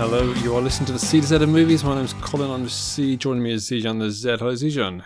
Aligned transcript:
Hello, 0.00 0.32
you 0.32 0.56
are 0.56 0.62
listening 0.62 0.86
to 0.86 0.94
the 0.94 0.98
C 0.98 1.20
to 1.20 1.26
Z 1.26 1.36
of 1.36 1.48
movies. 1.50 1.84
My 1.84 1.94
name's 1.94 2.14
Colin. 2.14 2.50
I'm 2.50 2.64
the 2.64 2.70
C. 2.70 3.18
Joining 3.18 3.42
me 3.42 3.52
is 3.52 3.68
Zijan 3.68 3.98
the 3.98 4.10
Z. 4.10 4.36
Hello, 4.38 4.52
Zijan. 4.52 5.04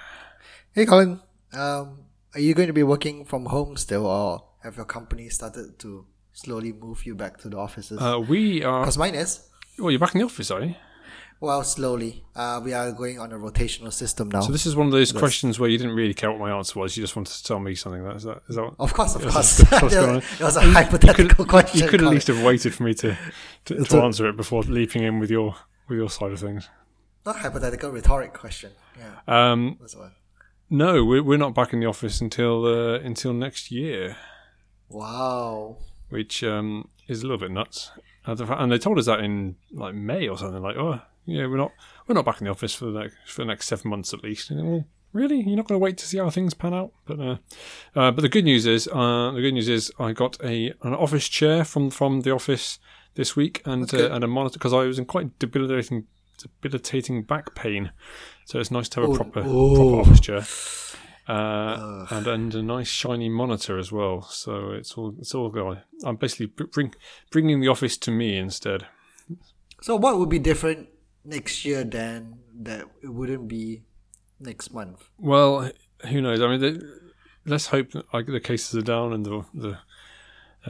Hey, 0.70 0.86
Colin. 0.86 1.20
Um, 1.52 2.04
are 2.32 2.38
you 2.38 2.54
going 2.54 2.68
to 2.68 2.72
be 2.72 2.84
working 2.84 3.24
from 3.24 3.46
home 3.46 3.76
still, 3.76 4.06
or 4.06 4.44
have 4.62 4.76
your 4.76 4.84
company 4.84 5.28
started 5.30 5.80
to 5.80 6.06
slowly 6.32 6.72
move 6.72 7.04
you 7.06 7.16
back 7.16 7.38
to 7.38 7.48
the 7.48 7.56
offices? 7.58 8.00
Uh, 8.00 8.20
we 8.20 8.62
are. 8.62 8.82
Because 8.82 8.96
mine 8.96 9.16
is. 9.16 9.48
Well, 9.80 9.90
you're 9.90 9.98
back 9.98 10.14
in 10.14 10.20
the 10.20 10.26
office, 10.26 10.52
are 10.52 10.62
you? 10.62 10.76
Well, 11.40 11.62
slowly. 11.62 12.24
Uh, 12.34 12.60
we 12.64 12.72
are 12.72 12.90
going 12.92 13.18
on 13.18 13.30
a 13.32 13.38
rotational 13.38 13.92
system 13.92 14.30
now. 14.30 14.40
So 14.40 14.50
this 14.52 14.64
is 14.66 14.74
one 14.76 14.86
of 14.86 14.92
those 14.92 15.12
questions 15.12 15.58
where 15.60 15.68
you 15.68 15.76
didn't 15.76 15.94
really 15.94 16.14
care 16.14 16.30
what 16.30 16.40
my 16.40 16.50
answer 16.50 16.78
was. 16.78 16.96
You 16.96 17.02
just 17.02 17.16
wanted 17.16 17.34
to 17.34 17.44
tell 17.44 17.60
me 17.60 17.74
something. 17.74 18.02
That 18.02 18.16
is 18.16 18.22
that. 18.22 18.40
Is 18.48 18.56
that 18.56 18.62
what? 18.64 18.74
of 18.78 18.94
course, 18.94 19.14
of 19.14 19.22
Yes, 19.24 19.32
course. 19.34 19.56
that's 19.58 19.82
what's 19.82 19.94
going 19.94 20.10
on. 20.10 20.16
it 20.16 20.40
was 20.40 20.56
a 20.56 20.60
hypothetical 20.62 21.44
question. 21.44 21.80
You 21.80 21.88
could 21.88 22.02
at 22.02 22.08
least 22.08 22.28
have 22.28 22.42
waited 22.42 22.74
for 22.74 22.84
me 22.84 22.94
to 22.94 23.16
to, 23.66 23.84
to 23.84 23.98
a- 24.00 24.04
answer 24.04 24.26
it 24.28 24.36
before 24.36 24.62
leaping 24.62 25.02
in 25.02 25.18
with 25.18 25.30
your 25.30 25.54
with 25.88 25.98
your 25.98 26.08
side 26.08 26.32
of 26.32 26.40
things. 26.40 26.68
Not 27.26 27.36
hypothetical, 27.36 27.90
rhetoric 27.90 28.32
question. 28.32 28.70
Yeah, 28.98 29.50
Um, 29.52 29.78
no, 30.70 31.04
we're, 31.04 31.22
we're 31.22 31.38
not 31.38 31.54
back 31.54 31.72
in 31.72 31.80
the 31.80 31.86
office 31.86 32.20
until 32.20 32.64
uh, 32.64 32.98
until 33.00 33.32
next 33.34 33.70
year, 33.70 34.16
Wow. 34.88 35.78
which 36.08 36.42
um, 36.44 36.88
is 37.08 37.20
a 37.22 37.26
little 37.26 37.38
bit 37.38 37.50
nuts. 37.50 37.90
And 38.26 38.72
they 38.72 38.78
told 38.78 38.98
us 38.98 39.06
that 39.06 39.20
in 39.20 39.56
like 39.72 39.94
May 39.94 40.28
or 40.28 40.38
something. 40.38 40.62
Like, 40.62 40.76
oh, 40.76 41.00
yeah, 41.26 41.46
we're 41.46 41.56
not 41.56 41.72
we're 42.06 42.14
not 42.14 42.24
back 42.24 42.40
in 42.40 42.44
the 42.44 42.50
office 42.50 42.74
for 42.74 42.86
the 42.86 43.00
next 43.00 43.16
for 43.26 43.42
the 43.42 43.46
next 43.46 43.66
seven 43.66 43.90
months 43.90 44.12
at 44.12 44.22
least. 44.22 44.50
And, 44.50 44.66
well, 44.66 44.84
really, 45.12 45.40
you're 45.40 45.56
not 45.56 45.66
going 45.68 45.78
to 45.78 45.82
wait 45.82 45.96
to 45.98 46.06
see 46.06 46.18
how 46.18 46.30
things 46.30 46.54
pan 46.54 46.74
out? 46.74 46.92
But 47.06 47.20
uh, 47.20 47.36
uh, 47.94 48.10
but 48.10 48.20
the 48.22 48.28
good 48.28 48.44
news 48.44 48.66
is 48.66 48.88
uh, 48.88 49.32
the 49.34 49.40
good 49.40 49.54
news 49.54 49.68
is 49.68 49.92
I 49.98 50.12
got 50.12 50.36
a 50.44 50.72
an 50.82 50.94
office 50.94 51.28
chair 51.28 51.64
from 51.64 51.90
from 51.90 52.22
the 52.22 52.30
office 52.32 52.78
this 53.14 53.36
week 53.36 53.62
and 53.64 53.92
uh, 53.94 54.10
and 54.10 54.24
a 54.24 54.26
monitor 54.26 54.54
because 54.54 54.72
I 54.72 54.84
was 54.84 54.98
in 54.98 55.04
quite 55.06 55.38
debilitating 55.38 56.06
debilitating 56.38 57.22
back 57.22 57.54
pain. 57.54 57.92
So 58.46 58.58
it's 58.58 58.70
nice 58.70 58.88
to 58.90 59.00
have 59.00 59.10
a 59.10 59.12
Oh, 59.12 59.16
proper 59.16 59.42
oh. 59.44 59.74
proper 59.74 60.00
office 60.10 60.20
chair. 60.20 60.44
Uh, 61.26 62.06
and 62.10 62.26
and 62.26 62.54
a 62.54 62.62
nice 62.62 62.88
shiny 62.88 63.30
monitor 63.30 63.78
as 63.78 63.90
well, 63.90 64.20
so 64.22 64.72
it's 64.72 64.92
all 64.92 65.14
it's 65.18 65.34
all 65.34 65.48
going. 65.48 65.78
I'm 66.04 66.16
basically 66.16 66.46
br- 66.46 66.64
bring, 66.64 66.94
bringing 67.30 67.60
the 67.60 67.68
office 67.68 67.96
to 67.98 68.10
me 68.10 68.36
instead. 68.36 68.86
So, 69.80 69.96
what 69.96 70.18
would 70.18 70.28
be 70.28 70.38
different 70.38 70.88
next 71.24 71.64
year 71.64 71.84
than 71.84 72.38
that 72.62 72.84
it 73.02 73.08
wouldn't 73.08 73.48
be 73.48 73.82
next 74.40 74.72
month? 74.72 75.08
Well, 75.18 75.70
who 76.08 76.20
knows? 76.20 76.40
I 76.40 76.48
mean, 76.48 76.60
the, 76.60 77.00
let's 77.46 77.66
hope 77.68 77.90
that 77.92 78.12
like, 78.12 78.26
the 78.26 78.40
cases 78.40 78.74
are 78.76 78.82
down 78.82 79.12
and 79.12 79.24
the 79.24 79.44
the 79.54 79.78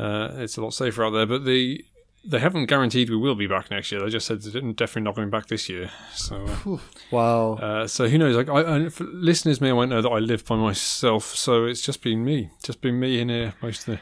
uh, 0.00 0.34
it's 0.38 0.56
a 0.56 0.62
lot 0.62 0.74
safer 0.74 1.04
out 1.04 1.10
there. 1.10 1.26
But 1.26 1.44
the 1.44 1.84
they 2.26 2.38
haven't 2.38 2.66
guaranteed 2.66 3.10
we 3.10 3.16
will 3.18 3.34
be 3.34 3.46
back 3.46 3.70
next 3.70 3.92
year. 3.92 4.00
They 4.00 4.08
just 4.08 4.26
said 4.26 4.40
they're 4.40 4.62
definitely 4.72 5.02
not 5.02 5.14
going 5.14 5.28
back 5.28 5.46
this 5.48 5.68
year. 5.68 5.90
So. 6.14 6.46
Uh, 6.66 6.78
Wow. 7.10 7.54
Uh, 7.54 7.86
so 7.86 8.08
who 8.08 8.16
knows? 8.16 8.34
Like, 8.34 8.48
I, 8.48 8.60
I, 8.60 8.88
listeners 9.00 9.60
may 9.60 9.72
might 9.72 9.90
know 9.90 10.00
that 10.00 10.08
I 10.08 10.18
live 10.20 10.44
by 10.46 10.56
myself, 10.56 11.24
so 11.34 11.66
it's 11.66 11.82
just 11.82 12.02
been 12.02 12.24
me, 12.24 12.50
just 12.62 12.80
been 12.80 12.98
me 12.98 13.20
in 13.20 13.28
here 13.28 13.52
most 13.62 13.86
of 13.86 13.96
the 13.96 14.00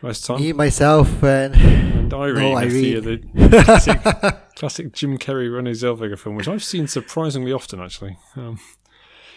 most 0.00 0.22
of 0.22 0.26
the 0.28 0.34
time. 0.34 0.42
Me, 0.42 0.52
myself, 0.54 1.22
and 1.22 1.54
And 1.54 2.14
Irene, 2.14 2.54
Oh, 2.56 2.58
is 2.58 2.72
the, 2.72 2.96
Irene. 2.96 3.30
the 3.34 4.40
classic, 4.56 4.92
Jim 4.92 5.18
Carrey 5.18 5.52
Renee 5.52 5.72
Zellweger 5.72 6.18
film, 6.18 6.36
which 6.36 6.48
I've 6.48 6.64
seen 6.64 6.86
surprisingly 6.86 7.52
often 7.52 7.80
actually. 7.80 8.18
Um, 8.36 8.58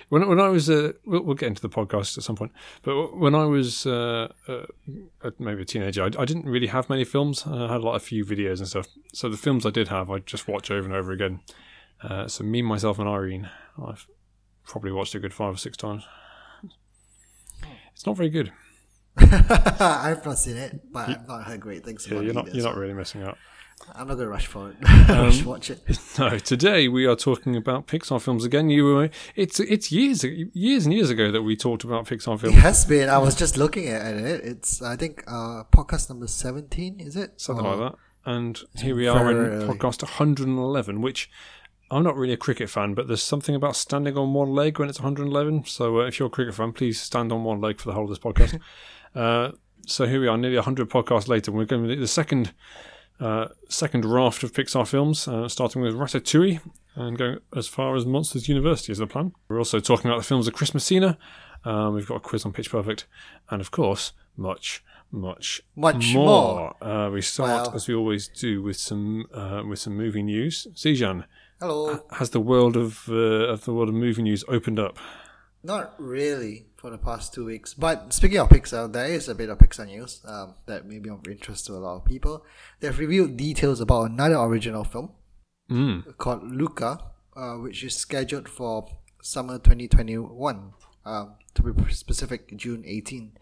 when 0.10 0.28
when 0.28 0.40
I 0.40 0.48
was, 0.48 0.70
uh, 0.70 0.94
we'll, 1.06 1.24
we'll 1.24 1.36
get 1.36 1.48
into 1.48 1.62
the 1.62 1.70
podcast 1.70 2.18
at 2.18 2.24
some 2.24 2.36
point, 2.38 2.52
but 2.82 3.18
when 3.18 3.36
I 3.36 3.46
was 3.46 3.86
uh, 3.86 4.30
uh, 4.48 4.66
maybe 5.38 5.64
a 5.64 5.66
teenager, 5.66 6.04
I, 6.04 6.06
I 6.18 6.26
didn't 6.26 6.46
really 6.46 6.68
have 6.68 6.90
many 6.90 7.04
films. 7.04 7.46
I 7.46 7.72
had 7.72 7.82
like 7.82 7.98
a 7.98 8.00
few 8.00 8.24
videos 8.26 8.60
and 8.60 8.68
stuff. 8.68 8.88
So 9.14 9.28
the 9.28 9.38
films 9.38 9.66
I 9.66 9.70
did 9.70 9.90
have, 9.90 10.10
I 10.10 10.20
just 10.20 10.48
watch 10.48 10.72
over 10.72 10.86
and 10.88 10.96
over 10.96 11.12
again. 11.12 11.42
Uh, 12.02 12.28
so 12.28 12.44
me, 12.44 12.62
myself, 12.62 13.00
and 13.00 13.10
Irene, 13.10 13.50
I've 13.86 14.08
probably 14.66 14.92
watched 14.92 15.16
a 15.16 15.20
good 15.20 15.34
five 15.34 15.56
or 15.56 15.58
six 15.58 15.76
times. 15.76 16.06
It's 17.94 18.06
not 18.06 18.16
very 18.16 18.30
good. 18.30 18.54
I've 19.18 20.24
not 20.24 20.38
seen 20.38 20.58
it, 20.58 20.80
but 20.92 21.10
I've 21.10 21.28
not 21.28 21.44
heard 21.44 21.60
great 21.60 21.84
things 21.84 22.06
Yeah, 22.08 22.14
about 22.14 22.26
you're 22.26 22.34
not 22.34 22.48
either, 22.48 22.56
you're 22.56 22.66
not 22.66 22.78
really 22.78 22.94
missing 22.94 23.24
out. 23.24 23.38
I'm 23.94 24.08
not 24.08 24.16
gonna 24.16 24.28
rush 24.30 24.48
for 24.48 24.72
it. 24.72 24.76
Um, 25.10 25.46
watch 25.46 25.70
it. 25.70 25.80
No, 26.20 26.38
today 26.40 26.88
we 26.88 27.06
are 27.06 27.16
talking 27.16 27.56
about 27.56 27.88
Pixar 27.88 28.22
films 28.22 28.44
again. 28.44 28.70
You 28.70 28.86
were 28.86 29.10
it's 29.36 29.60
it's 29.60 29.92
years 29.92 30.24
years 30.24 30.86
and 30.86 30.94
years 30.94 31.10
ago 31.10 31.32
that 31.32 31.44
we 31.44 31.56
talked 31.56 31.84
about 31.84 32.06
Pixar 32.06 32.40
films. 32.40 32.56
It 32.58 32.60
has 32.60 32.84
been. 32.86 33.08
I 33.10 33.18
was 33.20 33.36
just 33.36 33.56
looking 33.58 33.88
at 33.88 34.16
it. 34.16 34.44
It's 34.44 34.82
I 34.82 34.96
think 34.98 35.24
uh, 35.28 35.64
podcast 35.72 36.10
number 36.10 36.28
seventeen. 36.28 37.00
Is 37.00 37.16
it 37.16 37.40
something 37.40 37.66
Or- 37.66 37.76
like 37.76 37.92
that. 37.92 38.00
And 38.30 38.60
here 38.76 38.94
we 38.94 39.08
are 39.08 39.32
in 39.32 39.38
early. 39.38 39.66
podcast 39.66 40.04
111, 40.04 41.00
which 41.02 41.30
I'm 41.90 42.04
not 42.04 42.18
really 42.18 42.34
a 42.34 42.38
cricket 42.38 42.70
fan, 42.70 42.94
but 42.94 43.08
there's 43.08 43.24
something 43.24 43.56
about 43.56 43.78
standing 43.78 44.18
on 44.18 44.34
one 44.34 44.50
leg 44.50 44.80
when 44.80 44.90
it's 44.90 45.00
111. 45.00 45.64
So 45.64 46.02
uh, 46.02 46.08
if 46.08 46.20
you're 46.20 46.28
a 46.28 46.30
cricket 46.30 46.54
fan, 46.54 46.74
please 46.74 47.00
stand 47.00 47.32
on 47.32 47.46
one 47.46 47.62
leg 47.62 47.80
for 47.80 47.88
the 47.88 47.94
whole 47.94 48.04
of 48.04 48.10
this 48.10 48.20
podcast. 48.20 48.60
uh, 49.16 49.52
so 49.86 50.06
here 50.08 50.20
we 50.20 50.28
are, 50.28 50.38
nearly 50.38 50.58
100 50.58 50.90
podcasts 50.90 51.30
later. 51.30 51.54
We're 51.54 51.64
going 51.64 51.88
to 51.88 51.96
the 51.96 52.06
second 52.06 52.54
uh, 53.20 53.48
second 53.70 54.06
raft 54.06 54.44
of 54.44 54.54
Pixar 54.54 54.88
films, 54.88 55.28
uh, 55.28 55.48
starting 55.48 55.82
with 55.82 55.96
Ratatouille 55.96 56.60
and 56.96 57.18
going 57.18 57.38
as 57.56 57.68
far 57.68 57.96
as 57.96 58.06
Monsters 58.06 58.48
University 58.50 58.92
is 58.92 58.98
the 59.00 59.08
plan. 59.08 59.34
We're 59.50 59.58
also 59.60 59.80
talking 59.80 60.10
about 60.10 60.20
the 60.20 60.28
films 60.28 60.48
of 60.48 60.54
Chris 60.54 60.74
Messina. 60.74 61.18
Um, 61.66 61.94
we've 61.96 62.08
got 62.08 62.16
a 62.16 62.20
quiz 62.20 62.46
on 62.46 62.54
Pitch 62.54 62.70
Perfect, 62.72 63.06
and 63.50 63.60
of 63.62 63.72
course, 63.72 64.14
much, 64.36 64.84
much 65.12 65.62
Much 65.76 66.14
more. 66.14 66.76
Uh, 66.84 67.10
we 67.10 67.22
start 67.22 67.68
Wow. 67.68 67.74
as 67.74 67.88
we 67.88 67.96
always 67.96 68.28
do 68.28 68.62
with 68.62 68.78
some 68.78 69.26
uh, 69.34 69.64
with 69.68 69.80
some 69.80 69.96
movie 69.98 70.22
news. 70.24 70.68
Zijan, 70.76 71.26
Hello. 71.60 72.04
has 72.12 72.30
the 72.30 72.40
world 72.40 72.78
of 72.78 73.06
uh, 73.10 73.14
of 73.54 73.66
the 73.66 73.74
world 73.74 73.90
of 73.90 73.96
movie 73.96 74.22
news 74.22 74.44
opened 74.48 74.80
up? 74.80 74.98
Not 75.64 75.94
really 75.98 76.67
for 76.78 76.90
the 76.92 76.98
past 76.98 77.34
two 77.34 77.44
weeks. 77.46 77.74
But 77.74 78.14
speaking 78.14 78.38
of 78.38 78.50
Pixar, 78.50 78.92
there 78.94 79.08
is 79.08 79.28
a 79.28 79.36
bit 79.36 79.50
of 79.50 79.58
Pixar 79.58 79.88
news 79.88 80.22
um, 80.26 80.54
that 80.68 80.86
may 80.86 81.00
be 81.00 81.10
of 81.10 81.28
interest 81.28 81.66
to 81.66 81.74
a 81.74 81.82
lot 81.82 81.96
of 81.98 82.06
people. 82.06 82.46
They've 82.80 82.98
revealed 82.98 83.36
details 83.36 83.82
about 83.82 84.12
another 84.12 84.36
original 84.38 84.84
film 84.84 85.12
Mm. 85.70 86.16
called 86.18 86.50
Luca, 86.50 87.00
uh, 87.36 87.56
which 87.56 87.84
is 87.84 87.94
scheduled 87.96 88.48
for 88.48 88.88
summer 89.22 89.58
2021, 89.60 90.72
um, 91.06 91.34
to 91.56 91.62
be 91.64 91.94
specific, 91.94 92.56
June 92.56 92.84
18. 92.86 93.34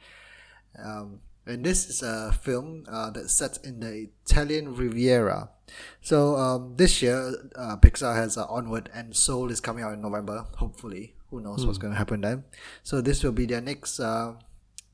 Um, 0.83 1.19
and 1.45 1.63
this 1.63 1.87
is 1.87 2.01
a 2.01 2.31
film 2.31 2.85
uh, 2.89 3.11
that's 3.11 3.33
set 3.33 3.59
in 3.63 3.79
the 3.81 4.07
Italian 4.25 4.75
Riviera. 4.75 5.49
So 6.01 6.35
um, 6.35 6.73
this 6.77 7.01
year, 7.03 7.35
uh, 7.55 7.77
Pixar 7.77 8.15
has 8.15 8.37
uh, 8.37 8.45
Onward 8.47 8.89
and 8.93 9.15
Soul 9.15 9.51
is 9.51 9.59
coming 9.59 9.83
out 9.83 9.93
in 9.93 10.01
November. 10.01 10.45
Hopefully, 10.57 11.14
who 11.35 11.41
knows 11.41 11.65
what's 11.65 11.77
going 11.77 11.93
to 11.93 11.97
happen 11.97 12.21
then? 12.21 12.43
So 12.83 13.01
this 13.01 13.23
will 13.23 13.31
be 13.31 13.45
their 13.45 13.61
next 13.61 13.99
uh, 13.99 14.33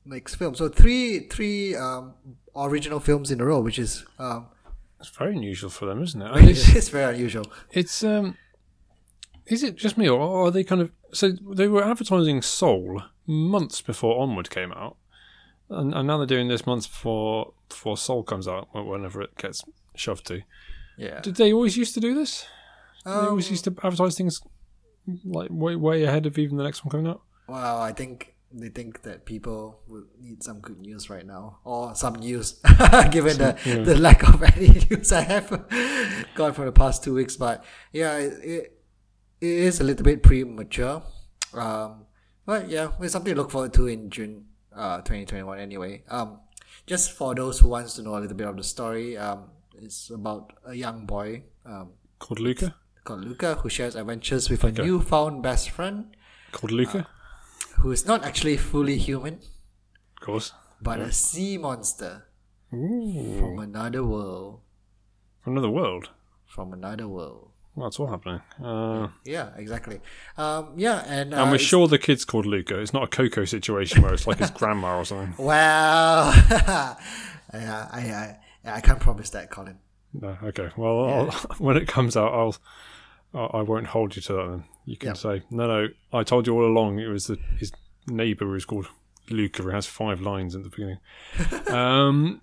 next 0.05 0.35
film. 0.35 0.55
So 0.55 0.69
three 0.69 1.27
three 1.27 1.75
um, 1.75 2.13
original 2.55 2.99
films 2.99 3.31
in 3.31 3.39
a 3.41 3.45
row, 3.45 3.61
which 3.61 3.79
is 3.79 4.05
um, 4.19 4.47
It's 4.99 5.09
very 5.09 5.35
unusual 5.35 5.69
for 5.69 5.85
them, 5.85 6.01
isn't 6.03 6.21
it? 6.21 6.31
It's, 6.49 6.75
it's 6.75 6.89
very 6.89 7.13
unusual. 7.15 7.45
it's 7.71 8.03
um, 8.03 8.37
is 9.45 9.63
it 9.63 9.75
just 9.75 9.97
me, 9.97 10.07
or 10.09 10.47
are 10.47 10.51
they 10.51 10.63
kind 10.63 10.81
of? 10.81 10.91
So 11.13 11.31
they 11.55 11.67
were 11.67 11.83
advertising 11.83 12.41
Soul 12.41 13.01
months 13.27 13.81
before 13.81 14.21
Onward 14.21 14.49
came 14.49 14.71
out, 14.71 14.97
and, 15.69 15.93
and 15.93 16.07
now 16.07 16.17
they're 16.17 16.25
doing 16.37 16.47
this 16.47 16.65
months 16.65 16.87
before 16.87 17.53
before 17.69 17.97
Soul 17.97 18.23
comes 18.23 18.47
out, 18.47 18.67
whenever 18.73 19.21
it 19.21 19.37
gets 19.37 19.63
shoved 19.95 20.25
to. 20.27 20.41
Yeah. 20.97 21.19
Did 21.21 21.35
they 21.35 21.51
always 21.53 21.75
used 21.77 21.93
to 21.95 21.99
do 21.99 22.13
this? 22.15 22.45
they 23.05 23.11
always 23.11 23.47
Um, 23.47 23.51
used 23.53 23.63
to 23.65 23.71
advertise 23.83 24.15
things 24.15 24.41
like 25.25 25.49
way 25.51 25.75
way 25.75 26.03
ahead 26.03 26.25
of 26.25 26.37
even 26.37 26.57
the 26.57 26.63
next 26.63 26.85
one 26.85 26.91
coming 26.91 27.07
out. 27.07 27.21
Well, 27.47 27.81
I 27.81 27.91
think 27.91 28.35
they 28.53 28.69
think 28.69 29.03
that 29.03 29.25
people 29.25 29.79
will 29.87 30.03
need 30.19 30.43
some 30.43 30.59
good 30.59 30.79
news 30.79 31.09
right 31.09 31.25
now, 31.25 31.59
or 31.63 31.95
some 31.95 32.15
news, 32.15 32.53
given 33.11 33.37
the, 33.37 33.57
yeah. 33.65 33.77
the 33.79 33.97
lack 33.97 34.27
of 34.27 34.43
any 34.55 34.85
news 34.89 35.11
I 35.11 35.21
have 35.21 35.49
got 36.35 36.55
for 36.55 36.65
the 36.65 36.71
past 36.71 37.03
two 37.03 37.13
weeks. 37.13 37.35
But 37.35 37.63
yeah, 37.91 38.17
it, 38.17 38.33
it, 38.43 38.77
it 39.39 39.47
is 39.47 39.79
a 39.79 39.83
little 39.83 40.03
bit 40.03 40.23
premature. 40.23 41.03
Um, 41.53 42.05
but 42.45 42.69
yeah, 42.69 42.89
it's 42.99 43.13
something 43.13 43.33
to 43.33 43.41
look 43.41 43.51
forward 43.51 43.73
to 43.73 43.87
in 43.87 44.09
June 44.09 44.45
uh, 44.75 44.97
2021 44.97 45.59
anyway. 45.59 46.03
Um, 46.09 46.39
just 46.85 47.11
for 47.11 47.35
those 47.35 47.59
who 47.59 47.69
wants 47.69 47.95
to 47.95 48.01
know 48.01 48.17
a 48.17 48.19
little 48.19 48.35
bit 48.35 48.47
of 48.47 48.57
the 48.57 48.63
story, 48.63 49.17
um, 49.17 49.45
it's 49.77 50.09
about 50.09 50.53
a 50.65 50.73
young 50.73 51.05
boy 51.05 51.43
um, 51.65 51.91
Called 52.19 52.39
Luca. 52.39 52.75
Called 53.03 53.23
Luca 53.25 53.55
who 53.55 53.69
shares 53.69 53.95
adventures 53.95 54.49
with 54.49 54.63
a 54.63 54.71
newfound 54.71 55.41
best 55.43 55.69
friend 55.69 56.15
Called 56.51 56.71
Luca. 56.71 57.07
who 57.79 57.91
is 57.91 58.05
not 58.05 58.23
actually 58.23 58.57
fully 58.57 58.97
human, 58.97 59.35
of 59.35 60.21
course. 60.25 60.53
but 60.81 60.99
a 60.99 61.11
sea 61.11 61.57
monster 61.57 62.25
Ooh. 62.73 63.37
from 63.39 63.59
another 63.59 64.03
world. 64.03 64.59
From 65.43 65.53
another 65.53 65.69
world. 65.69 66.09
From 66.45 66.73
another 66.73 67.07
world. 67.07 67.47
Well, 67.73 67.87
that's 67.87 67.99
all 68.01 68.07
happening. 68.07 68.41
Uh, 68.61 69.07
Yeah, 69.23 69.51
exactly. 69.55 70.01
Um, 70.37 70.73
yeah, 70.75 71.03
and, 71.07 71.33
uh, 71.33 71.37
and 71.37 71.51
we're 71.51 71.57
sure 71.57 71.87
the 71.87 71.97
kid's 71.97 72.25
called 72.25 72.45
Luca. 72.45 72.77
It's 72.79 72.91
not 72.93 73.03
a 73.03 73.07
Coco 73.07 73.45
situation 73.45 74.01
where 74.01 74.13
it's 74.13 74.27
like 74.27 74.39
his 74.39 74.51
grandma 74.59 74.97
or 74.97 75.05
something. 75.05 75.33
Well, 75.43 76.33
yeah, 76.51 76.97
I, 77.53 78.37
I, 78.65 78.71
I 78.75 78.81
can't 78.81 78.99
promise 78.99 79.29
that, 79.31 79.49
Colin. 79.49 79.77
No, 80.13 80.37
okay. 80.43 80.69
Well, 80.75 81.05
I'll, 81.05 81.31
when 81.59 81.77
it 81.77 81.87
comes 81.87 82.17
out, 82.17 82.33
I'll 82.33 82.55
I 83.33 83.39
I 83.39 83.61
won't 83.61 83.87
hold 83.87 84.15
you 84.15 84.21
to 84.23 84.33
that. 84.33 84.47
Then 84.49 84.63
you 84.85 84.97
can 84.97 85.15
say, 85.15 85.43
no, 85.49 85.67
no, 85.67 85.87
I 86.11 86.23
told 86.23 86.47
you 86.47 86.53
all 86.53 86.65
along. 86.65 86.99
It 86.99 87.07
was 87.07 87.27
the, 87.27 87.37
his 87.57 87.71
neighbour 88.07 88.45
who's 88.45 88.65
called 88.65 88.87
Luca. 89.29 89.63
Who 89.63 89.69
has 89.69 89.85
five 89.85 90.21
lines 90.21 90.55
at 90.55 90.63
the 90.63 90.69
beginning. 90.69 90.99
um, 91.67 92.41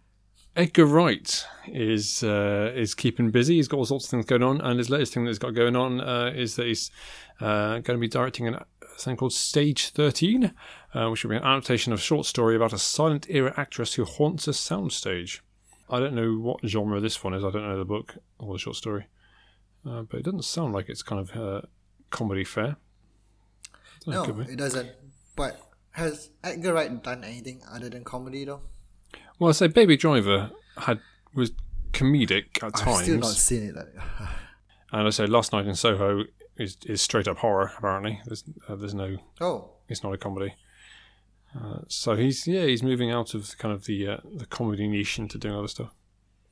Edgar 0.58 0.86
Wright 0.86 1.46
is 1.68 2.24
uh, 2.24 2.72
is 2.74 2.92
keeping 2.92 3.30
busy. 3.30 3.56
He's 3.56 3.68
got 3.68 3.76
all 3.76 3.84
sorts 3.84 4.06
of 4.06 4.10
things 4.10 4.26
going 4.26 4.42
on, 4.42 4.60
and 4.60 4.76
his 4.76 4.90
latest 4.90 5.14
thing 5.14 5.24
that 5.24 5.30
he's 5.30 5.38
got 5.38 5.54
going 5.54 5.76
on 5.76 6.00
uh, 6.00 6.32
is 6.34 6.56
that 6.56 6.66
he's 6.66 6.90
uh, 7.40 7.78
going 7.78 7.96
to 7.96 7.98
be 7.98 8.08
directing 8.08 8.48
an, 8.48 8.54
a 8.54 8.98
thing 8.98 9.16
called 9.16 9.32
Stage 9.32 9.90
Thirteen, 9.90 10.52
uh, 10.94 11.08
which 11.10 11.22
will 11.22 11.30
be 11.30 11.36
an 11.36 11.44
adaptation 11.44 11.92
of 11.92 12.00
a 12.00 12.02
short 12.02 12.26
story 12.26 12.56
about 12.56 12.72
a 12.72 12.78
silent 12.78 13.26
era 13.28 13.54
actress 13.56 13.94
who 13.94 14.04
haunts 14.04 14.48
a 14.48 14.50
soundstage. 14.50 15.40
I 15.88 16.00
don't 16.00 16.14
know 16.14 16.34
what 16.34 16.66
genre 16.66 16.98
this 16.98 17.22
one 17.22 17.34
is. 17.34 17.44
I 17.44 17.50
don't 17.50 17.62
know 17.62 17.78
the 17.78 17.84
book 17.84 18.16
or 18.40 18.54
the 18.54 18.58
short 18.58 18.74
story, 18.74 19.06
uh, 19.88 20.02
but 20.02 20.20
it 20.20 20.24
doesn't 20.24 20.44
sound 20.44 20.72
like 20.74 20.88
it's 20.88 21.02
kind 21.02 21.20
of 21.20 21.36
uh, 21.36 21.62
comedy 22.10 22.44
fare. 22.44 22.76
No, 24.06 24.22
it 24.48 24.56
doesn't. 24.56 24.90
But 25.36 25.60
has 25.92 26.30
Edgar 26.42 26.72
Wright 26.74 27.02
done 27.02 27.24
anything 27.24 27.62
other 27.70 27.88
than 27.88 28.04
comedy 28.04 28.44
though? 28.44 28.62
Well, 29.38 29.50
I 29.50 29.52
say 29.52 29.68
Baby 29.68 29.96
Driver 29.96 30.50
had 30.76 31.00
was 31.34 31.52
comedic 31.92 32.62
at 32.62 32.64
I've 32.64 32.72
times, 32.74 33.02
still 33.02 33.18
not 33.18 33.28
seen 33.28 33.64
it. 33.64 33.76
and 34.92 35.06
I 35.06 35.10
say 35.10 35.26
Last 35.26 35.52
Night 35.52 35.66
in 35.66 35.74
Soho 35.74 36.24
is, 36.56 36.76
is 36.86 37.00
straight 37.02 37.28
up 37.28 37.38
horror. 37.38 37.72
Apparently, 37.76 38.20
there's 38.26 38.44
uh, 38.68 38.76
there's 38.76 38.94
no 38.94 39.18
Oh, 39.40 39.70
it's 39.88 40.02
not 40.02 40.12
a 40.12 40.18
comedy. 40.18 40.54
Uh, 41.58 41.80
so 41.88 42.14
he's 42.14 42.46
yeah 42.46 42.66
he's 42.66 42.82
moving 42.82 43.10
out 43.10 43.34
of 43.34 43.56
kind 43.58 43.72
of 43.74 43.84
the 43.86 44.06
uh, 44.06 44.16
the 44.34 44.46
comedy 44.46 44.86
niche 44.86 45.18
into 45.18 45.38
doing 45.38 45.54
other 45.54 45.68
stuff. 45.68 45.94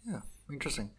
yeah, 0.09 0.21
interesting. 0.51 0.91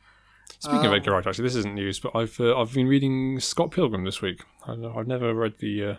Speaking 0.59 0.79
of 0.79 0.85
Um, 0.91 0.93
Edgar 0.95 1.11
Wright, 1.11 1.27
actually, 1.27 1.43
this 1.43 1.55
isn't 1.55 1.75
news, 1.75 1.99
but 1.99 2.15
I've 2.15 2.39
uh, 2.39 2.59
I've 2.59 2.73
been 2.73 2.87
reading 2.87 3.39
Scott 3.39 3.71
Pilgrim 3.71 4.03
this 4.05 4.21
week. 4.21 4.43
I 4.65 4.75
know, 4.75 4.93
I've 4.97 5.07
never 5.07 5.33
read 5.33 5.55
the 5.59 5.83
uh, 5.85 5.95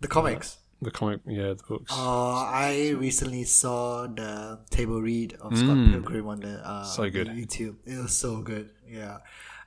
The 0.00 0.08
comics. 0.08 0.58
the 0.80 0.90
comic, 0.90 1.20
yeah, 1.26 1.52
the 1.54 1.62
books. 1.68 1.92
Uh, 1.92 2.42
I 2.44 2.90
recently 2.98 3.44
saw 3.44 4.06
the 4.06 4.58
table 4.70 5.00
read 5.00 5.34
of 5.40 5.56
Scott 5.56 5.76
Mm. 5.76 5.92
Pilgrim 5.92 6.26
on 6.28 6.40
the 6.40 6.54
uh, 6.66 6.84
So 6.84 7.08
good. 7.10 7.28
YouTube. 7.28 7.76
It 7.86 7.98
was 7.98 8.16
so 8.16 8.40
good. 8.42 8.70
Yeah, 8.88 9.18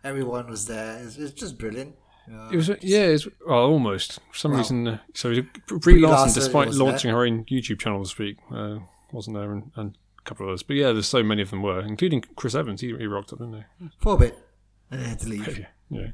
everyone 0.03 0.49
was 0.49 0.65
there. 0.67 0.97
It's, 1.03 1.17
it's 1.17 1.33
just 1.39 1.57
brilliant. 1.57 1.95
Uh, 2.27 2.49
It 2.51 2.55
was 2.55 2.69
yeah, 2.81 3.05
it's 3.13 3.27
well 3.47 3.65
almost 3.69 4.19
for 4.31 4.37
some 4.37 4.51
Wow. 4.53 4.57
reason. 4.57 4.87
Uh, 4.87 4.97
so 5.13 5.29
Brie 5.67 5.99
Larson, 5.99 6.09
Larson 6.09 6.33
despite 6.41 6.67
was 6.67 6.79
launching 6.79 7.11
her 7.11 7.23
own 7.25 7.45
YouTube 7.45 7.79
channel 7.79 7.99
this 7.99 8.17
week, 8.17 8.37
uh, 8.51 8.79
wasn't 9.11 9.35
there, 9.37 9.51
and, 9.53 9.71
and 9.75 9.97
couple 10.25 10.45
of 10.45 10.49
others. 10.49 10.63
But 10.63 10.75
yeah, 10.75 10.91
there's 10.91 11.07
so 11.07 11.23
many 11.23 11.41
of 11.41 11.49
them 11.51 11.61
were, 11.61 11.79
including 11.79 12.21
Chris 12.35 12.55
Evans. 12.55 12.81
He, 12.81 12.87
he 12.97 13.07
rocked 13.07 13.31
up, 13.33 13.39
didn't 13.39 13.63
he? 13.79 13.89
for 13.99 14.15
a 14.15 14.17
bit, 14.17 14.37
and 14.91 14.99
then 15.01 15.09
had 15.09 15.19
to 15.19 15.29
leave. 15.29 15.57
Yeah, 15.57 15.65
yeah. 15.89 16.07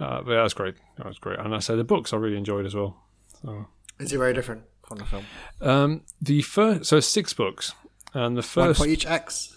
Uh, 0.00 0.22
but 0.22 0.32
yeah, 0.32 0.42
that's 0.42 0.54
great. 0.54 0.74
That 0.96 1.06
was 1.06 1.18
great. 1.18 1.38
And 1.40 1.54
I 1.54 1.58
say 1.58 1.74
the 1.76 1.84
books 1.84 2.12
I 2.12 2.16
really 2.18 2.36
enjoyed 2.36 2.66
as 2.66 2.74
well. 2.74 2.96
So 3.42 3.66
Is 3.98 4.12
it 4.12 4.18
very 4.18 4.32
different 4.34 4.62
from 4.86 4.98
the 4.98 5.04
film? 5.04 5.24
um, 5.60 6.02
the 6.20 6.42
first, 6.42 6.84
so 6.86 7.00
six 7.00 7.32
books, 7.32 7.72
and 8.14 8.36
the 8.36 8.42
One 8.42 8.68
first, 8.68 8.80
for 8.80 8.86
each 8.86 9.06
X. 9.06 9.56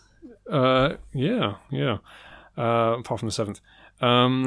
uh, 0.49 0.95
yeah, 1.13 1.55
yeah. 1.69 1.97
Uh, 2.57 2.97
apart 2.99 3.19
from 3.19 3.27
the 3.29 3.33
seventh, 3.33 3.59
um, 4.01 4.45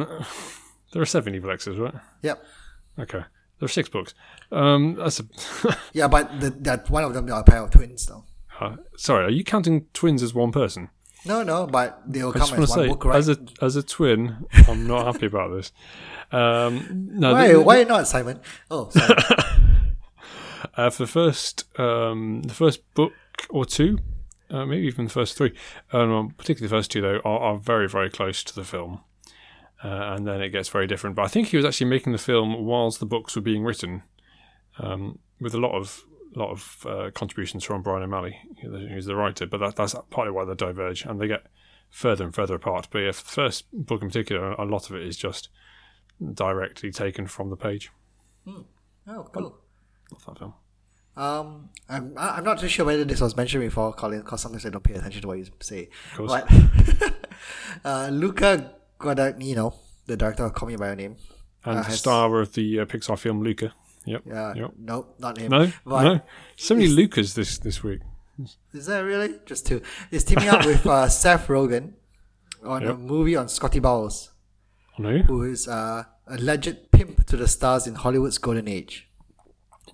there 0.92 1.00
are 1.02 1.06
seven 1.06 1.34
evil 1.34 1.50
X's, 1.50 1.78
right? 1.78 1.94
Yep. 2.22 2.44
Okay, 2.98 3.18
there 3.58 3.64
are 3.64 3.68
six 3.68 3.88
books. 3.88 4.14
Um, 4.52 4.96
that's 4.96 5.20
a. 5.20 5.24
Yeah, 5.92 6.08
but 6.08 6.40
the, 6.40 6.50
that 6.50 6.90
one 6.90 7.04
of 7.04 7.14
them 7.14 7.30
are 7.32 7.40
a 7.40 7.44
pair 7.44 7.62
of 7.62 7.70
twins, 7.70 8.06
though. 8.06 8.24
Uh, 8.60 8.76
sorry, 8.96 9.24
are 9.24 9.30
you 9.30 9.44
counting 9.44 9.86
twins 9.92 10.22
as 10.22 10.34
one 10.34 10.52
person? 10.52 10.90
No, 11.26 11.42
no, 11.42 11.66
but 11.66 12.02
they 12.06 12.22
will 12.22 12.30
I 12.30 12.38
come 12.38 12.42
as 12.42 12.58
one 12.58 12.66
say, 12.66 12.88
book, 12.88 13.04
right? 13.06 13.16
as 13.16 13.28
a 13.28 13.38
as 13.62 13.76
a 13.76 13.82
twin, 13.82 14.46
I'm 14.68 14.86
not 14.86 15.06
happy 15.06 15.26
about 15.26 15.54
this. 15.54 15.72
Um, 16.30 17.08
no, 17.12 17.32
why? 17.32 17.52
the- 17.52 17.60
why 17.60 17.84
not, 17.84 18.06
Simon? 18.06 18.40
Oh, 18.70 18.90
sorry. 18.90 19.14
uh, 20.76 20.90
for 20.90 21.02
the 21.02 21.06
first 21.10 21.64
um, 21.80 22.42
the 22.42 22.52
first 22.54 22.82
book 22.94 23.12
or 23.48 23.64
two, 23.64 23.98
uh, 24.50 24.66
maybe 24.66 24.86
even 24.86 25.06
the 25.06 25.10
first 25.10 25.36
three, 25.38 25.54
um, 25.92 26.34
particularly 26.36 26.68
the 26.68 26.76
first 26.76 26.90
two 26.90 27.00
though, 27.00 27.20
are, 27.24 27.38
are 27.38 27.58
very 27.58 27.88
very 27.88 28.10
close 28.10 28.44
to 28.44 28.54
the 28.54 28.64
film, 28.64 29.00
uh, 29.82 29.88
and 30.14 30.26
then 30.26 30.42
it 30.42 30.50
gets 30.50 30.68
very 30.68 30.86
different. 30.86 31.16
But 31.16 31.24
I 31.24 31.28
think 31.28 31.48
he 31.48 31.56
was 31.56 31.64
actually 31.64 31.88
making 31.88 32.12
the 32.12 32.18
film 32.18 32.66
whilst 32.66 33.00
the 33.00 33.06
books 33.06 33.34
were 33.34 33.42
being 33.42 33.64
written, 33.64 34.02
um, 34.78 35.18
with 35.40 35.54
a 35.54 35.58
lot 35.58 35.72
of 35.72 36.04
lot 36.34 36.50
of 36.50 36.86
uh, 36.88 37.10
contributions 37.14 37.64
from 37.64 37.82
Bryan 37.82 38.02
O'Malley, 38.04 38.36
who's 38.62 39.06
the 39.06 39.16
writer. 39.16 39.46
But 39.46 39.58
that, 39.58 39.76
that's 39.76 39.94
partly 40.10 40.32
why 40.32 40.44
they 40.44 40.54
diverge 40.54 41.04
and 41.04 41.20
they 41.20 41.28
get 41.28 41.46
further 41.90 42.24
and 42.24 42.34
further 42.34 42.54
apart. 42.56 42.88
But 42.90 42.98
yeah, 43.00 43.12
for 43.12 43.22
the 43.24 43.30
first 43.30 43.64
book 43.72 44.02
in 44.02 44.08
particular, 44.08 44.52
a 44.52 44.64
lot 44.64 44.90
of 44.90 44.96
it 44.96 45.02
is 45.02 45.16
just 45.16 45.48
directly 46.34 46.90
taken 46.90 47.26
from 47.26 47.50
the 47.50 47.56
page. 47.56 47.90
oh, 48.46 48.64
cool. 49.32 49.58
Love 50.12 50.24
that 50.26 50.38
film. 50.38 50.54
Um, 51.16 51.70
I'm 51.88 52.12
I'm 52.16 52.42
not 52.42 52.58
too 52.58 52.66
sure 52.68 52.84
whether 52.86 53.04
this 53.04 53.20
was 53.20 53.36
mentioned 53.36 53.62
before, 53.62 53.92
Colin, 53.92 54.20
because 54.20 54.40
sometimes 54.40 54.66
I 54.66 54.70
don't 54.70 54.82
pay 54.82 54.94
attention 54.94 55.22
to 55.22 55.28
what 55.28 55.38
you 55.38 55.46
say. 55.60 55.88
course. 56.16 56.32
But 56.32 57.14
uh, 57.84 58.08
Luca 58.08 58.72
Guadagnino, 58.98 59.74
the 60.06 60.16
director 60.16 60.44
of 60.44 60.54
Call 60.54 60.68
Me 60.68 60.76
by 60.76 60.86
Your 60.88 60.96
Name, 60.96 61.16
And 61.64 61.78
Uh, 61.78 61.82
has- 61.84 62.00
star 62.00 62.40
of 62.40 62.54
the 62.54 62.80
uh, 62.80 62.84
Pixar 62.86 63.16
film 63.18 63.42
Luca. 63.42 63.72
Yep. 64.06 64.22
yeah, 64.26 64.54
Yep. 64.54 64.70
nope, 64.78 65.14
not 65.18 65.38
him. 65.38 65.50
No, 65.50 65.72
But 65.86 66.02
no. 66.04 66.20
So 66.56 66.74
many 66.74 66.88
Lucas 66.88 67.34
this 67.34 67.58
this 67.58 67.82
week. 67.82 68.00
Is 68.72 68.86
that 68.86 69.00
really 69.00 69.38
just 69.46 69.66
two? 69.66 69.80
He's 70.10 70.24
teaming 70.24 70.48
up 70.48 70.66
with 70.66 70.84
uh, 70.86 71.08
Seth 71.22 71.46
Rogen 71.48 71.92
on 72.64 72.82
a 72.84 72.94
movie 72.94 73.36
on 73.36 73.48
Scotty 73.48 73.78
Bowers, 73.78 74.30
Oh, 74.98 75.02
no. 75.02 75.18
who 75.18 75.42
is 75.44 75.68
uh, 75.68 76.04
alleged 76.26 76.90
pimp 76.90 77.26
to 77.26 77.36
the 77.36 77.46
stars 77.48 77.86
in 77.86 77.94
Hollywood's 77.94 78.38
golden 78.38 78.66
age. 78.68 79.08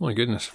My 0.00 0.12
goodness. 0.14 0.50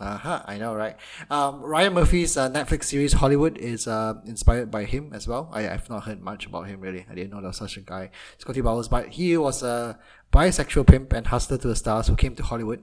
Aha, 0.00 0.44
I 0.46 0.58
know, 0.58 0.74
right? 0.74 0.94
Um, 1.30 1.60
Ryan 1.62 1.94
Murphy's 1.94 2.36
uh, 2.36 2.50
Netflix 2.50 2.84
series 2.84 3.14
Hollywood 3.14 3.56
is 3.56 3.86
uh, 3.88 4.14
inspired 4.26 4.70
by 4.70 4.84
him 4.84 5.12
as 5.14 5.26
well. 5.26 5.48
I, 5.52 5.68
I've 5.70 5.88
not 5.88 6.04
heard 6.04 6.20
much 6.20 6.44
about 6.46 6.68
him 6.68 6.80
really. 6.80 7.06
I 7.10 7.14
didn't 7.14 7.30
know 7.30 7.38
there 7.40 7.48
was 7.48 7.56
such 7.56 7.78
a 7.78 7.80
guy, 7.80 8.10
Scotty 8.38 8.60
Bowers. 8.60 8.88
But 8.88 9.08
he 9.08 9.36
was 9.38 9.62
a 9.62 9.98
bisexual 10.32 10.86
pimp 10.86 11.12
and 11.14 11.26
hustler 11.26 11.56
to 11.58 11.68
the 11.68 11.76
stars 11.76 12.08
who 12.08 12.16
came 12.16 12.34
to 12.36 12.42
Hollywood, 12.42 12.82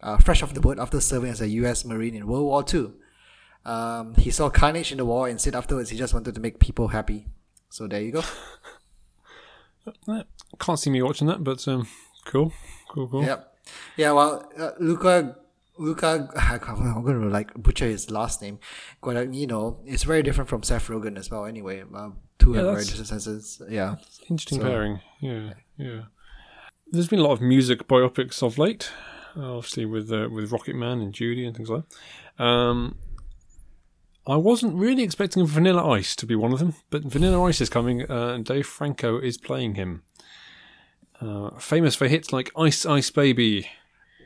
uh, 0.00 0.16
fresh 0.18 0.42
off 0.42 0.54
the 0.54 0.60
boat 0.60 0.78
after 0.78 1.00
serving 1.00 1.30
as 1.30 1.40
a 1.40 1.48
U.S. 1.48 1.84
Marine 1.84 2.14
in 2.14 2.26
World 2.26 2.44
War 2.44 2.64
II. 2.72 2.92
Um, 3.64 4.14
he 4.14 4.30
saw 4.30 4.48
carnage 4.48 4.92
in 4.92 4.98
the 4.98 5.04
war 5.04 5.28
and 5.28 5.40
said 5.40 5.54
afterwards 5.54 5.90
he 5.90 5.98
just 5.98 6.14
wanted 6.14 6.34
to 6.34 6.40
make 6.40 6.60
people 6.60 6.88
happy. 6.88 7.26
So 7.68 7.86
there 7.88 8.00
you 8.00 8.12
go. 8.12 8.22
Can't 10.58 10.78
see 10.78 10.90
me 10.90 11.02
watching 11.02 11.26
that, 11.28 11.44
but 11.44 11.66
um, 11.68 11.86
cool, 12.24 12.52
cool, 12.88 13.08
cool. 13.08 13.24
Yep. 13.24 13.54
Yeah. 13.96 14.12
Well, 14.12 14.50
uh, 14.58 14.70
Luca. 14.78 15.36
Luca, 15.78 16.30
I'm 16.36 17.02
going 17.04 17.20
to 17.20 17.28
like 17.28 17.52
butcher 17.54 17.84
his 17.84 18.10
last 18.10 18.40
name. 18.40 18.58
Guadagnino 19.02 19.86
is 19.86 20.04
very 20.04 20.22
different 20.22 20.48
from 20.48 20.62
Seth 20.62 20.88
Rogen 20.88 21.18
as 21.18 21.30
well. 21.30 21.44
Anyway, 21.44 21.84
uh, 21.94 22.10
two 22.38 22.54
Yeah, 22.54 22.62
very 22.62 22.84
different 22.84 23.08
senses. 23.08 23.60
Yeah, 23.68 23.96
Interesting 24.30 24.60
So- 24.60 24.64
pairing. 24.66 25.00
Yeah, 25.20 25.52
yeah. 25.76 26.00
There's 26.90 27.08
been 27.08 27.18
a 27.18 27.22
lot 27.24 27.32
of 27.32 27.42
music 27.42 27.86
biopics 27.88 28.42
of 28.42 28.56
late, 28.56 28.90
obviously 29.36 29.84
with 29.86 30.10
uh, 30.12 30.28
with 30.30 30.50
Rocketman 30.50 31.02
and 31.02 31.12
Judy 31.12 31.46
and 31.46 31.56
things 31.56 31.68
like 31.70 31.82
that. 32.38 32.44
Um, 32.44 32.98
I 34.26 34.36
wasn't 34.36 34.74
really 34.74 35.02
expecting 35.04 35.46
Vanilla 35.46 35.88
Ice 35.90 36.16
to 36.16 36.26
be 36.26 36.34
one 36.34 36.52
of 36.52 36.58
them, 36.58 36.74
but 36.90 37.04
Vanilla 37.04 37.42
Ice 37.44 37.60
is 37.60 37.68
coming, 37.70 38.10
uh, 38.10 38.28
and 38.34 38.44
Dave 38.44 38.66
Franco 38.66 39.18
is 39.20 39.38
playing 39.38 39.76
him. 39.76 40.02
Uh, 41.20 41.50
famous 41.58 41.94
for 41.94 42.08
hits 42.08 42.32
like 42.32 42.50
Ice 42.58 42.84
Ice 42.84 43.10
Baby, 43.10 43.68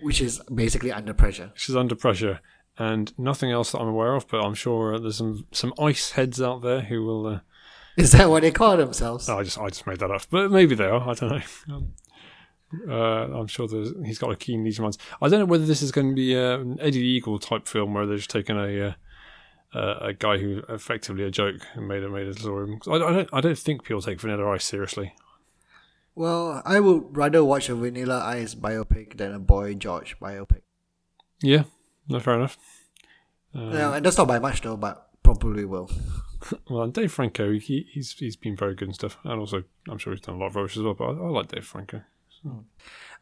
which 0.03 0.21
is 0.21 0.41
basically 0.53 0.91
under 0.91 1.13
pressure. 1.15 1.51
which 1.53 1.69
is 1.69 1.77
under 1.77 1.95
pressure, 1.95 2.41
and 2.79 3.13
nothing 3.19 3.51
else 3.51 3.73
that 3.73 3.79
I'm 3.81 3.89
aware 3.89 4.15
of. 4.15 4.27
But 4.27 4.41
I'm 4.43 4.55
sure 4.55 4.95
uh, 4.95 4.99
there's 4.99 5.17
some 5.19 5.47
some 5.53 5.75
ice 5.79 6.13
heads 6.13 6.41
out 6.41 6.63
there 6.63 6.81
who 6.81 7.05
will. 7.05 7.27
Uh, 7.27 7.41
Is 7.97 8.13
that 8.13 8.31
what 8.31 8.43
they 8.43 8.51
call 8.51 8.77
themselves? 8.77 9.29
I 9.29 9.43
just 9.43 9.59
I 9.59 9.69
just 9.69 9.87
made 9.87 9.99
that 9.99 10.11
up, 10.11 10.23
but 10.31 10.51
maybe 10.51 10.75
they 10.75 10.87
are. 10.87 11.11
I 11.11 11.15
don't 11.15 11.31
know. 11.31 11.75
Um, 11.77 11.93
uh, 12.89 12.93
I'm 12.95 13.47
sure 13.47 13.67
there's, 13.67 13.93
he's 14.05 14.19
got 14.19 14.31
a 14.31 14.37
keen 14.37 14.65
legion 14.65 14.83
minds. 14.83 14.99
I 15.21 15.29
don't 15.29 15.41
know 15.41 15.47
whether 15.47 15.67
this 15.67 15.83
is 15.83 15.93
going 15.93 16.11
to 16.11 16.15
be 16.15 16.37
uh, 16.37 16.59
an 16.59 16.79
Eddie 16.81 17.01
the 17.01 17.07
Eagle 17.07 17.39
type 17.39 17.67
film 17.67 17.95
where 17.95 18.07
they're 18.07 18.17
just 18.17 18.31
taking 18.31 18.57
a 18.57 18.89
uh, 18.89 18.93
uh, 19.75 19.99
a 20.01 20.13
guy 20.13 20.39
who 20.39 20.63
effectively 20.69 21.25
a 21.25 21.31
joke 21.31 21.67
and 21.75 21.87
made 21.87 22.03
it 22.03 22.11
made 22.11 22.27
a 22.27 22.35
story. 22.35 22.79
I, 22.87 22.93
I 22.93 22.99
don't 22.99 23.29
I 23.33 23.41
don't 23.41 23.59
think 23.59 23.85
people 23.85 24.03
take 24.03 24.21
Vanilla 24.21 24.49
Ice 24.51 24.65
seriously. 24.65 25.15
Well, 26.15 26.63
I 26.65 26.81
would 26.81 27.17
rather 27.17 27.45
watch 27.45 27.69
a 27.69 27.75
Vanilla 27.75 28.21
Ice 28.25 28.55
biopic 28.55 29.17
than 29.17 29.33
a 29.33 29.39
Boy 29.39 29.75
George 29.75 30.19
biopic. 30.21 30.63
Yeah, 31.43 31.65
no, 32.09 32.21
fair 32.21 32.35
enough. 32.35 32.59
Uh, 33.55 33.71
yeah, 33.71 33.95
and 33.95 34.05
that's 34.05 34.19
not 34.19 34.29
by 34.29 34.39
much 34.39 34.61
though, 34.61 34.77
but 34.77 35.09
probably 35.23 35.65
will. 35.65 35.91
Well, 36.71 36.85
and 36.85 36.95
Dave 36.95 37.13
Franco, 37.13 37.53
he, 37.53 37.87
he's 37.91 38.13
he's 38.13 38.35
been 38.35 38.57
very 38.57 38.75
good 38.75 38.89
and 38.89 38.95
stuff, 38.95 39.19
and 39.25 39.39
also 39.39 39.65
I'm 39.91 39.99
sure 39.99 40.15
he's 40.15 40.23
done 40.23 40.37
a 40.37 40.39
lot 40.39 40.47
of 40.47 40.57
rubbish 40.57 40.75
as 40.75 40.83
well. 40.83 40.95
But 40.95 41.05
I, 41.05 41.11
I 41.11 41.29
like 41.29 41.49
Dave 41.49 41.67
Franco. 41.67 42.01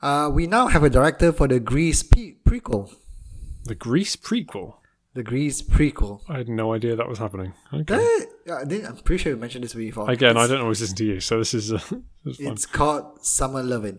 Uh, 0.00 0.30
we 0.32 0.46
now 0.46 0.68
have 0.68 0.84
a 0.84 0.90
director 0.90 1.32
for 1.32 1.48
the 1.48 1.60
Grease 1.60 2.02
prequel. 2.02 2.94
The 3.64 3.75
Grease 3.75 4.16
prequel. 4.16 4.76
The 5.14 5.22
Grease 5.22 5.62
prequel. 5.62 6.20
I 6.28 6.38
had 6.38 6.48
no 6.48 6.72
idea 6.72 6.94
that 6.94 7.08
was 7.08 7.18
happening. 7.18 7.52
Okay. 7.72 7.96
That 7.96 8.26
Yeah, 8.46 8.58
I 8.58 8.64
think 8.64 8.88
I'm 8.88 8.96
pretty 8.98 9.22
sure 9.22 9.32
you 9.32 9.38
mentioned 9.38 9.64
this 9.64 9.75
before. 9.75 10.08
Again, 10.08 10.37
I 10.37 10.46
don't 10.46 10.60
always 10.60 10.80
listen 10.80 10.96
to 10.96 11.04
you, 11.04 11.20
so 11.20 11.38
this 11.38 11.54
is, 11.54 11.72
uh, 11.72 11.78
this 12.25 12.38
is 12.38 12.44
fun. 12.44 12.52
It's 12.52 12.66
called 12.66 13.25
Summer 13.25 13.62
Lovin'. 13.62 13.98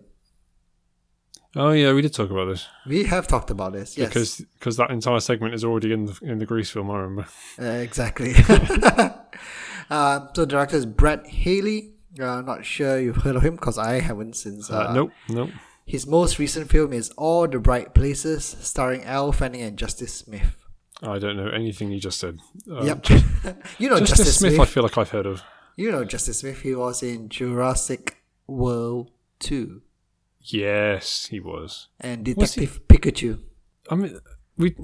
Oh 1.56 1.72
yeah, 1.72 1.94
we 1.94 2.04
did 2.04 2.14
talk 2.14 2.30
about 2.30 2.46
this 2.46 2.68
We 2.86 3.06
have 3.06 3.28
talked 3.28 3.50
about 3.50 3.74
this. 3.74 3.98
Yes, 3.98 4.10
because 4.10 4.38
because 4.54 4.78
that 4.78 4.92
entire 4.92 5.20
segment 5.20 5.56
is 5.56 5.64
already 5.64 5.92
in 5.92 6.06
the 6.06 6.18
in 6.22 6.38
the 6.38 6.46
Grease 6.46 6.70
film. 6.70 6.92
I 6.92 7.00
remember. 7.00 7.28
Uh, 7.60 7.66
exactly. 7.66 8.34
uh, 9.90 10.28
so 10.34 10.42
the 10.42 10.46
director 10.46 10.78
is 10.78 10.86
Brett 10.86 11.26
Haley. 11.26 11.96
Uh, 12.20 12.42
not 12.42 12.66
sure 12.66 13.00
you've 13.00 13.18
heard 13.18 13.36
of 13.36 13.44
him 13.44 13.56
because 13.56 13.78
I 13.78 14.00
haven't 14.00 14.36
since. 14.36 14.70
Uh, 14.72 14.88
Uh, 14.90 14.94
nope, 14.94 15.12
nope. 15.28 15.50
His 15.86 16.06
most 16.08 16.40
recent 16.40 16.70
film 16.70 16.94
is 16.94 17.10
All 17.18 17.48
the 17.48 17.60
Bright 17.60 17.94
Places, 17.94 18.56
starring 18.62 19.04
Elle 19.04 19.32
Fanning 19.32 19.62
and 19.62 19.78
Justice 19.78 20.14
Smith. 20.14 20.56
I 21.02 21.18
don't 21.18 21.38
know 21.38 21.48
anything 21.50 21.92
you 21.92 22.00
just 22.00 22.20
said. 22.20 22.40
Uh, 22.70 22.84
yep. 22.84 23.08
you 23.80 23.90
know 23.90 23.98
Justice, 24.00 24.18
Justice, 24.18 24.38
Smith, 24.38 24.54
Smith. 24.54 24.60
I 24.60 24.66
feel 24.66 24.84
like 24.84 24.98
I've 24.98 25.10
heard 25.10 25.26
of. 25.26 25.42
You 25.78 25.92
know 25.92 26.04
Justice 26.04 26.40
Smith. 26.40 26.62
He 26.62 26.76
was 26.76 27.02
in 27.04 27.30
Jurassic 27.30 28.18
World 28.48 29.12
2 29.40 29.82
Yes, 30.42 31.26
he 31.28 31.40
was. 31.40 31.88
and 32.00 32.28
Was? 32.36 32.54
Detective 32.56 32.82
Pikachu. 32.88 33.40
I 33.90 33.96
mean, 33.96 34.20
we 34.58 34.76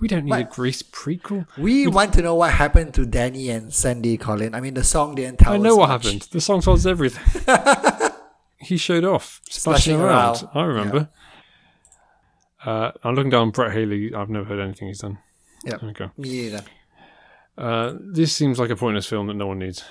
we 0.00 0.08
don't 0.08 0.24
need 0.24 0.32
a 0.32 0.38
What? 0.38 0.50
Grease 0.50 0.82
prequel. 0.82 1.46
We 1.58 1.86
want 1.86 2.12
to 2.14 2.22
know 2.22 2.34
what 2.34 2.52
happened 2.52 2.94
to 2.94 3.04
Danny 3.06 3.50
and 3.50 3.72
Sandy 3.72 4.16
Colin. 4.16 4.54
I 4.54 4.60
mean, 4.60 4.74
the 4.74 4.84
song 4.84 5.14
didn't 5.14 5.38
tell 5.38 5.52
I 5.52 5.56
know 5.58 5.76
what 5.76 5.88
much. 5.88 6.04
happened. 6.04 6.22
The 6.32 6.40
song 6.40 6.60
tells 6.62 6.86
everything. 6.86 7.22
he 8.58 8.76
showed 8.76 9.04
off, 9.04 9.40
splashing, 9.48 9.94
Splashing 9.94 10.00
around. 10.00 10.42
around. 10.42 10.48
I 10.54 10.62
remember. 10.64 11.08
Uh, 12.64 12.92
I'm 13.04 13.14
looking 13.14 13.30
down 13.30 13.50
Brett 13.50 13.72
Haley. 13.72 14.14
I've 14.14 14.28
never 14.30 14.44
heard 14.44 14.60
anything 14.60 14.88
he's 14.88 14.98
done. 15.00 15.18
Yeah. 15.64 15.76
Okay. 15.82 16.08
Me 16.16 16.28
neither. 16.30 16.62
Uh, 17.56 17.94
this 18.00 18.34
seems 18.34 18.58
like 18.58 18.70
a 18.70 18.76
pointless 18.76 19.06
film 19.06 19.26
that 19.28 19.34
no 19.34 19.46
one 19.46 19.58
needs. 19.58 19.84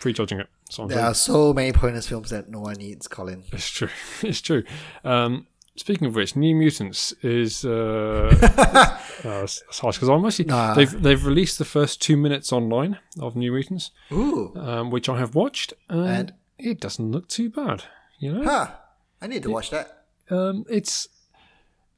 Prejudging 0.00 0.40
it. 0.40 0.48
There 0.88 1.00
are 1.04 1.14
so 1.14 1.52
many 1.52 1.72
pointless 1.72 2.08
films 2.08 2.30
that 2.30 2.48
no 2.48 2.60
one 2.60 2.76
needs, 2.76 3.06
Colin. 3.08 3.42
It's 3.52 3.68
true. 3.68 3.88
It's 4.22 4.40
true. 4.40 4.62
Um, 5.04 5.46
speaking 5.80 6.06
of 6.08 6.14
which, 6.14 6.36
New 6.36 6.54
Mutants 6.54 7.12
is 7.22 7.64
uh, 7.64 8.28
uh, 9.24 9.42
it's, 9.42 9.62
harsh 9.80 9.96
because 9.96 10.08
I'm 10.08 10.24
actually 10.24 10.44
Nah. 10.46 10.74
they've 10.74 11.02
they've 11.02 11.24
released 11.24 11.58
the 11.58 11.64
first 11.64 12.00
two 12.02 12.16
minutes 12.16 12.52
online 12.52 12.98
of 13.18 13.34
New 13.36 13.50
Mutants, 13.52 13.90
Ooh. 14.12 14.52
um, 14.56 14.90
which 14.90 15.08
I 15.08 15.18
have 15.18 15.34
watched, 15.34 15.72
and, 15.88 16.06
And? 16.08 16.34
it 16.58 16.80
doesn't 16.80 17.10
look 17.10 17.28
too 17.28 17.48
bad. 17.50 17.84
You 18.18 18.32
know, 18.34 18.44
Huh. 18.44 18.66
I 19.22 19.26
need 19.26 19.42
to 19.44 19.50
watch 19.50 19.70
that. 19.70 20.04
um, 20.30 20.64
it's. 20.68 21.08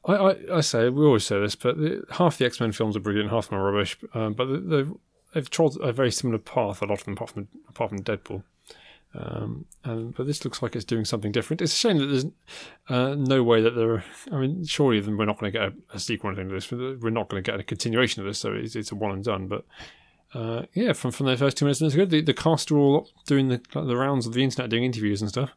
I, 0.04 0.14
I, 0.14 0.36
I 0.58 0.60
say 0.62 0.88
we 0.88 1.04
always 1.04 1.24
say 1.24 1.38
this, 1.40 1.54
but 1.54 1.76
the, 1.76 2.02
half 2.10 2.38
the 2.38 2.46
X 2.46 2.60
Men 2.60 2.72
films 2.72 2.96
are 2.96 3.00
brilliant, 3.00 3.30
half 3.30 3.44
of 3.46 3.50
them 3.50 3.58
are 3.60 3.70
rubbish. 3.72 3.96
Um, 4.14 4.34
but 4.34 4.46
they- 4.46 4.76
they've 4.76 4.92
they've 5.34 5.50
trod 5.50 5.72
a 5.80 5.92
very 5.92 6.10
similar 6.10 6.38
path. 6.38 6.82
A 6.82 6.86
lot 6.86 6.98
of 7.00 7.04
them, 7.04 7.14
apart 7.14 7.30
from 7.30 7.48
apart 7.68 7.90
from 7.90 8.02
Deadpool. 8.02 8.42
Um, 9.14 9.66
and 9.84 10.14
but 10.14 10.26
this 10.26 10.44
looks 10.44 10.62
like 10.62 10.74
it's 10.74 10.84
doing 10.84 11.04
something 11.04 11.32
different. 11.32 11.60
It's 11.60 11.74
a 11.74 11.76
shame 11.76 11.98
that 11.98 12.06
there's 12.06 12.26
uh, 12.88 13.14
no 13.14 13.42
way 13.42 13.60
that 13.60 13.74
there. 13.74 13.94
Are, 13.94 14.04
I 14.30 14.36
mean, 14.38 14.64
surely 14.64 15.00
then 15.00 15.16
we're 15.16 15.26
not 15.26 15.38
going 15.38 15.52
to 15.52 15.58
get 15.58 15.68
a, 15.68 15.96
a 15.96 15.98
sequel 15.98 16.30
or 16.30 16.32
anything 16.32 16.48
to 16.48 16.54
this. 16.54 16.70
We're 17.02 17.10
not 17.10 17.28
going 17.28 17.42
to 17.42 17.50
get 17.50 17.60
a 17.60 17.62
continuation 17.62 18.22
of 18.22 18.26
this, 18.26 18.38
so 18.38 18.52
it's, 18.52 18.74
it's 18.74 18.90
a 18.90 18.94
one 18.94 19.12
and 19.12 19.24
done. 19.24 19.48
But 19.48 19.64
uh, 20.34 20.62
yeah, 20.72 20.94
from 20.94 21.10
from 21.10 21.26
the 21.26 21.36
first 21.36 21.58
two 21.58 21.66
minutes, 21.66 21.82
it's 21.82 21.94
good. 21.94 22.10
The, 22.10 22.22
the 22.22 22.32
cast 22.34 22.70
are 22.70 22.78
all 22.78 23.10
doing 23.26 23.48
the 23.48 23.60
like, 23.74 23.86
the 23.86 23.96
rounds 23.96 24.26
of 24.26 24.32
the 24.32 24.42
internet, 24.42 24.70
doing 24.70 24.84
interviews 24.84 25.20
and 25.20 25.28
stuff. 25.28 25.50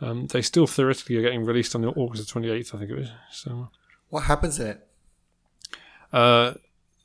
Um, 0.00 0.26
they 0.26 0.42
still 0.42 0.66
theoretically 0.66 1.16
are 1.16 1.22
getting 1.22 1.44
released 1.44 1.74
on 1.76 1.82
the 1.82 1.88
August 1.90 2.28
twenty 2.28 2.50
eighth, 2.50 2.74
I 2.74 2.78
think 2.78 2.90
it 2.90 2.98
was. 2.98 3.10
So. 3.30 3.68
What 4.08 4.24
happens 4.24 4.60
in 4.60 4.66
it? 4.66 4.88
Uh, 6.12 6.54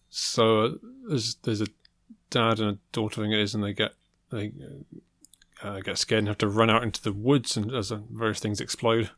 so 0.10 0.78
there's 1.08 1.36
there's 1.36 1.62
a 1.62 1.68
dad 2.30 2.60
and 2.60 2.72
a 2.72 2.78
daughter, 2.92 3.22
I 3.22 3.24
think 3.24 3.36
it 3.36 3.40
is, 3.40 3.56
and 3.56 3.64
they 3.64 3.72
get 3.72 3.92
they 4.30 4.52
uh, 5.64 5.80
get 5.80 5.98
scared 5.98 6.20
and 6.20 6.28
have 6.28 6.38
to 6.40 6.48
run 6.48 6.70
out 6.70 6.84
into 6.84 7.02
the 7.02 7.14
woods, 7.14 7.58
and 7.58 7.74
as 7.74 7.92
uh, 7.92 8.00
various 8.12 8.40
things 8.40 8.60
explode, 8.62 9.10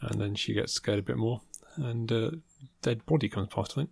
and 0.00 0.20
then 0.20 0.34
she 0.34 0.52
gets 0.54 0.72
scared 0.72 0.98
a 0.98 1.02
bit 1.02 1.16
more, 1.16 1.40
and 1.76 2.10
uh, 2.12 2.30
dead 2.82 3.04
body 3.06 3.28
comes 3.28 3.48
past. 3.48 3.72
I 3.72 3.74
think. 3.82 3.90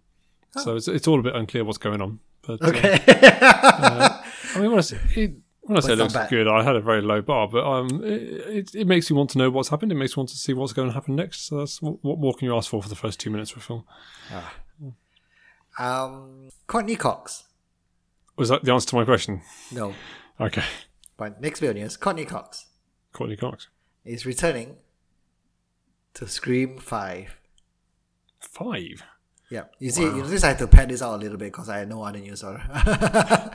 So 0.63 0.77
it's 0.77 0.89
it's 0.89 1.07
all 1.09 1.21
a 1.21 1.23
bit 1.23 1.37
unclear 1.37 1.65
what's 1.65 1.79
going 1.79 2.03
on. 2.03 2.21
But 2.43 2.63
uh, 2.63 2.67
Okay. 2.69 2.99
I 3.09 4.59
mean, 4.59 4.71
when 4.71 4.79
I 4.79 4.83
say, 4.83 4.99
it, 5.15 5.33
when 5.61 5.77
I 5.77 5.81
say 5.81 5.93
it 5.93 5.99
Well, 5.99 5.99
it's 5.99 5.99
not 5.99 5.99
looks 5.99 6.15
bad. 6.15 6.31
good, 6.31 6.49
I 6.49 6.63
had 6.65 6.75
a 6.75 6.81
very 6.81 7.03
low 7.03 7.21
bar, 7.23 7.47
but 7.49 7.65
um, 7.65 8.03
it, 8.03 8.11
it, 8.13 8.75
it 8.75 8.87
makes 8.87 9.09
you 9.11 9.15
want 9.17 9.31
to 9.31 9.39
know 9.39 9.49
what's 9.51 9.69
happened. 9.69 9.93
It 9.93 9.95
makes 9.95 10.17
you 10.17 10.21
want 10.21 10.31
to 10.31 10.37
see 10.37 10.53
what's 10.55 10.73
going 10.73 10.89
to 10.89 10.95
happen 10.95 11.15
next. 11.15 11.47
So 11.47 11.59
that's 11.59 11.81
what, 11.81 12.03
what 12.03 12.19
more 12.19 12.35
can 12.35 12.47
you 12.47 12.57
ask 12.57 12.69
for 12.71 12.83
for 12.83 12.89
the 12.89 12.97
first 12.97 13.21
two 13.21 13.31
minutes 13.31 13.53
of 13.53 13.59
a 13.59 13.61
film? 13.61 13.85
um, 15.79 16.49
Courteney 16.67 16.97
Cox. 16.97 17.45
Was 18.37 18.49
that 18.49 18.65
the 18.65 18.73
answer 18.73 18.89
to 18.89 18.97
my 18.97 19.05
question? 19.05 19.43
No. 19.71 19.95
Okay, 20.41 20.65
But 21.21 21.39
next 21.39 21.61
video 21.61 21.75
news, 21.83 21.99
Courteney 21.99 22.25
Cox 22.25 22.65
Courteney 23.13 23.37
Cox. 23.37 23.69
is 24.07 24.25
returning 24.25 24.77
to 26.15 26.27
Scream 26.27 26.79
5. 26.79 27.37
Five. 28.41 29.03
Yeah. 29.51 29.65
You 29.79 29.91
see, 29.91 30.05
you 30.05 30.13
notice 30.13 30.45
I 30.45 30.49
had 30.49 30.59
to 30.61 30.67
pad 30.67 30.89
this 30.89 31.03
out 31.03 31.17
a 31.17 31.19
little 31.19 31.37
bit 31.37 31.53
because 31.53 31.69
I 31.69 31.81
had 31.81 31.91
no 31.91 32.03
other 32.03 32.21
news 32.21 32.43
it. 32.43 32.59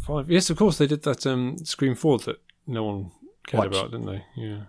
Five. 0.00 0.28
Yes, 0.28 0.50
of 0.50 0.56
course 0.56 0.78
they 0.78 0.88
did 0.88 1.04
that 1.04 1.24
um, 1.28 1.58
Scream 1.58 1.94
Four 1.94 2.18
that 2.18 2.40
no 2.66 2.82
one 2.82 3.12
cared 3.46 3.70
Watch. 3.70 3.78
about, 3.78 3.92
didn't 3.92 4.06
they? 4.06 4.24
Yeah. 4.34 4.62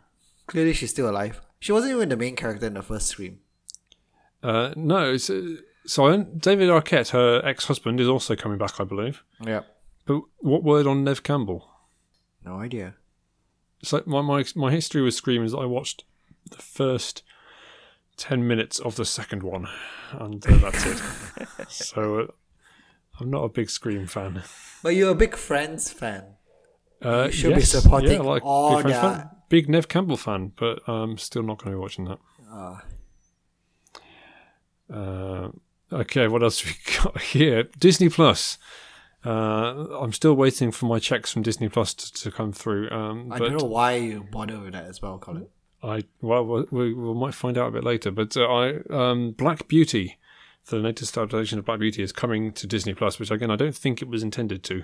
Clearly, 0.45 0.73
she's 0.73 0.91
still 0.91 1.09
alive. 1.09 1.41
She 1.59 1.71
wasn't 1.71 1.95
even 1.95 2.09
the 2.09 2.17
main 2.17 2.35
character 2.35 2.67
in 2.67 2.75
the 2.75 2.83
first 2.83 3.07
Scream. 3.07 3.39
Uh, 4.43 4.75
no, 4.75 5.13
it's, 5.13 5.31
uh, 5.31 5.55
so 5.87 6.15
David 6.23 6.69
Arquette, 6.69 7.09
her 7.09 7.41
ex-husband, 7.43 7.99
is 7.99 8.07
also 8.07 8.35
coming 8.35 8.59
back, 8.59 8.79
I 8.79 8.83
believe. 8.83 9.23
Yeah. 9.43 9.61
But 10.05 10.21
what 10.37 10.63
word 10.63 10.85
on 10.85 11.03
Neve 11.03 11.23
Campbell? 11.23 11.71
No 12.45 12.59
idea. 12.59 12.93
So 13.83 14.03
my 14.05 14.21
my 14.21 14.45
my 14.55 14.71
history 14.71 15.01
with 15.01 15.13
Scream 15.13 15.43
is 15.43 15.53
I 15.53 15.65
watched 15.65 16.03
the 16.49 16.61
first 16.61 17.23
ten 18.17 18.47
minutes 18.47 18.79
of 18.79 18.95
the 18.95 19.05
second 19.05 19.43
one, 19.43 19.67
and 20.11 20.45
uh, 20.47 20.57
that's 20.57 20.85
it. 20.85 21.01
so 21.69 22.19
uh, 22.19 22.27
I'm 23.19 23.29
not 23.29 23.43
a 23.43 23.49
big 23.49 23.69
Scream 23.69 24.07
fan. 24.07 24.43
But 24.83 24.95
you're 24.95 25.11
a 25.11 25.15
big 25.15 25.35
Friends 25.35 25.91
fan. 25.91 26.35
Uh, 27.03 27.25
You 27.25 27.31
should 27.31 27.55
be 27.55 27.61
supporting 27.61 28.11
yeah, 28.11 28.21
like, 28.21 28.43
all 28.45 28.77
big, 28.77 28.93
that. 28.93 29.49
big 29.49 29.69
Neve 29.69 29.87
Campbell 29.87 30.17
fan, 30.17 30.53
but 30.55 30.79
I'm 30.87 31.17
still 31.17 31.43
not 31.43 31.57
going 31.57 31.71
to 31.71 31.77
be 31.77 31.81
watching 31.81 32.05
that. 32.05 32.19
Ah. 32.49 32.83
Uh, 34.91 35.49
okay, 35.91 36.27
what 36.27 36.43
else 36.43 36.63
we 36.65 36.71
got 37.03 37.21
here? 37.21 37.63
Disney 37.77 38.09
Plus. 38.09 38.57
Uh, 39.25 39.99
I'm 39.99 40.13
still 40.13 40.35
waiting 40.35 40.71
for 40.71 40.85
my 40.85 40.99
checks 40.99 41.31
from 41.31 41.41
Disney 41.41 41.69
Plus 41.69 41.93
to, 41.93 42.13
to 42.13 42.31
come 42.31 42.53
through. 42.53 42.89
Um, 42.91 43.31
I 43.31 43.39
don't 43.39 43.57
know 43.57 43.67
why 43.67 43.95
you 43.95 44.25
bother 44.31 44.59
with 44.59 44.73
that 44.73 44.85
as 44.85 45.01
well, 45.01 45.17
Colin. 45.17 45.47
I 45.83 46.03
well, 46.21 46.65
we, 46.71 46.93
we, 46.93 47.13
might 47.13 47.33
find 47.33 47.57
out 47.57 47.67
a 47.67 47.71
bit 47.71 47.83
later. 47.83 48.11
But 48.11 48.35
uh, 48.37 48.45
I 48.45 48.79
um, 48.89 49.31
Black 49.31 49.67
Beauty, 49.67 50.17
the 50.67 50.77
latest 50.77 51.17
adaptation 51.17 51.59
of 51.59 51.65
Black 51.65 51.79
Beauty, 51.79 52.03
is 52.03 52.11
coming 52.11 52.51
to 52.53 52.67
Disney 52.67 52.93
Plus, 52.93 53.19
which 53.19 53.31
again 53.31 53.51
I 53.51 53.55
don't 53.55 53.75
think 53.75 54.01
it 54.01 54.07
was 54.07 54.23
intended 54.23 54.63
to 54.63 54.83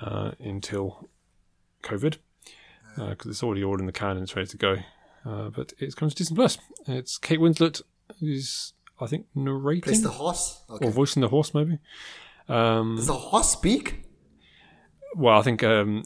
uh, 0.00 0.32
until 0.38 1.08
COVID, 1.82 2.18
because 2.96 3.30
it's 3.30 3.42
already 3.42 3.64
all 3.64 3.78
in 3.78 3.86
the 3.86 3.92
can 3.92 4.12
and 4.12 4.22
it's 4.22 4.36
ready 4.36 4.48
to 4.48 4.56
go. 4.56 4.76
Uh, 5.24 5.50
but 5.50 5.72
it's 5.78 5.94
coming 5.94 6.10
to 6.10 6.16
Disney 6.16 6.34
Plus. 6.34 6.58
It's 6.86 7.16
Kate 7.18 7.38
Winslet 7.38 7.82
who's 8.20 8.74
I 9.00 9.06
think 9.06 9.26
narrating 9.34 9.82
Place 9.82 10.02
the 10.02 10.10
horse? 10.10 10.62
Okay. 10.70 10.86
or 10.86 10.90
voicing 10.90 11.22
the 11.22 11.28
horse, 11.28 11.54
maybe. 11.54 11.78
Um, 12.48 12.96
Does 12.96 13.06
the 13.06 13.14
horse 13.14 13.50
speak? 13.50 14.04
well, 15.16 15.38
I 15.38 15.42
think 15.42 15.62
um, 15.62 16.04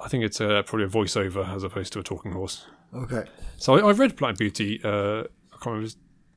I 0.00 0.08
think 0.08 0.24
it's 0.24 0.40
uh, 0.40 0.62
probably 0.64 0.86
a 0.86 0.88
voiceover 0.88 1.48
as 1.54 1.62
opposed 1.62 1.92
to 1.94 2.00
a 2.00 2.02
talking 2.02 2.32
horse. 2.32 2.66
Okay. 2.94 3.24
So 3.56 3.74
I, 3.76 3.88
I 3.88 3.92
read 3.92 4.16
Black 4.16 4.36
Beauty. 4.36 4.80
Uh, 4.82 5.20
I 5.20 5.56
can't 5.60 5.66
remember. 5.66 5.90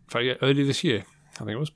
Fact, 0.08 0.26
yeah, 0.26 0.34
earlier 0.42 0.66
this 0.66 0.84
year, 0.84 1.06
I 1.36 1.38
think 1.40 1.52
it 1.52 1.58
was, 1.58 1.72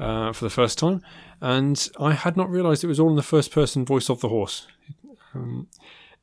uh, 0.00 0.32
for 0.32 0.44
the 0.44 0.50
first 0.50 0.78
time, 0.78 1.00
and 1.40 1.88
I 2.00 2.12
had 2.12 2.36
not 2.36 2.50
realised 2.50 2.82
it 2.82 2.88
was 2.88 2.98
all 2.98 3.10
in 3.10 3.14
the 3.14 3.22
first-person 3.22 3.84
voice 3.84 4.10
of 4.10 4.20
the 4.20 4.28
horse. 4.28 4.66
Um, 5.32 5.68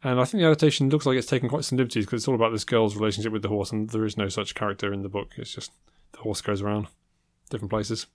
and 0.04 0.20
I 0.20 0.26
think 0.26 0.42
the 0.42 0.48
adaptation 0.48 0.90
looks 0.90 1.06
like 1.06 1.18
it's 1.18 1.28
taken 1.28 1.48
quite 1.48 1.64
some 1.64 1.78
liberties 1.78 2.06
because 2.06 2.24
it's 2.24 2.28
all 2.28 2.36
about 2.36 2.52
this 2.52 2.66
girl's 2.66 2.98
relationship 2.98 3.32
with 3.32 3.42
the 3.42 3.48
horse, 3.48 3.72
and 3.72 3.90
there 3.90 4.04
is 4.04 4.18
no 4.18 4.28
such 4.28 4.54
character 4.54 4.92
in 4.92 5.02
the 5.02 5.08
book. 5.08 5.32
It's 5.38 5.56
just 5.56 5.72
the 6.12 6.20
horse 6.20 6.42
goes 6.42 6.62
around 6.62 6.88
different 7.50 7.70
places. 7.72 8.08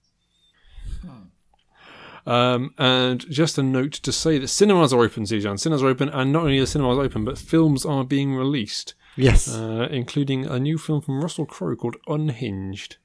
Um, 2.25 2.73
and 2.77 3.27
just 3.29 3.57
a 3.57 3.63
note 3.63 3.93
to 3.93 4.11
say 4.11 4.37
that 4.37 4.47
cinemas 4.49 4.93
are 4.93 5.01
open, 5.01 5.23
Zijan. 5.23 5.59
Cinemas 5.59 5.81
are 5.83 5.87
open, 5.87 6.09
and 6.09 6.31
not 6.31 6.43
only 6.43 6.59
are 6.59 6.65
cinemas 6.65 6.99
open, 6.99 7.25
but 7.25 7.37
films 7.37 7.85
are 7.85 8.03
being 8.03 8.35
released 8.35 8.93
Yes. 9.15 9.47
uh, 9.53 9.87
including 9.91 10.45
a 10.45 10.59
new 10.59 10.77
film 10.77 11.01
from 11.01 11.21
Russell 11.21 11.45
Crowe 11.45 11.75
called 11.75 11.97
Unhinged. 12.07 12.97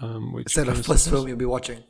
Um, 0.00 0.32
which 0.32 0.46
Is 0.48 0.54
that 0.54 0.66
the 0.66 0.82
first 0.82 1.08
film 1.08 1.26
you'll 1.26 1.36
be 1.38 1.44
watching? 1.46 1.82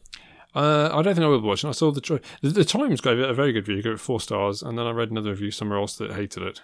Uh, 0.55 0.89
I 0.93 1.03
don't 1.03 1.15
think 1.15 1.25
I 1.25 1.29
will 1.29 1.41
be 1.41 1.47
watching. 1.47 1.69
I 1.69 1.73
saw 1.73 1.91
the, 1.91 2.21
the 2.41 2.49
the 2.49 2.65
Times 2.65 3.01
gave 3.03 3.19
it 3.19 3.29
a 3.29 3.35
very 3.35 3.53
good 3.53 3.69
review, 3.69 3.83
gave 3.83 3.93
it 3.93 4.01
four 4.01 4.21
stars, 4.21 4.63
and 4.63 4.79
then 4.79 4.87
I 4.87 4.91
read 4.93 5.11
another 5.11 5.31
review 5.31 5.51
somewhere 5.51 5.79
else 5.79 5.97
that 5.99 6.13
hated 6.13 6.43
it. 6.43 6.63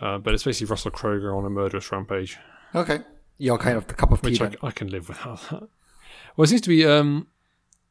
Uh, 0.00 0.18
but 0.18 0.34
it's 0.34 0.42
basically 0.44 0.70
Russell 0.70 0.90
Crowe 0.90 1.36
on 1.38 1.44
a 1.44 1.50
murderous 1.50 1.92
rampage, 1.92 2.38
Okay. 2.74 3.00
You're 3.38 3.58
kind 3.58 3.76
of 3.78 3.86
the 3.86 3.94
cup 3.94 4.10
of 4.12 4.20
tea 4.22 4.30
which 4.30 4.40
I. 4.42 4.52
I 4.66 4.70
can 4.70 4.88
live 4.88 5.08
without 5.08 5.40
that. 5.50 5.68
Well, 6.36 6.44
it 6.44 6.48
seems 6.48 6.60
to 6.62 6.68
be 6.68 6.84
um, 6.86 7.26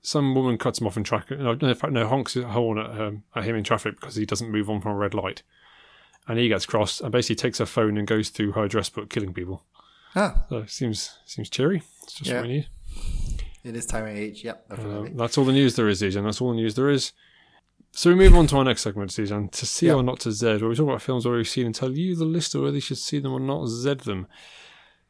some 0.01 0.33
woman 0.35 0.57
cuts 0.57 0.79
him 0.79 0.87
off 0.87 0.97
in 0.97 1.03
traffic. 1.03 1.39
No, 1.39 1.51
in 1.51 1.75
fact, 1.75 1.93
no, 1.93 2.07
honks 2.07 2.35
a 2.35 2.47
horn 2.47 2.77
at, 2.77 2.99
um, 2.99 3.23
at 3.35 3.43
him 3.43 3.55
in 3.55 3.63
traffic 3.63 3.99
because 3.99 4.15
he 4.15 4.25
doesn't 4.25 4.49
move 4.51 4.69
on 4.69 4.81
from 4.81 4.91
a 4.93 4.95
red 4.95 5.13
light. 5.13 5.43
And 6.27 6.37
he 6.39 6.47
gets 6.47 6.65
cross 6.65 7.01
and 7.01 7.11
basically 7.11 7.35
takes 7.35 7.57
her 7.57 7.65
phone 7.65 7.97
and 7.97 8.07
goes 8.07 8.29
through 8.29 8.51
her 8.53 8.63
address 8.63 8.89
book, 8.89 9.09
killing 9.09 9.33
people. 9.33 9.63
Ah, 10.15 10.45
So 10.49 10.57
it 10.59 10.69
seems 10.69 11.17
seems 11.25 11.49
cheery. 11.49 11.81
It's 12.03 12.13
just 12.13 12.29
Yeah. 12.29 12.37
what 12.41 12.47
we 12.47 12.53
need. 12.53 12.67
in 13.63 13.73
this 13.73 13.85
time 13.85 14.05
and 14.05 14.17
age, 14.17 14.43
yep, 14.43 14.67
definitely. 14.69 15.09
Um, 15.09 15.17
that's 15.17 15.37
all 15.37 15.43
the 15.45 15.51
news 15.51 15.75
there 15.75 15.89
is, 15.89 16.01
Zijan. 16.01 16.23
That's 16.23 16.39
all 16.39 16.49
the 16.51 16.55
news 16.55 16.75
there 16.75 16.89
is. 16.89 17.11
So 17.91 18.09
we 18.09 18.15
move 18.15 18.35
on 18.35 18.47
to 18.47 18.57
our 18.57 18.63
next 18.63 18.83
segment, 18.83 19.11
Zijan. 19.11 19.51
To 19.51 19.65
see 19.65 19.87
Yeah. 19.87 19.95
or 19.95 20.03
not 20.03 20.19
to 20.21 20.31
Z, 20.31 20.45
where 20.57 20.69
we 20.69 20.75
talk 20.75 20.87
about 20.87 21.01
films 21.01 21.25
already 21.25 21.43
seen 21.43 21.65
and 21.65 21.75
tell 21.75 21.91
you, 21.91 22.15
the 22.15 22.23
list 22.25 22.55
of 22.55 22.61
whether 22.61 22.75
you 22.75 22.81
should 22.81 22.97
see 22.99 23.19
them 23.19 23.33
or 23.33 23.39
not 23.39 23.67
Z 23.67 23.95
them. 24.05 24.27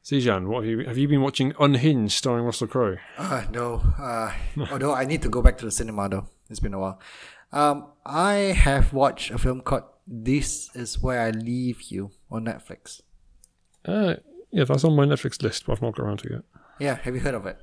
Zijan, 0.09 0.47
what 0.47 0.63
have 0.63 0.71
you 0.71 0.85
have 0.85 0.97
you 0.97 1.07
been 1.07 1.21
watching 1.21 1.53
Unhinged 1.59 2.13
starring 2.13 2.43
Russell 2.43 2.65
Crowe? 2.65 2.97
Uh, 3.15 3.45
no. 3.51 3.75
Uh, 3.99 4.33
although 4.71 4.95
I 4.95 5.05
need 5.05 5.21
to 5.21 5.29
go 5.29 5.43
back 5.43 5.59
to 5.59 5.65
the 5.65 5.71
cinema 5.71 6.09
though. 6.09 6.27
It's 6.49 6.59
been 6.59 6.73
a 6.73 6.79
while. 6.79 6.99
Um, 7.51 7.91
I 8.07 8.33
have 8.57 8.91
watched 8.91 9.29
a 9.29 9.37
film 9.37 9.61
called 9.61 9.83
This 10.07 10.75
Is 10.75 10.99
Where 10.99 11.21
I 11.21 11.29
Leave 11.29 11.83
You 11.91 12.09
on 12.31 12.45
Netflix. 12.45 13.01
Uh, 13.85 14.15
yeah, 14.51 14.63
that's 14.63 14.83
on 14.83 14.95
my 14.95 15.05
Netflix 15.05 15.43
list, 15.43 15.67
but 15.67 15.73
I've 15.73 15.81
not 15.83 15.95
got 15.95 16.03
around 16.03 16.17
to 16.19 16.27
it 16.27 16.31
yet. 16.31 16.43
Yeah, 16.79 16.95
have 16.95 17.13
you 17.13 17.21
heard 17.21 17.35
of 17.35 17.45
it? 17.45 17.59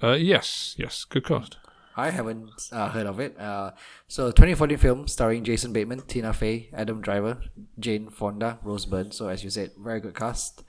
Uh, 0.00 0.12
yes, 0.12 0.76
yes, 0.78 1.04
good 1.04 1.24
cast. 1.24 1.56
I 1.96 2.10
haven't 2.10 2.68
uh, 2.70 2.88
heard 2.90 3.08
of 3.08 3.18
it. 3.18 3.38
Uh, 3.38 3.72
so 4.06 4.28
2014 4.30 4.78
film 4.78 5.08
starring 5.08 5.42
Jason 5.42 5.72
Bateman, 5.72 6.02
Tina 6.02 6.32
Fey, 6.32 6.70
Adam 6.72 7.00
Driver, 7.00 7.40
Jane 7.80 8.10
Fonda, 8.10 8.60
Rose 8.62 8.86
Byrne. 8.86 9.10
So 9.10 9.26
as 9.26 9.42
you 9.42 9.50
said, 9.50 9.72
very 9.76 9.98
good 9.98 10.14
cast. 10.14 10.62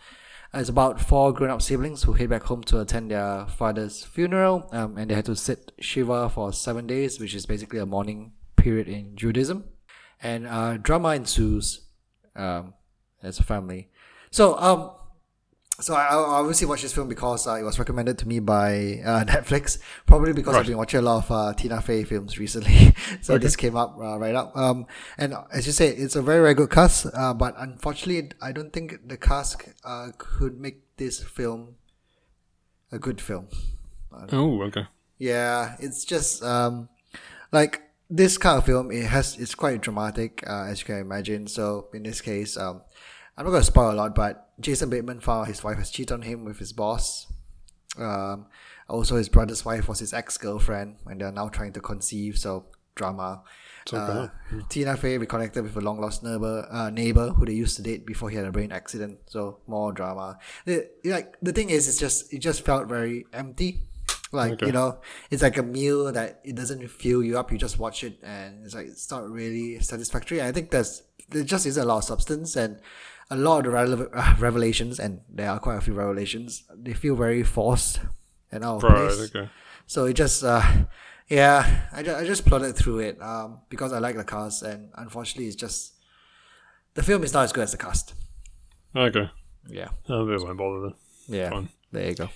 It's 0.53 0.67
about 0.67 0.99
four 0.99 1.31
grown-up 1.31 1.61
siblings 1.61 2.03
who 2.03 2.11
head 2.13 2.29
back 2.29 2.43
home 2.43 2.61
to 2.63 2.81
attend 2.81 3.11
their 3.11 3.45
father's 3.47 4.03
funeral, 4.03 4.67
um, 4.73 4.97
and 4.97 5.09
they 5.09 5.15
had 5.15 5.25
to 5.25 5.35
sit 5.35 5.71
Shiva 5.79 6.29
for 6.29 6.51
seven 6.51 6.87
days, 6.87 7.21
which 7.21 7.33
is 7.33 7.45
basically 7.45 7.79
a 7.79 7.85
mourning 7.85 8.33
period 8.57 8.89
in 8.89 9.15
Judaism. 9.15 9.63
And 10.21 10.45
uh, 10.45 10.75
drama 10.75 11.15
ensues 11.15 11.87
um, 12.35 12.73
as 13.23 13.39
a 13.39 13.43
family. 13.43 13.91
So 14.29 14.57
um, 14.59 14.91
so 15.81 15.95
I, 15.95 16.07
I 16.07 16.15
obviously 16.15 16.67
watched 16.67 16.83
this 16.83 16.93
film 16.93 17.09
because 17.09 17.47
uh, 17.47 17.55
it 17.55 17.63
was 17.63 17.77
recommended 17.79 18.17
to 18.19 18.27
me 18.27 18.39
by 18.39 19.01
uh, 19.03 19.23
Netflix. 19.25 19.79
Probably 20.05 20.33
because 20.33 20.55
I've 20.55 20.67
been 20.67 20.77
watching 20.77 20.99
a 20.99 21.03
lot 21.03 21.25
of 21.25 21.31
uh, 21.31 21.53
Tina 21.53 21.81
Fey 21.81 22.03
films 22.03 22.37
recently. 22.37 22.95
so 23.21 23.37
this 23.37 23.55
came 23.55 23.75
up 23.75 23.97
uh, 23.97 24.17
right 24.17 24.35
up. 24.35 24.55
Um, 24.55 24.85
and 25.17 25.33
as 25.51 25.65
you 25.65 25.73
say, 25.73 25.89
it's 25.89 26.15
a 26.15 26.21
very 26.21 26.41
very 26.41 26.53
good 26.53 26.69
cast. 26.69 27.07
Uh, 27.13 27.33
but 27.33 27.55
unfortunately, 27.57 28.31
I 28.41 28.51
don't 28.51 28.71
think 28.71 29.07
the 29.07 29.17
cast 29.17 29.63
uh, 29.83 30.09
could 30.17 30.59
make 30.59 30.95
this 30.97 31.21
film 31.23 31.75
a 32.91 32.99
good 32.99 33.19
film. 33.19 33.47
Oh, 34.31 34.61
okay. 34.63 34.85
Yeah, 35.17 35.75
it's 35.79 36.03
just 36.03 36.43
um, 36.43 36.89
like 37.51 37.81
this 38.09 38.37
kind 38.37 38.57
of 38.57 38.65
film. 38.65 38.91
It 38.91 39.05
has 39.05 39.37
it's 39.37 39.55
quite 39.55 39.81
dramatic, 39.81 40.43
uh, 40.47 40.65
as 40.65 40.79
you 40.79 40.85
can 40.85 40.97
imagine. 40.97 41.47
So 41.47 41.87
in 41.93 42.03
this 42.03 42.21
case, 42.21 42.57
um, 42.57 42.81
I'm 43.37 43.45
not 43.45 43.51
going 43.51 43.61
to 43.61 43.67
spoil 43.67 43.91
a 43.91 43.95
lot, 43.95 44.13
but 44.13 44.50
Jason 44.61 44.89
Bateman 44.89 45.19
found 45.19 45.47
his 45.47 45.63
wife 45.63 45.77
has 45.77 45.89
cheated 45.89 46.11
on 46.13 46.21
him 46.23 46.45
with 46.45 46.59
his 46.59 46.73
boss. 46.73 47.27
Um, 47.97 48.45
also, 48.87 49.15
his 49.15 49.29
brother's 49.29 49.63
wife 49.65 49.87
was 49.87 49.99
his 49.99 50.13
ex 50.13 50.37
girlfriend, 50.37 50.97
and 51.05 51.19
they're 51.21 51.31
now 51.31 51.49
trying 51.49 51.73
to 51.73 51.81
conceive. 51.81 52.37
So 52.37 52.65
drama. 52.95 53.43
So 53.87 53.97
Uh, 53.97 54.29
Tina 54.69 54.95
Fey 54.97 55.17
reconnected 55.17 55.63
with 55.63 55.75
a 55.75 55.81
long 55.81 55.99
lost 55.99 56.23
neighbor, 56.23 56.67
uh, 56.69 56.89
neighbor 56.89 57.29
who 57.29 57.45
they 57.45 57.53
used 57.53 57.75
to 57.77 57.81
date 57.81 58.05
before 58.05 58.29
he 58.29 58.35
had 58.37 58.45
a 58.45 58.51
brain 58.51 58.71
accident. 58.71 59.19
So 59.27 59.59
more 59.65 59.91
drama. 59.91 60.37
The, 60.65 60.87
like 61.05 61.35
the 61.41 61.51
thing 61.51 61.69
is, 61.69 61.87
it's 61.87 61.99
just 61.99 62.31
it 62.33 62.39
just 62.39 62.63
felt 62.63 62.87
very 62.87 63.25
empty. 63.33 63.79
Like 64.33 64.53
Okay. 64.53 64.67
you 64.67 64.71
know, 64.71 64.99
it's 65.29 65.41
like 65.41 65.57
a 65.57 65.63
meal 65.63 66.11
that 66.11 66.39
it 66.43 66.55
doesn't 66.55 66.87
fill 66.89 67.23
you 67.23 67.37
up. 67.39 67.51
You 67.51 67.57
just 67.57 67.79
watch 67.79 68.03
it, 68.03 68.19
and 68.23 68.63
it's 68.65 68.75
like 68.75 68.87
it's 68.87 69.09
not 69.09 69.29
really 69.29 69.79
satisfactory. 69.79 70.39
And 70.39 70.47
I 70.47 70.51
think 70.51 70.69
there's 70.71 71.03
there 71.29 71.43
just 71.43 71.65
isn't 71.65 71.81
a 71.81 71.85
lot 71.85 71.97
of 71.99 72.03
substance 72.03 72.55
and 72.55 72.79
a 73.31 73.35
lot 73.35 73.59
of 73.59 73.63
the 73.63 73.69
relevant 73.71 74.09
uh, 74.13 74.35
revelations, 74.39 74.99
and 74.99 75.21
there 75.29 75.49
are 75.49 75.59
quite 75.59 75.77
a 75.77 75.81
few 75.81 75.93
revelations. 75.93 76.63
They 76.75 76.93
feel 76.93 77.15
very 77.15 77.43
forced 77.43 77.99
and 78.51 78.63
out 78.63 78.77
of 78.77 78.83
Right, 78.83 79.09
place. 79.09 79.33
okay. 79.35 79.49
So 79.87 80.05
it 80.05 80.13
just, 80.13 80.43
uh, 80.43 80.61
yeah, 81.29 81.87
I, 81.91 82.03
ju- 82.03 82.13
I 82.13 82.25
just 82.25 82.45
plodded 82.45 82.75
through 82.75 82.99
it 82.99 83.21
um, 83.21 83.61
because 83.69 83.91
I 83.93 83.99
like 83.99 84.15
the 84.17 84.23
cast, 84.25 84.61
and 84.63 84.89
unfortunately, 84.95 85.47
it's 85.47 85.55
just 85.55 85.93
the 86.93 87.03
film 87.03 87.23
is 87.23 87.33
not 87.33 87.43
as 87.45 87.53
good 87.53 87.63
as 87.63 87.71
the 87.71 87.77
cast. 87.77 88.13
Okay. 88.95 89.29
Yeah, 89.67 89.89
Oh, 90.09 90.27
I 90.29 90.37
won't 90.43 90.57
bother 90.57 90.81
then. 90.81 90.93
yeah. 91.39 91.49
Fine. 91.49 91.69
There 91.91 92.09
you 92.09 92.15
go. 92.15 92.29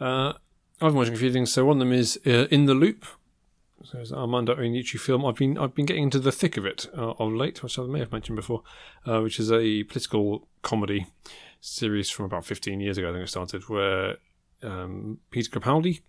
Uh, 0.00 0.32
I've 0.80 0.90
been 0.90 0.94
watching 0.94 1.14
a 1.14 1.16
few 1.16 1.32
things. 1.32 1.52
So 1.52 1.64
one 1.64 1.76
of 1.76 1.80
them 1.80 1.92
is 1.92 2.18
uh, 2.26 2.46
In 2.50 2.66
the 2.66 2.74
Loop. 2.74 3.04
An 3.92 4.14
Armando 4.14 4.54
Iannucci 4.54 4.98
film. 4.98 5.24
I've 5.24 5.36
been 5.36 5.58
I've 5.58 5.74
been 5.74 5.86
getting 5.86 6.04
into 6.04 6.18
the 6.18 6.32
thick 6.32 6.56
of 6.56 6.64
it 6.64 6.86
uh, 6.96 7.12
of 7.18 7.32
late, 7.32 7.62
which 7.62 7.78
I 7.78 7.82
may 7.84 7.98
have 7.98 8.12
mentioned 8.12 8.36
before, 8.36 8.62
uh, 9.06 9.20
which 9.20 9.38
is 9.38 9.52
a 9.52 9.82
political 9.84 10.48
comedy 10.62 11.06
series 11.60 12.10
from 12.10 12.26
about 12.26 12.44
15 12.44 12.80
years 12.80 12.98
ago. 12.98 13.10
I 13.10 13.12
think 13.12 13.24
it 13.24 13.28
started 13.28 13.68
where 13.68 14.16
um, 14.62 15.18
Peter 15.30 15.50
Capaldi 15.50 16.00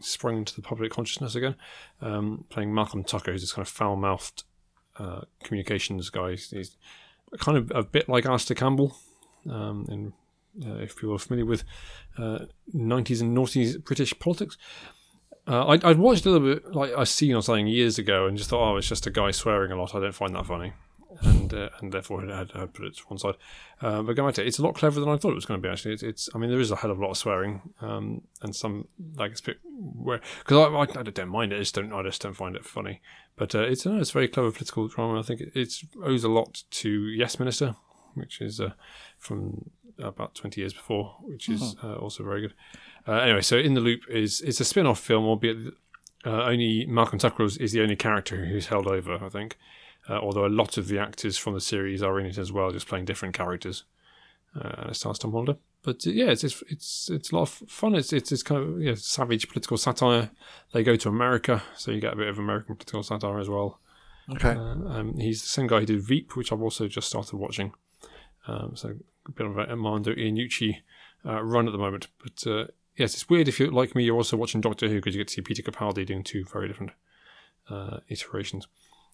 sprung 0.00 0.38
into 0.38 0.54
the 0.54 0.62
public 0.62 0.90
consciousness 0.92 1.34
again, 1.34 1.54
um, 2.00 2.44
playing 2.48 2.74
Malcolm 2.74 3.04
Tucker, 3.04 3.32
who's 3.32 3.42
this 3.42 3.52
kind 3.52 3.66
of 3.66 3.72
foul-mouthed 3.72 4.44
uh, 4.98 5.22
communications 5.42 6.10
guy. 6.10 6.36
He's 6.36 6.76
kind 7.38 7.56
of 7.56 7.72
a 7.74 7.82
bit 7.82 8.08
like 8.08 8.26
Alastair 8.26 8.54
Campbell, 8.54 8.96
um, 9.50 9.86
in 9.90 10.12
uh, 10.64 10.76
if 10.76 10.96
people 10.96 11.14
are 11.14 11.18
familiar 11.18 11.46
with 11.46 11.64
uh, 12.16 12.46
90s 12.74 13.20
and 13.20 13.36
noughties 13.36 13.82
British 13.82 14.16
politics. 14.18 14.56
Uh, 15.46 15.66
I'd, 15.68 15.84
I'd 15.84 15.98
watched 15.98 16.24
a 16.24 16.30
little 16.30 16.54
bit, 16.54 16.74
like 16.74 16.92
I 16.96 17.04
seen 17.04 17.34
or 17.34 17.42
something 17.42 17.66
years 17.66 17.98
ago, 17.98 18.26
and 18.26 18.36
just 18.36 18.50
thought, 18.50 18.72
oh, 18.72 18.76
it's 18.76 18.88
just 18.88 19.06
a 19.06 19.10
guy 19.10 19.30
swearing 19.30 19.72
a 19.72 19.76
lot. 19.76 19.94
I 19.94 20.00
don't 20.00 20.14
find 20.14 20.34
that 20.34 20.46
funny, 20.46 20.72
and 21.22 21.52
uh, 21.52 21.68
and 21.80 21.92
therefore 21.92 22.24
I 22.24 22.38
had, 22.38 22.52
had 22.52 22.72
put 22.72 22.86
it 22.86 22.96
to 22.96 23.02
one 23.08 23.18
side. 23.18 23.34
Uh, 23.82 24.02
but 24.02 24.14
going 24.14 24.28
back 24.28 24.36
to 24.36 24.42
it, 24.42 24.46
it's 24.46 24.58
a 24.58 24.62
lot 24.62 24.74
cleverer 24.74 25.00
than 25.00 25.12
I 25.12 25.18
thought 25.18 25.32
it 25.32 25.34
was 25.34 25.44
going 25.44 25.60
to 25.60 25.66
be. 25.66 25.70
Actually, 25.70 25.94
it's, 25.94 26.02
it's 26.02 26.28
I 26.34 26.38
mean, 26.38 26.48
there 26.48 26.60
is 26.60 26.70
a 26.70 26.76
hell 26.76 26.90
of 26.90 26.98
a 26.98 27.02
lot 27.02 27.10
of 27.10 27.18
swearing, 27.18 27.60
um, 27.82 28.22
and 28.40 28.56
some 28.56 28.88
like 29.16 29.32
it's 29.32 29.40
a 29.40 29.44
bit 29.44 29.58
where 29.64 30.20
because 30.38 30.56
I, 30.56 30.98
I, 30.98 31.00
I 31.00 31.02
don't 31.02 31.28
mind 31.28 31.52
it. 31.52 31.56
I 31.56 31.58
just 31.58 31.74
don't 31.74 31.92
I 31.92 32.02
just 32.02 32.22
don't 32.22 32.34
find 32.34 32.56
it 32.56 32.64
funny. 32.64 33.02
But 33.36 33.54
uh, 33.54 33.62
it's 33.62 33.84
no, 33.84 33.98
it's 33.98 34.12
very 34.12 34.28
clever 34.28 34.50
political 34.50 34.88
drama. 34.88 35.18
I 35.18 35.22
think 35.22 35.40
it, 35.42 35.52
it 35.54 35.74
owes 36.02 36.24
a 36.24 36.28
lot 36.28 36.62
to 36.70 36.88
Yes 37.08 37.38
Minister, 37.38 37.76
which 38.14 38.40
is 38.40 38.60
uh, 38.60 38.72
from 39.18 39.70
about 39.98 40.34
20 40.34 40.60
years 40.60 40.72
before, 40.72 41.16
which 41.22 41.48
is 41.48 41.76
uh, 41.82 41.96
also 41.96 42.24
very 42.24 42.40
good. 42.42 42.54
Uh, 43.06 43.12
anyway, 43.12 43.42
so 43.42 43.58
In 43.58 43.74
the 43.74 43.80
Loop 43.80 44.00
is 44.08 44.40
it's 44.40 44.60
a 44.60 44.64
spin 44.64 44.86
off 44.86 45.00
film, 45.00 45.24
albeit 45.24 45.74
uh, 46.24 46.44
only 46.44 46.86
Malcolm 46.86 47.18
Tucker 47.18 47.44
is 47.44 47.72
the 47.72 47.82
only 47.82 47.96
character 47.96 48.46
who's 48.46 48.66
held 48.66 48.86
over, 48.86 49.22
I 49.22 49.28
think. 49.28 49.58
Uh, 50.08 50.18
although 50.18 50.46
a 50.46 50.48
lot 50.48 50.76
of 50.76 50.88
the 50.88 50.98
actors 50.98 51.38
from 51.38 51.54
the 51.54 51.60
series 51.60 52.02
are 52.02 52.18
in 52.20 52.26
it 52.26 52.38
as 52.38 52.52
well, 52.52 52.70
just 52.70 52.88
playing 52.88 53.06
different 53.06 53.34
characters. 53.34 53.84
Uh, 54.54 54.70
and 54.78 54.90
it 54.90 54.94
stars 54.94 55.18
Tom 55.18 55.32
Hollander. 55.32 55.56
But 55.82 56.06
uh, 56.06 56.10
yeah, 56.10 56.30
it's, 56.30 56.44
it's 56.44 56.62
it's 56.68 57.10
it's 57.10 57.30
a 57.32 57.34
lot 57.34 57.42
of 57.42 57.50
fun. 57.50 57.94
It's 57.94 58.12
it's, 58.12 58.32
it's 58.32 58.42
kind 58.42 58.62
of 58.62 58.82
yeah, 58.82 58.94
savage 58.96 59.48
political 59.48 59.76
satire. 59.76 60.30
They 60.72 60.82
go 60.82 60.96
to 60.96 61.08
America, 61.08 61.62
so 61.76 61.90
you 61.90 62.00
get 62.00 62.12
a 62.12 62.16
bit 62.16 62.28
of 62.28 62.38
American 62.38 62.76
political 62.76 63.02
satire 63.02 63.38
as 63.38 63.48
well. 63.48 63.80
Okay. 64.30 64.50
Uh, 64.50 64.88
um, 64.88 65.18
he's 65.18 65.42
the 65.42 65.48
same 65.48 65.66
guy 65.66 65.80
who 65.80 65.86
did 65.86 66.02
Veep, 66.02 66.36
which 66.36 66.52
I've 66.52 66.62
also 66.62 66.88
just 66.88 67.08
started 67.08 67.36
watching. 67.36 67.72
Um, 68.46 68.72
so 68.74 68.96
a 69.26 69.32
bit 69.32 69.46
of 69.46 69.58
an 69.58 69.70
Armando 69.70 70.14
Iannucci 70.14 70.76
uh, 71.26 71.42
run 71.42 71.66
at 71.66 71.72
the 71.72 71.78
moment. 71.78 72.08
But 72.22 72.50
uh, 72.50 72.66
yes, 72.96 73.14
it's 73.14 73.28
weird 73.28 73.48
if 73.48 73.58
you're 73.58 73.70
like 73.70 73.94
me, 73.94 74.04
you're 74.04 74.16
also 74.16 74.36
watching 74.36 74.60
Doctor 74.60 74.88
Who 74.88 74.96
because 74.96 75.14
you 75.14 75.20
get 75.20 75.28
to 75.28 75.34
see 75.34 75.42
Peter 75.42 75.62
Capaldi 75.62 76.06
doing 76.06 76.22
two 76.22 76.44
very 76.44 76.68
different 76.68 76.92
uh, 77.68 77.98
iterations. 78.08 78.66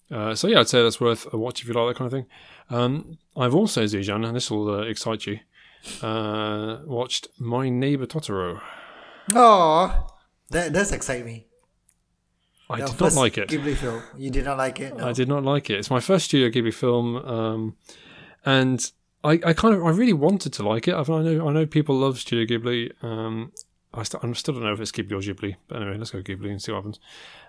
Uh, 0.09 0.35
so 0.35 0.47
yeah, 0.47 0.59
I'd 0.59 0.67
say 0.67 0.83
that's 0.83 0.99
worth 0.99 1.31
a 1.33 1.37
watch 1.37 1.61
if 1.61 1.67
you 1.67 1.73
like 1.73 1.93
that 1.93 1.97
kind 1.97 2.07
of 2.07 2.11
thing. 2.11 2.25
Um, 2.69 3.17
I've 3.37 3.55
also, 3.55 3.83
Zijan, 3.85 4.25
and 4.25 4.35
this 4.35 4.51
will 4.51 4.69
uh, 4.69 4.81
excite 4.81 5.25
you, 5.25 5.39
uh, 6.01 6.79
watched 6.85 7.29
My 7.39 7.69
Neighbor 7.69 8.05
Totoro. 8.05 8.61
Oh, 9.33 10.07
that 10.49 10.73
does 10.73 10.91
excite 10.91 11.25
me. 11.25 11.47
I 12.69 12.79
Your 12.79 12.87
did 12.87 13.01
not 13.01 13.13
like 13.13 13.37
it. 13.37 13.49
Ghibli 13.49 13.75
film. 13.75 14.01
You 14.17 14.29
did 14.29 14.45
not 14.45 14.57
like 14.57 14.79
it. 14.79 14.95
No. 14.95 15.07
I 15.07 15.13
did 15.13 15.27
not 15.27 15.43
like 15.43 15.69
it. 15.69 15.79
It's 15.79 15.89
my 15.89 15.99
first 15.99 16.25
Studio 16.25 16.49
Ghibli 16.49 16.73
film, 16.73 17.17
um, 17.17 17.75
and 18.45 18.91
I, 19.23 19.39
I 19.45 19.53
kind 19.53 19.75
of 19.75 19.85
I 19.85 19.89
really 19.89 20.13
wanted 20.13 20.53
to 20.53 20.67
like 20.67 20.87
it. 20.87 20.93
I, 20.93 21.01
I 21.01 21.21
know 21.21 21.47
I 21.47 21.51
know 21.51 21.65
people 21.65 21.95
love 21.95 22.19
Studio 22.19 22.45
Ghibli. 22.45 22.91
Um, 23.03 23.51
I, 23.93 24.03
st- 24.03 24.23
I 24.23 24.31
still 24.33 24.53
don't 24.53 24.63
know 24.63 24.71
if 24.73 24.79
it's 24.79 24.91
Ghibli 24.91 25.11
or 25.11 25.19
Ghibli, 25.19 25.55
but 25.67 25.81
anyway, 25.81 25.97
let's 25.97 26.11
go 26.11 26.21
Ghibli 26.21 26.49
and 26.49 26.61
see 26.61 26.71
what 26.71 26.77
happens. 26.79 26.99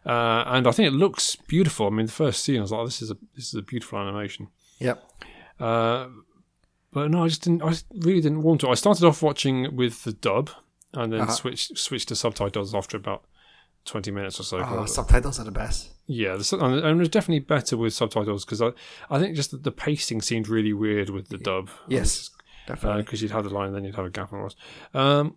Uh, 0.05 0.43
and 0.47 0.67
I 0.67 0.73
think 0.73 0.89
it 0.89 0.93
looks 0.97 1.37
beautiful. 1.37 1.87
I 1.87 1.91
mean, 1.91 2.07
the 2.07 2.13
first 2.13 2.43
scene, 2.43 2.59
I 2.59 2.63
was 2.63 2.73
like, 2.73 2.81
oh, 2.81 2.85
"This 2.87 3.01
is 3.03 3.11
a 3.13 3.17
this 3.37 3.47
is 3.49 3.55
a 3.55 3.63
beautiful 3.63 3.99
animation." 4.01 4.49
Yep. 4.81 5.05
Uh, 5.61 6.09
but 6.93 7.11
no, 7.11 7.25
I 7.25 7.29
just 7.29 7.43
didn't. 7.45 7.63
I 7.63 7.75
really 7.95 8.21
didn't 8.21 8.43
want 8.43 8.61
to. 8.63 8.69
I 8.71 8.75
started 8.75 9.05
off 9.05 9.23
watching 9.23 9.77
with 9.77 10.03
the 10.05 10.13
dub, 10.13 10.51
and 10.93 11.13
then 11.13 11.21
Uh-huh. 11.23 11.33
switched 11.33 11.79
switched 11.79 12.09
to 12.09 12.17
subtitles 12.17 12.75
after 12.75 12.97
about 12.97 13.25
twenty 13.85 14.11
minutes 14.11 14.41
or 14.41 14.43
so. 14.43 14.59
Oh, 14.67 14.85
subtitles 14.87 15.39
are 15.39 15.45
the 15.45 15.53
best. 15.53 15.91
Yeah, 16.07 16.35
the, 16.37 16.59
and 16.61 16.85
it 16.85 16.95
was 16.99 17.09
definitely 17.09 17.39
better 17.45 17.77
with 17.77 17.95
subtitles 17.95 18.45
because 18.45 18.61
I, 18.61 18.71
I 19.09 19.21
think 19.21 19.37
just 19.37 19.53
that 19.53 19.63
the 19.63 19.71
pacing 19.71 20.21
seemed 20.23 20.49
really 20.49 20.73
weird 20.73 21.09
with 21.11 21.29
the 21.29 21.39
dub. 21.39 21.71
Yes, 21.89 22.31
definitely. 22.67 23.03
because 23.03 23.23
you'd 23.23 23.31
have 23.31 23.45
the 23.45 23.51
line 23.51 23.69
and 23.69 23.77
then 23.77 23.85
you'd 23.85 23.95
have 23.95 24.07
a 24.07 24.11
gap 24.11 24.33
and 24.33 24.43
all. 24.43 25.01
Um, 25.01 25.37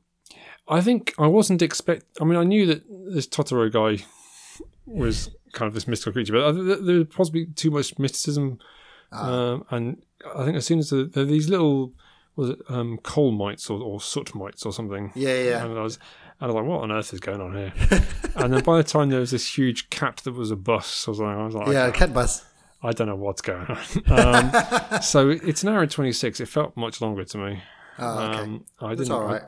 I 0.67 0.81
think 0.81 1.13
I 1.17 1.27
wasn't 1.27 1.61
expect. 1.61 2.05
I 2.19 2.23
mean, 2.23 2.37
I 2.37 2.43
knew 2.43 2.65
that 2.65 2.83
this 3.13 3.27
Totoro 3.27 3.71
guy 3.71 4.03
was 4.85 5.29
kind 5.53 5.67
of 5.67 5.73
this 5.73 5.87
mystical 5.87 6.13
creature. 6.13 6.33
But 6.33 6.47
think 6.53 6.65
that 6.67 7.09
possibly 7.11 7.45
too 7.45 7.71
much 7.71 7.97
mysticism, 7.99 8.59
um, 9.11 9.65
and 9.69 10.03
I 10.35 10.43
think 10.43 10.57
as 10.57 10.65
soon 10.65 10.79
as 10.79 10.89
the, 10.89 11.05
there 11.05 11.25
these 11.25 11.49
little 11.49 11.93
was 12.35 12.49
it 12.51 12.59
um, 12.67 12.97
coal 13.03 13.31
mites 13.31 13.69
or, 13.69 13.81
or 13.81 14.01
soot 14.01 14.35
mites 14.35 14.65
or 14.65 14.73
something, 14.73 15.11
Yeah, 15.15 15.35
yeah, 15.35 15.65
and 15.65 15.77
I 15.77 15.81
was. 15.81 15.99
And 16.41 16.51
I 16.51 16.53
was 16.53 16.55
like, 16.55 16.65
"What 16.65 16.81
on 16.81 16.91
earth 16.91 17.13
is 17.13 17.21
going 17.21 17.39
on 17.39 17.55
here?" 17.55 17.73
and 18.35 18.53
then 18.53 18.61
by 18.61 18.75
the 18.75 18.83
time 18.83 19.09
there 19.09 19.21
was 19.21 19.31
this 19.31 19.57
huge 19.57 19.89
cat 19.89 20.17
that 20.25 20.33
was 20.33 20.51
a 20.51 20.57
bus, 20.57 21.07
I 21.07 21.11
was 21.11 21.19
like, 21.21 21.37
"I 21.37 21.45
was 21.45 21.55
like, 21.55 21.67
yeah, 21.69 21.89
cat 21.91 22.13
bus. 22.13 22.43
I 22.83 22.91
don't 22.91 23.07
know 23.07 23.15
what's 23.15 23.41
going 23.41 23.65
on." 23.65 23.75
um, 24.07 25.01
so 25.01 25.29
it's 25.29 25.63
an 25.63 25.69
hour 25.69 25.83
and 25.83 25.89
twenty 25.89 26.11
six. 26.11 26.41
It 26.41 26.47
felt 26.47 26.75
much 26.75 26.99
longer 26.99 27.23
to 27.23 27.37
me. 27.37 27.63
Oh, 27.97 28.19
okay. 28.19 28.39
Um, 28.41 28.65
I 28.81 28.95
didn't. 28.95 29.11
all 29.13 29.23
right. 29.23 29.43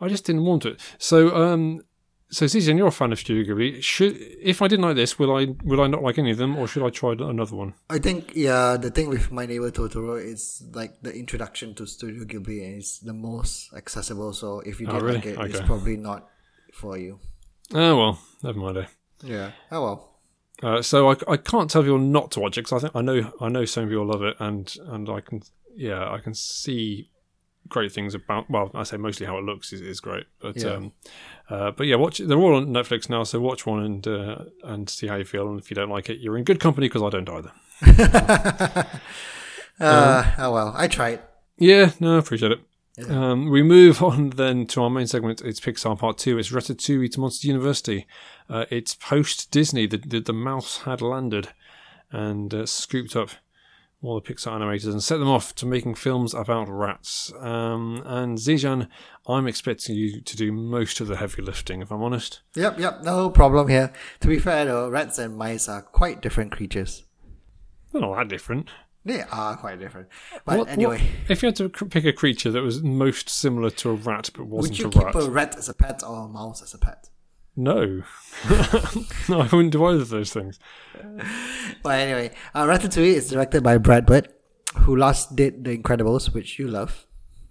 I 0.00 0.08
just 0.08 0.24
didn't 0.24 0.44
want 0.44 0.64
it. 0.66 0.80
So, 0.98 1.34
um, 1.36 1.82
so 2.30 2.46
Zizian, 2.46 2.78
you're 2.78 2.86
a 2.86 2.92
fan 2.92 3.12
of 3.12 3.18
Studio 3.18 3.42
Ghibli. 3.54 3.82
Should 3.82 4.16
if 4.40 4.62
I 4.62 4.68
didn't 4.68 4.84
like 4.84 4.96
this, 4.96 5.18
will 5.18 5.34
I 5.36 5.48
will 5.64 5.80
I 5.80 5.86
not 5.88 6.02
like 6.02 6.16
any 6.18 6.30
of 6.30 6.38
them, 6.38 6.56
or 6.56 6.66
should 6.68 6.84
I 6.84 6.90
try 6.90 7.12
another 7.12 7.56
one? 7.56 7.74
I 7.90 7.98
think 7.98 8.32
yeah, 8.34 8.76
the 8.76 8.90
thing 8.90 9.08
with 9.08 9.32
My 9.32 9.46
Neighbor 9.46 9.70
Totoro 9.70 10.16
is 10.24 10.62
like 10.72 11.00
the 11.02 11.12
introduction 11.12 11.74
to 11.74 11.86
Studio 11.86 12.24
Ghibli 12.24 12.78
is 12.78 13.00
the 13.00 13.12
most 13.12 13.72
accessible. 13.74 14.32
So 14.32 14.60
if 14.60 14.80
you 14.80 14.86
Oh, 14.88 14.92
didn't 14.92 15.04
really? 15.04 15.16
like 15.36 15.50
it, 15.50 15.56
it's 15.56 15.66
probably 15.66 15.96
not 15.96 16.28
for 16.72 16.96
you. 16.96 17.18
Oh 17.74 17.96
well, 17.96 18.18
never 18.42 18.58
mind. 18.58 18.76
eh. 18.78 18.86
Yeah. 19.24 19.50
Oh 19.72 19.82
well. 19.82 20.06
Uh, 20.62 20.82
so 20.82 21.10
I, 21.10 21.16
I 21.26 21.36
can't 21.36 21.70
tell 21.70 21.82
people 21.82 21.98
not 21.98 22.30
to 22.32 22.40
watch 22.40 22.58
it 22.58 22.62
because 22.64 22.84
I 22.84 22.86
think 22.86 22.94
I 22.96 23.00
know 23.02 23.32
I 23.40 23.48
know 23.48 23.64
some 23.64 23.88
people 23.88 24.06
love 24.06 24.22
it, 24.22 24.36
and 24.38 24.72
and 24.86 25.08
I 25.08 25.20
can 25.20 25.42
yeah 25.74 26.08
I 26.10 26.18
can 26.18 26.34
see 26.34 27.10
great 27.68 27.92
things 27.92 28.14
about. 28.14 28.50
Well, 28.50 28.70
I 28.74 28.82
say 28.84 28.96
mostly 28.96 29.26
how 29.26 29.38
it 29.38 29.44
looks 29.44 29.72
is, 29.72 29.80
is 29.80 30.00
great, 30.00 30.26
but 30.40 30.56
Yeah. 30.56 30.70
um, 30.70 30.92
uh, 31.48 31.70
but 31.72 31.86
yeah, 31.86 31.96
watch. 31.96 32.18
They're 32.18 32.38
all 32.38 32.54
on 32.56 32.66
Netflix 32.68 33.08
now, 33.08 33.24
so 33.24 33.40
watch 33.40 33.66
one 33.66 33.82
and 33.82 34.06
uh, 34.06 34.44
and 34.64 34.88
see 34.88 35.06
how 35.06 35.16
you 35.16 35.24
feel. 35.24 35.48
And 35.48 35.58
if 35.60 35.70
you 35.70 35.74
don't 35.74 35.90
like 35.90 36.08
it, 36.10 36.18
you're 36.20 36.36
in 36.38 36.44
good 36.44 36.60
company 36.60 36.88
because 36.88 37.02
I 37.02 37.10
don't 37.10 37.28
either. 37.28 37.52
Uh, 39.78 40.30
oh 40.36 40.52
well. 40.52 40.74
I 40.76 40.88
tried. 40.88 41.20
Yeah, 41.56 41.92
no, 42.00 42.16
I 42.16 42.18
appreciate 42.18 42.52
it. 42.52 42.60
Um, 43.10 43.48
we 43.48 43.62
move 43.62 44.02
on 44.10 44.28
then 44.30 44.66
to 44.66 44.82
our 44.82 44.90
main 44.90 45.06
segment. 45.06 45.40
It's 45.40 45.58
Pixar 45.58 45.98
Part 45.98 46.18
Two. 46.18 46.38
It's 46.38 46.50
Ratatouille 46.50 47.10
to 47.12 47.20
Monster 47.20 47.46
University. 47.48 48.06
Uh, 48.48 48.66
it's 48.70 48.94
post 48.94 49.50
Disney. 49.50 49.86
The, 49.86 49.96
the 49.96 50.20
the 50.20 50.32
mouse 50.34 50.82
had 50.82 51.00
landed 51.00 51.48
and 52.12 52.52
uh, 52.52 52.66
scooped 52.66 53.16
up 53.16 53.30
all 54.02 54.18
the 54.18 54.22
Pixar 54.22 54.52
animators 54.52 54.86
and 54.90 55.02
set 55.02 55.18
them 55.18 55.28
off 55.28 55.54
to 55.56 55.66
making 55.66 55.94
films 55.94 56.32
about 56.32 56.68
rats. 56.68 57.32
Um, 57.38 58.02
and 58.06 58.38
Zijan, 58.38 58.88
I'm 59.26 59.46
expecting 59.46 59.94
you 59.94 60.20
to 60.22 60.36
do 60.36 60.52
most 60.52 61.00
of 61.00 61.06
the 61.08 61.16
heavy 61.16 61.42
lifting, 61.42 61.82
if 61.82 61.90
I'm 61.92 62.02
honest. 62.02 62.40
Yep. 62.54 62.78
Yep. 62.78 63.02
No 63.04 63.28
problem 63.30 63.68
here. 63.68 63.92
To 64.20 64.28
be 64.28 64.38
fair 64.38 64.64
though, 64.64 64.88
rats 64.88 65.18
and 65.18 65.36
mice 65.36 65.68
are 65.68 65.82
quite 65.82 66.22
different 66.22 66.52
creatures. 66.52 67.04
They're 67.92 68.00
not 68.00 68.16
that 68.16 68.28
different. 68.28 68.70
They 69.04 69.22
are 69.22 69.56
quite 69.56 69.78
different. 69.80 70.08
But 70.44 70.58
What- 70.58 70.68
anyway, 70.68 70.98
what- 70.98 71.30
if 71.30 71.42
you 71.42 71.46
had 71.48 71.56
to 71.56 71.68
pick 71.68 72.04
a 72.04 72.12
creature 72.12 72.50
that 72.50 72.62
was 72.62 72.82
most 72.82 73.28
similar 73.28 73.70
to 73.70 73.90
a 73.90 73.94
rat 73.94 74.30
but 74.34 74.44
would 74.46 74.56
wasn't 74.56 74.78
you 74.78 74.86
a 74.86 74.90
keep 74.90 75.04
rat, 75.04 75.14
a 75.14 75.30
rat 75.30 75.56
as 75.56 75.68
a 75.68 75.74
pet 75.74 76.02
or 76.06 76.24
a 76.24 76.28
mouse 76.28 76.62
as 76.62 76.74
a 76.74 76.78
pet? 76.78 77.08
No, 77.56 78.02
no, 79.28 79.40
I 79.40 79.48
wouldn't 79.52 79.72
do 79.72 79.84
either 79.84 80.02
of 80.02 80.08
those 80.10 80.32
things. 80.32 80.58
But 81.82 81.98
anyway, 81.98 82.30
uh, 82.54 82.64
Ratatouille 82.66 83.14
is 83.14 83.30
directed 83.30 83.62
by 83.62 83.78
Brad 83.78 84.04
Bird, 84.04 84.28
who 84.80 84.96
last 84.96 85.34
did 85.34 85.64
The 85.64 85.76
Incredibles, 85.78 86.34
which 86.34 86.58
you 86.58 86.68
love. 86.68 87.06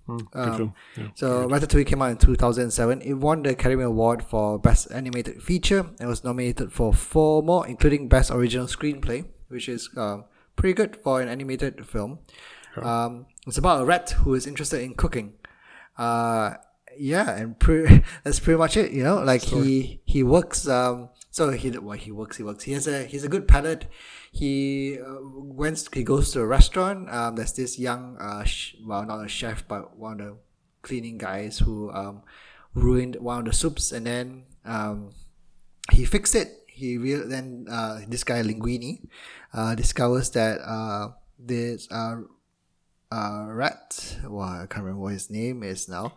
Good 0.08 0.28
Um, 0.34 0.58
film. 0.58 0.74
Yeah. 0.98 1.08
So 1.16 1.48
Ratatouille 1.48 1.86
came 1.86 2.02
out 2.02 2.12
in 2.12 2.18
2007. 2.18 3.02
It 3.02 3.14
won 3.14 3.44
the 3.44 3.52
Academy 3.52 3.84
Award 3.84 4.24
for 4.24 4.60
Best 4.60 4.92
Animated 4.92 5.42
Feature 5.42 5.88
and 6.00 6.10
was 6.10 6.24
nominated 6.24 6.72
for 6.72 6.94
four 6.94 7.42
more, 7.44 7.66
including 7.68 8.08
Best 8.08 8.30
Original 8.32 8.68
Screenplay, 8.68 9.26
which 9.48 9.68
is 9.70 9.90
um, 9.98 10.26
pretty 10.56 10.74
good 10.74 10.98
for 11.04 11.22
an 11.22 11.28
animated 11.28 11.86
film. 11.88 12.20
Um, 12.82 13.26
it's 13.48 13.58
about 13.58 13.82
a 13.82 13.86
rat 13.86 14.12
who 14.12 14.34
is 14.36 14.46
interested 14.48 14.82
in 14.82 14.94
cooking. 14.94 15.34
Uh, 15.98 16.54
yeah, 17.00 17.36
and 17.36 17.58
pre- 17.58 18.04
that's 18.24 18.40
pretty 18.40 18.58
much 18.58 18.78
it. 18.78 18.92
You 18.92 19.04
know, 19.04 19.24
like 19.24 19.42
he 19.42 20.02
he 20.06 20.24
works. 20.24 20.68
Um, 20.68 21.10
so 21.32 21.52
he 21.52 21.70
well 21.72 21.98
he 21.98 22.12
works 22.12 22.38
he 22.38 22.44
works. 22.44 22.66
He 22.66 22.74
has 22.74 22.88
a 22.88 23.06
he's 23.06 23.24
a 23.24 23.30
good 23.30 23.48
palate. 23.48 23.86
He 24.32 24.98
uh, 25.00 25.18
went 25.22 25.88
he 25.94 26.04
goes 26.04 26.32
to 26.34 26.42
a 26.42 26.46
restaurant. 26.46 27.10
Um, 27.10 27.36
there's 27.36 27.54
this 27.54 27.80
young 27.80 28.18
uh 28.20 28.44
sh- 28.44 28.76
well 28.86 29.06
not 29.06 29.26
a 29.26 29.28
chef 29.28 29.68
but 29.68 29.98
one 29.98 30.20
of 30.20 30.28
the 30.28 30.38
cleaning 30.82 31.18
guys 31.18 31.60
who 31.60 31.92
um 31.92 32.22
ruined 32.74 33.16
one 33.18 33.40
of 33.40 33.46
the 33.46 33.54
soups 33.54 33.92
and 33.92 34.06
then 34.06 34.44
um 34.66 35.12
he 35.92 36.06
fixed 36.06 36.36
it. 36.36 36.50
He 36.68 36.98
real 36.98 37.28
then 37.28 37.66
uh 37.70 38.02
this 38.08 38.24
guy 38.24 38.42
Linguini 38.42 39.02
uh 39.54 39.76
discovers 39.76 40.30
that 40.32 40.60
uh 40.62 41.10
this 41.38 41.88
uh 41.92 42.22
uh 43.12 43.46
rat 43.50 44.18
well 44.28 44.48
I 44.48 44.66
can't 44.68 44.84
remember 44.84 45.02
what 45.02 45.14
his 45.14 45.30
name 45.30 45.64
is 45.64 45.88
now. 45.90 46.14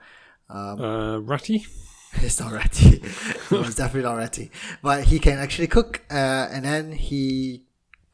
Um, 0.53 0.81
Uh, 0.81 1.19
Ratty? 1.21 1.67
it's 2.15 2.39
not 2.39 2.53
Ratty. 2.53 3.01
it's 3.51 3.75
definitely 3.75 4.03
not 4.03 4.17
Ratty. 4.19 4.51
But 4.83 5.05
he 5.05 5.19
can 5.19 5.39
actually 5.39 5.69
cook, 5.69 6.03
uh, 6.11 6.49
and 6.51 6.65
then 6.65 6.93
he 6.93 7.63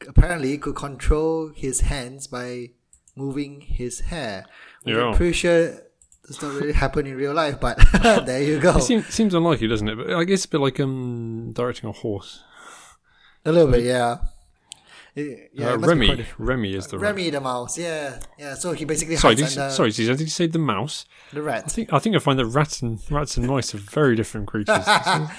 apparently 0.07 0.57
could 0.57 0.75
control 0.75 1.51
his 1.53 1.81
hands 1.81 2.27
by 2.27 2.71
moving 3.15 3.61
his 3.61 3.99
hair. 4.01 4.45
Yeah. 4.85 5.07
I'm 5.07 5.13
pretty 5.15 5.33
sure 5.33 5.73
does 6.25 6.41
not 6.41 6.53
really 6.53 6.73
happen 6.85 7.07
in 7.07 7.15
real 7.15 7.33
life, 7.33 7.59
but 7.59 7.77
there 8.25 8.41
you 8.41 8.59
go. 8.59 8.77
It 8.77 8.83
seems, 8.83 9.07
seems 9.07 9.33
unlikely, 9.33 9.67
doesn't 9.67 9.87
it? 9.89 9.95
But 9.95 10.13
I 10.13 10.23
guess 10.23 10.39
it's 10.39 10.45
a 10.45 10.49
bit 10.49 10.61
like 10.61 10.79
um, 10.79 11.51
directing 11.53 11.89
a 11.89 11.91
horse. 11.91 12.43
A 13.45 13.51
little 13.51 13.71
bit, 13.71 13.83
yeah. 13.83 14.17
It- 15.15 15.51
yeah, 15.53 15.71
uh, 15.71 15.73
it 15.75 15.79
must 15.79 15.99
be 15.99 16.05
quite 16.07 16.17
Remy. 16.17 16.25
Remy 16.37 16.73
is 16.75 16.87
the 16.87 16.97
rat. 16.99 17.09
Remy 17.15 17.29
the 17.31 17.41
mouse, 17.41 17.77
yeah, 17.77 18.19
yeah. 18.37 18.53
So 18.55 18.71
he 18.73 18.85
basically 18.85 19.15
Sorry, 19.15 19.35
hides 19.35 19.49
did 19.49 19.55
you, 19.57 19.61
under 19.63 19.73
sorry, 19.73 19.91
did 19.91 20.19
you 20.19 20.27
say 20.27 20.47
the 20.47 20.59
mouse? 20.59 21.05
the 21.33 21.39
I 21.41 21.43
rat. 21.43 21.71
think 21.71 21.91
I 21.93 21.99
think 21.99 22.15
I 22.15 22.19
find 22.19 22.37
that 22.39 22.45
rats 22.45 22.81
and 22.81 22.99
rats 23.11 23.35
and 23.37 23.47
mice 23.47 23.73
are 23.75 23.79
very 23.79 24.15
different 24.15 24.47
creatures. 24.47 24.85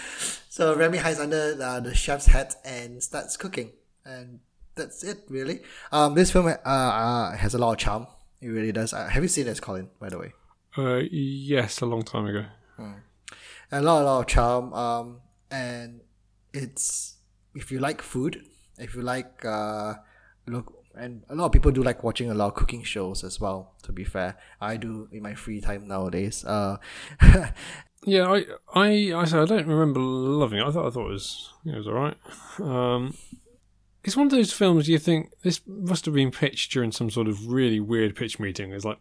So 0.53 0.75
Remy 0.75 0.99
hides 0.99 1.21
under 1.21 1.57
uh, 1.63 1.79
the 1.81 1.95
chef's 1.95 2.27
hat 2.27 2.57
and 2.65 3.01
starts 3.03 3.37
cooking, 3.37 3.71
and 4.05 4.41
that's 4.75 5.05
it, 5.05 5.19
really. 5.29 5.61
Um, 5.93 6.15
this 6.15 6.33
film 6.33 6.47
uh, 6.47 6.51
uh, 6.67 7.37
has 7.37 7.55
a 7.55 7.59
lot 7.59 7.71
of 7.73 7.79
charm. 7.79 8.09
It 8.41 8.49
really 8.49 8.73
does. 8.73 8.93
Uh, 8.93 9.07
have 9.09 9.23
you 9.23 9.29
seen 9.29 9.45
this, 9.47 9.61
Colin? 9.61 9.89
By 10.01 10.09
the 10.09 10.19
way, 10.19 10.33
uh, 10.77 11.03
yes, 11.11 11.81
a 11.81 11.87
long 11.87 12.03
time 12.03 12.27
ago. 12.27 12.45
a 13.71 13.81
lot, 13.81 14.03
a 14.03 14.05
lot 14.05 14.21
of 14.21 14.27
charm. 14.27 14.73
Um, 14.75 15.21
and 15.53 16.01
it's 16.53 17.17
if 17.55 17.71
you 17.71 17.79
like 17.79 18.03
food, 18.03 18.43
if 18.81 18.95
you 18.95 19.03
like 19.03 19.45
uh, 19.45 19.95
look, 20.47 20.73
and 20.95 21.23
a 21.29 21.35
lot 21.35 21.47
of 21.47 21.53
people 21.53 21.71
do 21.71 21.83
like 21.83 22.03
watching 22.03 22.31
a 22.31 22.35
lot 22.35 22.49
of 22.49 22.55
cooking 22.55 22.83
shows 22.83 23.23
as 23.25 23.41
well. 23.41 23.75
To 23.83 23.93
be 23.93 24.05
fair, 24.05 24.37
I 24.61 24.77
do 24.77 25.09
in 25.13 25.23
my 25.23 25.35
free 25.35 25.61
time 25.61 25.87
nowadays. 25.87 26.45
Uh, 26.45 26.77
Yeah, 28.05 28.31
I 28.33 28.47
I 28.75 29.13
I, 29.13 29.23
I 29.23 29.45
don't 29.45 29.67
remember 29.67 30.01
loving 30.01 30.59
it. 30.59 30.65
I 30.67 30.71
thought 30.71 30.87
I 30.87 30.91
thought 30.91 31.07
it 31.07 31.13
was 31.13 31.53
it 31.67 31.77
was 31.77 31.87
all 31.87 31.93
right. 31.95 32.17
Um, 32.59 33.15
it's 34.03 34.17
one 34.17 34.27
of 34.27 34.31
those 34.31 34.53
films 34.53 34.89
you 34.89 34.99
think 34.99 35.33
this 35.43 35.61
must 35.67 36.07
have 36.07 36.15
been 36.15 36.31
pitched 36.31 36.73
during 36.73 36.93
some 36.93 37.11
sort 37.11 37.29
of 37.29 37.53
really 37.53 37.79
weird 37.79 38.17
pitch 38.17 38.41
meeting. 38.41 38.73
It's 38.73 38.87
like, 38.87 38.99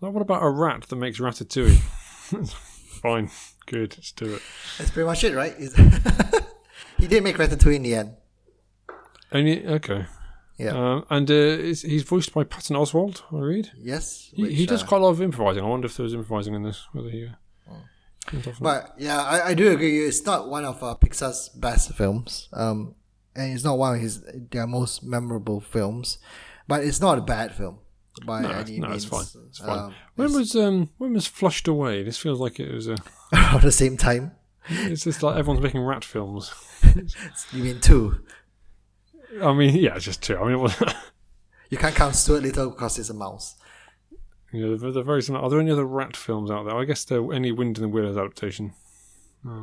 like 0.00 0.12
what 0.12 0.22
about 0.22 0.42
a 0.42 0.50
rat 0.50 0.82
that 0.88 0.96
makes 0.96 1.20
ratatouille? 1.20 1.78
Fine, 3.00 3.30
good, 3.66 3.94
let's 3.96 4.10
do 4.10 4.34
it. 4.34 4.42
that's 4.78 4.90
pretty 4.90 5.06
much 5.06 5.22
it, 5.22 5.34
right? 5.34 5.54
He 6.98 7.06
did 7.06 7.22
make 7.22 7.36
Ratatouille 7.36 7.76
in 7.76 7.82
the 7.82 7.94
end. 7.94 8.14
Only 9.32 9.66
okay. 9.66 10.06
Yeah. 10.58 10.70
Um, 10.70 11.06
and 11.10 11.30
uh, 11.30 11.34
is, 11.34 11.82
he's 11.82 12.02
voiced 12.02 12.32
by 12.32 12.44
Patton 12.44 12.76
Oswalt. 12.76 13.22
I 13.32 13.40
read 13.40 13.72
yes. 13.76 14.30
he, 14.32 14.42
which, 14.42 14.54
he 14.54 14.66
does 14.66 14.82
uh, 14.82 14.86
quite 14.86 15.00
a 15.02 15.04
lot 15.04 15.10
of 15.10 15.20
improvising. 15.20 15.62
I 15.62 15.66
wonder 15.66 15.86
if 15.86 15.96
there 15.96 16.04
was 16.04 16.14
improvising 16.14 16.54
in 16.54 16.62
this. 16.62 16.86
Whether 16.92 17.10
he. 17.10 17.26
Uh, 17.26 17.72
went 18.32 18.60
But 18.60 18.94
yeah, 18.98 19.20
I, 19.20 19.48
I 19.48 19.54
do 19.54 19.70
agree. 19.70 20.04
It's 20.06 20.24
not 20.24 20.48
one 20.48 20.64
of 20.64 20.82
uh, 20.82 20.96
Pixar's 21.00 21.50
best 21.50 21.92
films, 21.94 22.48
um, 22.52 22.94
and 23.34 23.52
it's 23.52 23.64
not 23.64 23.76
one 23.76 23.96
of 23.96 24.00
his 24.00 24.24
their 24.50 24.66
most 24.66 25.04
memorable 25.04 25.60
films. 25.60 26.18
But 26.66 26.84
it's 26.84 27.00
not 27.00 27.18
a 27.18 27.20
bad 27.20 27.54
film 27.54 27.78
by 28.24 28.40
no, 28.40 28.50
any 28.50 28.80
no, 28.80 28.88
means. 28.88 29.04
it's 29.04 29.12
fine. 29.12 29.44
It's 29.48 29.58
fine. 29.58 29.78
Um, 29.78 29.94
when 30.16 30.32
was 30.32 30.56
um 30.56 30.90
when 30.96 31.12
was 31.12 31.26
Flushed 31.26 31.68
Away? 31.68 32.02
This 32.02 32.18
feels 32.18 32.40
like 32.40 32.58
it 32.58 32.72
was 32.72 32.88
a. 32.88 32.96
around 33.32 33.62
the 33.62 33.72
same 33.72 33.96
time. 33.96 34.32
It's 34.68 35.04
just 35.04 35.22
like 35.22 35.36
everyone's 35.36 35.62
making 35.62 35.82
rat 35.82 36.04
films. 36.04 36.52
You 37.52 37.64
mean 37.64 37.80
two? 37.80 38.20
I 39.42 39.52
mean, 39.52 39.76
yeah, 39.76 39.96
it's 39.96 40.04
just 40.04 40.22
two. 40.22 40.36
I 40.38 40.44
mean, 40.44 40.52
it 40.54 40.58
was, 40.58 40.74
You 41.70 41.78
can't 41.78 41.94
count 41.94 42.14
Stuart 42.14 42.42
Little 42.42 42.70
because 42.70 42.98
it's 42.98 43.10
a 43.10 43.14
mouse. 43.14 43.56
you 44.52 44.60
know, 44.66 44.76
they're, 44.76 44.92
they're 44.92 45.02
very 45.02 45.22
similar. 45.22 45.44
Are 45.44 45.50
there 45.50 45.60
any 45.60 45.70
other 45.70 45.84
rat 45.84 46.16
films 46.16 46.50
out 46.50 46.64
there? 46.64 46.76
I 46.76 46.84
guess 46.84 47.04
there 47.04 47.32
any 47.32 47.50
Wind 47.52 47.78
in 47.78 47.82
the 47.82 47.88
Willows 47.88 48.16
adaptation. 48.16 48.72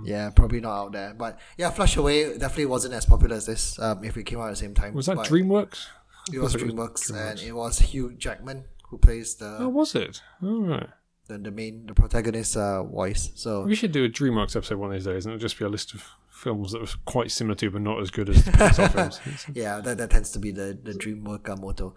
Yeah, 0.06 0.30
probably 0.30 0.62
not 0.62 0.78
out 0.86 0.92
there. 0.94 1.14
But 1.14 1.40
yeah, 1.58 1.70
Flush 1.70 1.98
Away 1.98 2.38
definitely 2.38 2.68
wasn't 2.68 2.94
as 2.94 3.06
popular 3.06 3.36
as 3.36 3.46
this. 3.46 3.78
Um, 3.80 4.04
if 4.04 4.16
it 4.16 4.24
came 4.24 4.40
out 4.40 4.46
at 4.48 4.52
the 4.52 4.56
same 4.56 4.74
time, 4.74 4.94
Was 4.94 5.08
that 5.08 5.18
DreamWorks? 5.18 5.88
It 6.32 6.40
was 6.40 6.54
thought 6.54 6.62
it 6.62 6.68
DreamWorks, 6.70 7.14
and 7.14 7.40
it 7.42 7.52
was 7.52 7.80
Hugh 7.80 8.14
Jackman 8.14 8.64
who 8.90 8.98
plays 8.98 9.36
the 9.36 9.58
Oh, 9.60 9.68
was 9.70 9.94
it? 9.96 10.22
All 10.42 10.62
right. 10.62 10.88
The, 11.28 11.38
the 11.38 11.52
main 11.52 11.86
the 11.86 11.94
protagonist 11.94 12.58
uh, 12.58 12.84
voice. 12.84 13.32
So 13.36 13.64
We 13.64 13.76
should 13.76 13.92
do 13.94 14.04
a 14.04 14.10
DreamWorks 14.10 14.56
episode 14.56 14.78
one 14.78 14.90
of 14.90 14.96
these 14.96 15.06
days, 15.06 15.26
and 15.26 15.34
it'll 15.34 15.42
just 15.42 15.58
be 15.58 15.66
a 15.66 15.70
list 15.70 15.94
of 15.94 16.06
films 16.30 16.74
that 16.74 16.82
were 16.82 16.88
quite 17.06 17.32
similar 17.32 17.56
to, 17.56 17.72
but 17.72 17.82
not 17.82 18.02
as 18.02 18.12
good 18.12 18.30
as 18.30 18.44
the 18.44 18.52
Pixar 18.52 18.92
films, 18.92 19.20
Yeah, 19.54 19.80
that, 19.80 19.98
that 19.98 20.10
tends 20.10 20.32
to 20.32 20.40
be 20.40 20.52
the, 20.52 20.78
the 20.84 20.92
DreamWorks 20.92 21.50
uh, 21.50 21.56
motto. 21.56 21.96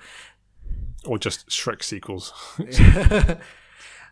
or 1.05 1.19
just 1.19 1.49
Shrek 1.49 1.83
sequels. 1.83 2.33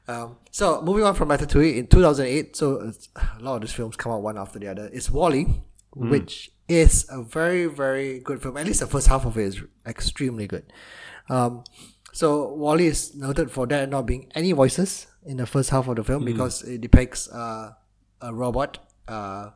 Um, 0.07 0.37
so 0.50 0.83
moving 0.83 1.05
on 1.05 1.14
from 1.14 1.31
Ratatouille 1.31 1.77
in 1.79 1.87
2008, 1.87 2.55
so 2.55 2.92
a 3.16 3.42
lot 3.42 3.55
of 3.57 3.61
these 3.62 3.72
films 3.72 3.96
come 3.96 4.12
out 4.12 4.20
one 4.22 4.37
after 4.37 4.59
the 4.59 4.68
other. 4.68 4.90
It's 4.92 5.11
WALL-E, 5.11 5.46
which 5.94 6.50
is 6.68 7.07
a 7.11 7.22
very 7.22 7.64
very 7.66 8.18
good 8.20 8.42
film. 8.42 8.59
At 8.59 8.66
least 8.66 8.81
the 8.81 8.87
first 8.87 9.07
half 9.07 9.24
of 9.24 9.38
it 9.38 9.44
is 9.44 9.62
extremely 9.87 10.46
good. 10.46 10.70
Um, 11.31 11.64
so 12.14 12.48
WALL-E 12.55 12.87
is 12.87 13.14
noted 13.14 13.50
for 13.50 13.66
there 13.66 13.87
not 13.87 14.07
being 14.07 14.31
any 14.35 14.53
voices 14.53 15.07
in 15.27 15.37
the 15.38 15.46
first 15.46 15.70
half 15.70 15.88
of 15.88 15.96
the 15.96 16.05
film 16.05 16.24
because 16.24 16.62
it 16.62 16.81
depicts 16.81 17.29
uh, 17.31 17.72
a 18.20 18.33
robot 18.33 18.79
uh, 19.09 19.50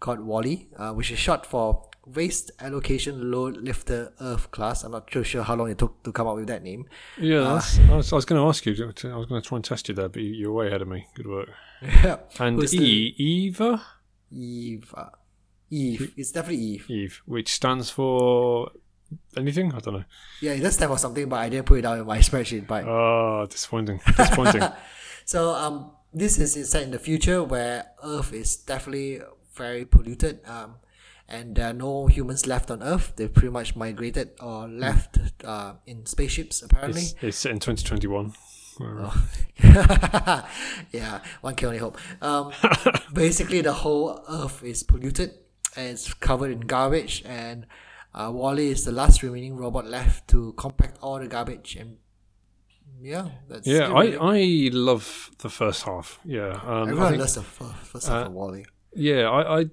called 0.00 0.20
WALL-E, 0.20 0.68
uh, 0.76 0.92
which 0.92 1.10
is 1.10 1.18
short 1.18 1.46
for 1.46 1.88
Waste 2.04 2.50
Allocation 2.58 3.30
Load 3.30 3.56
Lifter 3.58 4.12
Earth 4.20 4.50
class. 4.50 4.82
I'm 4.82 4.90
not 4.90 5.06
too 5.06 5.22
sure 5.22 5.44
how 5.44 5.54
long 5.54 5.70
it 5.70 5.78
took 5.78 6.02
to 6.02 6.10
come 6.10 6.26
up 6.26 6.34
with 6.34 6.48
that 6.48 6.64
name. 6.64 6.86
Yeah, 7.16 7.40
that's, 7.54 7.78
I 7.78 7.94
was, 7.96 8.12
I 8.12 8.16
was 8.16 8.24
going 8.24 8.42
to 8.42 8.48
ask 8.48 8.66
you. 8.66 8.72
I 8.72 9.16
was 9.16 9.26
going 9.26 9.40
to 9.40 9.48
try 9.48 9.56
and 9.56 9.64
test 9.64 9.88
you 9.88 9.94
there, 9.94 10.08
but 10.08 10.20
you, 10.22 10.32
you're 10.32 10.52
way 10.52 10.66
ahead 10.66 10.82
of 10.82 10.88
me. 10.88 11.06
Good 11.14 11.28
work. 11.28 11.48
Yeah. 11.80 12.16
And 12.40 12.56
Who's 12.58 12.72
the- 12.72 12.82
E, 12.82 13.14
Eva, 13.18 13.80
Eve. 14.32 14.92
uh, 14.96 15.10
Eve. 15.70 16.12
It's 16.16 16.32
definitely 16.32 16.64
Eve. 16.64 16.90
Eve, 16.90 17.22
which 17.26 17.52
stands 17.54 17.88
for 17.90 18.72
anything? 19.36 19.72
I 19.72 19.78
don't 19.80 19.94
know. 19.94 20.04
Yeah, 20.40 20.52
it 20.52 20.60
does 20.60 20.74
stand 20.74 20.90
for 20.90 20.98
something, 20.98 21.28
but 21.28 21.36
I 21.36 21.48
didn't 21.48 21.66
put 21.66 21.78
it 21.78 21.82
down 21.82 21.98
in 21.98 22.06
my 22.06 22.18
spreadsheet. 22.28 22.66
But 22.66 22.84
Oh, 22.84 23.46
disappointing. 23.48 24.00
Disappointing. 24.16 24.62
so 25.24 25.50
um, 25.54 25.92
this 26.12 26.38
is 26.38 26.68
set 26.70 26.82
in 26.82 26.90
the 26.90 26.98
future 26.98 27.42
where 27.42 27.86
Earth 28.02 28.32
is 28.32 28.56
definitely 28.56 29.20
very 29.54 29.84
polluted. 29.84 30.40
Um, 30.46 30.76
and 31.28 31.54
there 31.56 31.70
are 31.70 31.72
no 31.72 32.08
humans 32.08 32.46
left 32.46 32.70
on 32.70 32.82
Earth. 32.82 33.12
They've 33.16 33.32
pretty 33.32 33.48
much 33.50 33.74
migrated 33.74 34.30
or 34.40 34.68
left 34.68 35.18
uh, 35.44 35.74
in 35.86 36.04
spaceships. 36.04 36.60
Apparently, 36.62 37.00
it's, 37.02 37.14
it's 37.22 37.38
set 37.38 37.52
in 37.52 37.58
2021. 37.58 38.34
Where- 38.78 39.10
yeah, 40.92 41.20
one 41.40 41.54
can 41.54 41.66
only 41.68 41.78
hope. 41.78 41.98
Um, 42.20 42.52
basically, 43.12 43.60
the 43.60 43.72
whole 43.72 44.24
Earth 44.28 44.62
is 44.62 44.82
polluted 44.82 45.32
and 45.76 45.88
it's 45.88 46.12
covered 46.14 46.50
in 46.50 46.60
garbage. 46.60 47.22
And 47.26 47.66
uh, 48.14 48.30
WALL-E 48.32 48.70
is 48.70 48.84
the 48.84 48.92
last 48.92 49.22
remaining 49.22 49.56
robot 49.56 49.86
left 49.86 50.28
to 50.28 50.52
compact 50.56 50.98
all 51.02 51.18
the 51.18 51.26
garbage. 51.28 51.76
And 51.76 51.96
yeah, 53.00 53.28
that's 53.48 53.66
Yeah. 53.66 53.92
I, 53.92 54.16
I 54.20 54.70
love 54.72 55.30
the 55.38 55.48
first 55.50 55.84
half. 55.84 56.20
Yeah, 56.24 56.60
um, 56.64 56.88
everyone 56.88 57.08
think- 57.10 57.20
loves 57.20 57.34
the 57.34 57.42
fir- 57.42 57.74
first 57.84 58.08
half 58.08 58.26
of 58.26 58.32
WALL-E. 58.32 58.64
Yeah, 58.94 59.30
I, 59.30 59.60
I, 59.60 59.66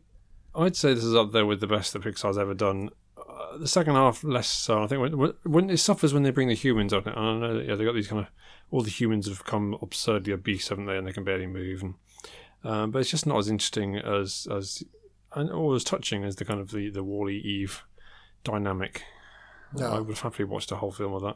I'd 0.56 0.76
say 0.76 0.94
this 0.94 1.04
is 1.04 1.16
up 1.16 1.32
there 1.32 1.46
with 1.46 1.60
the 1.60 1.68
best 1.68 1.94
that 1.94 2.02
Pixar's 2.04 2.38
ever 2.38 2.54
done. 2.54 2.90
Uh, 3.18 3.58
the 3.58 3.68
second 3.68 3.96
half, 3.96 4.24
less 4.24 4.48
so. 4.48 4.84
I 4.84 4.88
think 4.88 5.02
when, 5.02 5.34
when, 5.44 5.70
it 5.70 5.78
suffers 5.78 6.14
when 6.14 6.24
they 6.24 6.32
bring 6.32 6.48
the 6.48 6.54
humans 6.56 6.94
on 6.94 7.08
it. 7.08 7.14
I 7.18 7.38
know 7.38 7.60
yeah, 7.60 7.76
they 7.76 7.84
got 7.84 7.96
these 7.96 8.08
kind 8.08 8.22
of 8.22 8.28
all 8.72 8.82
the 8.82 8.90
humans 8.90 9.28
have 9.28 9.44
become 9.44 9.76
absurdly 9.82 10.32
obese, 10.32 10.70
haven't 10.70 10.86
they? 10.86 10.98
And 10.98 11.06
they 11.06 11.12
can 11.12 11.24
barely 11.24 11.48
move. 11.48 11.82
And 11.82 11.94
um, 12.64 12.92
but 12.92 13.00
it's 13.00 13.10
just 13.10 13.26
not 13.26 13.38
as 13.40 13.50
interesting 13.50 13.98
as 13.98 14.48
as 14.52 14.84
and 15.34 15.50
or 15.52 15.76
as 15.76 15.84
touching 15.84 16.24
as 16.24 16.38
the 16.38 16.46
kind 16.46 16.60
of 16.60 16.72
the 16.72 16.90
the 16.90 17.04
WALL-E 17.04 17.36
Eve 17.38 17.84
dynamic. 18.44 19.04
No. 19.74 19.92
I 19.92 20.00
would 20.00 20.10
have 20.10 20.20
happily 20.20 20.46
watched 20.46 20.72
a 20.72 20.76
whole 20.76 20.92
film 20.92 21.14
of 21.14 21.22
that. 21.22 21.36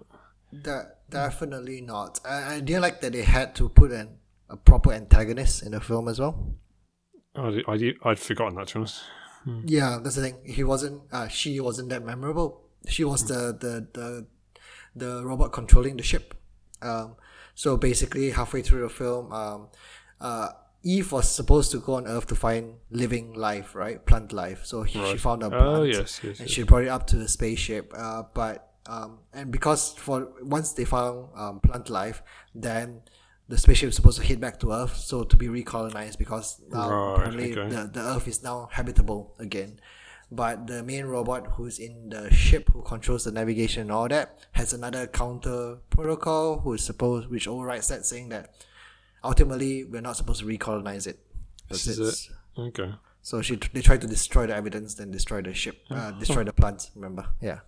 De- 0.63 0.91
definitely 1.09 1.81
not. 1.81 2.19
I, 2.25 2.55
I 2.55 2.59
didn't 2.59 2.81
like 2.81 3.01
that 3.01 3.13
they 3.13 3.23
had 3.23 3.55
to 3.55 3.69
put 3.69 3.91
an, 3.91 4.17
a 4.49 4.57
proper 4.57 4.93
antagonist 4.93 5.63
in 5.63 5.71
the 5.71 5.81
film 5.81 6.07
as 6.07 6.19
well. 6.19 6.55
I'd, 7.35 7.63
I'd, 7.67 7.95
I'd 8.03 8.19
forgotten 8.19 8.55
that 8.55 8.67
to 8.69 8.73
be 8.75 8.79
honest. 8.79 9.03
Yeah, 9.65 9.99
that's 10.01 10.15
the 10.15 10.21
thing. 10.21 10.37
He 10.45 10.63
wasn't. 10.63 11.01
Uh, 11.11 11.27
she 11.27 11.59
wasn't 11.59 11.89
that 11.89 12.05
memorable. 12.05 12.61
She 12.87 13.03
was 13.03 13.27
the 13.27 13.51
the 13.59 13.87
the, 13.93 14.25
the 14.95 15.25
robot 15.25 15.51
controlling 15.51 15.97
the 15.97 16.03
ship. 16.03 16.33
Um, 16.81 17.15
so 17.53 17.75
basically, 17.75 18.31
halfway 18.31 18.61
through 18.61 18.83
the 18.83 18.89
film, 18.89 19.33
um, 19.33 19.67
uh, 20.21 20.49
Eve 20.83 21.13
was 21.13 21.29
supposed 21.29 21.71
to 21.71 21.79
go 21.79 21.95
on 21.95 22.07
Earth 22.07 22.27
to 22.27 22.35
find 22.35 22.75
living 22.91 23.33
life, 23.33 23.73
right? 23.73 24.05
Plant 24.05 24.33
life. 24.33 24.65
So 24.65 24.83
he, 24.83 25.03
she 25.11 25.17
found 25.17 25.41
a 25.41 25.49
plant. 25.49 25.65
Oh 25.65 25.83
yes, 25.83 26.19
yes, 26.21 26.39
and 26.39 26.47
yes. 26.47 26.49
she 26.49 26.63
brought 26.63 26.83
it 26.83 26.89
up 26.89 27.07
to 27.07 27.15
the 27.15 27.27
spaceship. 27.27 27.93
Uh, 27.95 28.23
but 28.33 28.73
um, 28.85 29.19
and 29.33 29.49
because 29.49 29.93
for 29.93 30.27
once 30.41 30.73
they 30.73 30.83
found 30.83 31.29
um, 31.35 31.61
plant 31.61 31.89
life, 31.89 32.21
then 32.53 33.01
the 33.47 33.57
spaceship 33.57 33.89
is 33.89 33.95
supposed 33.95 34.19
to 34.19 34.27
head 34.27 34.41
back 34.41 34.59
to 34.59 34.71
Earth, 34.71 34.97
so 34.97 35.23
to 35.23 35.37
be 35.37 35.47
recolonized 35.47 36.17
because 36.17 36.61
now 36.69 36.89
Right, 36.89 37.13
apparently 37.13 37.57
okay. 37.57 37.69
the, 37.69 37.89
the 37.91 38.01
Earth 38.01 38.27
is 38.27 38.43
now 38.43 38.69
habitable 38.71 39.35
again. 39.39 39.79
But 40.31 40.67
the 40.67 40.81
main 40.83 41.05
robot 41.05 41.45
who's 41.53 41.77
in 41.77 42.09
the 42.09 42.33
ship 42.33 42.69
who 42.73 42.81
controls 42.81 43.23
the 43.25 43.31
navigation 43.31 43.83
and 43.83 43.91
all 43.91 44.07
that 44.07 44.39
has 44.53 44.73
another 44.73 45.05
counter 45.05 45.77
protocol 45.89 46.59
who 46.59 46.73
is 46.73 46.83
supposed 46.83 47.29
which 47.29 47.47
overrides 47.47 47.87
that 47.89 48.05
saying 48.05 48.29
that 48.29 48.49
ultimately 49.23 49.83
we're 49.83 50.01
not 50.01 50.15
supposed 50.17 50.39
to 50.41 50.45
recolonize 50.45 51.07
it. 51.07 51.19
That's 51.69 51.87
it. 51.87 51.99
it. 51.99 52.29
Okay. 52.59 52.93
So 53.21 53.41
she 53.41 53.55
they 53.73 53.81
tried 53.81 54.01
to 54.01 54.07
destroy 54.07 54.47
the 54.47 54.55
evidence, 54.55 54.95
then 54.95 55.11
destroy 55.11 55.41
the 55.41 55.53
ship, 55.53 55.77
uh, 55.89 56.11
destroy 56.11 56.43
the 56.43 56.53
plants. 56.53 56.91
Remember? 56.95 57.27
Yeah. 57.41 57.59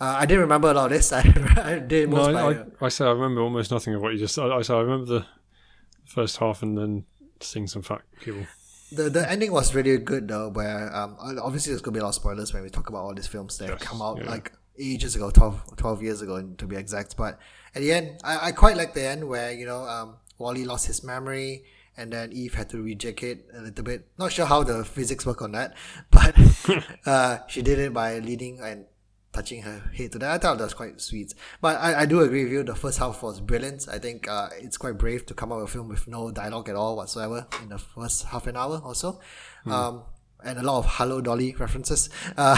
Uh, 0.00 0.16
I 0.18 0.26
didn't 0.26 0.40
remember 0.42 0.70
a 0.70 0.74
lot 0.74 0.86
of 0.86 0.92
this. 0.92 1.12
I, 1.12 1.20
I 1.56 1.78
did 1.78 2.08
No, 2.10 2.16
most 2.16 2.28
I, 2.28 2.32
by, 2.32 2.60
I, 2.60 2.86
I 2.86 2.88
say 2.88 3.04
I 3.06 3.10
remember 3.10 3.40
almost 3.42 3.70
nothing 3.70 3.94
of 3.94 4.02
what 4.02 4.12
you 4.12 4.18
just. 4.18 4.38
I, 4.38 4.46
I 4.48 4.62
say 4.62 4.74
I 4.74 4.80
remember 4.80 5.06
the 5.06 5.26
first 6.06 6.36
half 6.38 6.62
and 6.62 6.76
then 6.76 7.04
seeing 7.40 7.66
some 7.66 7.82
fat 7.82 8.02
people. 8.20 8.46
the 8.92 9.08
the 9.10 9.30
ending 9.30 9.52
was 9.52 9.74
really 9.74 9.96
good 9.98 10.28
though. 10.28 10.48
Where 10.50 10.94
um 10.94 11.16
obviously 11.20 11.72
there's 11.72 11.82
gonna 11.82 11.94
be 11.94 12.00
a 12.00 12.02
lot 12.02 12.10
of 12.10 12.14
spoilers 12.14 12.52
when 12.52 12.62
we 12.62 12.70
talk 12.70 12.88
about 12.88 12.98
all 13.04 13.14
these 13.14 13.26
films 13.26 13.56
that 13.58 13.68
Yes, 13.68 13.82
come 13.82 14.00
out 14.02 14.18
yeah. 14.18 14.30
like 14.30 14.52
ages 14.78 15.14
ago, 15.16 15.30
12, 15.30 15.76
12 15.76 16.02
years 16.02 16.20
ago 16.20 16.42
to 16.58 16.66
be 16.66 16.76
exact. 16.76 17.16
But 17.16 17.38
at 17.74 17.80
the 17.82 17.92
end, 17.92 18.20
I, 18.24 18.48
I 18.48 18.52
quite 18.52 18.76
like 18.76 18.92
the 18.94 19.02
end 19.06 19.26
where 19.28 19.52
you 19.52 19.66
know 19.66 19.82
um 19.84 20.16
WALL-E 20.38 20.64
lost 20.64 20.86
his 20.86 21.02
memory. 21.04 21.64
And 21.96 22.12
then 22.12 22.32
Eve 22.32 22.54
had 22.54 22.68
to 22.70 22.82
reject 22.82 23.22
it 23.22 23.46
a 23.56 23.60
little 23.62 23.84
bit. 23.84 24.08
Not 24.18 24.32
sure 24.32 24.46
how 24.46 24.64
the 24.64 24.84
physics 24.84 25.24
work 25.24 25.42
on 25.42 25.52
that, 25.52 25.74
but 26.10 26.34
uh, 27.06 27.38
she 27.46 27.62
did 27.62 27.78
it 27.78 27.92
by 27.94 28.18
leaning 28.18 28.58
and 28.60 28.86
touching 29.32 29.62
her 29.62 29.90
head 29.96 30.10
to 30.12 30.18
that. 30.18 30.30
I 30.32 30.38
thought 30.38 30.58
that 30.58 30.64
was 30.64 30.74
quite 30.74 31.00
sweet. 31.00 31.34
But 31.60 31.80
I, 31.80 32.00
I 32.02 32.06
do 32.06 32.20
agree 32.20 32.42
with 32.44 32.52
you. 32.52 32.62
The 32.64 32.74
first 32.74 32.98
half 32.98 33.22
was 33.22 33.40
brilliant. 33.40 33.86
I 33.88 33.98
think 34.00 34.26
uh, 34.28 34.48
it's 34.60 34.76
quite 34.76 34.98
brave 34.98 35.24
to 35.26 35.34
come 35.34 35.52
out 35.52 35.60
with 35.60 35.70
a 35.70 35.72
film 35.72 35.88
with 35.88 36.08
no 36.08 36.32
dialogue 36.32 36.68
at 36.68 36.74
all 36.74 36.96
whatsoever 36.96 37.46
in 37.62 37.68
the 37.68 37.78
first 37.78 38.24
half 38.26 38.46
an 38.48 38.56
hour 38.56 38.80
or 38.84 38.94
so. 38.96 39.20
Um, 39.66 40.02
and 40.44 40.58
a 40.58 40.62
lot 40.62 40.78
of 40.78 40.86
Hello 40.86 41.20
Dolly 41.20 41.54
references. 41.56 42.10
Uh, 42.36 42.56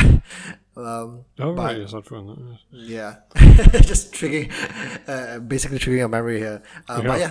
um, 0.79 1.25
Oh 1.39 1.55
but- 1.55 1.57
right, 1.57 1.79
yes, 1.79 1.95
I'd 1.95 2.05
forgotten 2.07 2.37
that. 2.51 2.59
yes. 2.73 3.17
yeah, 3.35 3.81
just 3.81 4.13
triggering, 4.13 4.51
uh, 5.09 5.39
basically 5.41 5.79
triggering 5.79 5.99
your 5.99 6.09
memory 6.09 6.39
here. 6.39 6.63
Uh, 6.89 7.01
But 7.03 7.21
yeah, 7.21 7.31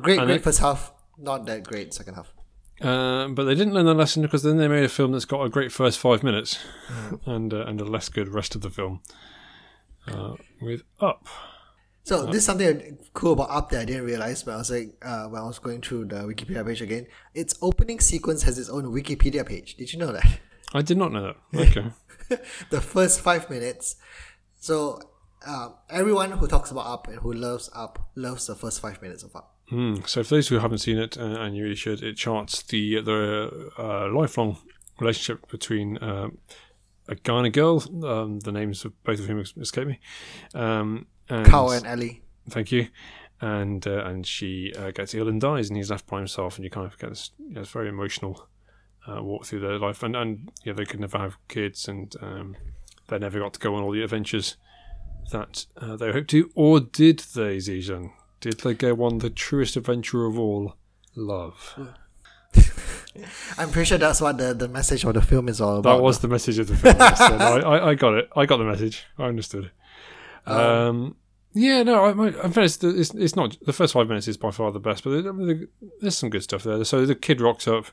great, 0.00 0.18
And 0.18 0.26
great 0.26 0.36
it- 0.40 0.44
first 0.44 0.60
half. 0.60 0.92
Not 1.18 1.46
that 1.46 1.62
great 1.64 1.92
second 1.94 2.14
half. 2.14 2.32
Uh, 2.80 3.28
but 3.28 3.44
they 3.44 3.54
didn't 3.54 3.74
learn 3.74 3.86
the 3.86 3.94
lesson 3.94 4.22
because 4.22 4.42
then 4.42 4.56
they 4.56 4.66
made 4.66 4.82
a 4.82 4.88
film 4.88 5.12
that's 5.12 5.24
got 5.24 5.44
a 5.44 5.48
great 5.48 5.70
first 5.70 5.98
five 6.00 6.24
minutes 6.24 6.58
and 7.26 7.54
uh, 7.54 7.64
and 7.66 7.80
a 7.80 7.84
less 7.84 8.08
good 8.08 8.28
rest 8.28 8.56
of 8.56 8.60
the 8.62 8.70
film. 8.70 9.00
Uh, 10.08 10.34
with 10.60 10.82
Up. 11.00 11.28
So 12.04 12.26
this 12.26 12.36
is 12.38 12.44
something 12.44 12.98
cool 13.14 13.34
about 13.34 13.50
Up 13.50 13.70
that 13.70 13.82
I 13.82 13.84
didn't 13.84 14.04
realize 14.04 14.44
when 14.44 14.56
I 14.56 14.58
was 14.58 14.70
like 14.72 14.94
uh, 15.02 15.26
when 15.26 15.40
I 15.40 15.44
was 15.44 15.60
going 15.60 15.80
through 15.80 16.06
the 16.06 16.16
Wikipedia 16.24 16.66
page 16.66 16.82
again. 16.82 17.06
Its 17.34 17.54
opening 17.62 18.00
sequence 18.00 18.42
has 18.42 18.58
its 18.58 18.68
own 18.68 18.86
Wikipedia 18.86 19.46
page. 19.46 19.76
Did 19.76 19.92
you 19.92 20.00
know 20.00 20.10
that? 20.10 20.26
I 20.74 20.82
did 20.82 20.96
not 20.98 21.12
know 21.12 21.22
that. 21.22 21.36
Okay. 21.68 21.90
the 22.70 22.80
first 22.80 23.20
five 23.20 23.48
minutes. 23.48 23.94
So 24.58 24.98
um, 25.46 25.74
everyone 25.88 26.32
who 26.32 26.48
talks 26.48 26.72
about 26.72 26.86
Up 26.86 27.06
and 27.06 27.18
who 27.18 27.32
loves 27.32 27.70
Up 27.74 28.10
loves 28.16 28.46
the 28.48 28.56
first 28.56 28.80
five 28.80 29.00
minutes 29.02 29.22
of 29.22 29.36
Up. 29.36 29.54
Hmm. 29.72 29.94
So, 30.04 30.22
for 30.22 30.34
those 30.34 30.48
who 30.48 30.58
haven't 30.58 30.78
seen 30.78 30.98
it, 30.98 31.16
uh, 31.16 31.22
and 31.22 31.56
you 31.56 31.62
really 31.62 31.74
should, 31.74 32.02
it 32.02 32.18
charts 32.18 32.62
the 32.62 33.00
the 33.00 33.70
uh, 33.78 34.12
lifelong 34.12 34.58
relationship 35.00 35.50
between 35.50 35.96
uh, 35.96 36.28
a 37.08 37.14
guy 37.14 37.38
and 37.38 37.46
a 37.46 37.50
girl. 37.50 37.82
Um, 38.04 38.40
the 38.40 38.52
names 38.52 38.84
of 38.84 38.92
both 39.02 39.18
of 39.18 39.24
whom 39.24 39.38
escape 39.38 39.88
me. 39.88 39.98
Um, 40.54 41.06
and 41.30 41.46
Carl 41.46 41.70
and 41.70 41.86
Ellie. 41.86 42.20
thank 42.50 42.70
you. 42.70 42.88
And 43.40 43.86
uh, 43.86 44.04
and 44.04 44.26
she 44.26 44.74
uh, 44.76 44.90
gets 44.90 45.14
ill 45.14 45.26
and 45.26 45.40
dies, 45.40 45.70
and 45.70 45.78
he's 45.78 45.90
left 45.90 46.06
by 46.06 46.18
himself, 46.18 46.56
and 46.56 46.64
you 46.64 46.70
kind 46.70 46.86
of 46.86 46.98
get 46.98 47.08
this, 47.08 47.30
yeah, 47.38 47.60
this 47.60 47.70
very 47.70 47.88
emotional 47.88 48.50
uh, 49.08 49.22
walk 49.22 49.46
through 49.46 49.60
their 49.60 49.78
life, 49.78 50.02
and 50.02 50.14
and 50.14 50.52
yeah, 50.66 50.74
they 50.74 50.84
could 50.84 51.00
never 51.00 51.16
have 51.16 51.38
kids, 51.48 51.88
and 51.88 52.14
um, 52.20 52.56
they 53.08 53.18
never 53.18 53.38
got 53.38 53.54
to 53.54 53.58
go 53.58 53.74
on 53.74 53.82
all 53.82 53.92
the 53.92 54.02
adventures 54.02 54.58
that 55.30 55.64
uh, 55.78 55.96
they 55.96 56.12
hoped 56.12 56.28
to, 56.28 56.50
or 56.54 56.78
did 56.78 57.20
they, 57.34 57.56
Zizan? 57.56 58.10
Did 58.42 58.60
they 58.60 58.74
go 58.74 59.02
on 59.04 59.18
the 59.18 59.30
truest 59.30 59.76
adventure 59.76 60.26
of 60.26 60.38
all, 60.38 60.74
love? 61.16 61.78
I'm 63.56 63.70
pretty 63.70 63.86
sure 63.86 63.98
that's 63.98 64.20
what 64.20 64.36
the, 64.38 64.52
the 64.52 64.68
message 64.68 65.04
of 65.04 65.14
the 65.14 65.22
film 65.22 65.48
is 65.48 65.60
all 65.60 65.78
about. 65.78 65.96
That 65.96 66.02
was 66.02 66.18
the 66.20 66.28
message 66.28 66.58
of 66.58 66.66
the 66.68 66.76
film. 66.76 66.96
yes, 66.98 67.20
I, 67.20 67.36
I, 67.60 67.88
I 67.90 67.94
got 67.94 68.14
it. 68.14 68.28
I 68.36 68.44
got 68.46 68.56
the 68.58 68.64
message. 68.64 69.04
I 69.18 69.24
understood. 69.24 69.70
Um, 70.46 71.16
yeah, 71.54 71.82
no. 71.82 72.04
I, 72.06 72.12
my, 72.14 72.28
in 72.28 72.52
fairness, 72.52 72.82
it's, 72.82 73.14
it's 73.14 73.36
not 73.36 73.56
the 73.64 73.72
first 73.72 73.92
five 73.92 74.08
minutes 74.08 74.26
is 74.28 74.36
by 74.36 74.50
far 74.50 74.72
the 74.72 74.80
best, 74.80 75.04
but 75.04 75.10
there- 75.22 75.32
there- 75.32 75.68
there's 76.00 76.18
some 76.18 76.30
good 76.30 76.42
stuff 76.42 76.64
there. 76.64 76.82
So 76.84 77.06
the 77.06 77.14
kid 77.14 77.40
rocks 77.40 77.68
up, 77.68 77.86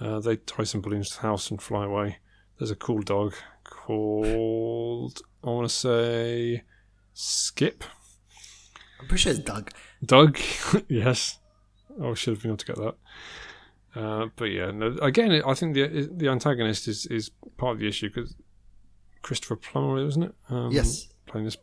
Uh, 0.00 0.18
they 0.20 0.36
tie 0.36 0.64
some 0.64 0.80
balloons 0.82 1.10
to 1.10 1.16
the 1.16 1.22
house 1.22 1.50
and 1.50 1.62
fly 1.62 1.84
away. 1.86 2.18
There's 2.58 2.70
a 2.72 2.76
cool 2.76 3.00
dog 3.02 3.34
called 3.64 5.22
I 5.44 5.46
want 5.48 5.68
to 5.68 5.74
say 5.74 6.62
Skip. 7.14 7.84
I'm 9.02 9.08
pretty 9.08 9.22
sure 9.22 9.32
it's 9.32 9.40
Doug. 9.40 9.70
Doug, 10.04 10.38
yes. 10.88 11.38
Oh, 12.00 12.12
I 12.12 12.14
should 12.14 12.34
have 12.34 12.42
been 12.42 12.52
able 12.52 12.56
to 12.58 12.66
get 12.66 12.76
that. 12.76 12.94
Uh, 13.94 14.26
but 14.36 14.46
yeah, 14.46 14.70
no, 14.70 14.96
again, 15.02 15.42
I 15.46 15.52
think 15.54 15.74
the 15.74 16.08
the 16.10 16.28
antagonist 16.28 16.88
is, 16.88 17.04
is 17.06 17.30
part 17.58 17.74
of 17.74 17.80
the 17.80 17.88
issue 17.88 18.08
because 18.08 18.34
Christopher 19.20 19.56
Plummer, 19.56 19.98
isn't 20.06 20.22
it? 20.22 20.34
Um, 20.48 20.70
Yes. 20.72 21.08
playing 21.26 21.44
this 21.44 21.58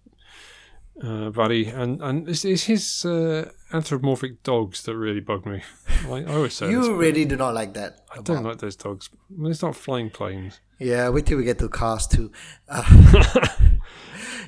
uh, 1.02 1.32
baddie, 1.32 1.74
and 1.76 2.02
and 2.04 2.30
it's, 2.30 2.46
it's 2.46 2.64
his 2.66 3.04
uh, 3.06 3.50
anthropomorphic 3.74 4.44
dogs 4.44 4.84
that 4.84 4.96
really 4.96 5.22
bug 5.22 5.46
me. 5.46 5.64
I, 6.06 6.24
I 6.24 6.36
always 6.36 6.54
say 6.54 6.70
You 6.72 6.82
but 6.82 6.94
really 6.98 7.26
do 7.26 7.36
not 7.36 7.56
like 7.56 7.74
that. 7.74 8.02
I 8.16 8.22
don't 8.22 8.44
like 8.44 8.60
those 8.60 8.76
dogs. 8.76 9.10
They 9.30 9.54
start 9.54 9.76
flying 9.76 10.10
planes. 10.12 10.60
Yeah, 10.78 11.10
wait 11.10 11.26
till 11.26 11.38
we 11.38 11.44
get 11.46 11.58
to 11.60 11.70
cars 11.70 12.06
too. 12.06 12.32
Uh, 12.68 12.84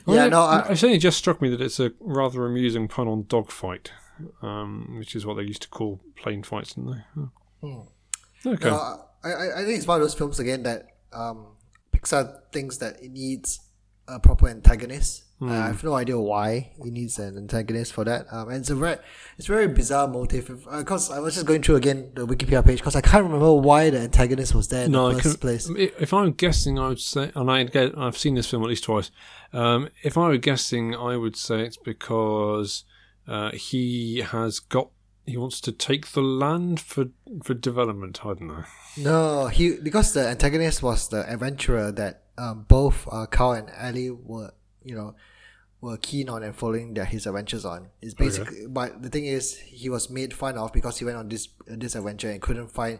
yeah, 0.07 0.25
it- 0.25 0.29
no, 0.29 0.41
I, 0.41 0.67
it's 0.69 0.83
only 0.83 0.97
just 0.97 1.17
struck 1.17 1.41
me 1.41 1.49
that 1.49 1.61
it's 1.61 1.79
a 1.79 1.91
rather 1.99 2.45
amusing 2.45 2.87
pun 2.87 3.07
on 3.07 3.25
dogfight, 3.27 3.91
um, 4.41 4.95
which 4.97 5.15
is 5.15 5.25
what 5.25 5.35
they 5.37 5.43
used 5.43 5.61
to 5.63 5.69
call 5.69 5.99
plane 6.15 6.43
fights, 6.43 6.73
didn't 6.73 6.91
they? 6.91 7.21
Oh. 7.63 7.87
Okay. 8.45 8.69
no, 8.69 8.75
I, 9.23 9.29
I 9.29 9.61
I 9.61 9.65
think 9.65 9.77
it's 9.77 9.87
one 9.87 9.97
of 9.97 10.01
those 10.01 10.15
films 10.15 10.39
again 10.39 10.63
that 10.63 10.87
um, 11.13 11.47
Pixar 11.95 12.39
thinks 12.51 12.77
that 12.77 13.01
it 13.03 13.11
needs 13.11 13.59
a 14.07 14.19
proper 14.19 14.49
antagonist. 14.49 15.23
Uh, 15.41 15.47
I 15.47 15.67
have 15.67 15.83
no 15.83 15.95
idea 15.95 16.19
why 16.19 16.71
he 16.83 16.91
needs 16.91 17.17
an 17.17 17.35
antagonist 17.35 17.93
for 17.93 18.03
that. 18.05 18.27
Um, 18.31 18.49
and 18.49 18.57
it's 18.59 18.69
a 18.69 18.75
very, 18.75 18.97
it's 19.39 19.49
a 19.49 19.51
very 19.51 19.67
bizarre 19.67 20.07
motive. 20.07 20.65
Because 20.71 21.09
I 21.09 21.19
was 21.19 21.33
just 21.33 21.47
going 21.47 21.63
through 21.63 21.77
again 21.77 22.11
the 22.13 22.27
Wikipedia 22.27 22.63
page 22.63 22.77
because 22.79 22.95
I 22.95 23.01
can't 23.01 23.23
remember 23.23 23.53
why 23.53 23.89
the 23.89 24.01
antagonist 24.01 24.53
was 24.53 24.67
there 24.67 24.85
in 24.85 24.91
No, 24.91 25.07
the 25.09 25.13
can, 25.19 25.23
first 25.23 25.39
place. 25.41 25.67
if 25.75 26.13
I'm 26.13 26.33
guessing, 26.33 26.77
I 26.77 26.89
would 26.89 26.99
say, 26.99 27.31
and 27.33 27.49
I 27.49 27.63
get, 27.63 27.97
I've 27.97 28.17
seen 28.17 28.35
this 28.35 28.49
film 28.49 28.61
at 28.63 28.69
least 28.69 28.83
twice. 28.83 29.09
Um, 29.51 29.89
if 30.03 30.17
I 30.17 30.27
were 30.27 30.37
guessing, 30.37 30.93
I 30.95 31.17
would 31.17 31.35
say 31.35 31.61
it's 31.61 31.77
because 31.77 32.83
uh, 33.27 33.51
he 33.51 34.19
has 34.19 34.59
got, 34.59 34.89
he 35.25 35.37
wants 35.37 35.59
to 35.61 35.71
take 35.71 36.11
the 36.11 36.21
land 36.21 36.79
for 36.79 37.05
for 37.43 37.53
development. 37.53 38.19
I 38.25 38.29
don't 38.29 38.41
know. 38.47 38.63
No, 38.97 39.47
he 39.47 39.77
because 39.81 40.13
the 40.13 40.27
antagonist 40.27 40.81
was 40.83 41.07
the 41.09 41.27
adventurer 41.31 41.91
that 41.93 42.23
um, 42.37 42.65
both 42.67 43.07
uh, 43.11 43.25
Carl 43.27 43.53
and 43.53 43.69
Ellie 43.77 44.09
were, 44.09 44.51
you 44.83 44.95
know, 44.95 45.15
were 45.81 45.97
keen 45.97 46.29
on 46.29 46.43
and 46.43 46.55
following 46.55 46.93
their 46.93 47.05
his 47.05 47.25
adventures 47.25 47.65
on. 47.65 47.87
It's 48.01 48.13
basically, 48.13 48.67
but 48.67 49.01
the 49.01 49.09
thing 49.09 49.25
is, 49.25 49.57
he 49.57 49.89
was 49.89 50.09
made 50.09 50.33
fun 50.33 50.57
of 50.57 50.71
because 50.73 50.99
he 50.99 51.05
went 51.05 51.17
on 51.17 51.29
this 51.29 51.47
this 51.67 51.95
adventure 51.95 52.29
and 52.29 52.41
couldn't 52.41 52.67
find 52.69 52.99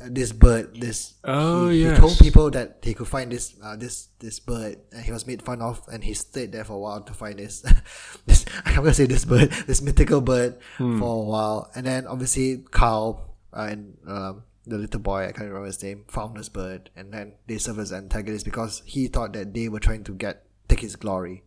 uh, 0.00 0.08
this 0.10 0.32
bird. 0.32 0.76
This 0.80 1.14
Oh, 1.24 1.68
he, 1.70 1.82
yes. 1.82 1.96
he 1.96 2.00
told 2.00 2.18
people 2.18 2.50
that 2.50 2.78
he 2.82 2.94
could 2.94 3.08
find 3.08 3.32
this 3.32 3.54
uh, 3.62 3.76
this 3.76 4.08
this 4.18 4.40
bird, 4.40 4.76
and 4.92 5.02
he 5.04 5.10
was 5.12 5.26
made 5.26 5.42
fun 5.42 5.62
of, 5.62 5.80
and 5.92 6.04
he 6.04 6.12
stayed 6.14 6.52
there 6.52 6.64
for 6.64 6.74
a 6.74 6.78
while 6.78 7.00
to 7.02 7.14
find 7.14 7.38
this. 7.38 7.60
this 8.26 8.44
I'm 8.64 8.76
gonna 8.76 8.94
say 8.94 9.06
this 9.06 9.24
bird, 9.24 9.50
this 9.66 9.80
mythical 9.80 10.20
bird, 10.20 10.58
Hmm. 10.76 10.98
for 10.98 11.22
a 11.22 11.24
while, 11.26 11.70
and 11.74 11.86
then 11.86 12.06
obviously 12.06 12.58
Carl 12.70 13.36
uh, 13.54 13.68
and 13.70 13.96
um, 14.06 14.42
the 14.66 14.76
little 14.78 15.00
boy, 15.00 15.22
I 15.24 15.32
can't 15.32 15.48
remember 15.48 15.66
his 15.66 15.82
name, 15.82 16.04
found 16.08 16.36
this 16.36 16.48
bird, 16.48 16.90
and 16.94 17.12
then 17.12 17.32
they 17.48 17.58
served 17.58 17.80
as 17.80 17.92
antagonists 17.92 18.44
because 18.44 18.82
he 18.84 19.08
thought 19.08 19.32
that 19.32 19.52
they 19.54 19.68
were 19.68 19.80
trying 19.80 20.04
to 20.04 20.12
get 20.14 20.44
take 20.74 20.80
his 20.80 20.96
glory. 20.96 21.44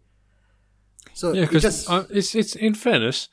So 1.13 1.33
Yeah, 1.33 1.43
it 1.43 1.45
because 1.47 1.63
just 1.63 1.89
it's 2.09 2.35
it's 2.35 2.55
in 2.55 2.73
fairness, 2.73 3.29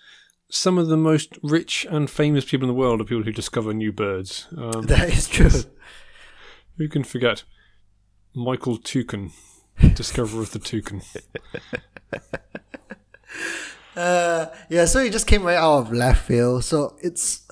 some 0.51 0.79
of 0.79 0.89
the 0.89 0.97
most 0.97 1.39
rich 1.43 1.87
and 1.91 2.09
famous 2.09 2.45
people 2.45 2.69
in 2.69 2.75
the 2.75 2.79
world 2.79 3.01
are 3.01 3.05
people 3.05 3.25
who 3.25 3.33
discover 3.33 3.73
new 3.75 3.93
birds. 3.93 4.49
Um, 4.57 4.83
that 4.87 5.09
is 5.09 5.29
true. 5.29 5.51
who 6.79 6.89
can 6.89 7.05
forget 7.05 7.45
Michael 8.35 8.77
Toucan, 8.77 9.33
discoverer 9.95 10.43
of 10.43 10.53
the 10.53 10.59
toucan? 10.59 11.03
Uh, 13.95 14.47
yeah, 14.71 14.87
so 14.87 15.01
it 15.01 15.13
just 15.13 15.27
came 15.27 15.43
right 15.43 15.57
out 15.57 15.81
of 15.81 15.93
left 15.93 16.27
field. 16.27 16.65
So 16.65 16.97
it's, 17.03 17.43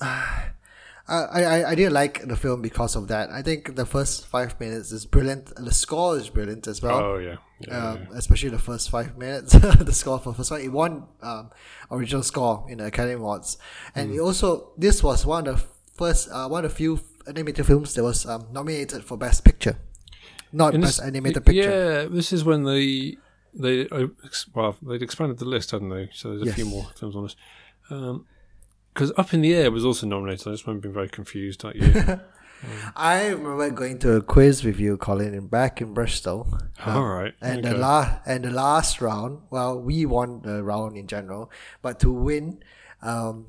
I, 1.07 1.43
I, 1.43 1.69
I 1.71 1.75
didn't 1.75 1.93
like 1.93 2.25
the 2.27 2.35
film 2.35 2.61
because 2.61 2.95
of 2.95 3.07
that. 3.09 3.29
I 3.31 3.41
think 3.41 3.75
the 3.75 3.85
first 3.85 4.27
five 4.27 4.59
minutes 4.59 4.91
is 4.91 5.05
brilliant. 5.05 5.53
The 5.55 5.73
score 5.73 6.17
is 6.17 6.29
brilliant 6.29 6.67
as 6.67 6.81
well. 6.81 6.99
Oh 6.99 7.17
yeah, 7.17 7.37
yeah, 7.59 7.89
um, 7.91 8.07
especially 8.13 8.49
the 8.49 8.59
first 8.59 8.89
five 8.89 9.17
minutes. 9.17 9.53
the 9.53 9.91
score 9.93 10.19
for 10.19 10.31
the 10.31 10.37
first 10.37 10.51
one, 10.51 10.61
it 10.61 10.69
won 10.71 11.07
um, 11.21 11.51
original 11.89 12.23
score 12.23 12.65
in 12.69 12.77
the 12.77 12.85
Academy 12.85 13.15
Awards, 13.15 13.57
and 13.95 14.11
it 14.11 14.19
also 14.19 14.71
this 14.77 15.03
was 15.03 15.25
one 15.25 15.47
of 15.47 15.61
the 15.61 15.67
first, 15.93 16.29
uh, 16.31 16.47
one 16.47 16.65
of 16.65 16.71
the 16.71 16.77
few 16.77 16.99
animated 17.27 17.65
films 17.65 17.93
that 17.95 18.03
was 18.03 18.25
um, 18.25 18.47
nominated 18.51 19.03
for 19.03 19.17
Best 19.17 19.43
Picture, 19.43 19.77
not 20.53 20.73
Best 20.73 20.83
this- 20.83 20.99
Animated 20.99 21.45
Picture. 21.45 21.69
Yeah, 21.69 22.05
this 22.09 22.31
is 22.31 22.43
when 22.43 22.63
they 22.63 23.17
they 23.53 23.87
uh, 23.89 24.07
well 24.53 24.77
they'd 24.81 25.01
expanded 25.01 25.39
the 25.39 25.45
list, 25.45 25.71
hadn't 25.71 25.89
they? 25.89 26.09
So 26.13 26.37
there's 26.37 26.49
a 26.49 26.53
few 26.53 26.65
more 26.65 26.87
films 26.95 27.15
on 27.15 27.23
this. 27.23 27.35
Because 28.93 29.11
Up 29.17 29.33
in 29.33 29.41
the 29.41 29.53
Air 29.53 29.71
was 29.71 29.85
also 29.85 30.05
nominated. 30.05 30.47
I 30.47 30.51
just 30.51 30.67
remember 30.67 30.83
being 30.83 30.93
very 30.93 31.09
confused 31.09 31.61
that 31.61 31.75
year. 31.75 32.25
I 32.95 33.27
remember 33.29 33.69
going 33.71 33.99
to 33.99 34.17
a 34.17 34.21
quiz 34.21 34.63
with 34.63 34.79
you, 34.79 34.97
Colin, 34.97 35.33
in 35.33 35.47
back 35.47 35.81
in 35.81 35.93
Bristol. 35.93 36.47
All 36.85 37.05
right, 37.05 37.33
And 37.41 37.65
okay. 37.65 37.69
the 37.69 37.77
last 37.79 38.21
and 38.25 38.43
the 38.43 38.51
last 38.51 39.01
round, 39.01 39.41
well, 39.49 39.79
we 39.79 40.05
won 40.05 40.41
the 40.43 40.63
round 40.63 40.97
in 40.97 41.07
general, 41.07 41.51
but 41.81 41.99
to 42.01 42.11
win, 42.11 42.63
um, 43.01 43.47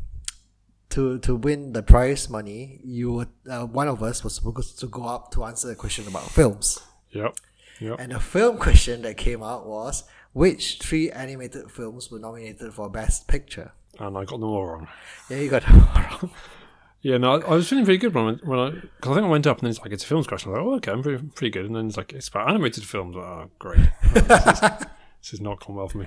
to 0.90 1.18
to 1.20 1.34
win 1.36 1.72
the 1.72 1.82
prize 1.82 2.30
money, 2.30 2.80
you 2.84 3.12
would 3.12 3.28
uh, 3.50 3.66
one 3.66 3.88
of 3.88 4.02
us 4.02 4.24
was 4.24 4.36
supposed 4.36 4.78
to 4.78 4.86
go 4.86 5.04
up 5.04 5.30
to 5.32 5.44
answer 5.44 5.70
a 5.70 5.74
question 5.74 6.06
about 6.06 6.30
films. 6.30 6.80
Yep, 7.10 7.36
yep. 7.80 7.96
And 7.98 8.12
the 8.12 8.20
film 8.20 8.56
question 8.56 9.02
that 9.02 9.16
came 9.18 9.42
out 9.42 9.66
was 9.66 10.04
which 10.32 10.78
three 10.78 11.10
animated 11.10 11.70
films 11.70 12.10
were 12.10 12.18
nominated 12.18 12.72
for 12.72 12.88
Best 12.88 13.28
Picture? 13.28 13.72
And 13.98 14.16
I 14.16 14.24
got 14.24 14.40
them 14.40 14.44
all 14.50 14.66
wrong. 14.66 14.88
Yeah, 15.28 15.38
you 15.38 15.50
got 15.50 15.62
it 15.66 15.70
wrong. 15.70 16.30
Yeah, 17.02 17.18
no, 17.18 17.32
I, 17.32 17.40
I 17.40 17.54
was 17.54 17.68
feeling 17.68 17.84
pretty 17.84 17.98
good 17.98 18.14
when 18.14 18.24
I, 18.24 18.32
when 18.46 18.58
I 18.58 18.70
because 18.70 19.10
I 19.10 19.14
think 19.14 19.26
I 19.26 19.28
went 19.28 19.46
up 19.46 19.58
and 19.58 19.64
then 19.66 19.70
it's 19.70 19.80
like 19.80 19.92
it's 19.92 20.04
a 20.04 20.06
films 20.06 20.26
question. 20.26 20.50
I 20.54 20.54
was 20.54 20.60
like, 20.60 20.66
oh, 20.66 20.74
okay, 20.76 20.90
I'm 20.92 21.02
pretty, 21.02 21.24
pretty 21.34 21.50
good. 21.50 21.66
And 21.66 21.74
then 21.74 21.86
it's 21.88 21.96
like 21.96 22.12
it's 22.12 22.28
about 22.28 22.48
animated 22.48 22.84
films. 22.84 23.16
Oh, 23.16 23.50
great. 23.58 23.80
Oh, 23.80 24.08
this, 24.14 24.22
is, 24.22 24.60
this 25.20 25.32
is 25.34 25.40
not 25.40 25.64
gone 25.64 25.76
well 25.76 25.88
for 25.88 25.98
me. 25.98 26.06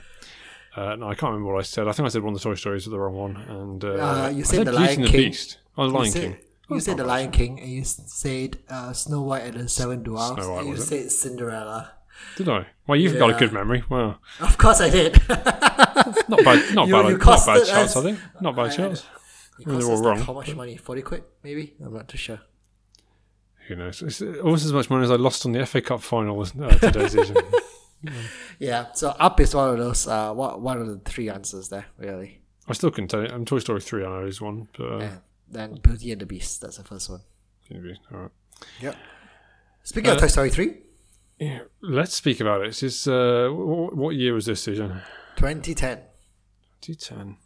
Uh, 0.76 0.95
no, 0.95 1.08
I 1.10 1.15
can't 1.15 1.32
remember 1.34 1.54
what 1.54 1.60
I 1.60 1.63
said. 1.63 1.88
I 1.88 1.91
think 1.91 2.06
I 2.06 2.10
said 2.10 2.21
one 2.24 2.34
of 2.34 2.39
the 2.39 2.43
Toy 2.43 2.56
Stories 2.56 2.86
was 2.86 2.91
the 2.91 3.00
wrong 3.00 3.13
one. 3.15 3.36
And 3.38 3.84
uh, 3.84 3.88
Uh, 3.88 4.30
you 4.30 4.39
I 4.39 4.43
said 4.43 4.60
The 4.67 4.71
Beauty 4.71 4.78
Lion 4.86 4.95
and 4.95 5.04
the 5.04 5.08
King. 5.12 5.30
Beast. 5.30 5.58
Oh, 5.78 5.84
the 5.84 5.91
You 5.91 5.98
Lion 6.00 6.12
said, 6.12 6.21
King. 6.21 6.38
you 6.69 6.80
said 6.80 6.98
The 6.98 7.04
Lion 7.06 7.32
King, 7.32 7.60
and 7.62 7.69
you 7.71 7.84
said 7.86 8.58
uh, 8.69 8.93
Snow 8.93 9.21
White 9.21 9.43
and 9.43 9.54
the 9.56 9.69
Seven 9.69 10.04
Dwarfs, 10.04 10.36
Snow 10.41 10.52
White, 10.52 10.58
and 10.60 10.67
you 10.67 10.71
was 10.74 10.91
it? 10.91 11.10
said 11.10 11.12
Cinderella. 11.12 11.91
Did 12.38 12.49
I? 12.49 12.67
Well, 12.88 12.97
you've 12.99 13.17
got 13.17 13.30
a 13.32 13.34
good 13.39 13.51
memory. 13.54 13.84
Wow, 13.89 14.17
Of 14.39 14.58
course, 14.58 14.82
I 14.82 14.89
did. 14.89 15.13
not 15.30 16.43
bad. 16.43 16.75
Not 16.75 16.88
You- 16.88 16.93
bad. 16.93 17.10
you 17.10 17.17
not 17.17 17.45
bad 17.45 17.67
shots. 17.67 17.95
I 17.95 18.01
think 18.04 18.19
not 18.41 18.56
bad 18.56 18.73
shots. 18.73 19.06
It 19.60 19.67
I 19.67 19.69
mean, 19.71 19.80
cost 19.80 19.88
they're 19.88 19.95
all 19.95 20.01
like 20.04 20.17
wrong. 20.17 20.25
how 20.25 20.34
much 20.34 20.56
money? 20.56 20.75
Forty 20.78 21.01
quid, 21.01 21.23
maybe. 21.43 21.73
I'm 21.84 21.93
not 21.93 22.08
too 22.10 22.17
sure. 22.17 22.41
Who 23.67 23.75
knows? 23.78 24.01
It's 24.01 24.21
almost 24.21 24.65
as 24.65 24.73
much 24.73 24.89
money 24.89 25.06
as 25.06 25.12
I 25.12 25.15
lost 25.15 25.45
on 25.45 25.54
the 25.54 25.65
FA 25.65 25.82
Cup 25.82 26.01
final 26.01 26.39
uh, 26.41 26.45
today's 26.78 27.13
season. 27.13 27.38
Yeah. 28.60 28.91
So 28.93 29.10
up 29.19 29.39
is 29.39 29.56
one 29.56 29.69
of 29.71 29.78
those. 29.80 30.08
Uh, 30.08 30.32
one 30.34 30.62
one 30.62 30.80
of 30.82 30.88
the 30.88 30.97
three 31.10 31.30
answers 31.30 31.69
there, 31.69 31.86
really. 31.97 32.41
I 32.67 32.73
still 32.73 32.91
couldn't 32.91 33.08
tell 33.08 33.23
you. 33.23 33.30
Um, 33.30 33.45
Toy 33.45 33.60
Story 33.60 33.82
three, 33.82 34.06
I 34.06 34.10
know 34.10 34.28
is 34.28 34.39
one, 34.41 34.67
but 34.78 34.86
uh, 34.86 34.97
And 34.99 35.21
then 35.49 35.80
Beauty 35.82 36.12
and 36.12 36.21
the 36.21 36.25
Beast. 36.28 36.62
That's 36.62 36.78
the 36.78 36.84
first 36.84 37.10
one. 37.10 37.21
maybe 37.71 37.97
all 38.13 38.19
right. 38.19 38.32
Yep. 38.82 38.95
Speaking 39.84 40.12
of 40.12 40.17
Uh, 40.17 40.21
Toy 40.21 40.28
Story 40.28 40.49
three, 40.51 40.75
Yeah, 41.39 41.60
let's 41.82 42.15
speak 42.15 42.39
about 42.39 42.62
it. 42.62 42.67
This 42.67 42.84
is 42.84 43.08
uh, 43.08 43.50
what, 43.52 44.15
year 44.15 44.34
was 44.34 44.45
this 44.45 44.63
season? 44.63 45.02
2010. 45.36 46.00
2010. 46.82 47.38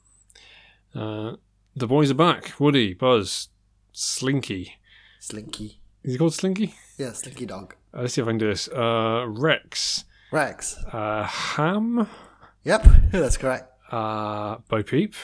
Uh, 1.01 1.35
the 1.75 1.87
boys 1.87 2.11
are 2.11 2.15
back. 2.15 2.59
Woody, 2.59 2.93
Buzz, 2.93 3.49
Slinky. 3.91 4.73
Slinky. 5.19 5.79
Is 6.03 6.13
he 6.13 6.17
called 6.17 6.33
Slinky? 6.33 6.75
Yeah, 6.97 7.13
Slinky 7.13 7.45
Dog. 7.47 7.75
Uh, 7.93 8.01
let's 8.01 8.13
see 8.13 8.21
if 8.21 8.27
I 8.27 8.31
can 8.31 8.37
do 8.37 8.47
this. 8.47 8.67
Uh, 8.67 9.25
Rex, 9.27 10.05
Rex. 10.31 10.77
uh, 10.93 11.23
Ham, 11.23 12.07
Yep, 12.63 12.87
that's 13.11 13.37
correct. 13.37 13.71
uh, 13.91 14.57
Bo 14.69 14.83
Peep. 14.83 15.15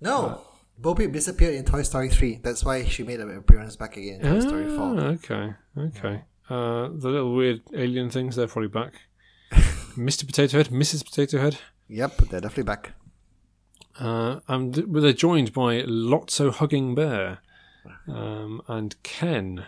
No, 0.00 0.42
Bo 0.78 0.94
Peep 0.94 1.12
disappeared 1.12 1.54
in 1.54 1.64
Toy 1.64 1.82
Story 1.82 2.10
3. 2.10 2.40
That's 2.42 2.64
why 2.64 2.84
she 2.84 3.02
made 3.02 3.20
an 3.20 3.36
appearance 3.36 3.74
back 3.76 3.96
again 3.96 4.20
in 4.20 4.32
Toy 4.34 4.40
Story 4.40 4.68
4. 4.68 4.78
Ah, 4.78 5.02
okay, 5.14 5.54
okay. 5.78 6.22
Uh, 6.50 6.88
the 6.92 7.08
little 7.08 7.34
weird 7.34 7.62
alien 7.74 8.10
things, 8.10 8.36
they're 8.36 8.46
probably 8.46 8.68
back. 8.68 8.94
Mr. 9.96 10.26
Potato 10.26 10.58
Head, 10.58 10.68
Mrs. 10.68 11.04
Potato 11.04 11.38
Head. 11.38 11.58
Yep, 11.88 12.16
they're 12.30 12.40
definitely 12.40 12.64
back. 12.64 12.92
Uh, 13.98 14.40
and 14.48 14.74
th- 14.74 14.86
they're 14.90 15.12
joined 15.12 15.52
by 15.52 15.82
Lotso 15.82 16.52
Hugging 16.52 16.94
Bear 16.94 17.38
um, 18.08 18.60
and 18.68 19.00
Ken 19.02 19.66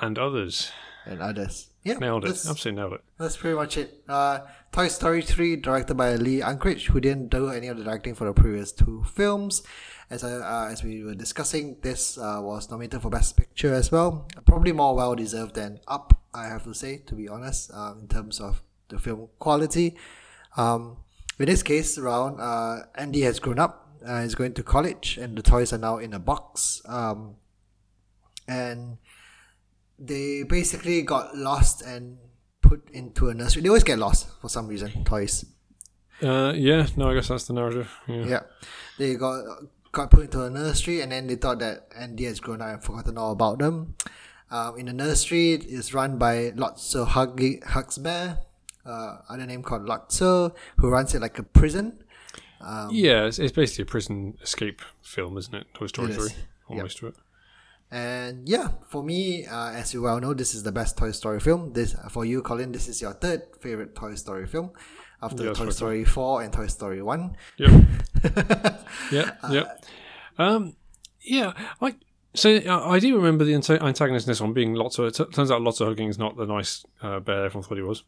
and 0.00 0.18
others. 0.18 0.70
and 1.04 1.20
others. 1.20 1.68
Yeah, 1.84 1.94
Nailed 1.98 2.24
it. 2.24 2.30
Absolutely 2.30 2.72
nailed 2.72 2.92
it. 2.94 3.00
That's 3.18 3.36
pretty 3.36 3.56
much 3.56 3.76
it. 3.78 4.02
Uh, 4.08 4.40
Toy 4.72 4.88
Story 4.88 5.22
3, 5.22 5.56
directed 5.56 5.96
by 5.96 6.14
Lee 6.16 6.40
Unkrich, 6.40 6.86
who 6.88 7.00
didn't 7.00 7.28
do 7.30 7.48
any 7.48 7.68
of 7.68 7.78
the 7.78 7.84
directing 7.84 8.14
for 8.14 8.26
the 8.26 8.34
previous 8.34 8.72
two 8.72 9.04
films. 9.10 9.62
As 10.10 10.24
I, 10.24 10.32
uh, 10.32 10.68
as 10.70 10.82
we 10.82 11.04
were 11.04 11.14
discussing, 11.14 11.76
this 11.82 12.16
uh, 12.16 12.38
was 12.40 12.70
nominated 12.70 13.02
for 13.02 13.10
Best 13.10 13.36
Picture 13.36 13.74
as 13.74 13.92
well. 13.92 14.26
Probably 14.46 14.72
more 14.72 14.94
well 14.94 15.14
deserved 15.14 15.54
than 15.54 15.80
Up, 15.86 16.18
I 16.32 16.46
have 16.46 16.64
to 16.64 16.74
say, 16.74 16.98
to 17.06 17.14
be 17.14 17.28
honest, 17.28 17.70
um, 17.74 18.00
in 18.00 18.08
terms 18.08 18.40
of 18.40 18.62
the 18.88 18.98
film 18.98 19.28
quality. 19.38 19.96
Um, 20.56 20.96
in 21.38 21.46
this 21.46 21.62
case, 21.62 21.98
around 21.98 22.40
uh, 22.40 22.86
Andy 22.94 23.20
has 23.22 23.38
grown 23.38 23.58
up. 23.58 23.86
Uh, 24.04 24.22
he's 24.22 24.34
going 24.34 24.54
to 24.54 24.62
college, 24.62 25.18
and 25.18 25.36
the 25.36 25.42
toys 25.42 25.72
are 25.72 25.78
now 25.78 25.98
in 25.98 26.14
a 26.14 26.18
box. 26.18 26.80
Um, 26.86 27.36
and 28.46 28.96
they 29.98 30.42
basically 30.44 31.02
got 31.02 31.36
lost 31.36 31.82
and 31.82 32.16
put 32.62 32.88
into 32.90 33.28
a 33.28 33.34
nursery. 33.34 33.62
They 33.62 33.68
always 33.68 33.84
get 33.84 33.98
lost 33.98 34.28
for 34.40 34.48
some 34.48 34.68
reason. 34.68 35.04
Toys. 35.04 35.44
Uh, 36.22 36.52
yeah, 36.56 36.86
no, 36.96 37.10
I 37.10 37.14
guess 37.14 37.28
that's 37.28 37.46
the 37.46 37.52
narrative. 37.52 37.92
Yeah. 38.08 38.24
Yeah, 38.24 38.40
they 38.98 39.14
got 39.14 39.44
got 39.98 40.10
put 40.12 40.22
into 40.22 40.42
a 40.42 40.50
nursery, 40.50 41.00
and 41.00 41.10
then 41.10 41.26
they 41.26 41.34
thought 41.34 41.58
that 41.58 41.88
Andy 41.96 42.24
has 42.24 42.38
grown 42.38 42.62
up 42.62 42.68
and 42.68 42.84
forgotten 42.84 43.18
all 43.18 43.32
about 43.32 43.58
them. 43.58 43.96
Um, 44.50 44.78
in 44.78 44.86
the 44.86 44.92
nursery, 44.92 45.54
it's 45.54 45.92
run 45.92 46.18
by 46.18 46.52
Lotso 46.52 47.04
Huggy 47.04 47.60
Huxbear, 47.64 48.38
uh, 48.86 49.18
other 49.28 49.44
name 49.44 49.64
called 49.64 49.82
Lotso, 49.86 50.54
who 50.76 50.88
runs 50.88 51.14
it 51.14 51.20
like 51.20 51.38
a 51.38 51.42
prison. 51.42 51.98
Um, 52.60 52.90
Yeah, 52.92 53.26
it's, 53.26 53.40
it's 53.40 53.52
basically 53.52 53.82
a 53.82 53.86
prison 53.86 54.38
escape 54.40 54.82
film, 55.02 55.36
isn't 55.36 55.54
it? 55.54 55.66
Toy 55.74 55.88
Story 55.88 56.12
It 56.12 56.18
is. 56.18 56.32
3. 56.32 56.76
Almost 56.76 56.98
to 56.98 57.08
it. 57.08 57.14
And 57.90 58.48
yeah, 58.48 58.68
for 58.88 59.02
me, 59.02 59.46
uh, 59.46 59.70
as 59.70 59.94
you 59.94 60.02
well 60.02 60.20
know, 60.20 60.32
this 60.32 60.54
is 60.54 60.62
the 60.62 60.72
best 60.72 60.96
Toy 60.96 61.10
Story 61.10 61.40
film. 61.40 61.72
This 61.72 61.96
for 62.10 62.24
you, 62.24 62.42
Colin. 62.42 62.70
This 62.70 62.86
is 62.86 63.00
your 63.02 63.14
third 63.14 63.42
favorite 63.60 63.94
Toy 63.96 64.14
Story 64.14 64.46
film, 64.46 64.70
after 65.22 65.44
Yes, 65.44 65.58
Toy 65.58 65.64
right. 65.64 65.72
Story 65.72 66.04
Four 66.04 66.42
and 66.42 66.52
Toy 66.52 66.66
Story 66.66 67.02
One. 67.02 67.36
Yep. 67.56 67.84
yep. 69.12 69.38
Yep. 69.50 69.84
Um, 70.38 70.76
yeah. 71.20 71.52
I 71.80 71.94
so 72.34 72.56
uh, 72.56 72.88
I 72.88 72.98
do 72.98 73.16
remember 73.16 73.44
the 73.44 73.52
anta- 73.52 73.82
antagonist 73.82 74.26
in 74.26 74.30
this 74.30 74.40
one 74.40 74.52
being 74.52 74.74
Lotso. 74.74 75.08
It 75.08 75.32
turns 75.32 75.50
out 75.50 75.62
Lotso 75.62 75.86
Hugging 75.86 76.08
is 76.08 76.18
not 76.18 76.36
the 76.36 76.46
nice 76.46 76.84
uh, 77.02 77.20
bear 77.20 77.44
everyone 77.44 77.66
thought 77.66 77.76
he 77.76 77.82
was, 77.82 78.04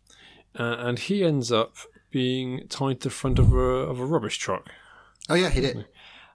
uh, 0.59 0.77
and 0.79 0.99
he 0.99 1.25
ends 1.25 1.51
up 1.51 1.75
being 2.11 2.67
tied 2.69 3.01
to 3.01 3.09
the 3.09 3.15
front 3.15 3.39
of 3.39 3.53
a 3.53 3.57
of 3.57 3.99
a 3.99 4.05
rubbish 4.05 4.39
truck. 4.39 4.69
Oh 5.29 5.35
yeah, 5.35 5.51
he 5.51 5.61
did. 5.61 5.87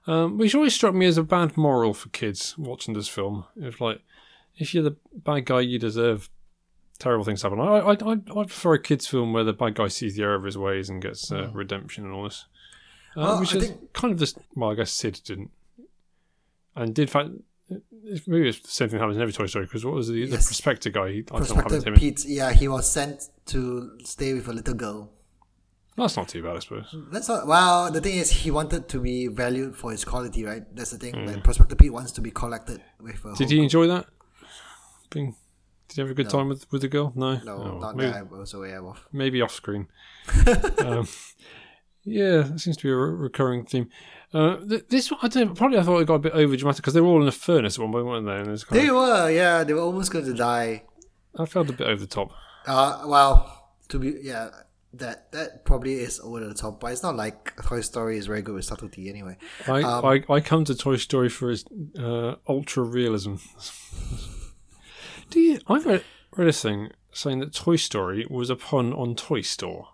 Um, 0.06 0.38
which 0.38 0.54
always 0.54 0.74
struck 0.74 0.94
me 0.94 1.06
as 1.06 1.18
a 1.18 1.22
bad 1.22 1.56
moral 1.56 1.92
for 1.92 2.08
kids 2.10 2.56
watching 2.56 2.94
this 2.94 3.08
film. 3.08 3.44
If 3.56 3.80
like, 3.80 4.00
if 4.56 4.72
you're 4.74 4.84
the 4.84 4.96
bad 5.12 5.46
guy, 5.46 5.60
you 5.60 5.78
deserve 5.78 6.30
terrible 6.96 7.24
things 7.24 7.42
happen. 7.42 7.60
I 7.60 7.64
I 7.78 7.92
I, 7.92 8.12
I 8.12 8.44
prefer 8.44 8.74
a 8.74 8.82
kids 8.82 9.06
film 9.06 9.32
where 9.32 9.44
the 9.44 9.52
bad 9.52 9.74
guy 9.74 9.88
sees 9.88 10.16
the 10.16 10.22
error 10.22 10.34
of 10.34 10.44
his 10.44 10.56
ways 10.58 10.88
and 10.88 11.00
gets 11.02 11.30
uh, 11.32 11.50
redemption 11.52 12.04
and 12.04 12.12
all 12.14 12.24
this. 12.24 12.46
Uh, 13.16 13.20
Well, 13.22 13.40
which 13.40 13.54
I 13.54 13.58
is 13.58 13.64
think- 13.68 13.92
kind 13.92 14.12
of 14.12 14.18
this. 14.18 14.34
Well, 14.54 14.70
I 14.70 14.74
guess 14.74 14.90
Sid 14.92 15.20
didn't, 15.24 15.50
and 16.74 16.94
did 16.94 17.10
fact. 17.10 17.30
it's- 17.70 18.26
Maybe 18.28 18.48
it's 18.48 18.60
the 18.60 18.68
same 18.68 18.88
thing 18.88 18.98
happens 19.00 19.16
in 19.16 19.22
every 19.22 19.32
Toy 19.32 19.46
Story 19.46 19.64
because 19.64 19.84
what 19.84 19.94
was 19.94 20.08
the, 20.08 20.24
the 20.26 20.36
prospector 20.36 20.90
guy? 20.90 21.10
He, 21.10 21.18
I 21.18 21.22
don't 21.38 21.48
know 21.50 21.62
Prospector. 21.62 21.92
Pete. 21.92 22.24
Yeah, 22.24 22.52
he 22.52 22.68
was 22.68 22.88
sent 22.88 23.28
to 23.46 23.98
stay 24.04 24.32
with 24.34 24.46
a 24.48 24.52
little 24.52 24.74
girl. 24.74 25.10
That's 25.96 26.16
not 26.16 26.28
too 26.28 26.42
bad, 26.42 26.56
I 26.56 26.58
suppose. 26.60 26.94
That's 27.10 27.26
not. 27.28 27.46
Well, 27.46 27.90
the 27.90 28.00
thing 28.02 28.18
is, 28.18 28.30
he 28.30 28.50
wanted 28.52 28.86
to 28.90 29.00
be 29.00 29.26
valued 29.28 29.74
for 29.76 29.90
his 29.92 30.04
quality, 30.04 30.44
right? 30.44 30.62
That's 30.76 30.90
the 30.90 30.98
thing. 30.98 31.14
Hmm. 31.14 31.26
Like 31.26 31.42
Prospector 31.42 31.74
Pete 31.74 31.92
wants 31.92 32.12
to 32.12 32.20
be 32.20 32.30
collected 32.30 32.82
with 33.00 33.24
a. 33.24 33.34
Did 33.34 33.50
he 33.50 33.62
enjoy 33.62 33.86
that? 33.88 34.06
Being, 35.10 35.34
did 35.88 35.96
you 35.98 36.02
have 36.04 36.10
a 36.10 36.14
good 36.14 36.26
No. 36.26 36.30
time 36.30 36.48
with 36.48 36.70
with 36.72 36.82
the 36.82 36.88
girl? 36.88 37.12
No, 37.14 37.36
No, 37.44 37.56
Oh, 37.56 37.78
not 37.78 37.96
maybe- 37.96 38.10
that 38.12 38.18
I 38.18 38.22
was 38.22 38.54
aware 38.54 38.84
of. 38.84 39.06
maybe 39.12 39.40
off 39.42 39.52
screen. 39.52 39.88
um, 40.78 41.06
yeah, 42.04 42.42
that 42.42 42.60
seems 42.60 42.76
to 42.78 42.82
be 42.84 42.90
a 42.90 42.96
re- 42.96 43.14
recurring 43.14 43.64
theme. 43.64 43.88
Uh, 44.34 44.56
th- 44.56 44.86
this 44.88 45.10
one, 45.10 45.20
I 45.22 45.28
don't 45.28 45.48
know, 45.48 45.54
probably 45.54 45.78
I 45.78 45.82
thought 45.82 46.00
it 46.00 46.06
got 46.06 46.14
a 46.14 46.18
bit 46.18 46.32
over 46.32 46.56
dramatic 46.56 46.82
because 46.82 46.94
they 46.94 47.00
were 47.00 47.08
all 47.08 47.22
in 47.22 47.28
a 47.28 47.32
furnace 47.32 47.78
at 47.78 47.82
one 47.82 47.92
point, 47.92 48.06
weren't 48.06 48.26
they? 48.26 48.36
And 48.40 48.48
it's 48.48 48.64
kind 48.64 48.80
They 48.82 48.88
of, 48.88 48.96
were, 48.96 49.30
yeah, 49.30 49.64
they 49.64 49.72
were 49.72 49.80
almost 49.80 50.10
going 50.12 50.24
to 50.26 50.34
die. 50.34 50.84
I 51.38 51.46
felt 51.46 51.70
a 51.70 51.72
bit 51.72 51.86
over 51.86 52.00
the 52.00 52.06
top. 52.06 52.30
Uh, 52.66 53.02
well, 53.06 53.70
to 53.88 53.98
be, 53.98 54.18
yeah, 54.22 54.50
that 54.94 55.30
that 55.32 55.64
probably 55.64 55.94
is 55.94 56.18
over 56.20 56.40
the 56.40 56.54
top, 56.54 56.80
but 56.80 56.90
it's 56.92 57.02
not 57.02 57.14
like 57.16 57.54
Toy 57.64 57.80
Story 57.82 58.18
is 58.18 58.26
very 58.26 58.42
good 58.42 58.54
with 58.54 58.64
subtlety 58.64 59.08
anyway. 59.08 59.36
I, 59.68 59.82
Um, 59.82 60.04
I, 60.04 60.24
I 60.32 60.40
come 60.40 60.64
to 60.64 60.74
Toy 60.74 60.96
Story 60.96 61.28
for 61.28 61.50
its 61.50 61.64
uh, 61.98 62.36
ultra 62.48 62.82
realism. 62.82 63.34
Do 65.30 65.40
you? 65.40 65.60
I 65.66 65.78
read, 65.78 66.04
read 66.36 66.48
a 66.48 66.52
thing 66.52 66.90
saying 67.12 67.40
that 67.40 67.54
Toy 67.54 67.76
Story 67.76 68.26
was 68.30 68.50
a 68.50 68.56
pun 68.56 68.92
on 68.92 69.14
Toy 69.14 69.40
Store. 69.40 69.88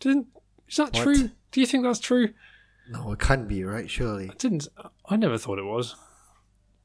Didn't? 0.00 0.26
Is 0.68 0.76
that 0.76 0.92
What? 0.92 1.02
true? 1.02 1.30
Do 1.52 1.60
you 1.60 1.66
think 1.66 1.84
that's 1.84 2.00
true? 2.00 2.30
No, 2.88 3.12
it 3.12 3.18
can't 3.18 3.48
be, 3.48 3.64
right? 3.64 3.88
Surely. 3.90 4.30
I 4.30 4.34
didn't. 4.34 4.68
I 5.08 5.16
never 5.16 5.38
thought 5.38 5.58
it 5.58 5.64
was. 5.64 5.96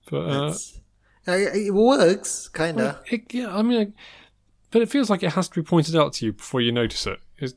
But 0.10 0.18
uh, 0.30 0.54
Uh, 1.28 1.32
it 1.34 1.74
works, 1.74 2.48
kinda. 2.48 3.02
It, 3.12 3.32
yeah, 3.34 3.56
I 3.56 3.62
mean, 3.62 3.78
like, 3.78 3.92
but 4.72 4.82
it 4.82 4.90
feels 4.90 5.10
like 5.10 5.22
it 5.22 5.34
has 5.34 5.48
to 5.50 5.62
be 5.62 5.68
pointed 5.68 5.96
out 5.96 6.14
to 6.14 6.26
you 6.26 6.34
before 6.34 6.62
you 6.62 6.72
notice 6.72 7.06
it. 7.06 7.20
Is 7.40 7.54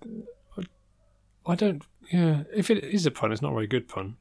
I 1.47 1.55
don't. 1.55 1.83
Yeah, 2.13 2.43
if 2.55 2.71
it 2.71 2.85
is 2.85 3.07
a 3.07 3.11
pun, 3.11 3.33
it's 3.33 3.41
not 3.43 3.53
a 3.53 3.55
very 3.55 3.67
good 3.67 3.89
pun. 3.89 4.17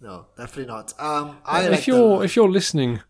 No, 0.00 0.26
definitely 0.36 0.66
not. 0.72 0.94
Um, 0.98 1.38
I 1.44 1.64
if 1.64 1.70
like 1.72 1.86
you're 1.86 2.18
the, 2.18 2.24
if 2.24 2.36
you're 2.36 2.48
listening, 2.50 3.00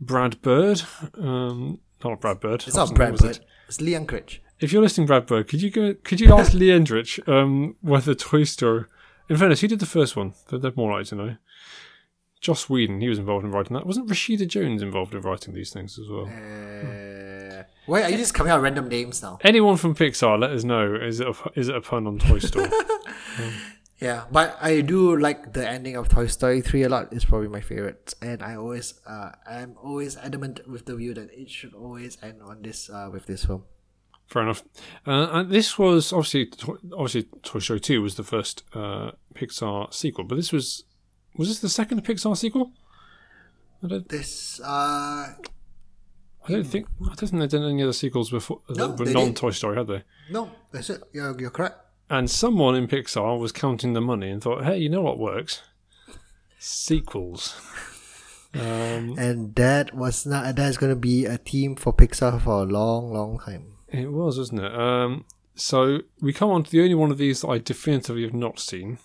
Brad 0.00 0.40
Bird, 0.42 0.82
um, 1.18 1.80
not 2.04 2.20
Brad 2.20 2.40
Bird. 2.40 2.64
it's 2.66 2.76
not 2.76 2.94
Brad 2.94 3.16
Bird. 3.16 3.36
it? 3.36 3.46
It's 3.68 3.80
Lee 3.80 3.92
Unkrich. 3.92 4.38
If 4.60 4.72
you're 4.72 4.82
listening, 4.82 5.06
Brad 5.06 5.26
Bird, 5.26 5.48
could 5.48 5.60
you 5.62 5.70
go? 5.70 5.94
Could 6.04 6.20
you 6.20 6.32
ask 6.34 6.52
Lee 6.54 6.68
Unkrich 6.68 7.26
um, 7.28 7.76
whether 7.80 8.14
Toy 8.14 8.44
Story? 8.44 8.84
In 9.28 9.36
fairness, 9.36 9.60
who 9.60 9.68
did 9.68 9.80
the 9.80 9.86
first 9.86 10.16
one? 10.16 10.34
They're, 10.48 10.58
they're 10.58 10.72
more 10.76 10.92
likely 10.92 11.06
to 11.06 11.14
know. 11.14 11.36
Joss 12.40 12.68
Whedon, 12.70 13.00
he 13.00 13.08
was 13.08 13.18
involved 13.18 13.44
in 13.44 13.50
writing 13.50 13.74
that. 13.74 13.86
Wasn't 13.86 14.08
Rashida 14.08 14.46
Jones 14.46 14.82
involved 14.82 15.14
in 15.14 15.22
writing 15.22 15.52
these 15.54 15.72
things 15.72 15.98
as 15.98 16.08
well? 16.08 16.26
Uh, 16.26 17.64
why 17.86 18.02
are 18.02 18.10
you 18.10 18.16
just 18.16 18.34
coming 18.34 18.52
out 18.52 18.60
random 18.60 18.88
names 18.88 19.22
now? 19.22 19.38
Anyone 19.42 19.76
from 19.78 19.94
Pixar, 19.94 20.38
let 20.38 20.50
us 20.50 20.62
know. 20.62 20.94
Is 20.94 21.18
it 21.20 21.26
a, 21.26 21.34
is 21.54 21.68
it 21.68 21.74
a 21.74 21.80
pun 21.80 22.06
on 22.06 22.18
Toy 22.18 22.38
Story? 22.38 22.68
Yeah, 23.98 24.24
but 24.30 24.58
I 24.60 24.82
do 24.82 25.16
like 25.16 25.54
the 25.54 25.66
ending 25.66 25.96
of 25.96 26.08
Toy 26.10 26.26
Story 26.26 26.60
3 26.60 26.82
a 26.82 26.88
lot. 26.90 27.12
It's 27.12 27.24
probably 27.24 27.48
my 27.48 27.62
favorite. 27.62 28.12
And 28.20 28.42
I 28.42 28.56
always, 28.56 29.00
uh, 29.06 29.30
I'm 29.48 29.74
always 29.82 30.18
adamant 30.18 30.68
with 30.68 30.84
the 30.84 30.96
view 30.96 31.14
that 31.14 31.30
it 31.32 31.48
should 31.48 31.72
always 31.74 32.18
end 32.22 32.42
on 32.42 32.60
this, 32.60 32.90
uh, 32.90 33.08
with 33.10 33.24
this 33.24 33.46
film. 33.46 33.64
Fair 34.26 34.42
enough. 34.42 34.62
Uh, 35.06 35.28
and 35.32 35.50
this 35.50 35.78
was 35.78 36.12
obviously, 36.12 36.50
obviously, 36.92 37.22
Toy 37.42 37.60
Story 37.60 37.80
Two 37.80 38.02
was 38.02 38.16
the 38.16 38.24
first 38.24 38.64
uh, 38.74 39.12
Pixar 39.34 39.94
sequel, 39.94 40.24
but 40.24 40.34
this 40.34 40.52
was 40.52 40.82
was 41.36 41.46
this 41.48 41.60
the 41.60 41.68
second 41.68 42.04
Pixar 42.04 42.36
sequel? 42.36 42.72
I 43.84 43.86
don't, 43.86 44.08
This, 44.08 44.58
uh, 44.60 44.64
I 44.66 45.36
don't 46.48 46.64
think 46.64 46.88
I 47.02 47.14
don't 47.14 47.16
think 47.16 47.38
they've 47.40 47.48
done 47.50 47.70
any 47.70 47.82
other 47.84 47.92
sequels 47.92 48.30
before 48.30 48.62
No, 48.70 48.88
they 48.96 49.12
non. 49.12 49.32
Toy 49.32 49.50
Story, 49.50 49.76
had 49.76 49.86
they? 49.86 50.02
no, 50.28 50.50
that's 50.72 50.90
it. 50.90 51.02
You're, 51.12 51.40
you're 51.40 51.50
correct. 51.50 51.78
And 52.08 52.30
someone 52.30 52.74
in 52.76 52.86
Pixar 52.86 53.38
was 53.38 53.52
counting 53.52 53.92
the 53.92 54.00
money 54.00 54.30
and 54.30 54.42
thought, 54.42 54.64
"Hey, 54.64 54.78
you 54.78 54.88
know 54.88 55.02
what 55.02 55.18
works? 55.18 55.62
Sequels." 56.58 57.60
Um, 58.54 59.18
And 59.18 59.54
that 59.56 59.94
was 59.94 60.24
not, 60.24 60.56
that's 60.56 60.78
going 60.78 60.90
to 60.90 60.96
be 60.98 61.26
a 61.26 61.36
theme 61.36 61.76
for 61.76 61.92
Pixar 61.92 62.40
for 62.40 62.62
a 62.62 62.64
long, 62.64 63.12
long 63.12 63.38
time. 63.38 63.74
It 63.88 64.10
was, 64.10 64.38
wasn't 64.38 64.62
it? 64.62 64.74
Um, 64.74 65.26
so 65.54 66.00
we 66.22 66.32
come 66.32 66.50
on 66.50 66.64
to 66.64 66.70
the 66.70 66.80
only 66.80 66.94
one 66.94 67.10
of 67.10 67.18
these 67.18 67.42
that 67.42 67.48
I 67.48 67.58
definitively 67.58 68.22
have 68.22 68.34
not 68.34 68.58
seen. 68.58 68.98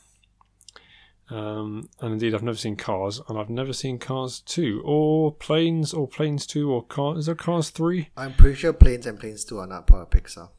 Um, 1.29 1.89
and 2.01 2.13
indeed, 2.13 2.33
I've 2.33 2.43
never 2.43 2.57
seen 2.57 2.75
Cars, 2.75 3.21
and 3.29 3.37
I've 3.37 3.49
never 3.49 3.71
seen 3.73 3.99
Cars 3.99 4.41
2, 4.41 4.81
or 4.85 5.33
Planes, 5.33 5.93
or 5.93 6.07
Planes 6.07 6.45
2, 6.45 6.69
or 6.71 6.83
Cars. 6.83 7.19
Is 7.19 7.25
there 7.27 7.35
Cars 7.35 7.69
3? 7.69 8.09
I'm 8.17 8.33
pretty 8.33 8.55
sure 8.55 8.73
Planes 8.73 9.05
and 9.05 9.19
Planes 9.19 9.45
2 9.45 9.59
are 9.59 9.67
not 9.67 9.87
part 9.87 10.01
of 10.01 10.09
Pixar. 10.09 10.49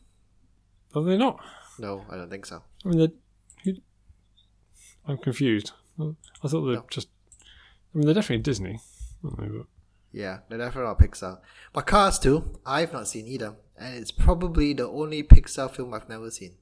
Are 0.95 1.03
they 1.03 1.17
not? 1.19 1.41
No, 1.83 2.05
I 2.09 2.17
don't 2.17 2.31
think 2.31 2.47
so. 2.47 2.63
I 2.85 2.89
mean, 2.89 3.13
I'm 5.07 5.19
confused. 5.19 5.73
I 5.99 6.49
thought 6.49 6.65
they're 6.67 6.77
No. 6.77 6.87
just. 6.91 7.09
I 7.93 7.99
mean, 7.99 8.07
they're 8.07 8.15
definitely 8.15 8.43
Disney. 8.43 8.79
aren't 9.25 9.39
they? 9.41 9.47
But- 9.49 9.67
Yeah, 10.13 10.41
they're 10.49 10.59
definitely 10.59 10.89
not 10.91 10.99
Pixar. 10.99 11.41
But 11.73 11.87
Cars 11.87 12.19
2, 12.19 12.61
I've 12.67 12.93
not 12.93 13.09
seen 13.09 13.27
either. 13.27 13.57
And 13.77 13.97
it's 13.97 14.11
probably 14.13 14.75
the 14.75 14.87
only 14.89 15.23
Pixar 15.25 15.71
film 15.75 15.93
I've 15.95 16.09
never 16.09 16.31
seen. 16.31 16.53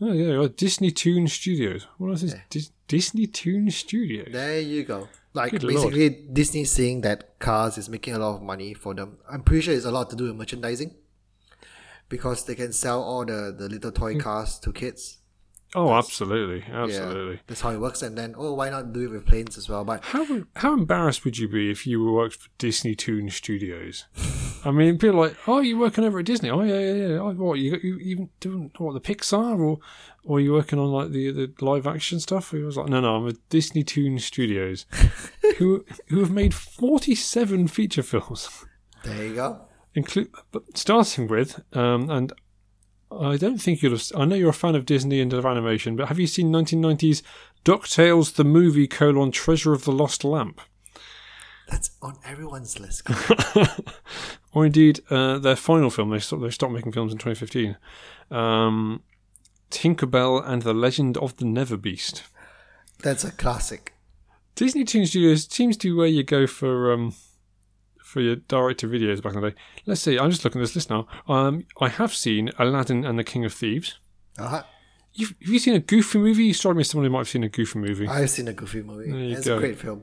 Oh, 0.00 0.12
yeah, 0.12 0.48
Disney 0.56 0.90
Toon 0.90 1.28
Studios. 1.28 1.86
What 1.98 2.12
is 2.14 2.22
this? 2.22 2.34
Dis- 2.50 2.72
Disney 2.88 3.26
Toon 3.28 3.70
Studios? 3.70 4.28
There 4.32 4.58
you 4.60 4.82
go. 4.84 5.08
Like 5.34 5.52
Good 5.52 5.62
basically, 5.66 6.08
Disney 6.32 6.64
saying 6.64 7.02
that 7.02 7.38
Cars 7.38 7.78
is 7.78 7.88
making 7.88 8.14
a 8.14 8.18
lot 8.18 8.34
of 8.36 8.42
money 8.42 8.74
for 8.74 8.94
them. 8.94 9.18
I'm 9.30 9.42
pretty 9.42 9.62
sure 9.62 9.74
it's 9.74 9.84
a 9.86 9.90
lot 9.92 10.10
to 10.10 10.16
do 10.16 10.24
with 10.24 10.36
merchandising, 10.36 10.94
because 12.12 12.44
they 12.44 12.54
can 12.54 12.72
sell 12.72 13.02
all 13.02 13.24
the 13.24 13.54
the 13.58 13.68
little 13.68 13.90
toy 13.90 14.12
hmm. 14.12 14.20
cars 14.20 14.58
to 14.60 14.70
kids. 14.70 15.18
Oh, 15.74 15.94
absolutely. 15.94 16.62
Yeah, 16.68 16.84
Absolutely. 16.84 17.40
that's 17.46 17.62
how 17.62 17.70
it 17.70 17.80
works. 17.80 18.02
And 18.02 18.16
then, 18.18 18.34
oh, 18.36 18.52
why 18.52 18.68
not 18.68 18.92
do 18.92 19.04
it 19.04 19.10
with 19.10 19.24
planes 19.24 19.56
as 19.56 19.70
well? 19.70 19.86
But 19.86 20.04
How 20.04 20.42
how 20.56 20.74
embarrassed 20.74 21.24
would 21.24 21.38
you 21.38 21.48
be 21.48 21.70
if 21.70 21.86
you 21.86 22.12
worked 22.12 22.36
for 22.36 22.50
Disney 22.58 22.94
Toon 22.94 23.30
Studios? 23.30 24.04
I 24.66 24.70
mean, 24.70 24.98
people 24.98 25.16
are 25.18 25.28
like, 25.28 25.36
oh, 25.48 25.60
you're 25.60 25.78
working 25.78 26.04
over 26.04 26.18
at 26.18 26.26
Disney? 26.26 26.50
Oh, 26.50 26.60
yeah, 26.60 26.78
yeah, 26.78 27.06
yeah. 27.06 27.18
Oh, 27.18 27.32
what 27.32 27.58
you 27.58 27.78
you 27.82 27.96
even 28.00 28.28
doing 28.40 28.70
what 28.76 28.92
the 28.92 29.00
Pixar 29.00 29.58
or 29.58 29.78
or 30.24 30.38
you 30.38 30.52
working 30.52 30.78
on 30.78 30.92
like 30.92 31.10
the 31.10 31.30
the 31.32 31.64
live 31.64 31.86
action 31.86 32.20
stuff? 32.20 32.50
He 32.50 32.58
was 32.58 32.76
like, 32.76 32.90
no, 32.90 33.00
no, 33.00 33.16
I'm 33.16 33.24
with 33.24 33.48
Disney 33.48 33.82
Toon 33.82 34.18
Studios, 34.18 34.84
who 35.56 35.86
who 36.08 36.20
have 36.20 36.30
made 36.30 36.52
47 36.52 37.68
feature 37.68 38.02
films, 38.02 38.50
There 39.04 39.24
you 39.24 39.34
go. 39.36 39.68
Include 39.94 40.28
but 40.50 40.76
starting 40.76 41.28
with 41.28 41.60
um 41.76 42.10
and. 42.10 42.32
I 43.14 43.36
don't 43.36 43.58
think 43.58 43.82
you'll 43.82 43.92
have. 43.92 44.10
I 44.16 44.24
know 44.24 44.36
you're 44.36 44.48
a 44.48 44.54
fan 44.54 44.74
of 44.74 44.86
Disney 44.86 45.20
and 45.20 45.34
of 45.34 45.44
animation, 45.44 45.96
but 45.96 46.08
have 46.08 46.18
you 46.18 46.26
seen 46.26 46.50
1990s 46.50 47.20
DuckTales 47.62 48.36
the 48.36 48.44
movie 48.44 48.86
colon 48.86 49.30
Treasure 49.30 49.74
of 49.74 49.84
the 49.84 49.92
Lost 49.92 50.24
Lamp? 50.24 50.62
That's 51.68 51.90
on 52.00 52.16
everyone's 52.24 52.80
list. 52.80 53.08
or 54.52 54.66
indeed 54.66 55.00
uh, 55.10 55.38
their 55.38 55.56
final 55.56 55.90
film. 55.90 56.10
They 56.10 56.18
stopped, 56.18 56.42
they 56.42 56.50
stopped 56.50 56.72
making 56.72 56.92
films 56.92 57.12
in 57.12 57.18
2015. 57.18 57.76
Um, 58.30 59.02
Tinkerbell 59.70 60.46
and 60.46 60.62
the 60.62 60.74
Legend 60.74 61.16
of 61.16 61.36
the 61.36 61.44
Never 61.44 61.76
Beast. 61.76 62.24
That's 63.02 63.24
a 63.24 63.32
classic. 63.32 63.94
Disney 64.54 64.84
Toon 64.84 65.06
Studios 65.06 65.46
seems 65.50 65.76
to 65.78 65.88
be 65.88 65.92
where 65.92 66.06
you 66.06 66.22
go 66.22 66.46
for 66.46 66.92
um, 66.92 67.14
for 68.12 68.20
your 68.20 68.36
director 68.36 68.86
videos 68.86 69.22
back 69.22 69.34
in 69.34 69.40
the 69.40 69.50
day. 69.50 69.56
Let's 69.86 70.00
see. 70.02 70.18
I'm 70.18 70.30
just 70.30 70.44
looking 70.44 70.60
at 70.60 70.64
this 70.64 70.74
list 70.74 70.90
now. 70.90 71.06
Um, 71.26 71.64
I 71.80 71.88
have 71.88 72.14
seen 72.14 72.50
Aladdin 72.58 73.04
and 73.04 73.18
the 73.18 73.24
King 73.24 73.44
of 73.44 73.52
Thieves. 73.54 73.98
Uh-huh. 74.38 74.62
You've, 75.14 75.30
have 75.40 75.48
you 75.48 75.58
seen 75.58 75.74
a 75.74 75.78
Goofy 75.80 76.18
movie? 76.18 76.44
You 76.44 76.54
struck 76.54 76.76
me 76.76 76.80
as 76.82 76.90
someone 76.90 77.06
who 77.06 77.12
might 77.12 77.20
have 77.20 77.28
seen 77.28 77.42
a 77.44 77.48
Goofy 77.48 77.78
movie. 77.78 78.06
I've 78.08 78.30
seen 78.30 78.48
a 78.48 78.52
Goofy 78.52 78.82
movie. 78.82 79.10
you 79.10 79.36
It's 79.36 79.46
go. 79.46 79.56
a 79.56 79.60
great 79.60 79.78
film. 79.78 80.02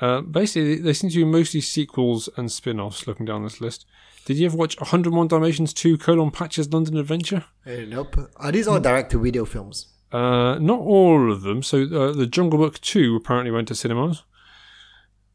Uh, 0.00 0.20
basically, 0.20 0.76
they 0.80 0.92
seem 0.92 1.10
to 1.10 1.16
be 1.16 1.24
mostly 1.24 1.60
sequels 1.60 2.28
and 2.36 2.50
spin-offs. 2.50 3.06
Looking 3.06 3.26
down 3.26 3.44
this 3.44 3.60
list, 3.60 3.86
did 4.24 4.36
you 4.36 4.46
ever 4.46 4.56
watch 4.56 4.78
101 4.80 5.28
Dalmatians 5.28 5.72
2: 5.72 5.98
Colon 5.98 6.30
Patch's 6.32 6.72
London 6.72 6.96
Adventure? 6.96 7.44
Eh, 7.64 7.84
nope. 7.88 8.16
Are 8.36 8.50
these 8.50 8.66
all 8.66 8.80
direct-to-video 8.80 9.44
films? 9.44 9.86
Uh, 10.12 10.58
not 10.60 10.80
all 10.80 11.30
of 11.32 11.42
them. 11.42 11.62
So, 11.62 11.82
uh, 11.84 12.12
the 12.12 12.26
Jungle 12.26 12.58
Book 12.58 12.80
2 12.80 13.14
apparently 13.16 13.50
went 13.52 13.68
to 13.68 13.74
cinemas. 13.76 14.24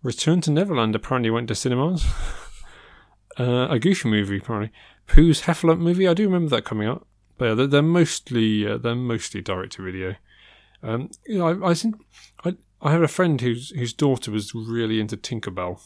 Return 0.02 0.42
to 0.42 0.52
Neverland 0.52 0.96
apparently 0.96 1.30
went 1.30 1.48
to 1.50 1.56
cinemas. 1.56 2.06
uh, 3.40 3.68
a 3.70 3.80
Goofy 3.80 4.10
movie 4.10 4.38
apparently. 4.38 4.72
Pooh's 5.08 5.42
Heffalump 5.42 5.80
movie. 5.80 6.08
I 6.08 6.14
do 6.14 6.26
remember 6.26 6.50
that 6.52 6.66
coming 6.66 6.88
out. 6.88 7.06
But 7.38 7.46
yeah, 7.46 7.54
they're, 7.56 7.68
they're 7.68 7.82
mostly 7.82 8.68
uh, 8.68 8.78
they're 8.78 8.96
mostly 8.96 9.42
direct 9.42 9.74
to 9.74 9.84
video. 9.84 10.16
Um, 10.84 11.10
you 11.26 11.40
know, 11.40 11.48
I, 11.48 11.72
I 11.72 11.74
think 11.74 11.96
I 12.46 12.56
I 12.82 12.92
had 12.92 13.02
a 13.04 13.08
friend 13.08 13.40
whose 13.40 13.70
whose 13.72 13.94
daughter 13.94 14.32
was 14.32 14.54
really 14.54 15.00
into 15.00 15.18
Tinkerbell, 15.18 15.82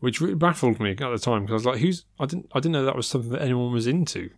which 0.00 0.20
really 0.20 0.34
baffled 0.34 0.80
me 0.80 0.90
at 0.90 0.98
the 0.98 1.18
time 1.18 1.46
because 1.46 1.52
I 1.52 1.54
was 1.54 1.66
like, 1.66 1.78
who's 1.78 2.04
I 2.18 2.26
didn't 2.26 2.46
I 2.52 2.58
didn't 2.60 2.72
know 2.72 2.84
that 2.84 2.96
was 2.96 3.06
something 3.06 3.30
that 3.30 3.42
anyone 3.42 3.72
was 3.72 3.86
into. 3.86 4.30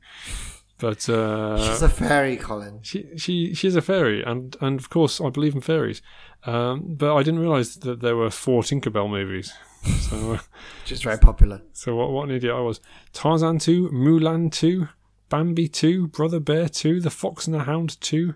But 0.78 1.08
uh, 1.08 1.64
She's 1.64 1.82
a 1.82 1.88
fairy, 1.88 2.36
Colin. 2.36 2.80
she 2.82 3.06
she 3.16 3.54
she's 3.54 3.76
a 3.76 3.82
fairy, 3.82 4.22
and 4.22 4.56
and 4.60 4.78
of 4.78 4.90
course 4.90 5.20
I 5.20 5.30
believe 5.30 5.54
in 5.54 5.60
fairies. 5.60 6.02
Um, 6.44 6.94
but 6.96 7.14
I 7.14 7.22
didn't 7.22 7.40
realise 7.40 7.76
that 7.76 8.00
there 8.00 8.16
were 8.16 8.30
four 8.30 8.62
Tinkerbell 8.62 9.08
movies. 9.10 9.52
So 10.08 10.34
uh, 10.34 10.38
She's 10.84 11.02
very 11.02 11.18
popular. 11.18 11.60
so 11.72 11.96
what 11.96 12.12
what 12.12 12.28
an 12.28 12.34
idiot 12.36 12.54
I 12.54 12.60
was. 12.60 12.80
Tarzan 13.12 13.58
two, 13.58 13.88
Mulan 13.90 14.52
two, 14.52 14.86
Bambi 15.28 15.66
two, 15.66 16.06
Brother 16.06 16.38
Bear 16.38 16.68
two, 16.68 17.00
The 17.00 17.10
Fox 17.10 17.46
and 17.48 17.54
the 17.54 17.64
Hound 17.64 18.00
two. 18.00 18.34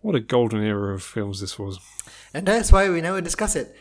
What 0.00 0.16
a 0.16 0.20
golden 0.20 0.60
era 0.64 0.92
of 0.94 1.04
films 1.04 1.40
this 1.40 1.56
was. 1.56 1.78
And 2.34 2.46
that's 2.46 2.72
why 2.72 2.88
we 2.90 3.00
never 3.00 3.20
discuss 3.20 3.54
it. 3.54 3.76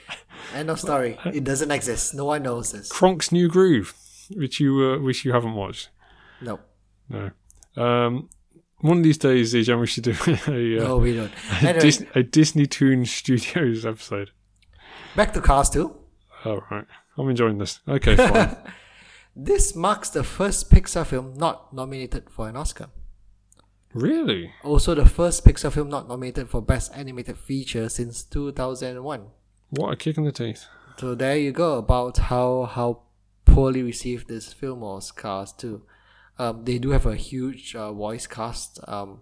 End 0.53 0.69
of 0.69 0.79
story. 0.79 1.17
It 1.25 1.43
doesn't 1.43 1.71
exist. 1.71 2.13
No 2.13 2.25
one 2.25 2.43
knows 2.43 2.71
this. 2.71 2.91
Kronk's 2.91 3.31
New 3.31 3.47
Groove, 3.47 3.95
which 4.35 4.59
you 4.59 4.83
uh, 4.83 4.99
which 4.99 5.25
you 5.25 5.31
haven't 5.33 5.55
watched. 5.55 5.89
No. 6.41 6.59
No. 7.09 7.31
Um, 7.75 8.29
one 8.79 8.97
of 8.97 9.03
these 9.03 9.17
days, 9.17 9.53
Zijan, 9.53 9.79
we 9.79 9.87
should 9.87 10.03
do 10.03 10.11
a, 10.47 10.79
uh, 10.83 10.87
No, 10.87 10.97
we 10.97 11.15
don't. 11.15 11.31
a, 11.63 11.79
Dis- 11.79 12.05
a 12.15 12.23
Disney 12.23 12.65
Toon 12.67 13.05
Studios 13.05 13.85
episode. 13.85 14.31
back 15.15 15.33
to 15.33 15.41
Cars 15.41 15.69
2. 15.71 15.95
All 16.45 16.61
right, 16.71 16.85
I'm 17.17 17.29
enjoying 17.29 17.57
this. 17.57 17.79
Okay, 17.87 18.15
fine. 18.15 18.57
This 19.39 19.75
marks 19.75 20.09
the 20.09 20.23
first 20.23 20.71
Pixar 20.71 21.05
film 21.05 21.35
not 21.35 21.71
nominated 21.71 22.27
for 22.31 22.49
an 22.49 22.55
Oscar. 22.57 22.87
really? 23.93 24.51
Also, 24.63 24.95
the 24.95 25.05
first 25.05 25.45
Pixar 25.45 25.71
film 25.71 25.89
not 25.89 26.07
nominated 26.07 26.49
for 26.49 26.59
Best 26.59 26.91
Animated 26.95 27.37
Feature 27.37 27.87
since 27.89 28.23
2001. 28.23 29.27
What 29.69 29.93
a 29.93 29.95
kick 29.95 30.17
in 30.17 30.23
the 30.23 30.31
teeth. 30.31 30.65
So 30.99 31.13
there 31.13 31.37
you 31.37 31.51
go 31.51 31.77
about 31.77 32.17
how 32.17 32.63
how 32.63 33.03
poorly 33.45 33.83
received 33.83 34.27
this 34.27 34.51
film 34.53 34.79
was 34.79 35.11
Cars 35.11 35.51
2. 35.53 35.83
Um, 36.39 36.65
they 36.65 36.77
do 36.77 36.91
have 36.91 37.05
a 37.05 37.15
huge 37.15 37.75
uh, 37.75 37.91
voice 37.93 38.27
cast. 38.27 38.79
Um, 38.87 39.21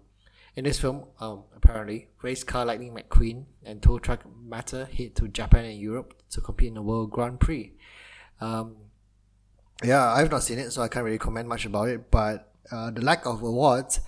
in 0.54 0.64
this 0.64 0.78
film, 0.80 1.04
um, 1.20 1.44
apparently, 1.54 2.08
race 2.22 2.42
car 2.42 2.64
Lightning 2.64 2.94
McQueen 2.94 3.44
and 3.64 3.82
tow 3.82 3.98
truck 3.98 4.24
Mater 4.42 4.86
head 4.86 5.14
to 5.16 5.28
Japan 5.28 5.66
and 5.66 5.78
Europe 5.78 6.14
to 6.30 6.40
compete 6.40 6.68
in 6.68 6.74
the 6.74 6.82
World 6.82 7.10
Grand 7.10 7.40
Prix. 7.40 7.72
Um, 8.40 8.76
yeah, 9.84 10.12
I've 10.12 10.30
not 10.30 10.42
seen 10.42 10.58
it, 10.58 10.70
so 10.72 10.82
I 10.82 10.88
can't 10.88 11.04
really 11.04 11.18
comment 11.18 11.46
much 11.46 11.66
about 11.66 11.88
it. 11.88 12.10
But 12.10 12.52
uh, 12.72 12.90
the 12.90 13.02
lack 13.02 13.26
of 13.26 13.42
awards 13.42 14.00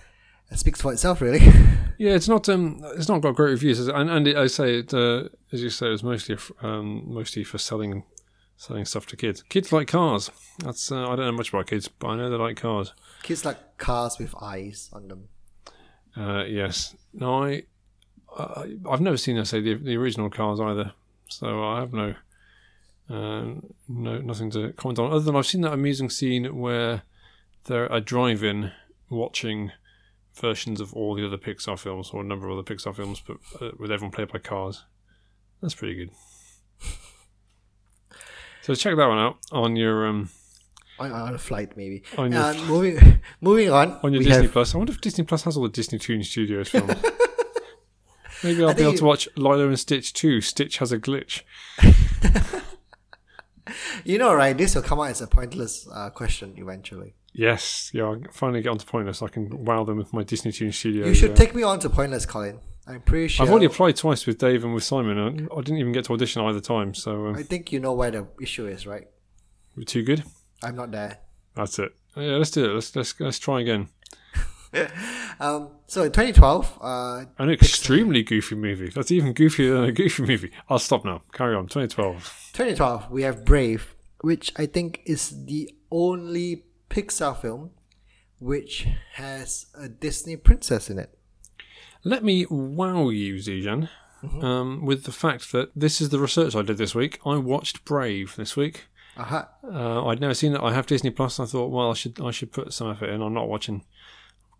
speaks 0.55 0.81
for 0.81 0.91
itself, 0.91 1.21
really. 1.21 1.41
Yeah, 1.99 2.11
it's 2.11 2.29
not 2.29 2.47
um, 2.47 2.79
it's 2.95 3.09
not 3.09 3.19
got 3.19 3.35
great 3.35 3.51
reviews, 3.51 3.85
and 3.85 4.09
and 4.09 4.25
it, 4.25 4.37
I 4.37 4.47
say 4.47 4.79
it 4.79 4.93
uh, 4.93 5.27
as 5.51 5.61
you 5.61 5.69
say, 5.69 5.87
it's 5.87 6.01
mostly 6.01 6.37
um, 6.61 7.03
mostly 7.05 7.43
for 7.43 7.57
selling 7.57 8.05
selling 8.59 8.83
stuff 8.83 9.05
to 9.07 9.15
kids. 9.15 9.41
Kids 9.43 9.71
like 9.71 9.87
cars. 9.87 10.29
That's 10.59 10.91
uh, 10.91 11.03
I 11.03 11.15
don't 11.15 11.25
know 11.25 11.31
much 11.31 11.49
about 11.49 11.67
kids, 11.67 11.87
but 11.87 12.09
I 12.09 12.17
know 12.17 12.29
they 12.29 12.35
like 12.35 12.57
cars. 12.57 12.93
Kids 13.23 13.45
like 13.45 13.77
cars 13.77 14.19
with 14.19 14.35
eyes 14.39 14.89
on 14.93 15.07
them. 15.07 15.29
Uh, 16.15 16.43
yes. 16.43 16.95
No, 17.13 17.45
I, 17.45 17.63
I 18.37 18.75
I've 18.87 19.01
never 19.01 19.17
seen 19.17 19.39
I 19.39 19.43
say 19.43 19.61
the 19.61 19.75
the 19.75 19.95
original 19.95 20.29
cars 20.29 20.59
either, 20.59 20.91
so 21.29 21.63
I 21.63 21.79
have 21.79 21.93
no 21.93 22.15
um, 23.09 23.73
no 23.87 24.19
nothing 24.19 24.51
to 24.51 24.73
comment 24.73 24.99
on 24.99 25.11
other 25.11 25.23
than 25.23 25.37
I've 25.37 25.47
seen 25.47 25.61
that 25.61 25.73
amusing 25.73 26.09
scene 26.09 26.59
where 26.59 27.03
they're 27.63 27.87
a 27.87 28.01
drive-in 28.01 28.71
watching 29.09 29.71
versions 30.35 30.81
of 30.81 30.93
all 30.93 31.15
the 31.15 31.25
other 31.25 31.37
Pixar 31.37 31.79
films 31.79 32.11
or 32.13 32.21
a 32.21 32.25
number 32.25 32.49
of 32.49 32.57
other 32.57 32.75
Pixar 32.75 32.93
films, 32.93 33.23
but 33.25 33.37
uh, 33.61 33.71
with 33.79 33.91
everyone 33.91 34.11
played 34.11 34.31
by 34.31 34.39
cars. 34.39 34.83
That's 35.61 35.75
pretty 35.75 35.95
good. 35.95 36.11
So 38.69 38.75
check 38.75 38.95
that 38.97 39.07
one 39.07 39.17
out 39.17 39.37
on 39.51 39.75
your 39.75 40.05
um 40.05 40.29
On, 40.99 41.11
on 41.11 41.33
a 41.33 41.37
flight, 41.39 41.75
maybe. 41.75 42.03
On 42.19 42.31
your 42.31 42.39
Uh, 42.41 42.53
moving, 42.67 43.19
moving 43.41 43.71
on. 43.71 43.99
on 44.03 44.13
your 44.13 44.21
Disney 44.21 44.43
have- 44.43 44.51
Plus. 44.51 44.75
I 44.75 44.77
wonder 44.77 44.93
if 44.93 45.01
Disney 45.01 45.23
Plus 45.23 45.41
has 45.43 45.57
all 45.57 45.63
the 45.63 45.69
Disney 45.69 45.97
Toon 45.97 46.23
Studios 46.23 46.69
films. 46.73 46.93
Maybe 48.43 48.63
I'll 48.63 48.73
be 48.75 48.83
able 48.83 48.93
to 48.93 49.05
watch 49.05 49.27
Lilo 49.35 49.67
and 49.67 49.79
Stitch 49.79 50.13
too. 50.13 50.39
Stitch 50.41 50.77
has 50.77 50.91
a 50.91 50.99
glitch. 50.99 51.41
You 54.03 54.17
know, 54.17 54.33
right? 54.33 54.57
This 54.57 54.73
will 54.75 54.81
come 54.81 54.99
out 54.99 55.09
as 55.11 55.21
a 55.21 55.27
pointless 55.27 55.87
uh, 55.93 56.09
question 56.09 56.53
eventually. 56.57 57.13
Yes, 57.33 57.91
yeah. 57.93 58.03
I'll 58.05 58.21
finally 58.31 58.61
get 58.61 58.69
onto 58.69 58.85
Pointless. 58.85 59.21
I 59.21 59.27
can 59.27 59.63
wow 59.65 59.83
them 59.83 59.97
with 59.97 60.11
my 60.13 60.23
Disney 60.23 60.51
Toon 60.51 60.71
Studio. 60.71 61.05
You 61.05 61.13
should 61.13 61.31
uh, 61.31 61.35
take 61.35 61.53
me 61.53 61.61
on 61.63 61.79
to 61.81 61.89
pointless, 61.89 62.25
Colin. 62.25 62.59
I'm 62.89 63.01
pretty 63.01 63.27
sure. 63.27 63.45
I've 63.45 63.51
already 63.51 63.67
applied 63.67 63.95
twice 63.95 64.25
with 64.25 64.39
Dave 64.39 64.63
and 64.63 64.73
with 64.73 64.83
Simon. 64.83 65.17
and 65.17 65.47
I 65.51 65.55
didn't 65.57 65.77
even 65.77 65.91
get 65.91 66.05
to 66.05 66.13
audition 66.13 66.41
either 66.41 66.59
time, 66.59 66.93
so 66.95 67.27
um, 67.27 67.35
I 67.35 67.43
think 67.43 67.71
you 67.71 67.79
know 67.79 67.93
where 67.93 68.11
the 68.11 68.27
issue 68.41 68.65
is, 68.67 68.87
right? 68.87 69.07
we're 69.75 69.83
too 69.83 70.03
good. 70.03 70.23
I'm 70.63 70.75
not 70.75 70.91
there. 70.91 71.19
That's 71.55 71.77
it. 71.79 71.93
Yeah, 72.17 72.37
let's 72.37 72.51
do 72.51 72.65
it. 72.65 72.73
Let's 72.73 72.95
let's 72.95 73.19
let's 73.19 73.39
try 73.39 73.61
again. 73.61 73.89
Um, 75.41 75.69
so 75.87 76.03
in 76.03 76.11
2012, 76.11 76.79
uh, 76.81 77.23
An 77.37 77.49
extremely 77.49 78.23
goofy 78.23 78.55
movie. 78.55 78.89
That's 78.89 79.09
even 79.09 79.33
goofier 79.33 79.73
than 79.73 79.85
a 79.85 79.91
goofy 79.93 80.23
movie. 80.23 80.51
I'll 80.69 80.79
stop 80.79 81.05
now. 81.05 81.21
Carry 81.31 81.55
on. 81.55 81.63
2012. 81.63 82.51
2012, 82.51 83.09
we 83.09 83.23
have 83.23 83.45
Brave, 83.45 83.95
which 84.19 84.51
I 84.57 84.65
think 84.65 85.01
is 85.05 85.45
the 85.45 85.73
only 85.89 86.65
Pixar 86.89 87.39
film 87.41 87.71
which 88.39 88.87
has 89.13 89.67
a 89.75 89.89
Disney 89.89 90.35
princess 90.35 90.89
in 90.89 90.97
it. 90.97 91.17
Let 92.03 92.23
me 92.23 92.45
wow 92.49 93.09
you, 93.09 93.35
Zijan, 93.35 93.89
um, 94.41 94.85
with 94.85 95.03
the 95.03 95.11
fact 95.11 95.51
that 95.51 95.71
this 95.75 95.99
is 96.01 96.09
the 96.09 96.19
research 96.19 96.55
I 96.55 96.61
did 96.61 96.77
this 96.77 96.95
week. 96.95 97.19
I 97.25 97.35
watched 97.37 97.83
Brave 97.85 98.35
this 98.35 98.55
week. 98.55 98.85
Aha. 99.17 99.49
Uh, 99.63 100.05
I'd 100.07 100.21
never 100.21 100.33
seen 100.33 100.55
it. 100.55 100.61
I 100.61 100.73
have 100.73 100.85
Disney 100.87 101.09
Plus. 101.09 101.39
I 101.39 101.45
thought, 101.45 101.71
well, 101.71 101.91
I 101.91 101.93
should 101.93 102.21
I 102.21 102.31
should 102.31 102.51
put 102.53 102.73
some 102.73 102.89
effort 102.89 103.09
in. 103.09 103.21
I'm 103.21 103.33
not 103.33 103.49
watching 103.49 103.83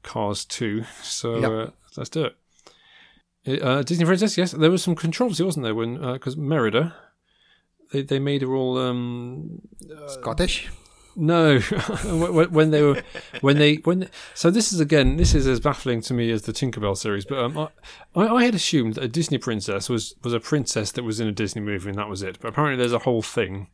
Cars 0.04 0.44
2, 0.46 0.84
so 1.02 1.38
Yep. 1.40 1.52
uh, 1.52 1.72
let's 1.98 2.10
do 2.10 2.26
it. 2.26 2.36
It, 3.46 3.62
Uh, 3.64 3.84
Disney 3.84 4.06
Princess, 4.06 4.38
yes. 4.38 4.52
There 4.52 4.70
was 4.72 4.84
some 4.84 4.96
controversy, 4.96 5.44
wasn't 5.44 5.64
there, 5.64 5.76
when 5.76 5.96
because 6.14 6.36
Merida, 6.36 6.94
they 7.94 8.02
they 8.02 8.20
made 8.20 8.42
her 8.42 8.54
all 8.54 8.78
um, 8.78 9.62
Scottish. 10.08 10.70
No, 11.20 11.59
when 12.49 12.72
they 12.72 12.82
were 12.82 13.03
when 13.41 13.57
they 13.57 13.76
when 13.76 14.09
so 14.34 14.49
this 14.49 14.72
is 14.72 14.80
again 14.80 15.17
this 15.17 15.36
is 15.36 15.45
as 15.47 15.59
baffling 15.59 16.01
to 16.01 16.13
me 16.13 16.32
as 16.32 16.43
the 16.43 16.53
Tinkerbell 16.53 16.97
series. 16.97 17.26
But 17.26 17.39
um, 17.39 17.70
I, 18.15 18.28
I 18.28 18.43
had 18.45 18.55
assumed 18.55 18.95
that 18.95 19.03
a 19.03 19.07
Disney 19.07 19.38
princess 19.38 19.89
was 19.89 20.15
was 20.24 20.34
a 20.34 20.39
princess 20.39 20.91
that 20.93 21.03
was 21.03 21.20
in 21.20 21.28
a 21.28 21.32
Disney 21.34 21.61
movie 21.61 21.89
and 21.89 21.97
that 21.97 22.07
was 22.07 22.24
it. 22.24 22.39
But 22.39 22.47
apparently 22.47 22.78
there's 22.78 22.93
a 22.93 22.99
whole 22.99 23.22
thing 23.22 23.67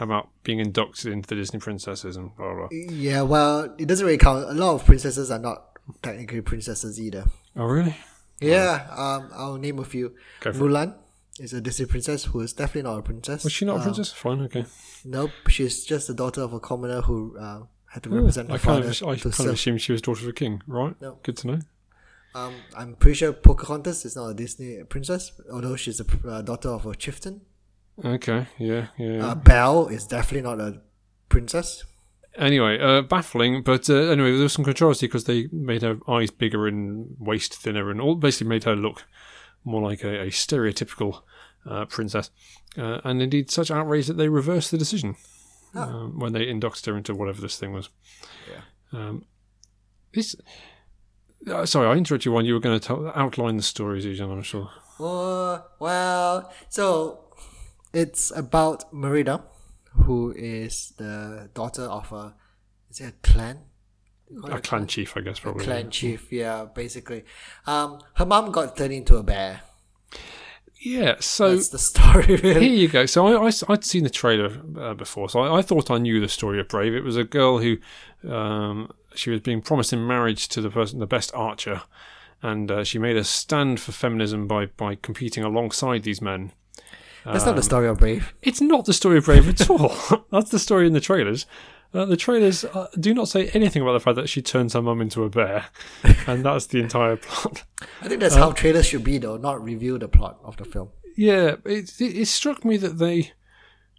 about 0.00 0.28
being 0.42 0.58
inducted 0.58 1.12
into 1.12 1.28
the 1.28 1.34
Disney 1.34 1.60
princesses 1.60 2.16
and 2.16 2.34
blah 2.36 2.54
blah. 2.54 2.68
blah. 2.68 2.68
Yeah, 2.70 3.22
well, 3.22 3.74
it 3.78 3.86
doesn't 3.86 4.04
really 4.04 4.18
count. 4.18 4.48
A 4.48 4.52
lot 4.52 4.74
of 4.74 4.86
princesses 4.86 5.30
are 5.30 5.38
not 5.38 5.78
technically 6.02 6.40
princesses 6.40 6.98
either. 6.98 7.26
Oh 7.54 7.66
really? 7.66 7.96
Yeah, 8.40 8.86
um, 8.90 9.30
I'll 9.34 9.56
name 9.56 9.78
a 9.78 9.84
few. 9.84 10.14
For 10.40 10.50
it. 10.50 10.90
Is 11.38 11.52
a 11.52 11.60
Disney 11.60 11.86
princess 11.86 12.24
who 12.24 12.40
is 12.40 12.52
definitely 12.54 12.90
not 12.90 12.98
a 12.98 13.02
princess. 13.02 13.44
Was 13.44 13.52
she 13.52 13.64
not 13.66 13.76
a 13.76 13.80
Uh, 13.80 13.82
princess? 13.82 14.12
Fine, 14.12 14.40
okay. 14.42 14.64
Nope, 15.04 15.30
she's 15.48 15.84
just 15.84 16.06
the 16.08 16.14
daughter 16.14 16.40
of 16.40 16.52
a 16.54 16.60
commoner 16.60 17.02
who 17.02 17.36
uh, 17.38 17.62
had 17.92 18.02
to 18.04 18.10
represent 18.10 18.48
I 18.50 18.54
her 18.54 18.58
kind 18.58 18.84
father. 18.84 18.88
of, 19.12 19.18
I 19.18 19.30
kind 19.30 19.48
of 19.48 19.54
assumed 19.54 19.80
she 19.82 19.92
was 19.92 20.00
daughter 20.00 20.22
of 20.22 20.28
a 20.28 20.32
king, 20.32 20.62
right? 20.66 20.94
No. 21.00 21.18
Good 21.22 21.36
to 21.38 21.46
know. 21.48 21.58
Um, 22.34 22.54
I'm 22.76 22.94
pretty 22.96 23.16
sure 23.16 23.32
Pocahontas 23.32 24.04
is 24.04 24.16
not 24.16 24.28
a 24.28 24.34
Disney 24.34 24.82
princess, 24.88 25.32
although 25.52 25.76
she's 25.76 26.00
a 26.00 26.06
uh, 26.28 26.42
daughter 26.42 26.70
of 26.70 26.86
a 26.86 26.94
chieftain. 26.94 27.42
Okay, 28.04 28.46
yeah, 28.58 28.88
yeah. 28.98 29.26
Uh, 29.26 29.34
Belle 29.34 29.88
is 29.88 30.06
definitely 30.06 30.42
not 30.42 30.60
a 30.60 30.80
princess. 31.28 31.84
Anyway, 32.36 32.78
uh, 32.78 33.00
baffling, 33.00 33.62
but 33.62 33.88
uh, 33.88 33.94
anyway, 33.94 34.32
there 34.32 34.42
was 34.42 34.52
some 34.52 34.64
controversy 34.66 35.06
because 35.06 35.24
they 35.24 35.48
made 35.50 35.80
her 35.80 35.98
eyes 36.06 36.30
bigger 36.30 36.66
and 36.66 37.16
waist 37.18 37.54
thinner, 37.54 37.90
and 37.90 38.00
all 38.00 38.14
basically 38.14 38.48
made 38.48 38.64
her 38.64 38.76
look 38.76 39.04
more 39.66 39.82
like 39.82 40.02
a, 40.04 40.22
a 40.22 40.26
stereotypical 40.28 41.22
uh, 41.68 41.84
princess. 41.84 42.30
Uh, 42.78 43.00
and 43.04 43.20
indeed, 43.20 43.50
such 43.50 43.70
outrage 43.70 44.06
that 44.06 44.16
they 44.16 44.28
reversed 44.28 44.70
the 44.70 44.78
decision 44.78 45.16
um, 45.74 46.18
when 46.18 46.32
they 46.32 46.48
inducted 46.48 46.86
her 46.86 46.96
into 46.96 47.14
whatever 47.14 47.40
this 47.40 47.58
thing 47.58 47.72
was. 47.72 47.90
Yeah. 48.50 48.98
Um, 48.98 49.26
this. 50.12 50.36
Uh, 51.46 51.66
sorry, 51.66 51.86
I 51.86 51.92
interrupted 51.92 52.26
you 52.26 52.32
when 52.32 52.46
you 52.46 52.54
were 52.54 52.60
going 52.60 52.78
to 52.78 52.86
tell, 52.86 53.12
outline 53.14 53.56
the 53.56 53.62
stories, 53.62 54.04
Eugene. 54.04 54.30
I'm 54.30 54.42
sure. 54.42 54.70
Oh, 54.98 55.62
well, 55.78 56.52
so 56.68 57.34
it's 57.92 58.32
about 58.34 58.92
Merida, 58.92 59.44
who 60.04 60.32
is 60.36 60.94
the 60.96 61.50
daughter 61.54 61.82
of 61.82 62.10
a, 62.12 62.34
is 62.90 63.00
it 63.00 63.08
a 63.08 63.12
clan? 63.22 63.58
You 64.30 64.40
call 64.40 64.50
it 64.50 64.56
A 64.56 64.60
clan 64.60 64.86
chief, 64.86 65.16
I 65.16 65.20
guess, 65.20 65.38
A 65.38 65.42
probably. 65.42 65.64
clan 65.64 65.90
chief, 65.90 66.32
yeah, 66.32 66.66
basically. 66.74 67.24
Um, 67.66 68.00
her 68.14 68.26
mom 68.26 68.50
got 68.50 68.76
turned 68.76 68.92
into 68.92 69.16
a 69.16 69.22
bear. 69.22 69.60
Yeah. 70.80 71.16
So 71.20 71.54
That's 71.54 71.70
the 71.70 71.78
story, 71.78 72.36
Here 72.36 72.60
you 72.60 72.88
go. 72.88 73.06
So 73.06 73.26
I, 73.26 73.48
I, 73.48 73.52
would 73.68 73.84
seen 73.84 74.04
the 74.04 74.10
trailer 74.10 74.60
uh, 74.78 74.94
before, 74.94 75.28
so 75.28 75.40
I, 75.40 75.58
I 75.58 75.62
thought 75.62 75.90
I 75.90 75.98
knew 75.98 76.20
the 76.20 76.28
story 76.28 76.60
of 76.60 76.68
Brave. 76.68 76.94
It 76.94 77.02
was 77.04 77.16
a 77.16 77.24
girl 77.24 77.58
who 77.58 77.78
um, 78.30 78.90
she 79.14 79.30
was 79.30 79.40
being 79.40 79.62
promised 79.62 79.92
in 79.92 80.06
marriage 80.06 80.48
to 80.48 80.60
the 80.60 80.70
person, 80.70 80.98
the 80.98 81.06
best 81.06 81.32
archer, 81.34 81.82
and 82.42 82.70
uh, 82.70 82.84
she 82.84 82.98
made 82.98 83.16
a 83.16 83.24
stand 83.24 83.80
for 83.80 83.92
feminism 83.92 84.46
by 84.46 84.66
by 84.66 84.94
competing 84.96 85.42
alongside 85.44 86.02
these 86.02 86.20
men. 86.20 86.52
That's 87.24 87.42
Um, 87.42 87.50
not 87.50 87.56
the 87.56 87.62
story 87.62 87.88
of 87.88 87.98
Brave. 87.98 88.34
It's 88.42 88.60
not 88.60 88.84
the 88.84 88.92
story 88.92 89.18
of 89.18 89.24
Brave 89.24 89.48
at 89.48 89.68
all. 89.70 89.96
That's 90.30 90.50
the 90.50 90.58
story 90.60 90.86
in 90.86 90.92
the 90.92 91.00
trailers. 91.00 91.46
Uh, 91.94 92.04
the 92.04 92.16
trailers 92.16 92.64
uh, 92.64 92.88
do 92.98 93.14
not 93.14 93.28
say 93.28 93.48
anything 93.48 93.82
about 93.82 93.92
the 93.92 94.00
fact 94.00 94.16
that 94.16 94.28
she 94.28 94.42
turns 94.42 94.74
her 94.74 94.82
mum 94.82 95.00
into 95.00 95.24
a 95.24 95.30
bear, 95.30 95.66
and 96.26 96.44
that's 96.44 96.66
the 96.66 96.80
entire 96.80 97.16
plot. 97.16 97.64
I 98.02 98.08
think 98.08 98.20
that's 98.20 98.34
uh, 98.36 98.38
how 98.40 98.52
trailers 98.52 98.86
should 98.86 99.04
be, 99.04 99.18
though, 99.18 99.36
not 99.36 99.62
reveal 99.62 99.98
the 99.98 100.08
plot 100.08 100.38
of 100.44 100.56
the 100.56 100.64
film. 100.64 100.90
Yeah, 101.16 101.56
it, 101.64 101.98
it, 102.00 102.16
it 102.18 102.26
struck 102.26 102.64
me 102.64 102.76
that 102.76 102.98
they 102.98 103.32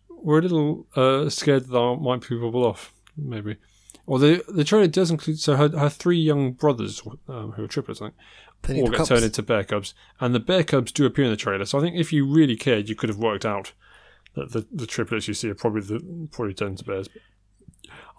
were 0.09 0.39
a 0.39 0.41
little 0.41 0.88
uh, 0.95 1.29
scared 1.29 1.63
that 1.63 1.71
that 1.71 1.97
might 2.01 2.21
put 2.21 2.29
people 2.29 2.65
off, 2.65 2.93
maybe. 3.15 3.57
Or 4.05 4.19
the 4.19 4.43
the 4.47 4.63
trailer 4.63 4.88
does 4.88 5.11
include 5.11 5.39
so 5.39 5.55
her 5.55 5.69
her 5.77 5.89
three 5.89 6.17
young 6.19 6.53
brothers 6.53 7.01
um, 7.27 7.51
who 7.51 7.63
are 7.65 7.67
triplets, 7.67 8.01
I 8.01 8.05
think, 8.05 8.15
Turn 8.63 8.77
all 8.77 8.88
get 8.88 8.97
cubs. 8.97 9.09
turned 9.09 9.23
into 9.25 9.43
bear 9.43 9.63
cubs, 9.65 9.93
and 10.21 10.33
the 10.33 10.39
bear 10.39 10.63
cubs 10.63 10.91
do 10.93 11.05
appear 11.05 11.25
in 11.25 11.31
the 11.31 11.38
trailer. 11.38 11.65
So 11.65 11.77
I 11.77 11.81
think 11.81 11.97
if 11.97 12.13
you 12.13 12.25
really 12.25 12.55
cared, 12.55 12.88
you 12.88 12.95
could 12.95 13.09
have 13.09 13.17
worked 13.17 13.45
out 13.45 13.73
that 14.35 14.53
the, 14.53 14.65
the 14.71 14.88
triplets 14.88 15.27
you 15.27 15.33
see 15.33 15.49
are 15.49 15.55
probably 15.55 15.81
the 15.81 16.27
probably 16.31 16.53
turned 16.53 16.71
into 16.71 16.85
bears. 16.85 17.09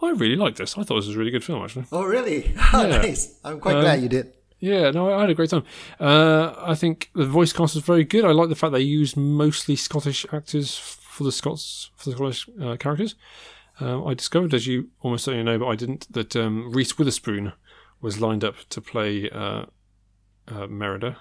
I 0.02 0.10
really 0.10 0.36
liked 0.36 0.58
this. 0.58 0.76
I 0.78 0.82
thought 0.82 0.96
this 0.96 1.06
was 1.06 1.16
a 1.16 1.18
really 1.18 1.30
good 1.30 1.44
film, 1.44 1.62
actually. 1.62 1.86
Oh, 1.92 2.04
really? 2.04 2.54
Yeah. 2.72 2.86
nice. 2.86 3.38
I'm 3.44 3.58
quite 3.60 3.76
Um, 3.76 3.80
glad 3.82 4.02
you 4.02 4.08
did. 4.08 4.32
Yeah, 4.60 4.90
no, 4.90 5.12
I 5.12 5.20
had 5.20 5.30
a 5.30 5.34
great 5.34 5.50
time. 5.50 5.64
Uh, 6.00 6.52
I 6.58 6.74
think 6.74 7.10
the 7.14 7.26
voice 7.26 7.52
cast 7.52 7.74
was 7.76 7.84
very 7.84 8.04
good. 8.04 8.24
I 8.24 8.32
like 8.32 8.48
the 8.48 8.56
fact 8.56 8.72
they 8.72 8.80
used 8.80 9.16
mostly 9.16 9.76
Scottish 9.76 10.26
actors 10.32 10.76
for 10.76 11.22
the 11.24 11.30
Scots 11.32 11.90
for 11.96 12.10
the 12.10 12.16
Scottish 12.16 12.48
uh, 12.60 12.76
characters. 12.76 13.14
Um, 13.80 14.06
I 14.06 14.14
discovered, 14.14 14.54
as 14.54 14.66
you 14.66 14.88
almost 15.00 15.24
certainly 15.24 15.44
know, 15.44 15.58
but 15.60 15.68
I 15.68 15.76
didn't, 15.76 16.12
that 16.12 16.34
um, 16.34 16.72
Reese 16.72 16.98
Witherspoon 16.98 17.52
was 18.00 18.20
lined 18.20 18.42
up 18.44 18.56
to 18.70 18.80
play 18.80 19.30
uh, 19.30 19.66
uh, 20.48 20.66
Merida. 20.66 21.18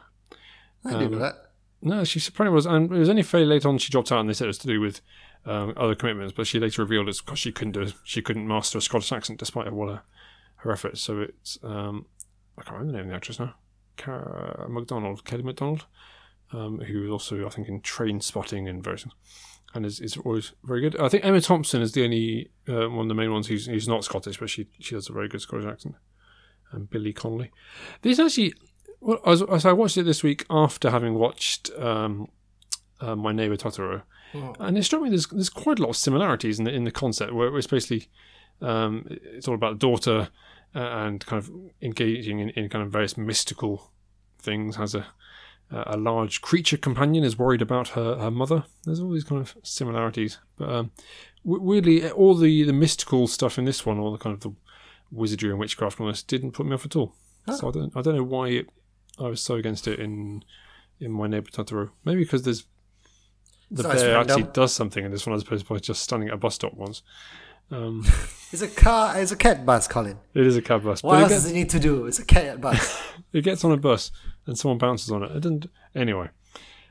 I 0.83 0.91
didn't 0.91 1.05
um, 1.05 1.11
know 1.13 1.19
that. 1.19 1.35
No, 1.81 2.03
she 2.03 2.19
apparently 2.27 2.55
was, 2.55 2.65
and 2.65 2.91
it 2.91 2.97
was 2.97 3.09
only 3.09 3.21
fairly 3.21 3.45
late 3.45 3.65
on 3.65 3.77
she 3.77 3.91
dropped 3.91 4.11
out, 4.11 4.19
and 4.19 4.27
they 4.29 4.33
said 4.33 4.45
it 4.45 4.47
was 4.47 4.57
to 4.59 4.67
do 4.67 4.81
with 4.81 5.01
um, 5.47 5.73
other 5.77 5.95
commitments. 5.95 6.33
But 6.35 6.47
she 6.47 6.59
later 6.59 6.81
revealed 6.81 7.09
it's 7.09 7.21
because 7.21 7.39
she 7.39 7.51
couldn't 7.51 7.73
do, 7.73 7.91
she 8.03 8.21
couldn't 8.21 8.47
master 8.47 8.77
a 8.77 8.81
Scottish 8.81 9.11
accent 9.11 9.39
despite 9.39 9.67
all 9.67 9.89
her, 9.89 10.01
her 10.57 10.71
efforts. 10.71 11.01
So 11.01 11.21
it's 11.21 11.57
um, 11.63 12.05
I 12.57 12.63
can't 12.63 12.77
remember 12.77 12.91
the 12.91 12.97
name 12.97 13.05
of 13.07 13.09
the 13.11 13.15
actress 13.15 13.39
now, 13.39 13.55
Cara 13.95 14.67
McDonald, 14.69 15.25
Kelly 15.25 15.43
McDonald, 15.43 15.85
um, 16.51 16.79
who 16.79 17.01
was 17.01 17.09
also 17.09 17.45
I 17.45 17.49
think 17.49 17.67
in 17.67 17.81
Train 17.81 18.21
Spotting 18.21 18.67
and 18.67 18.83
various 18.83 19.05
and 19.73 19.85
is, 19.85 19.99
is 19.99 20.17
always 20.17 20.53
very 20.63 20.81
good. 20.81 20.99
I 20.99 21.09
think 21.09 21.25
Emma 21.25 21.41
Thompson 21.41 21.81
is 21.81 21.91
the 21.91 22.03
only 22.03 22.51
uh, 22.67 22.89
one 22.89 23.01
of 23.01 23.07
the 23.09 23.15
main 23.15 23.31
ones 23.31 23.47
who's, 23.47 23.65
who's 23.65 23.87
not 23.87 24.03
Scottish, 24.03 24.39
but 24.39 24.49
she 24.49 24.67
she 24.79 24.95
has 24.95 25.09
a 25.09 25.13
very 25.13 25.27
good 25.27 25.41
Scottish 25.41 25.65
accent. 25.65 25.95
And 26.71 26.89
Billy 26.89 27.13
Connolly. 27.13 27.49
This 28.01 28.19
actually 28.19 28.53
well, 28.99 29.21
as, 29.25 29.41
as 29.43 29.65
I 29.65 29.71
watched 29.71 29.97
it 29.97 30.03
this 30.03 30.23
week 30.23 30.45
after 30.49 30.89
having 30.89 31.13
watched 31.13 31.71
um, 31.77 32.27
uh, 32.99 33.15
My 33.15 33.31
Neighbor 33.31 33.55
Totoro, 33.55 34.01
Oh. 34.35 34.53
and 34.59 34.77
it 34.77 34.83
struck 34.83 35.01
me 35.01 35.09
there's 35.09 35.27
there's 35.27 35.49
quite 35.49 35.79
a 35.79 35.81
lot 35.81 35.89
of 35.89 35.97
similarities 35.97 36.59
in 36.59 36.65
the 36.65 36.71
in 36.71 36.83
the 36.83 36.91
concept 36.91 37.33
where 37.33 37.55
it's 37.57 37.67
basically 37.67 38.09
um, 38.61 39.05
it's 39.09 39.47
all 39.47 39.55
about 39.55 39.79
the 39.79 39.87
daughter 39.87 40.29
uh, 40.75 40.79
and 40.79 41.25
kind 41.25 41.41
of 41.41 41.51
engaging 41.81 42.39
in, 42.39 42.49
in 42.49 42.69
kind 42.69 42.83
of 42.83 42.91
various 42.91 43.17
mystical 43.17 43.91
things. 44.39 44.75
Has 44.75 44.95
a 44.95 45.07
a 45.69 45.97
large 45.97 46.41
creature 46.41 46.77
companion 46.77 47.23
is 47.23 47.37
worried 47.37 47.61
about 47.61 47.89
her, 47.89 48.15
her 48.17 48.31
mother. 48.31 48.63
There's 48.85 49.01
all 49.01 49.11
these 49.11 49.25
kind 49.25 49.41
of 49.41 49.55
similarities, 49.63 50.39
but 50.57 50.69
um, 50.69 50.91
weirdly, 51.43 52.09
all 52.09 52.35
the, 52.35 52.63
the 52.63 52.73
mystical 52.73 53.27
stuff 53.27 53.57
in 53.57 53.65
this 53.65 53.85
one, 53.85 53.99
all 53.99 54.11
the 54.11 54.17
kind 54.17 54.33
of 54.33 54.39
the 54.39 54.53
wizardry 55.11 55.49
and 55.49 55.59
witchcraft 55.59 55.99
and 55.99 56.05
all 56.05 56.11
this, 56.11 56.23
didn't 56.23 56.53
put 56.53 56.65
me 56.65 56.73
off 56.73 56.85
at 56.85 56.95
all. 56.95 57.15
So 57.53 57.69
I 57.69 57.71
don't 57.71 57.95
I 57.95 58.01
don't 58.01 58.15
know 58.15 58.23
why 58.23 58.49
it, 58.49 58.69
I 59.19 59.23
was 59.23 59.41
so 59.41 59.55
against 59.55 59.87
it 59.87 59.99
in 59.99 60.43
in 60.99 61.11
my 61.11 61.27
neighbor 61.27 61.49
Totoro. 61.49 61.91
Maybe 62.03 62.23
because 62.23 62.43
there's 62.43 62.65
the 63.71 63.83
So 63.83 63.89
bear 63.89 64.17
actually 64.17 64.43
does 64.43 64.73
something 64.73 65.03
in 65.05 65.11
this 65.11 65.25
one 65.25 65.35
as 65.35 65.41
opposed 65.43 65.67
to 65.67 65.79
just 65.79 66.01
standing 66.03 66.29
at 66.29 66.35
a 66.35 66.37
bus 66.37 66.55
stop 66.55 66.73
once. 66.73 67.01
Um, 67.71 68.05
It's 68.53 68.61
a 68.61 68.67
car. 68.69 69.19
It's 69.19 69.33
a 69.33 69.35
cat 69.35 69.65
bus, 69.65 69.89
Colin. 69.89 70.19
it 70.33 70.47
is 70.47 70.55
a 70.55 70.61
cab 70.61 70.83
bus, 70.85 71.03
What 71.03 71.19
else 71.19 71.29
gets, 71.31 71.43
does 71.43 71.51
it 71.51 71.55
need 71.55 71.69
to 71.71 71.79
do? 71.79 72.05
It's 72.05 72.17
a 72.17 72.23
cat 72.25 72.61
bus. 72.61 73.01
it 73.33 73.41
gets 73.41 73.65
on 73.65 73.73
a 73.73 73.77
bus 73.77 74.09
and 74.45 74.57
someone 74.57 74.77
bounces 74.77 75.11
on 75.11 75.21
it. 75.23 75.31
It 75.31 75.41
didn't 75.41 75.69
anyway. 75.93 76.29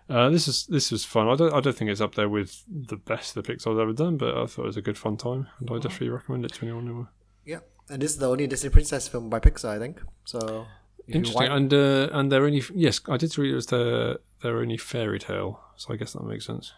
Uh, 0.08 0.28
this 0.28 0.46
is 0.46 0.66
this 0.66 0.92
was 0.92 1.04
fun. 1.04 1.28
I 1.28 1.34
don't 1.34 1.52
I 1.52 1.60
don't 1.60 1.74
think 1.74 1.90
it's 1.90 2.00
up 2.02 2.14
there 2.14 2.28
with 2.28 2.62
the 2.68 2.96
best 2.96 3.34
the 3.34 3.42
Pixar's 3.42 3.78
ever 3.80 3.92
done, 3.94 4.18
but 4.18 4.36
I 4.36 4.44
thought 4.46 4.64
it 4.64 4.66
was 4.66 4.76
a 4.76 4.82
good 4.82 4.98
fun 4.98 5.16
time, 5.16 5.48
and 5.58 5.68
I 5.70 5.76
definitely 5.78 6.10
recommend 6.10 6.44
it 6.44 6.52
to 6.54 6.66
anyone 6.66 6.86
who. 6.86 7.08
yeah, 7.44 7.60
and 7.88 8.00
this 8.02 8.12
is 8.12 8.18
the 8.18 8.28
only 8.28 8.46
Disney 8.46 8.68
princess 8.70 9.08
film 9.08 9.30
by 9.30 9.40
Pixar, 9.40 9.70
I 9.70 9.78
think. 9.78 10.00
So 10.24 10.66
Interesting, 11.08 11.48
and 11.52 11.72
uh, 11.72 12.08
and 12.12 12.30
they're 12.32 12.44
only 12.44 12.62
yes, 12.74 13.00
I 13.08 13.16
did 13.16 13.36
read 13.38 13.52
it 13.52 13.54
was 13.54 13.66
their 13.66 14.18
their 14.42 14.58
only 14.58 14.76
fairy 14.76 15.18
tale, 15.18 15.60
so 15.76 15.92
I 15.94 15.96
guess 15.96 16.12
that 16.14 16.24
makes 16.24 16.46
sense. 16.46 16.72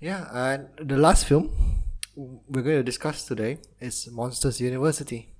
Yeah, 0.00 0.28
and 0.32 0.68
the 0.88 0.98
last 0.98 1.24
film 1.26 1.50
we're 2.14 2.62
going 2.62 2.76
to 2.76 2.82
discuss 2.82 3.24
today 3.24 3.58
is 3.80 4.08
Monsters 4.12 4.60
University. 4.60 5.32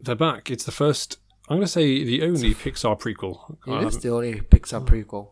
They're 0.00 0.14
back. 0.14 0.50
It's 0.50 0.64
the 0.64 0.72
first. 0.72 1.18
I'm 1.48 1.56
going 1.56 1.62
to 1.66 1.72
say 1.72 2.04
the 2.04 2.22
only 2.22 2.54
Pixar 2.54 2.98
prequel. 3.00 3.56
It 3.66 3.86
is 3.88 3.96
Um, 3.96 4.00
the 4.02 4.08
only 4.10 4.34
Pixar 4.40 4.86
prequel. 4.86 5.28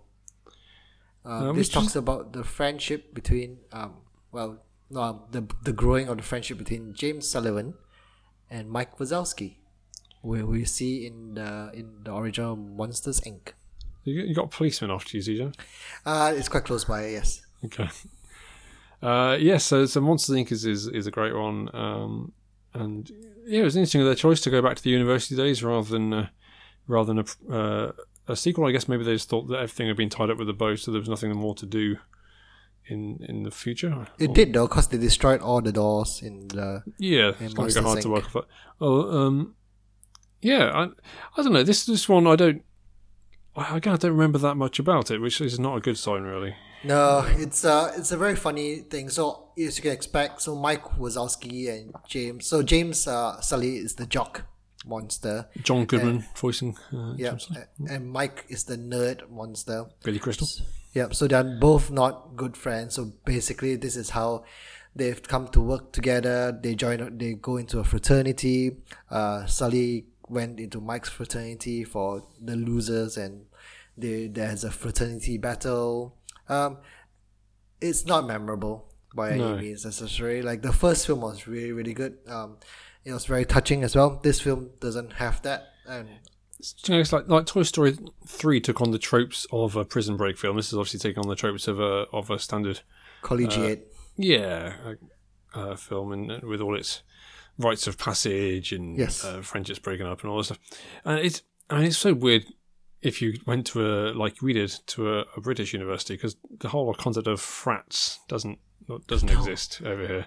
Um, 1.24 1.50
Uh, 1.50 1.52
this 1.52 1.68
talks 1.68 1.88
is- 1.88 1.96
about 1.96 2.32
the 2.32 2.42
friendship 2.42 3.12
between, 3.14 3.58
um, 3.72 3.96
well, 4.32 4.62
no, 4.88 5.00
um, 5.02 5.20
the 5.30 5.42
the 5.62 5.72
growing 5.72 6.08
of 6.08 6.16
the 6.16 6.22
friendship 6.22 6.56
between 6.58 6.94
James 6.94 7.28
Sullivan 7.28 7.74
and 8.48 8.68
Mike 8.70 8.96
Wazowski, 8.98 9.56
where 10.22 10.46
we 10.46 10.64
see 10.64 11.06
in 11.06 11.34
the 11.34 11.70
in 11.74 12.02
the 12.04 12.14
original 12.14 12.56
Monsters 12.56 13.20
Inc. 13.20 13.52
you, 14.04 14.22
you 14.22 14.34
got 14.34 14.44
a 14.46 14.48
policeman 14.48 14.90
after 14.90 15.16
you, 15.16 15.22
Zija. 15.22 15.54
Uh, 16.04 16.32
it's 16.36 16.48
quite 16.48 16.64
close 16.64 16.84
by, 16.84 17.06
yes. 17.08 17.42
Okay. 17.64 17.88
Uh, 19.02 19.36
yes, 19.40 19.64
so, 19.64 19.86
so 19.86 20.00
Monsters 20.00 20.36
Inc. 20.36 20.52
is, 20.52 20.64
is, 20.66 20.86
is 20.86 21.06
a 21.06 21.10
great 21.10 21.34
one. 21.34 21.68
Um, 21.74 22.32
and 22.74 23.10
yeah, 23.46 23.60
it 23.60 23.64
was 23.64 23.76
interesting 23.76 24.04
their 24.04 24.14
choice 24.14 24.40
to 24.42 24.50
go 24.50 24.60
back 24.62 24.76
to 24.76 24.82
the 24.82 24.90
university 24.90 25.34
days 25.36 25.64
rather 25.64 25.88
than 25.88 26.12
uh, 26.12 26.28
rather 26.86 27.12
than 27.14 27.24
a, 27.50 27.52
uh, 27.54 27.92
a 28.28 28.36
sequel. 28.36 28.66
I 28.66 28.72
guess 28.72 28.88
maybe 28.88 29.04
they 29.04 29.14
just 29.14 29.28
thought 29.28 29.48
that 29.48 29.56
everything 29.56 29.88
had 29.88 29.96
been 29.96 30.10
tied 30.10 30.30
up 30.30 30.38
with 30.38 30.48
a 30.48 30.52
bow, 30.52 30.76
so 30.76 30.90
there 30.90 31.00
was 31.00 31.08
nothing 31.08 31.34
more 31.34 31.54
to 31.56 31.66
do 31.66 31.96
in 32.86 33.24
in 33.28 33.42
the 33.42 33.50
future. 33.50 34.06
It 34.18 34.30
Or- 34.30 34.34
did 34.34 34.52
though, 34.52 34.68
cause 34.68 34.88
they 34.88 34.98
destroyed 34.98 35.40
all 35.40 35.60
the 35.62 35.72
doors 35.72 36.20
in 36.22 36.46
the. 36.48 36.82
Yeah, 36.98 37.30
it's 37.40 37.54
going 37.54 37.70
to 37.70 37.74
go 37.74 37.82
Monsters, 37.82 37.84
hard 37.84 38.02
to 38.02 38.08
Inc. 38.08 38.12
work 38.12 38.34
with. 38.34 38.44
Oh, 38.80 39.18
um, 39.26 39.54
yeah, 40.42 40.70
I, 40.74 40.82
I 41.36 41.42
don't 41.42 41.52
know. 41.52 41.62
This 41.62 41.84
this 41.86 42.08
one 42.08 42.26
I 42.26 42.36
don't. 42.36 42.62
I, 43.56 43.76
I 43.76 43.78
don't 43.80 44.04
remember 44.04 44.38
that 44.38 44.54
much 44.54 44.78
about 44.78 45.10
it, 45.10 45.20
which 45.20 45.40
is 45.40 45.58
not 45.58 45.76
a 45.76 45.80
good 45.80 45.98
sign, 45.98 46.22
really. 46.22 46.54
No, 46.82 47.26
it's 47.36 47.64
uh 47.64 47.92
it's 47.96 48.10
a 48.12 48.16
very 48.16 48.36
funny 48.36 48.76
thing. 48.78 49.10
So 49.10 49.48
as 49.58 49.76
you 49.76 49.82
can 49.82 49.92
expect, 49.92 50.40
so 50.42 50.54
Mike 50.56 50.84
Wazowski 50.98 51.68
and 51.68 51.94
James. 52.08 52.46
So 52.46 52.62
James 52.62 53.06
uh, 53.06 53.40
Sully 53.40 53.76
is 53.76 53.96
the 53.96 54.06
jock 54.06 54.46
monster. 54.86 55.48
John 55.62 55.84
Goodman 55.84 56.24
voicing 56.34 56.76
uh, 56.92 57.12
Yeah, 57.18 57.36
a- 57.54 57.92
and 57.92 58.10
Mike 58.10 58.46
is 58.48 58.64
the 58.64 58.76
nerd 58.78 59.28
monster. 59.30 59.86
Billy 60.02 60.18
Crystal. 60.18 60.48
Yep. 60.94 61.14
So 61.14 61.28
they're 61.28 61.58
both 61.60 61.90
not 61.90 62.34
good 62.36 62.56
friends. 62.56 62.94
So 62.94 63.12
basically, 63.26 63.76
this 63.76 63.94
is 63.96 64.10
how 64.10 64.44
they've 64.96 65.22
come 65.22 65.48
to 65.48 65.60
work 65.60 65.92
together. 65.92 66.58
They 66.62 66.74
join. 66.74 67.18
They 67.18 67.34
go 67.34 67.58
into 67.58 67.78
a 67.80 67.84
fraternity. 67.84 68.76
Uh, 69.10 69.44
Sully 69.46 70.06
went 70.30 70.60
into 70.60 70.80
Mike's 70.80 71.08
fraternity 71.08 71.84
for 71.84 72.22
the 72.40 72.56
losers, 72.56 73.16
and 73.16 73.46
they, 73.96 74.28
there's 74.28 74.64
a 74.64 74.70
fraternity 74.70 75.36
battle. 75.38 76.16
Um, 76.48 76.78
it's 77.80 78.06
not 78.06 78.26
memorable 78.26 78.86
by 79.14 79.36
No. 79.36 79.54
any 79.54 79.62
means 79.68 79.84
necessary. 79.84 80.42
Like 80.42 80.62
the 80.62 80.72
first 80.72 81.06
film 81.06 81.20
was 81.20 81.46
really 81.46 81.72
really 81.72 81.92
good. 81.94 82.18
Um, 82.28 82.58
it 83.04 83.12
was 83.12 83.24
very 83.26 83.44
touching 83.44 83.82
as 83.82 83.96
well. 83.96 84.20
This 84.22 84.40
film 84.40 84.70
doesn't 84.80 85.14
have 85.14 85.42
that, 85.42 85.68
and 85.86 86.08
you 86.08 86.94
know, 86.94 87.00
it's 87.00 87.12
like 87.12 87.28
like 87.28 87.46
Toy 87.46 87.62
Story 87.62 87.96
three 88.26 88.60
took 88.60 88.80
on 88.80 88.90
the 88.90 88.98
tropes 88.98 89.46
of 89.50 89.76
a 89.76 89.84
prison 89.84 90.16
break 90.16 90.36
film. 90.38 90.56
This 90.56 90.68
is 90.68 90.74
obviously 90.74 91.00
taking 91.00 91.22
on 91.22 91.28
the 91.28 91.36
tropes 91.36 91.66
of 91.68 91.80
a 91.80 92.06
of 92.12 92.30
a 92.30 92.38
standard 92.38 92.80
collegiate. 93.22 93.92
yeah 94.16 94.74
uh, 95.54 95.58
uh, 95.58 95.76
film 95.76 96.12
and 96.12 96.30
uh, 96.30 96.40
with 96.42 96.60
all 96.60 96.76
its 96.76 97.02
rites 97.60 97.86
of 97.86 97.96
passage 97.98 98.72
and 98.72 98.98
Yes. 98.98 99.24
uh, 99.24 99.40
friendships 99.42 99.78
breaking 99.78 100.06
up 100.06 100.22
and 100.22 100.30
all 100.30 100.38
this 100.38 100.46
stuff. 100.48 100.58
And 101.04 101.18
it's 101.20 101.42
I 101.68 101.76
mean 101.76 101.84
it's 101.86 101.96
so 101.98 102.12
weird 102.14 102.44
if 103.02 103.22
you 103.22 103.38
went 103.46 103.66
to 103.68 103.86
a 103.86 104.12
like 104.12 104.42
we 104.42 104.52
did 104.52 104.70
to 104.88 105.14
a, 105.14 105.24
a 105.36 105.40
British 105.40 105.72
university 105.72 106.14
because 106.14 106.36
the 106.58 106.68
whole 106.68 106.92
concept 106.94 107.26
of 107.26 107.40
frats 107.40 108.18
doesn't 108.28 108.58
doesn't 109.06 109.30
exist 109.30 109.80
over 109.84 110.06
here. 110.06 110.26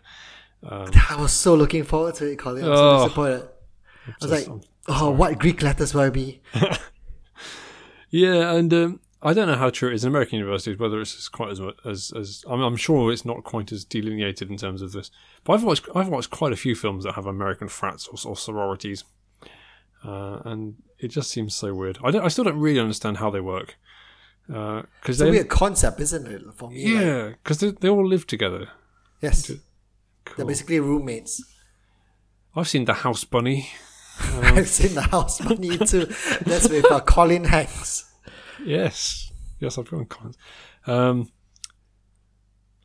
I 0.69 1.17
was 1.19 1.33
so 1.33 1.55
looking 1.55 1.83
forward 1.83 2.15
to 2.15 2.25
it, 2.31 2.39
Colin. 2.39 2.63
I'm 2.63 2.75
so 2.75 2.89
Oh. 2.89 3.03
disappointed. 3.03 3.49
I 4.07 4.11
was 4.21 4.31
Just- 4.31 4.47
like, 4.49 4.61
oh, 4.87 5.11
what 5.11 5.37
Greek 5.39 5.61
letters 5.61 5.93
will 5.93 6.01
I 6.01 6.09
be? 6.09 6.41
Yeah, 8.09 8.53
and 8.53 8.71
um, 8.73 8.99
I 9.25 9.33
don't 9.33 9.47
know 9.47 9.55
how 9.55 9.69
true 9.69 9.89
it 9.89 9.95
is 9.95 10.03
in 10.03 10.09
American 10.09 10.37
universities. 10.37 10.77
Whether 10.77 10.99
it's 10.99 11.29
quite 11.29 11.51
as 11.51 11.61
as 11.85 12.11
as 12.15 12.45
I'm, 12.47 12.61
I'm 12.61 12.75
sure 12.75 13.11
it's 13.11 13.25
not 13.25 13.43
quite 13.43 13.71
as 13.71 13.85
delineated 13.85 14.49
in 14.49 14.57
terms 14.57 14.81
of 14.81 14.91
this. 14.91 15.09
But 15.43 15.53
I've 15.53 15.63
watched 15.63 15.87
I've 15.95 16.09
watched 16.09 16.29
quite 16.29 16.51
a 16.51 16.57
few 16.57 16.75
films 16.75 17.05
that 17.05 17.13
have 17.13 17.25
American 17.25 17.69
frats 17.69 18.07
or, 18.07 18.17
or 18.29 18.35
sororities, 18.35 19.05
uh, 20.05 20.39
and 20.43 20.75
it 20.99 21.07
just 21.07 21.31
seems 21.31 21.55
so 21.55 21.73
weird. 21.73 21.97
I 22.03 22.11
don't, 22.11 22.23
I 22.23 22.27
still 22.27 22.43
don't 22.43 22.59
really 22.59 22.79
understand 22.79 23.17
how 23.17 23.29
they 23.29 23.41
work 23.41 23.77
because 24.47 24.85
It's 25.07 25.21
a 25.21 25.29
weird 25.29 25.49
concept, 25.49 26.01
isn't 26.01 26.27
it? 26.27 26.41
For 26.55 26.69
me, 26.69 26.93
yeah 26.93 27.29
because 27.29 27.59
they, 27.59 27.71
they 27.71 27.89
all 27.89 28.05
live 28.05 28.27
together. 28.27 28.67
yes, 29.21 29.49
they're 30.35 30.45
basically 30.45 30.79
roommates. 30.81 31.41
I've 32.55 32.67
seen 32.67 32.85
the 32.85 32.93
House 32.93 33.23
Bunny. 33.23 33.69
I've 34.19 34.67
seen 34.67 34.93
the 34.93 35.01
house 35.01 35.41
bunny 35.41 35.75
too. 35.75 36.05
That's 36.45 36.69
with 36.69 36.85
uh, 36.91 36.99
Colin 36.99 37.45
Hanks. 37.45 38.12
Yes, 38.63 39.31
yes, 39.59 39.77
I've 39.77 39.89
gone 39.89 40.05
comments. 40.05 40.37
Um, 40.85 41.31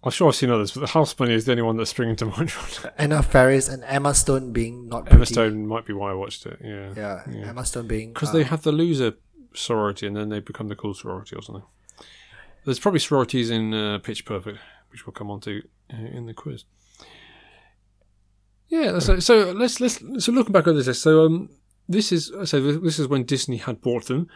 I'm 0.05 0.13
sure 0.13 0.29
I've 0.29 0.37
seen 0.37 0.51
others, 0.51 0.71
but 0.71 0.81
the 0.81 0.87
House 0.87 1.13
Bunny 1.13 1.35
is 1.35 1.45
the 1.45 1.53
only 1.53 1.63
one 1.63 1.77
that's 1.77 1.91
springing 1.91 2.17
to 2.17 2.27
mind. 2.37 2.53
Anna 2.97 3.23
Faris 3.23 3.69
and 3.69 3.83
Emma 3.85 4.15
Stone 4.15 4.53
being 4.53 4.89
not 4.89 5.09
Emma 5.09 5.19
pretty. 5.19 5.35
Stone 5.35 5.67
might 5.67 5.87
be 5.87 5.93
why 5.93 6.13
I 6.13 6.15
watched 6.15 6.47
it. 6.47 6.59
Yeah, 6.63 6.93
Yeah, 6.97 7.49
Emma 7.49 7.65
Stone 7.65 7.89
being 7.89 8.13
because 8.13 8.31
uh, 8.31 8.35
they 8.35 8.45
have 8.45 8.63
the 8.63 8.73
loser 8.73 9.15
sorority 9.55 10.07
and 10.07 10.17
then 10.17 10.29
they 10.29 10.41
become 10.41 10.69
the 10.69 10.77
cool 10.77 10.95
sorority 10.95 11.35
or 11.35 11.43
something. 11.43 11.65
There's 12.65 12.79
probably 12.79 13.01
sororities 13.01 13.51
in 13.51 13.75
uh, 13.75 13.99
Pitch 13.99 14.25
Perfect, 14.25 14.59
which 14.91 15.07
we'll 15.07 15.15
come 15.15 15.31
on 15.31 15.41
to 15.41 15.63
uh, 15.93 15.97
in 15.97 16.27
the 16.27 16.35
quiz. 16.35 16.65
Yeah, 18.69 18.99
so 18.99 19.19
so 19.19 19.53
let's 19.53 19.81
let's 19.81 19.99
so 20.25 20.33
looking 20.33 20.53
back 20.53 20.67
at 20.67 20.75
this. 20.75 21.01
So 21.03 21.25
um, 21.25 21.49
this 21.89 22.13
is 22.13 22.31
so 22.45 22.61
this 22.79 22.99
is 22.99 23.09
when 23.09 23.25
Disney 23.25 23.57
had 23.57 23.81
bought 23.81 24.07
them. 24.07 24.29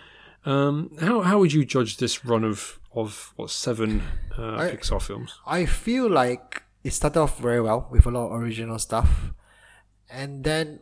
Um, 0.44 0.90
how 1.00 1.20
how 1.20 1.38
would 1.38 1.52
you 1.52 1.64
judge 1.64 1.98
this 1.98 2.24
run 2.24 2.44
of 2.44 2.80
of 2.94 3.32
what 3.36 3.50
seven 3.50 4.02
uh, 4.38 4.56
I- 4.56 4.70
Pixar 4.72 5.00
films? 5.00 5.38
I 5.46 5.66
feel 5.66 6.08
like 6.08 6.62
it 6.82 6.92
started 6.92 7.20
off 7.20 7.38
very 7.38 7.60
well 7.60 7.88
with 7.90 8.06
a 8.06 8.10
lot 8.10 8.26
of 8.34 8.40
original 8.42 8.78
stuff, 8.78 9.32
and 10.10 10.42
then 10.44 10.80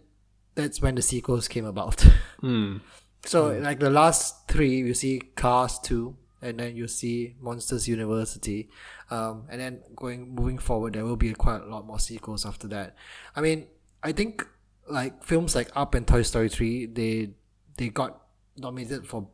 that's 0.55 0.81
when 0.81 0.95
the 0.95 1.03
sequels 1.03 1.49
came 1.49 1.65
about. 1.67 2.05
Hmm. 2.41 2.79
So 3.27 3.49
like 3.59 3.81
the 3.81 3.91
last 3.91 4.49
three, 4.49 4.79
you 4.79 4.95
see 4.95 5.21
Cars 5.37 5.79
two, 5.79 6.17
and 6.41 6.59
then 6.59 6.75
you 6.75 6.89
see 6.89 7.35
Monsters 7.39 7.87
University, 7.87 8.71
um, 9.11 9.45
and 9.51 9.61
then 9.61 9.83
going 9.95 10.35
moving 10.35 10.57
forward, 10.57 10.95
there 10.95 11.05
will 11.05 11.17
be 11.19 11.35
quite 11.35 11.61
a 11.61 11.67
lot 11.67 11.87
more 11.87 11.99
sequels 11.99 12.47
after 12.47 12.67
that. 12.69 12.97
I 13.37 13.43
mean, 13.43 13.67
I 14.03 14.13
think 14.13 14.47
like 14.89 15.23
films 15.23 15.55
like 15.55 15.69
Up 15.77 15.95
and 15.95 16.07
Toy 16.07 16.23
Story 16.23 16.49
three, 16.49 16.87
they 16.87 17.33
they 17.77 17.91
got 17.91 18.23
nominated 18.57 19.07
for 19.07 19.29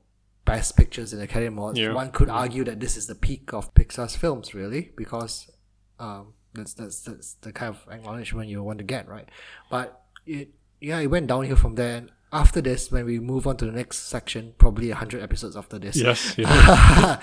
best 0.47 0.77
pictures 0.77 1.13
in 1.13 1.19
the 1.19 1.25
Academy 1.27 1.55
Awards. 1.55 1.79
Yeah. 1.79 1.93
One 1.93 2.11
could 2.11 2.31
argue 2.31 2.65
that 2.65 2.81
this 2.81 2.97
is 2.97 3.07
the 3.07 3.15
peak 3.15 3.53
of 3.53 3.75
Pixar's 3.75 4.17
films, 4.17 4.55
really, 4.55 4.93
because 4.97 5.51
um, 5.99 6.33
that's 6.55 6.73
that's 6.73 7.01
that's 7.03 7.35
the 7.35 7.53
kind 7.53 7.75
of 7.77 7.93
acknowledgement 7.93 8.49
you 8.49 8.63
want 8.63 8.79
to 8.79 8.85
get, 8.85 9.07
right? 9.09 9.29
But 9.71 10.01
it 10.25 10.49
yeah, 10.81 10.99
it 11.01 11.09
went 11.09 11.27
downhill 11.27 11.57
from 11.57 11.75
there. 11.75 11.99
And 11.99 12.11
after 12.33 12.63
this, 12.63 12.91
when 12.91 13.05
we 13.05 13.19
move 13.21 13.47
on 13.47 13.59
to 13.59 13.67
the 13.67 13.73
next 13.73 14.09
section, 14.09 14.55
probably 14.57 14.91
hundred 14.91 15.23
episodes 15.23 15.57
after 15.57 15.79
this, 15.79 15.97
Yes. 15.97 16.37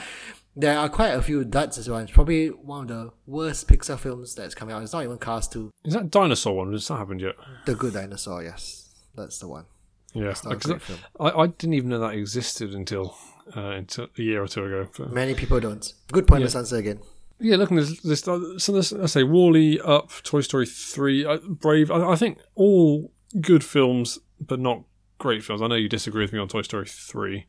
There 0.56 0.78
are 0.78 0.88
quite 0.88 1.10
a 1.10 1.22
few 1.24 1.44
duds 1.44 1.80
as 1.80 1.90
well. 1.90 1.98
It's 2.00 2.12
probably 2.12 2.50
one 2.50 2.82
of 2.84 2.88
the 2.88 3.12
worst 3.26 3.68
Pixar 3.68 3.98
films 3.98 4.36
that's 4.36 4.54
coming 4.54 4.76
out. 4.76 4.84
It's 4.84 4.94
not 4.94 5.04
even 5.04 5.18
Cars 5.18 5.48
2. 5.48 5.72
Is 5.86 5.94
that 5.96 6.12
dinosaur 6.12 6.56
one? 6.56 6.72
Has 6.74 6.88
that 6.90 6.98
happened 6.98 7.22
yet? 7.22 7.34
The 7.66 7.74
Good 7.74 7.94
Dinosaur, 7.94 8.44
yes. 8.44 8.88
That's 9.16 9.40
the 9.40 9.48
one. 9.48 9.66
Yeah. 10.14 10.26
not 10.26 10.46
a 10.46 10.56
'Cause 10.56 10.66
great 10.66 10.82
film. 10.82 11.00
I, 11.20 11.30
I 11.32 11.48
didn't 11.48 11.74
even 11.74 11.90
know 11.90 12.00
that 12.00 12.14
existed 12.14 12.74
until 12.74 13.16
uh, 13.56 13.60
until 13.72 14.08
a 14.18 14.22
year 14.22 14.42
or 14.44 14.48
two 14.48 14.64
ago. 14.66 14.88
But, 14.98 15.12
Many 15.12 15.34
people 15.36 15.60
don't. 15.60 15.94
Good 16.12 16.28
pointless 16.28 16.56
answer 16.56 16.78
again. 16.78 17.00
yeah, 17.40 17.56
looking 17.58 17.78
at 17.78 17.88
this, 17.88 18.00
this 18.02 18.20
so 18.22 18.72
this, 18.72 18.94
I 18.94 19.06
say 19.08 19.24
WALL-E, 19.24 19.80
Up, 19.84 20.12
Toy 20.24 20.42
Story 20.42 20.66
three, 20.66 21.26
uh, 21.26 21.38
Brave. 21.38 21.92
I, 21.92 22.12
I 22.12 22.16
think 22.16 22.38
all 22.56 23.12
good 23.42 23.64
films, 23.64 24.20
but 24.40 24.60
not 24.60 24.84
great 25.18 25.44
films. 25.44 25.62
I 25.62 25.68
know 25.68 25.76
you 25.76 25.90
disagree 25.90 26.24
with 26.24 26.32
me 26.34 26.40
on 26.40 26.48
Toy 26.48 26.62
Story 26.62 26.86
three, 26.88 27.48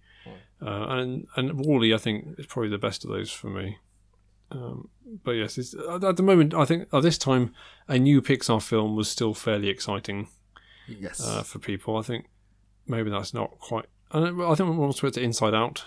uh, 0.61 0.87
and 0.89 1.27
and 1.37 1.65
WALL-E. 1.65 1.95
I 1.95 1.99
think 1.99 2.39
is 2.39 2.47
probably 2.47 2.71
the 2.71 2.79
best 2.79 3.05
of 3.05 3.11
those 3.11 3.31
for 3.31 3.51
me. 3.51 3.79
Um, 4.51 4.89
but 5.25 5.33
yes, 5.33 5.59
at 5.59 6.17
the 6.17 6.23
moment, 6.23 6.55
I 6.55 6.65
think 6.65 6.89
at 6.93 7.03
this 7.03 7.19
time, 7.19 7.53
a 7.89 7.99
new 7.99 8.21
Pixar 8.23 8.63
film 8.63 8.97
was 8.97 9.09
still 9.09 9.35
fairly 9.35 9.69
exciting. 9.69 10.29
Yes. 10.87 11.25
uh, 11.27 11.43
for 11.43 11.59
people. 11.59 11.97
I 11.97 12.03
think 12.03 12.27
maybe 12.87 13.11
that's 13.11 13.35
not 13.35 13.59
quite. 13.61 13.87
I, 14.11 14.21
I 14.21 14.55
think 14.55 14.77
once 14.79 15.03
we 15.03 15.07
went 15.07 15.15
to 15.15 15.23
Inside 15.23 15.55
Out, 15.55 15.85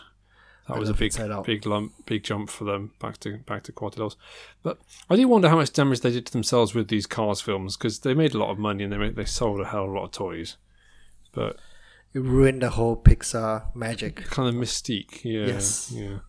that 0.67 0.75
I 0.75 0.79
was 0.79 0.89
a 0.89 0.93
big, 0.93 1.13
big 1.45 1.65
lump, 1.65 1.93
big 2.05 2.23
jump 2.23 2.49
for 2.49 2.65
them 2.65 2.91
back 2.99 3.17
to 3.19 3.37
back 3.39 3.63
to 3.63 3.71
quality. 3.71 4.15
But 4.63 4.79
I 5.09 5.15
do 5.15 5.27
wonder 5.27 5.49
how 5.49 5.55
much 5.55 5.71
damage 5.73 6.01
they 6.01 6.11
did 6.11 6.25
to 6.25 6.33
themselves 6.33 6.73
with 6.75 6.89
these 6.89 7.05
Cars 7.07 7.39
films 7.41 7.77
because 7.77 7.99
they 7.99 8.13
made 8.13 8.33
a 8.33 8.37
lot 8.37 8.49
of 8.51 8.57
money 8.59 8.83
and 8.83 8.91
they 8.91 8.97
made, 8.97 9.15
they 9.15 9.25
sold 9.25 9.61
a 9.61 9.65
hell 9.65 9.85
of 9.85 9.89
a 9.91 9.93
lot 9.93 10.05
of 10.05 10.11
toys. 10.11 10.57
But 11.31 11.57
it 12.13 12.19
ruined 12.19 12.61
the 12.63 12.71
whole 12.71 12.95
Pixar 13.01 13.73
magic. 13.75 14.25
kind 14.25 14.49
of 14.49 14.55
mystique, 14.55 15.23
yeah, 15.23 15.45
Yes. 15.47 15.91
yeah. 15.95 16.19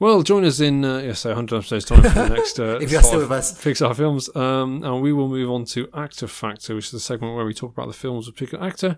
Well, 0.00 0.22
join 0.22 0.44
us 0.44 0.60
in 0.60 0.84
uh, 0.84 0.98
yes, 0.98 1.20
say 1.20 1.30
100 1.30 1.56
episodes 1.56 1.84
time 1.84 2.02
for 2.02 2.08
the 2.08 2.28
next 2.36 2.60
uh, 2.60 2.78
If 2.80 2.92
you're 2.92 3.02
still 3.02 3.20
five 3.20 3.30
with 3.30 3.38
us. 3.38 3.64
Pixar 3.64 3.96
films, 3.96 4.34
um, 4.36 4.84
and 4.84 5.02
we 5.02 5.12
will 5.12 5.28
move 5.28 5.50
on 5.50 5.64
to 5.66 5.88
Actor 5.92 6.28
Factor, 6.28 6.76
which 6.76 6.86
is 6.86 6.90
the 6.92 7.00
segment 7.00 7.34
where 7.34 7.44
we 7.44 7.52
talk 7.52 7.72
about 7.72 7.88
the 7.88 7.92
films 7.94 8.28
of 8.28 8.34
particular 8.34 8.64
actor, 8.64 8.96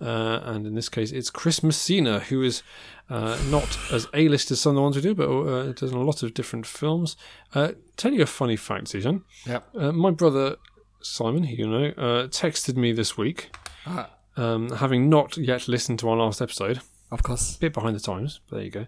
uh, 0.00 0.40
and 0.42 0.66
in 0.66 0.74
this 0.74 0.88
case, 0.88 1.12
it's 1.12 1.30
Chris 1.30 1.62
Messina, 1.62 2.18
who 2.18 2.42
is 2.42 2.64
uh, 3.10 3.38
not 3.48 3.78
as 3.92 4.08
A-list 4.12 4.50
as 4.50 4.60
some 4.60 4.70
of 4.70 4.76
the 4.76 4.82
ones 4.82 4.96
we 4.96 5.02
do, 5.02 5.14
but 5.14 5.28
uh, 5.30 5.72
does 5.72 5.92
a 5.92 5.98
lot 5.98 6.24
of 6.24 6.34
different 6.34 6.66
films. 6.66 7.16
Uh, 7.54 7.72
tell 7.96 8.12
you 8.12 8.22
a 8.22 8.26
funny 8.26 8.56
fact, 8.56 8.86
Zijan. 8.86 9.22
Yep. 9.46 9.68
Uh, 9.76 9.92
my 9.92 10.10
brother 10.10 10.56
Simon, 11.00 11.44
you 11.44 11.68
know, 11.68 11.84
uh, 11.96 12.26
texted 12.26 12.76
me 12.76 12.92
this 12.92 13.16
week, 13.16 13.54
Ah, 13.86 14.10
um, 14.36 14.70
having 14.70 15.08
not 15.08 15.36
yet 15.36 15.68
listened 15.68 16.00
to 16.00 16.08
our 16.08 16.16
last 16.16 16.42
episode 16.42 16.80
of 17.10 17.22
course. 17.22 17.56
A 17.56 17.58
bit 17.58 17.72
behind 17.72 17.96
the 17.96 18.00
times, 18.00 18.40
but 18.48 18.56
there 18.56 18.64
you 18.64 18.70
go. 18.70 18.86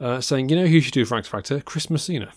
Uh, 0.00 0.20
saying, 0.20 0.48
you 0.48 0.56
know 0.56 0.66
who 0.66 0.80
should 0.80 0.94
do 0.94 1.02
Actor 1.02 1.22
Factor? 1.30 1.60
Chris 1.60 1.90
Messina. 1.90 2.32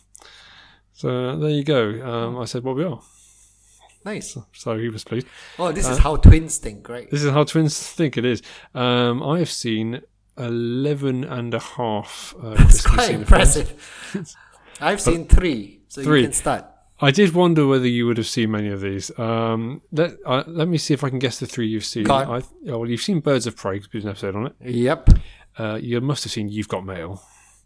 So 0.93 1.29
uh, 1.29 1.35
there 1.37 1.49
you 1.49 1.63
go. 1.63 2.05
Um, 2.05 2.37
I 2.37 2.45
said, 2.45 2.63
well, 2.63 2.75
we 2.75 2.83
are. 2.83 3.01
Nice. 4.05 4.37
So 4.53 4.77
he 4.77 4.89
was 4.89 5.03
pleased. 5.03 5.27
Oh, 5.57 5.71
this 5.71 5.87
is 5.87 5.97
how 5.97 6.17
twins 6.17 6.57
think, 6.57 6.89
right? 6.89 7.09
This 7.09 7.23
is 7.23 7.31
how 7.31 7.45
twins 7.45 7.81
think 7.81 8.17
it 8.17 8.25
is. 8.25 8.41
Um, 8.75 9.23
I 9.23 9.39
have 9.39 9.49
seen 9.49 10.01
11 10.37 11.23
and 11.23 11.53
a 11.53 11.59
half 11.59 12.35
uh, 12.41 12.55
It's 12.59 12.81
Chris 12.81 12.95
quite 12.95 13.11
impressive. 13.11 14.35
I've 14.81 14.99
seen 14.99 15.25
three, 15.27 15.81
so 15.87 16.03
Three. 16.03 16.21
you 16.21 16.25
can 16.27 16.33
start. 16.33 16.65
I 16.99 17.11
did 17.11 17.33
wonder 17.33 17.65
whether 17.67 17.87
you 17.87 18.05
would 18.07 18.17
have 18.17 18.27
seen 18.27 18.51
many 18.51 18.69
of 18.69 18.81
these. 18.81 19.17
Um, 19.17 19.81
let, 19.91 20.15
uh, 20.25 20.43
let 20.47 20.67
me 20.67 20.77
see 20.77 20.93
if 20.93 21.03
I 21.03 21.09
can 21.09 21.19
guess 21.19 21.39
the 21.39 21.45
three 21.45 21.67
you've 21.67 21.85
seen. 21.85 22.09
I, 22.09 22.23
oh, 22.39 22.41
well, 22.79 22.89
you've 22.89 23.01
seen 23.01 23.19
Birds 23.19 23.47
of 23.47 23.55
Prey 23.55 23.75
because 23.79 23.89
did 23.89 24.03
an 24.03 24.09
episode 24.09 24.35
on 24.35 24.47
it. 24.47 24.55
Yep. 24.61 25.09
Uh, 25.57 25.79
you 25.81 25.99
must 26.01 26.23
have 26.23 26.31
seen 26.31 26.49
You've 26.49 26.67
Got 26.67 26.85
Mail. 26.85 27.21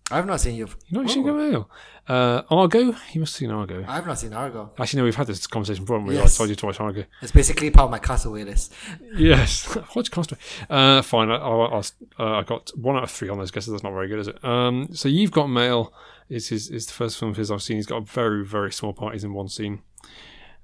I've 0.09 0.25
not 0.25 0.39
seen 0.39 0.55
you. 0.55 0.67
You've 0.87 1.03
not 1.03 1.09
seen 1.09 1.25
Mail? 1.25 1.69
Uh, 2.07 2.41
Argo? 2.49 2.79
You 2.79 3.19
must 3.19 3.33
have 3.33 3.39
seen 3.39 3.51
Argo. 3.51 3.83
I've 3.85 4.07
not 4.07 4.17
seen 4.17 4.31
Argo. 4.31 4.71
Actually, 4.79 4.99
no, 4.99 5.03
we've 5.03 5.15
had 5.15 5.27
this 5.27 5.45
conversation 5.47 5.83
before, 5.83 5.99
we? 5.99 6.15
Yes. 6.15 6.35
I 6.35 6.37
told 6.37 6.49
you 6.49 6.55
to 6.55 6.65
watch 6.65 6.79
Argo. 6.79 7.03
It's 7.21 7.33
basically 7.33 7.69
part 7.71 7.85
of 7.85 7.91
my 7.91 7.99
Castaway 7.99 8.45
list. 8.45 8.73
Yes. 9.17 9.67
Watch 9.95 10.09
Castaway. 10.09 10.39
Uh, 10.69 11.01
fine. 11.01 11.29
I, 11.29 11.35
I, 11.35 11.49
I, 11.49 11.81
uh, 12.19 12.39
I 12.39 12.43
got 12.43 12.71
one 12.77 12.95
out 12.95 13.03
of 13.03 13.11
three 13.11 13.27
on 13.27 13.37
those 13.37 13.51
guesses. 13.51 13.71
That's 13.71 13.83
not 13.83 13.91
very 13.91 14.07
good, 14.07 14.19
is 14.19 14.29
it? 14.29 14.43
Um, 14.45 14.87
so 14.93 15.09
You've 15.09 15.31
Got 15.31 15.47
Mail 15.47 15.93
is, 16.29 16.47
his, 16.47 16.69
is 16.69 16.85
the 16.85 16.93
first 16.93 17.17
film 17.17 17.31
of 17.31 17.37
his 17.37 17.51
I've 17.51 17.61
seen. 17.61 17.75
He's 17.75 17.85
got 17.85 17.97
a 17.97 18.05
very, 18.05 18.45
very 18.45 18.71
small 18.71 18.93
part. 18.93 19.13
He's 19.13 19.25
in 19.25 19.33
one 19.33 19.49
scene 19.49 19.81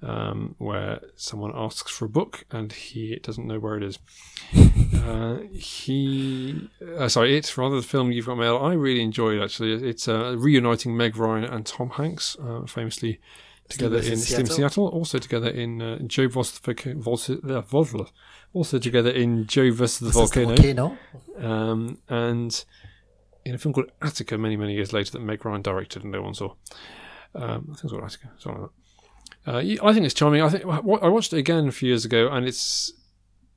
um, 0.03 0.55
where 0.57 0.99
someone 1.15 1.51
asks 1.55 1.91
for 1.91 2.05
a 2.05 2.09
book 2.09 2.45
and 2.51 2.71
he 2.71 3.17
doesn't 3.23 3.47
know 3.47 3.59
where 3.59 3.77
it 3.77 3.83
is. 3.83 3.99
uh, 5.03 5.37
he, 5.53 6.69
uh, 6.97 7.07
sorry, 7.07 7.37
it's 7.37 7.57
rather 7.57 7.77
the 7.77 7.81
film 7.87 8.11
You've 8.11 8.25
Got 8.25 8.37
Mail. 8.37 8.57
I 8.57 8.73
really 8.73 9.01
enjoyed 9.01 9.41
actually. 9.41 9.73
It's 9.87 10.07
uh, 10.07 10.35
reuniting 10.37 10.95
Meg 10.95 11.15
Ryan 11.17 11.45
and 11.45 11.65
Tom 11.65 11.91
Hanks, 11.91 12.35
uh, 12.41 12.65
famously 12.65 13.19
together 13.69 13.97
versus 13.97 14.11
in 14.11 14.17
Steam 14.17 14.45
Seattle. 14.45 14.55
Seattle. 14.55 14.87
Also 14.89 15.17
together 15.19 15.49
in 15.49 15.81
uh, 15.81 15.99
Joe 16.05 16.27
vs. 16.27 16.59
the 16.59 16.73
Volcano. 17.61 18.03
Uh, 18.03 18.05
also 18.53 18.77
together 18.79 19.09
in 19.09 19.47
Joe 19.47 19.71
vs. 19.71 19.99
the 19.99 20.05
This 20.07 20.15
is 20.15 20.31
the 20.31 20.43
Volcano. 20.43 20.55
volcano. 20.55 20.97
Um, 21.39 21.97
and 22.09 22.65
in 23.45 23.55
a 23.55 23.57
film 23.57 23.73
called 23.73 23.91
Ithaca 24.03 24.37
many, 24.37 24.57
many 24.57 24.73
years 24.73 24.93
later 24.93 25.11
that 25.11 25.21
Meg 25.21 25.43
Ryan 25.45 25.61
directed 25.61 26.03
and 26.03 26.11
no 26.11 26.21
one 26.21 26.33
saw. 26.33 26.53
Um, 27.35 27.69
I 27.71 27.75
think 27.75 27.83
it's 27.85 27.91
called 27.91 28.03
Ithaca, 28.03 28.31
something 28.37 28.61
like 28.61 28.71
that. 28.71 28.82
Uh, 29.45 29.57
I 29.57 29.93
think 29.93 30.05
it's 30.05 30.13
charming. 30.13 30.41
I 30.41 30.49
think 30.49 30.65
I 30.65 30.79
watched 30.79 31.33
it 31.33 31.39
again 31.39 31.67
a 31.67 31.71
few 31.71 31.89
years 31.89 32.05
ago, 32.05 32.29
and 32.31 32.47
it's 32.47 32.93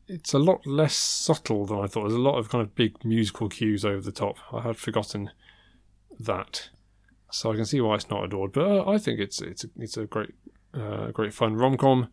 it's 0.09 0.35
a 0.35 0.39
lot 0.39 0.67
less 0.67 0.95
subtle 0.95 1.67
than 1.67 1.79
I 1.79 1.87
thought. 1.87 2.09
There's 2.09 2.15
a 2.15 2.21
lot 2.21 2.39
of 2.39 2.49
kind 2.49 2.63
of 2.63 2.75
big 2.75 3.05
musical 3.05 3.49
cues 3.49 3.85
over 3.85 4.01
the 4.01 4.13
top. 4.13 4.37
I 4.53 4.63
had 4.63 4.77
forgotten 4.77 5.31
that, 6.19 6.71
so 7.31 7.53
I 7.53 7.57
can 7.57 7.65
see 7.65 7.81
why 7.81 7.95
it's 7.95 8.11
not 8.11 8.25
adored. 8.25 8.53
But 8.53 8.67
uh, 8.67 8.91
I 8.91 8.99
think 8.99 9.21
it's 9.21 9.41
it's 9.41 9.65
a, 9.65 9.69
it's 9.79 9.97
a 9.97 10.07
great 10.07 10.35
uh, 10.75 11.13
great 11.13 11.33
fun 11.33 11.55
rom 11.55 11.77
com. 11.77 12.09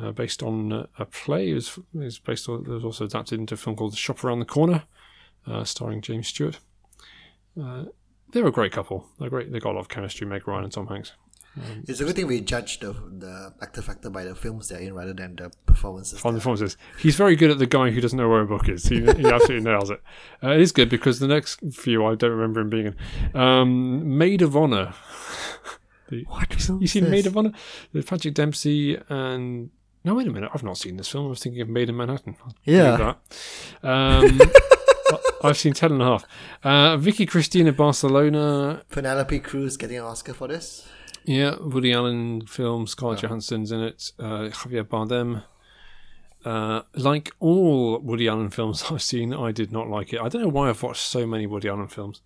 Uh, 0.00 0.12
based 0.12 0.40
on 0.40 0.86
a 0.98 1.04
play, 1.04 1.50
it 1.50 1.54
was 1.54 2.18
based 2.20 2.48
on. 2.48 2.60
It 2.60 2.68
was 2.68 2.84
also 2.84 3.04
adapted 3.06 3.40
into 3.40 3.54
a 3.54 3.56
film 3.56 3.74
called 3.74 3.92
The 3.92 3.96
Shop 3.96 4.22
Around 4.22 4.38
the 4.38 4.44
Corner, 4.44 4.84
uh, 5.46 5.64
starring 5.64 6.00
James 6.00 6.28
Stewart. 6.28 6.58
Uh, 7.60 7.86
they're 8.32 8.46
a 8.46 8.52
great 8.52 8.70
couple. 8.70 9.08
They're 9.18 9.30
great. 9.30 9.50
They 9.50 9.58
got 9.58 9.72
a 9.72 9.74
lot 9.74 9.80
of 9.80 9.88
chemistry. 9.88 10.28
Meg 10.28 10.46
Ryan 10.46 10.64
and 10.64 10.72
Tom 10.72 10.86
Hanks. 10.86 11.12
It's 11.88 12.00
a 12.00 12.04
good 12.04 12.14
thing 12.16 12.26
we 12.28 12.40
judge 12.40 12.78
the 12.78 12.92
the 12.92 13.52
actor 13.60 13.82
factor 13.82 14.08
by 14.08 14.24
the 14.24 14.34
films 14.34 14.68
they're 14.68 14.78
in 14.78 14.94
rather 14.94 15.12
than 15.12 15.36
the 15.36 15.50
performances. 15.66 16.20
Fun 16.20 16.34
performances. 16.34 16.76
He's 16.98 17.16
very 17.16 17.34
good 17.36 17.50
at 17.50 17.58
the 17.58 17.66
guy 17.66 17.90
who 17.90 18.00
doesn't 18.00 18.16
know 18.16 18.28
where 18.28 18.40
a 18.42 18.46
book 18.46 18.68
is. 18.68 18.84
He, 18.86 19.00
he 19.00 19.26
absolutely 19.26 19.60
nails 19.60 19.90
it. 19.90 20.00
Uh, 20.42 20.50
it 20.52 20.60
is 20.60 20.70
good 20.72 20.88
because 20.88 21.18
the 21.18 21.26
next 21.28 21.58
few 21.72 22.06
I 22.06 22.14
don't 22.14 22.30
remember 22.30 22.60
him 22.60 22.70
being 22.70 22.94
in. 23.34 23.40
Um, 23.40 24.16
Made 24.18 24.42
of 24.42 24.56
Honor. 24.56 24.94
The- 26.08 26.24
What 26.24 26.52
you 26.80 26.86
seen 26.88 27.08
Made 27.10 27.26
of 27.26 27.36
Honor? 27.36 27.52
With 27.92 28.06
Patrick 28.08 28.34
Dempsey 28.34 28.98
and 29.08 29.70
no, 30.02 30.14
wait 30.14 30.26
a 30.26 30.30
minute. 30.30 30.50
I've 30.54 30.62
not 30.64 30.78
seen 30.78 30.96
this 30.96 31.08
film. 31.08 31.26
I 31.26 31.28
was 31.30 31.40
thinking 31.40 31.60
of 31.62 31.68
Maid 31.68 31.88
in 31.88 31.96
Manhattan. 31.96 32.34
I'll 32.44 32.54
Yeah. 32.64 33.14
Um, 33.82 34.40
I've 35.44 35.56
seen 35.58 35.72
ten 35.72 35.92
and 35.92 36.02
a 36.02 36.04
half. 36.04 36.24
Uh, 36.64 36.96
Vicky 36.96 37.26
Cristina 37.26 37.72
Barcelona. 37.72 38.82
Penelope 38.90 39.38
Cruz 39.40 39.76
getting 39.76 39.98
an 39.98 40.04
Oscar 40.04 40.32
for 40.34 40.48
this. 40.48 40.88
Yeah, 41.24 41.56
Woody 41.60 41.92
Allen 41.92 42.46
film. 42.46 42.86
Scarlett 42.86 43.20
Johansson's 43.20 43.70
in 43.72 43.80
it. 43.82 44.12
Uh, 44.18 44.48
Javier 44.50 44.84
Bardem. 44.84 45.44
Uh, 46.44 46.82
like 46.94 47.30
all 47.38 47.98
Woody 47.98 48.26
Allen 48.26 48.48
films 48.50 48.84
I've 48.90 49.02
seen, 49.02 49.34
I 49.34 49.52
did 49.52 49.70
not 49.72 49.88
like 49.88 50.12
it. 50.14 50.20
I 50.20 50.28
don't 50.28 50.42
know 50.42 50.48
why 50.48 50.70
I've 50.70 50.82
watched 50.82 51.02
so 51.02 51.26
many 51.26 51.46
Woody 51.46 51.68
Allen 51.68 51.88
films. 51.88 52.22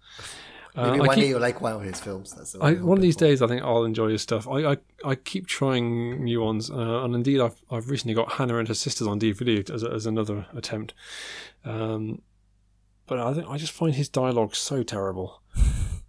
Uh, 0.76 0.90
Maybe 0.90 1.00
one 1.00 1.08
keep- 1.10 1.22
day 1.24 1.28
you'll 1.28 1.40
like 1.40 1.60
one 1.60 1.72
of 1.74 1.82
his 1.82 2.00
films. 2.00 2.32
That's 2.34 2.54
I, 2.60 2.74
one 2.74 2.98
of 2.98 3.02
these 3.02 3.16
days, 3.16 3.42
I 3.42 3.46
think 3.46 3.62
I'll 3.62 3.84
enjoy 3.84 4.10
his 4.10 4.22
stuff. 4.22 4.48
I, 4.48 4.72
I, 4.72 4.76
I 5.04 5.14
keep 5.14 5.46
trying 5.46 6.22
new 6.24 6.40
ones, 6.42 6.68
uh, 6.70 7.02
and 7.04 7.14
indeed, 7.14 7.40
I've 7.40 7.54
I've 7.70 7.88
recently 7.90 8.14
got 8.14 8.32
Hannah 8.32 8.58
and 8.58 8.66
her 8.68 8.74
sisters 8.74 9.06
on 9.06 9.20
DVD 9.20 9.68
as, 9.70 9.84
as 9.84 10.06
another 10.06 10.46
attempt. 10.54 10.92
Um, 11.64 12.22
but 13.06 13.18
I 13.20 13.34
think 13.34 13.48
I 13.48 13.56
just 13.56 13.72
find 13.72 13.94
his 13.94 14.08
dialogue 14.08 14.56
so 14.56 14.82
terrible, 14.82 15.40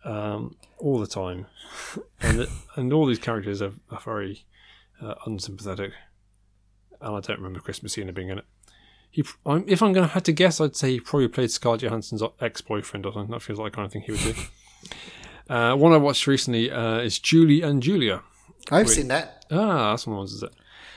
um, 0.05 0.55
all 0.77 0.99
the 0.99 1.07
time, 1.07 1.47
and 2.21 2.39
the, 2.39 2.49
and 2.75 2.93
all 2.93 3.05
these 3.05 3.19
characters 3.19 3.61
are, 3.61 3.73
are 3.91 3.99
very 3.99 4.45
uh, 5.01 5.15
unsympathetic. 5.25 5.91
And 7.01 7.15
I 7.15 7.19
don't 7.19 7.37
remember 7.37 7.59
Chris 7.59 7.83
Messina 7.83 8.13
being 8.13 8.29
in 8.29 8.39
it. 8.39 8.45
He, 9.11 9.23
I'm, 9.45 9.63
if 9.67 9.81
I'm 9.81 9.93
going 9.93 10.07
to 10.07 10.13
have 10.13 10.23
to 10.23 10.31
guess, 10.31 10.59
I'd 10.59 10.75
say 10.75 10.91
he 10.91 10.99
probably 10.99 11.27
played 11.27 11.51
Scarlett 11.51 11.81
Johansson's 11.81 12.23
ex-boyfriend 12.41 13.05
or 13.05 13.13
something. 13.13 13.31
That 13.31 13.41
feels 13.41 13.59
like 13.59 13.71
the 13.71 13.75
kind 13.75 13.85
of 13.85 13.91
thing 13.91 14.01
he 14.03 14.11
would 14.11 14.21
do. 14.21 14.33
Uh, 15.47 15.75
one 15.75 15.93
I 15.93 15.97
watched 15.97 16.25
recently 16.25 16.71
uh, 16.71 16.97
is 16.97 17.19
Julie 17.19 17.61
and 17.61 17.81
Julia. 17.83 18.23
I've 18.71 18.89
seen 18.89 19.09
that. 19.09 19.45
Ah, 19.51 19.91
that's 19.91 20.07
one 20.07 20.13
of 20.13 20.15
the 20.15 20.19
ones, 20.21 20.33
is 20.33 20.41
it? 20.41 20.51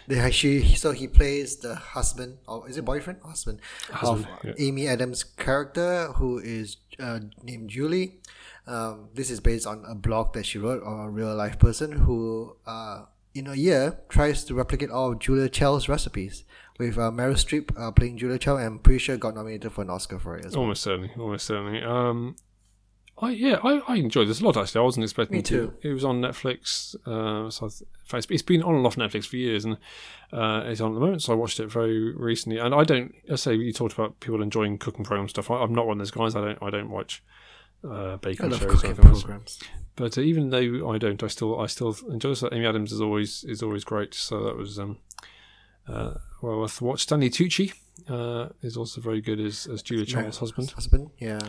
They 0.07 0.19
actually, 0.19 0.75
so 0.75 0.93
he 0.93 1.07
plays 1.07 1.57
the 1.57 1.75
husband, 1.75 2.39
or 2.47 2.67
is 2.67 2.79
it 2.79 2.85
boyfriend? 2.85 3.21
Husband, 3.23 3.61
Husband, 3.91 4.27
of 4.27 4.45
yeah. 4.47 4.55
Amy 4.57 4.89
Adams' 4.89 5.23
character, 5.23 6.13
who 6.15 6.39
is 6.39 6.79
uh, 6.99 7.21
named 7.43 7.69
Julie. 7.69 8.21
Um, 8.69 9.09
this 9.15 9.31
is 9.31 9.41
based 9.41 9.67
on 9.67 9.85
a 9.89 9.95
blog 9.95 10.35
that 10.35 10.45
she 10.45 10.59
wrote 10.59 10.83
on 10.83 11.07
a 11.07 11.11
real 11.11 11.35
life 11.35 11.59
person 11.59 11.93
who, 11.93 12.57
uh, 12.67 13.07
in 13.35 13.47
a 13.47 13.55
year, 13.55 14.01
tries 14.09 14.45
to 14.45 14.55
replicate 14.55 14.91
all 14.91 15.13
of 15.13 15.19
Julia 15.19 15.49
Child's 15.49 15.89
recipes. 15.89 16.45
With 16.79 16.97
uh, 16.97 17.11
Meryl 17.11 17.35
Streep 17.35 17.77
uh, 17.77 17.91
playing 17.91 18.19
Julia 18.19 18.39
Child, 18.39 18.59
and 18.61 18.67
I'm 18.69 18.79
pretty 18.79 19.01
sure 19.01 19.17
got 19.17 19.35
nominated 19.35 19.73
for 19.73 19.83
an 19.83 19.91
Oscar 19.91 20.21
for 20.21 20.37
it 20.37 20.45
as 20.45 20.53
well. 20.55 20.63
Almost 20.63 20.83
certainly, 20.83 21.11
almost 21.19 21.45
certainly. 21.45 21.83
Um, 21.83 22.37
I 23.21 23.31
yeah, 23.31 23.59
I, 23.65 23.81
I 23.89 23.97
enjoyed 23.97 24.29
this 24.29 24.41
a 24.41 24.45
lot 24.45 24.57
actually. 24.57 24.81
I 24.81 24.85
wasn't 24.85 25.03
expecting 25.05 25.39
Me 25.39 25.43
too. 25.43 25.75
to. 25.83 25.89
It 25.89 25.93
was 25.93 26.05
on 26.05 26.21
Netflix. 26.21 26.95
Uh, 27.05 27.51
so 27.51 27.67
I 27.67 27.69
th- 27.69 27.81
in 27.81 28.07
fact, 28.07 28.27
it's 28.31 28.43
been 28.43 28.63
on 28.63 28.77
and 28.77 28.87
off 28.87 28.95
Netflix 28.95 29.27
for 29.27 29.37
years, 29.37 29.65
and 29.65 29.77
uh, 30.33 30.63
it's 30.67 30.81
on 30.81 30.93
at 30.93 30.95
the 30.95 31.01
moment. 31.01 31.23
So 31.23 31.33
I 31.33 31.37
watched 31.37 31.59
it 31.59 31.67
very 31.67 32.15
recently. 32.15 32.59
And 32.59 32.73
I 32.75 32.85
don't. 32.85 33.13
I 33.31 33.35
say 33.35 33.55
you 33.55 33.73
talked 33.73 33.95
about 33.95 34.21
people 34.21 34.41
enjoying 34.41 34.79
cooking 34.79 35.05
program 35.05 35.29
stuff. 35.29 35.51
I, 35.51 35.57
I'm 35.57 35.75
not 35.75 35.87
one 35.87 35.97
of 35.97 35.99
those 35.99 36.13
guys. 36.13 36.37
I 36.37 36.43
don't. 36.43 36.63
I 36.63 36.71
don't 36.71 36.91
watch 36.91 37.25
uh, 37.85 38.15
I 38.15 38.17
baking 38.17 38.51
love 38.51 38.61
shows. 38.61 38.85
else. 38.85 38.99
programs. 38.99 39.61
But 39.97 40.17
uh, 40.17 40.21
even 40.21 40.51
though 40.51 40.91
I 40.91 40.99
don't, 40.99 41.23
I 41.23 41.27
still 41.27 41.59
I 41.61 41.67
still 41.67 41.97
enjoy 42.09 42.31
it. 42.31 42.43
Amy 42.53 42.67
Adams 42.67 42.93
is 42.93 43.01
always 43.01 43.45
is 43.45 43.63
always 43.63 43.85
great. 43.85 44.15
So 44.15 44.45
that 44.45 44.57
was 44.57 44.79
um, 44.79 44.99
uh, 45.89 46.15
well 46.43 46.61
worth 46.61 46.81
watch. 46.81 47.03
Stanley 47.03 47.31
Tucci 47.31 47.75
uh, 48.09 48.51
is 48.63 48.77
also 48.77 49.01
very 49.01 49.21
good 49.21 49.41
as 49.41 49.67
as 49.67 49.83
Julia 49.83 50.07
Child's 50.07 50.39
husband. 50.39 50.71
Husband, 50.71 51.11
yeah. 51.19 51.41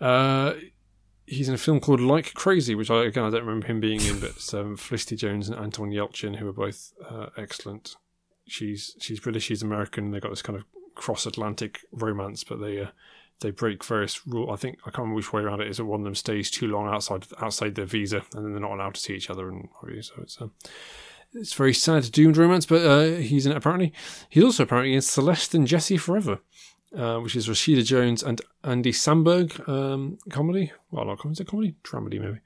Uh, 0.00 0.54
he's 1.26 1.48
in 1.48 1.54
a 1.54 1.58
film 1.58 1.80
called 1.80 2.00
Like 2.00 2.34
Crazy, 2.34 2.74
which 2.74 2.90
I 2.90 3.04
again 3.04 3.24
I 3.24 3.30
don't 3.30 3.44
remember 3.44 3.66
him 3.66 3.80
being 3.80 4.00
in, 4.02 4.20
but 4.20 4.54
um, 4.54 4.76
Felicity 4.76 5.16
Jones 5.16 5.48
and 5.48 5.58
Anton 5.58 5.90
Yelchin, 5.90 6.36
who 6.36 6.48
are 6.48 6.52
both 6.52 6.92
uh, 7.08 7.26
excellent. 7.36 7.96
She's 8.46 8.96
she's 9.00 9.20
British, 9.20 9.44
she's 9.44 9.62
American. 9.62 10.10
They've 10.10 10.22
got 10.22 10.30
this 10.30 10.42
kind 10.42 10.58
of 10.58 10.64
cross 10.94 11.26
Atlantic 11.26 11.80
romance, 11.92 12.44
but 12.44 12.60
they 12.60 12.80
uh, 12.80 12.88
they 13.40 13.50
break 13.50 13.84
various 13.84 14.26
rules. 14.26 14.50
I 14.52 14.56
think 14.56 14.78
I 14.82 14.90
can't 14.90 14.98
remember 14.98 15.16
which 15.16 15.32
way 15.32 15.42
around 15.42 15.60
it 15.60 15.68
is. 15.68 15.78
That 15.78 15.84
one 15.84 16.00
of 16.00 16.04
them 16.04 16.14
stays 16.14 16.50
too 16.50 16.68
long 16.68 16.88
outside 16.88 17.26
outside 17.40 17.74
their 17.74 17.86
visa, 17.86 18.22
and 18.34 18.44
then 18.44 18.52
they're 18.52 18.60
not 18.60 18.72
allowed 18.72 18.94
to 18.94 19.00
see 19.00 19.14
each 19.14 19.30
other. 19.30 19.48
And 19.48 19.68
so 20.02 20.14
it's 20.22 20.40
a, 20.40 20.50
it's 21.32 21.52
very 21.52 21.74
sad, 21.74 22.10
doomed 22.12 22.36
romance. 22.36 22.66
But 22.66 22.84
uh, 22.84 23.16
he's 23.16 23.46
in 23.46 23.52
it 23.52 23.58
apparently. 23.58 23.92
He's 24.28 24.44
also 24.44 24.64
apparently 24.64 24.94
in 24.94 25.02
Celeste 25.02 25.54
and 25.54 25.66
Jesse 25.66 25.96
Forever 25.96 26.40
uh, 26.96 27.18
which 27.18 27.36
is 27.36 27.48
Rashida 27.48 27.84
Jones 27.84 28.22
and 28.22 28.40
Andy 28.64 28.92
Samberg 28.92 29.68
um, 29.68 30.18
comedy. 30.30 30.72
Well, 30.90 31.04
not 31.04 31.18
comedy, 31.18 31.44
comedy? 31.44 31.74
Dramedy, 31.84 32.20
maybe. 32.20 32.40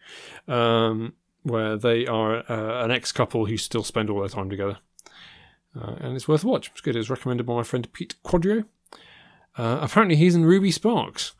Um, 0.48 1.14
where 1.42 1.76
they 1.76 2.06
are 2.06 2.50
uh, 2.50 2.84
an 2.84 2.90
ex 2.90 3.12
couple 3.12 3.46
who 3.46 3.56
still 3.56 3.84
spend 3.84 4.10
all 4.10 4.20
their 4.20 4.28
time 4.28 4.50
together. 4.50 4.78
Uh, 5.78 5.94
and 6.00 6.14
it's 6.14 6.28
worth 6.28 6.44
a 6.44 6.46
watch. 6.46 6.70
It's 6.70 6.80
good. 6.80 6.94
It 6.94 7.00
was 7.00 7.10
recommended 7.10 7.46
by 7.46 7.54
my 7.54 7.62
friend 7.62 7.90
Pete 7.92 8.14
Quadrio. 8.24 8.64
Uh, 9.56 9.78
apparently, 9.82 10.16
he's 10.16 10.34
in 10.34 10.44
Ruby 10.44 10.70
Sparks. 10.70 11.32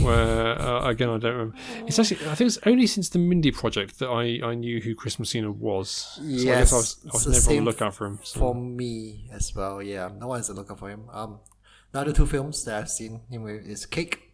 Where 0.00 0.58
uh, 0.58 0.88
again, 0.88 1.10
I 1.10 1.18
don't 1.18 1.32
remember. 1.32 1.56
It's 1.86 1.98
actually, 1.98 2.26
I 2.26 2.34
think 2.34 2.48
it's 2.48 2.58
only 2.64 2.86
since 2.86 3.10
the 3.10 3.18
Mindy 3.18 3.50
project 3.52 3.98
that 3.98 4.08
I, 4.08 4.40
I 4.42 4.54
knew 4.54 4.80
who 4.80 4.94
Chris 4.94 5.18
Messina 5.18 5.52
was. 5.52 5.90
So 5.90 6.22
I 6.22 6.26
guess 6.26 6.44
Yes, 6.44 6.72
I 6.72 6.76
was, 6.76 6.96
I 7.04 7.08
was 7.12 7.26
never 7.26 7.50
on 7.58 7.64
the 7.64 7.70
lookout 7.70 7.94
for 7.94 8.06
him. 8.06 8.18
So. 8.22 8.40
For 8.40 8.54
me 8.54 9.28
as 9.30 9.54
well, 9.54 9.82
yeah. 9.82 10.08
No 10.18 10.28
one's 10.28 10.48
looking 10.48 10.76
for 10.76 10.88
him. 10.88 11.04
Um, 11.12 11.40
the 11.90 12.00
other 12.00 12.12
two 12.14 12.24
films 12.24 12.64
that 12.64 12.80
I've 12.80 12.88
seen 12.90 13.20
him 13.28 13.42
with 13.42 13.66
is 13.66 13.84
Cake. 13.84 14.32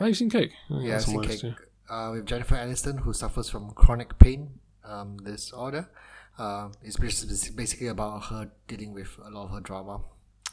Oh, 0.00 0.06
you've 0.06 0.16
seen 0.16 0.30
Cake? 0.30 0.52
Oh, 0.70 0.80
Yeah, 0.80 0.94
I've 0.96 1.02
seen 1.02 1.22
Cake. 1.24 1.42
yeah. 1.42 1.52
Uh, 1.90 2.12
with 2.12 2.26
Jennifer 2.26 2.54
Aniston, 2.54 3.00
who 3.00 3.12
suffers 3.12 3.50
from 3.50 3.72
chronic 3.72 4.16
pain 4.20 4.60
um, 4.84 5.16
disorder. 5.16 5.88
Um, 6.38 6.72
it's 6.82 6.96
basically 7.50 7.88
about 7.88 8.24
her 8.26 8.50
dealing 8.68 8.92
with 8.94 9.18
a 9.24 9.28
lot 9.30 9.46
of 9.46 9.50
her 9.50 9.60
drama. 9.60 10.02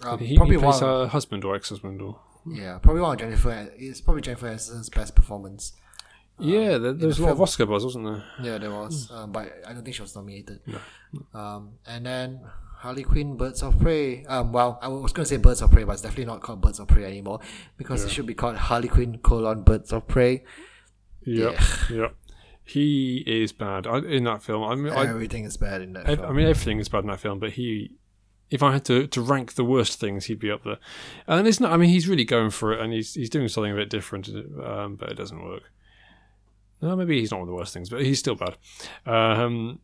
Um, 0.03 0.19
He, 0.19 0.35
probably 0.37 0.55
he 0.55 0.61
plays 0.61 0.81
one, 0.81 0.89
her 0.89 1.07
husband 1.07 1.43
or 1.45 1.55
ex-husband 1.55 2.01
or 2.01 2.19
yeah, 2.45 2.79
probably 2.79 3.01
one 3.01 3.13
of 3.13 3.19
Jennifer. 3.19 3.71
It's 3.77 4.01
probably 4.01 4.21
Jennifer 4.21 4.47
Aniston's 4.47 4.89
best 4.89 5.15
performance. 5.15 5.73
yeah. 6.39 6.77
There, 6.79 6.93
there 6.93 7.07
was 7.07 7.19
a 7.19 7.23
lot 7.23 7.31
of 7.31 7.37
film. 7.37 7.43
Oscar 7.43 7.65
buzz, 7.67 7.85
wasn't 7.85 8.05
there? 8.05 8.23
Yeah, 8.41 8.57
there 8.57 8.71
was, 8.71 9.11
um, 9.11 9.31
but 9.31 9.61
I 9.67 9.73
don't 9.73 9.83
think 9.83 9.95
she 9.95 10.01
was 10.01 10.15
nominated. 10.15 10.59
Um, 11.35 11.73
and 11.85 12.05
then 12.05 12.41
Harley 12.77 13.03
Quinn, 13.03 13.37
Birds 13.37 13.61
of 13.61 13.77
Prey. 13.79 14.25
Um, 14.25 14.51
well, 14.53 14.79
I 14.81 14.87
was 14.87 15.13
going 15.13 15.25
to 15.25 15.29
say 15.29 15.37
Birds 15.37 15.61
of 15.61 15.69
Prey, 15.71 15.83
but 15.83 15.91
it's 15.93 16.01
definitely 16.01 16.25
not 16.25 16.41
called 16.41 16.61
Birds 16.61 16.79
of 16.79 16.87
Prey 16.87 17.05
anymore 17.05 17.41
because 17.77 18.03
it 18.03 18.09
should 18.09 18.25
be 18.25 18.33
called 18.33 18.55
Harley 18.55 18.87
Quinn 18.87 19.19
colon 19.19 19.61
Birds 19.61 19.93
of 19.93 20.07
Prey. 20.07 20.43
Yep, 21.23 21.59
yep. 21.91 22.15
He 22.63 23.23
is 23.27 23.51
bad 23.51 23.85
I, 23.85 23.99
in 23.99 24.23
that 24.23 24.41
film. 24.41 24.63
I 24.63 24.73
mean, 24.75 24.93
I, 24.93 25.07
Everything 25.07 25.43
is 25.45 25.57
bad 25.57 25.81
in 25.83 25.93
that 25.93 26.05
film. 26.07 26.21
I 26.21 26.31
mean, 26.31 26.47
everything 26.47 26.79
is 26.79 26.89
bad 26.89 27.03
in 27.03 27.07
that 27.11 27.19
film, 27.19 27.37
but 27.37 27.51
he. 27.51 27.97
If 28.51 28.61
I 28.61 28.73
had 28.73 28.85
to, 28.85 29.07
to 29.07 29.21
rank 29.21 29.53
the 29.53 29.63
worst 29.63 29.99
things, 29.99 30.25
he'd 30.25 30.39
be 30.39 30.51
up 30.51 30.63
there. 30.63 30.77
And 31.25 31.47
it's 31.47 31.59
not. 31.59 31.71
I 31.71 31.77
mean, 31.77 31.89
he's 31.89 32.07
really 32.07 32.25
going 32.25 32.49
for 32.49 32.73
it, 32.73 32.81
and 32.81 32.93
he's 32.93 33.13
he's 33.13 33.29
doing 33.29 33.47
something 33.47 33.71
a 33.71 33.75
bit 33.75 33.89
different, 33.89 34.27
um, 34.29 34.97
but 34.97 35.09
it 35.09 35.15
doesn't 35.15 35.43
work. 35.43 35.63
No, 36.81 36.95
maybe 36.95 37.19
he's 37.19 37.31
not 37.31 37.37
one 37.37 37.47
of 37.47 37.51
the 37.51 37.55
worst 37.55 37.73
things, 37.73 37.89
but 37.89 38.03
he's 38.03 38.19
still 38.19 38.35
bad. 38.35 38.57
Um, 39.05 39.79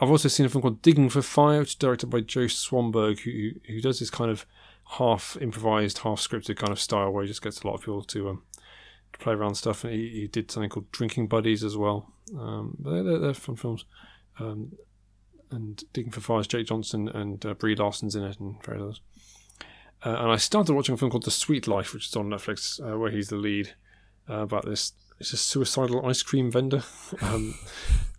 I've 0.00 0.10
also 0.10 0.28
seen 0.28 0.46
a 0.46 0.48
film 0.48 0.62
called 0.62 0.82
Digging 0.82 1.10
for 1.10 1.22
Fire, 1.22 1.60
which 1.60 1.70
is 1.70 1.74
directed 1.76 2.08
by 2.08 2.20
Joe 2.20 2.46
Swanberg, 2.46 3.20
who 3.20 3.60
who 3.72 3.80
does 3.80 4.00
this 4.00 4.10
kind 4.10 4.30
of 4.30 4.46
half 4.98 5.36
improvised, 5.40 5.98
half 5.98 6.18
scripted 6.18 6.56
kind 6.56 6.72
of 6.72 6.80
style 6.80 7.10
where 7.10 7.22
he 7.22 7.28
just 7.28 7.42
gets 7.42 7.60
a 7.60 7.66
lot 7.66 7.74
of 7.74 7.80
people 7.80 8.02
to 8.02 8.30
um, 8.30 8.42
to 9.12 9.18
play 9.18 9.34
around 9.34 9.54
stuff. 9.54 9.84
And 9.84 9.92
he, 9.92 10.08
he 10.08 10.26
did 10.26 10.50
something 10.50 10.70
called 10.70 10.90
Drinking 10.90 11.28
Buddies 11.28 11.62
as 11.62 11.76
well. 11.76 12.12
Um, 12.36 12.76
they're, 12.80 13.18
they're, 13.18 13.34
fun 13.34 13.56
films. 13.56 13.84
Um, 14.38 14.72
and 15.52 15.82
Digging 15.92 16.10
for 16.12 16.20
Fires, 16.20 16.46
Jake 16.46 16.66
Johnson 16.66 17.08
and 17.08 17.44
uh, 17.46 17.54
Brie 17.54 17.74
Larson's 17.76 18.16
in 18.16 18.24
it 18.24 18.40
and 18.40 18.62
various 18.64 18.82
others. 18.82 19.00
Uh, 20.04 20.16
and 20.22 20.32
I 20.32 20.36
started 20.36 20.72
watching 20.74 20.94
a 20.94 20.98
film 20.98 21.10
called 21.10 21.24
The 21.24 21.30
Sweet 21.30 21.68
Life, 21.68 21.94
which 21.94 22.08
is 22.08 22.16
on 22.16 22.28
Netflix, 22.30 22.80
uh, 22.80 22.98
where 22.98 23.10
he's 23.10 23.28
the 23.28 23.36
lead 23.36 23.74
uh, 24.28 24.38
about 24.40 24.64
this. 24.64 24.92
It's 25.20 25.32
a 25.32 25.36
suicidal 25.36 26.04
ice 26.06 26.22
cream 26.22 26.50
vendor. 26.50 26.82
Um, 27.22 27.54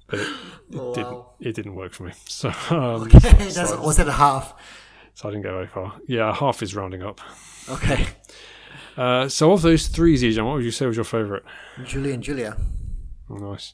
but 0.08 0.20
it, 0.20 0.28
it 0.72 0.78
Oh, 0.80 0.94
didn't. 0.94 1.24
It 1.40 1.56
didn't 1.56 1.76
work 1.76 1.94
for 1.94 2.04
me. 2.04 2.12
So, 2.28 2.50
um, 2.70 3.10
That's, 3.14 3.56
so, 3.56 3.82
was 3.82 4.00
it 4.00 4.08
a 4.08 4.12
half? 4.14 4.54
so 5.14 5.28
I 5.28 5.32
didn't 5.32 5.44
go 5.44 5.52
very 5.54 5.68
far. 5.68 5.94
Yeah, 6.08 6.34
half 6.34 6.62
is 6.64 6.76
rounding 6.76 7.04
up. 7.04 7.20
Okay. 7.70 8.08
Uh, 8.96 9.28
so 9.28 9.52
of 9.54 9.62
those 9.62 9.88
three, 9.88 10.16
Zijan, 10.18 10.46
what 10.46 10.56
would 10.56 10.64
you 10.64 10.72
say 10.72 10.86
was 10.86 10.96
your 10.98 11.04
favourite? 11.04 11.44
Julie 11.86 12.12
and 12.14 12.22
Julia. 12.24 12.56
Nice. 13.30 13.74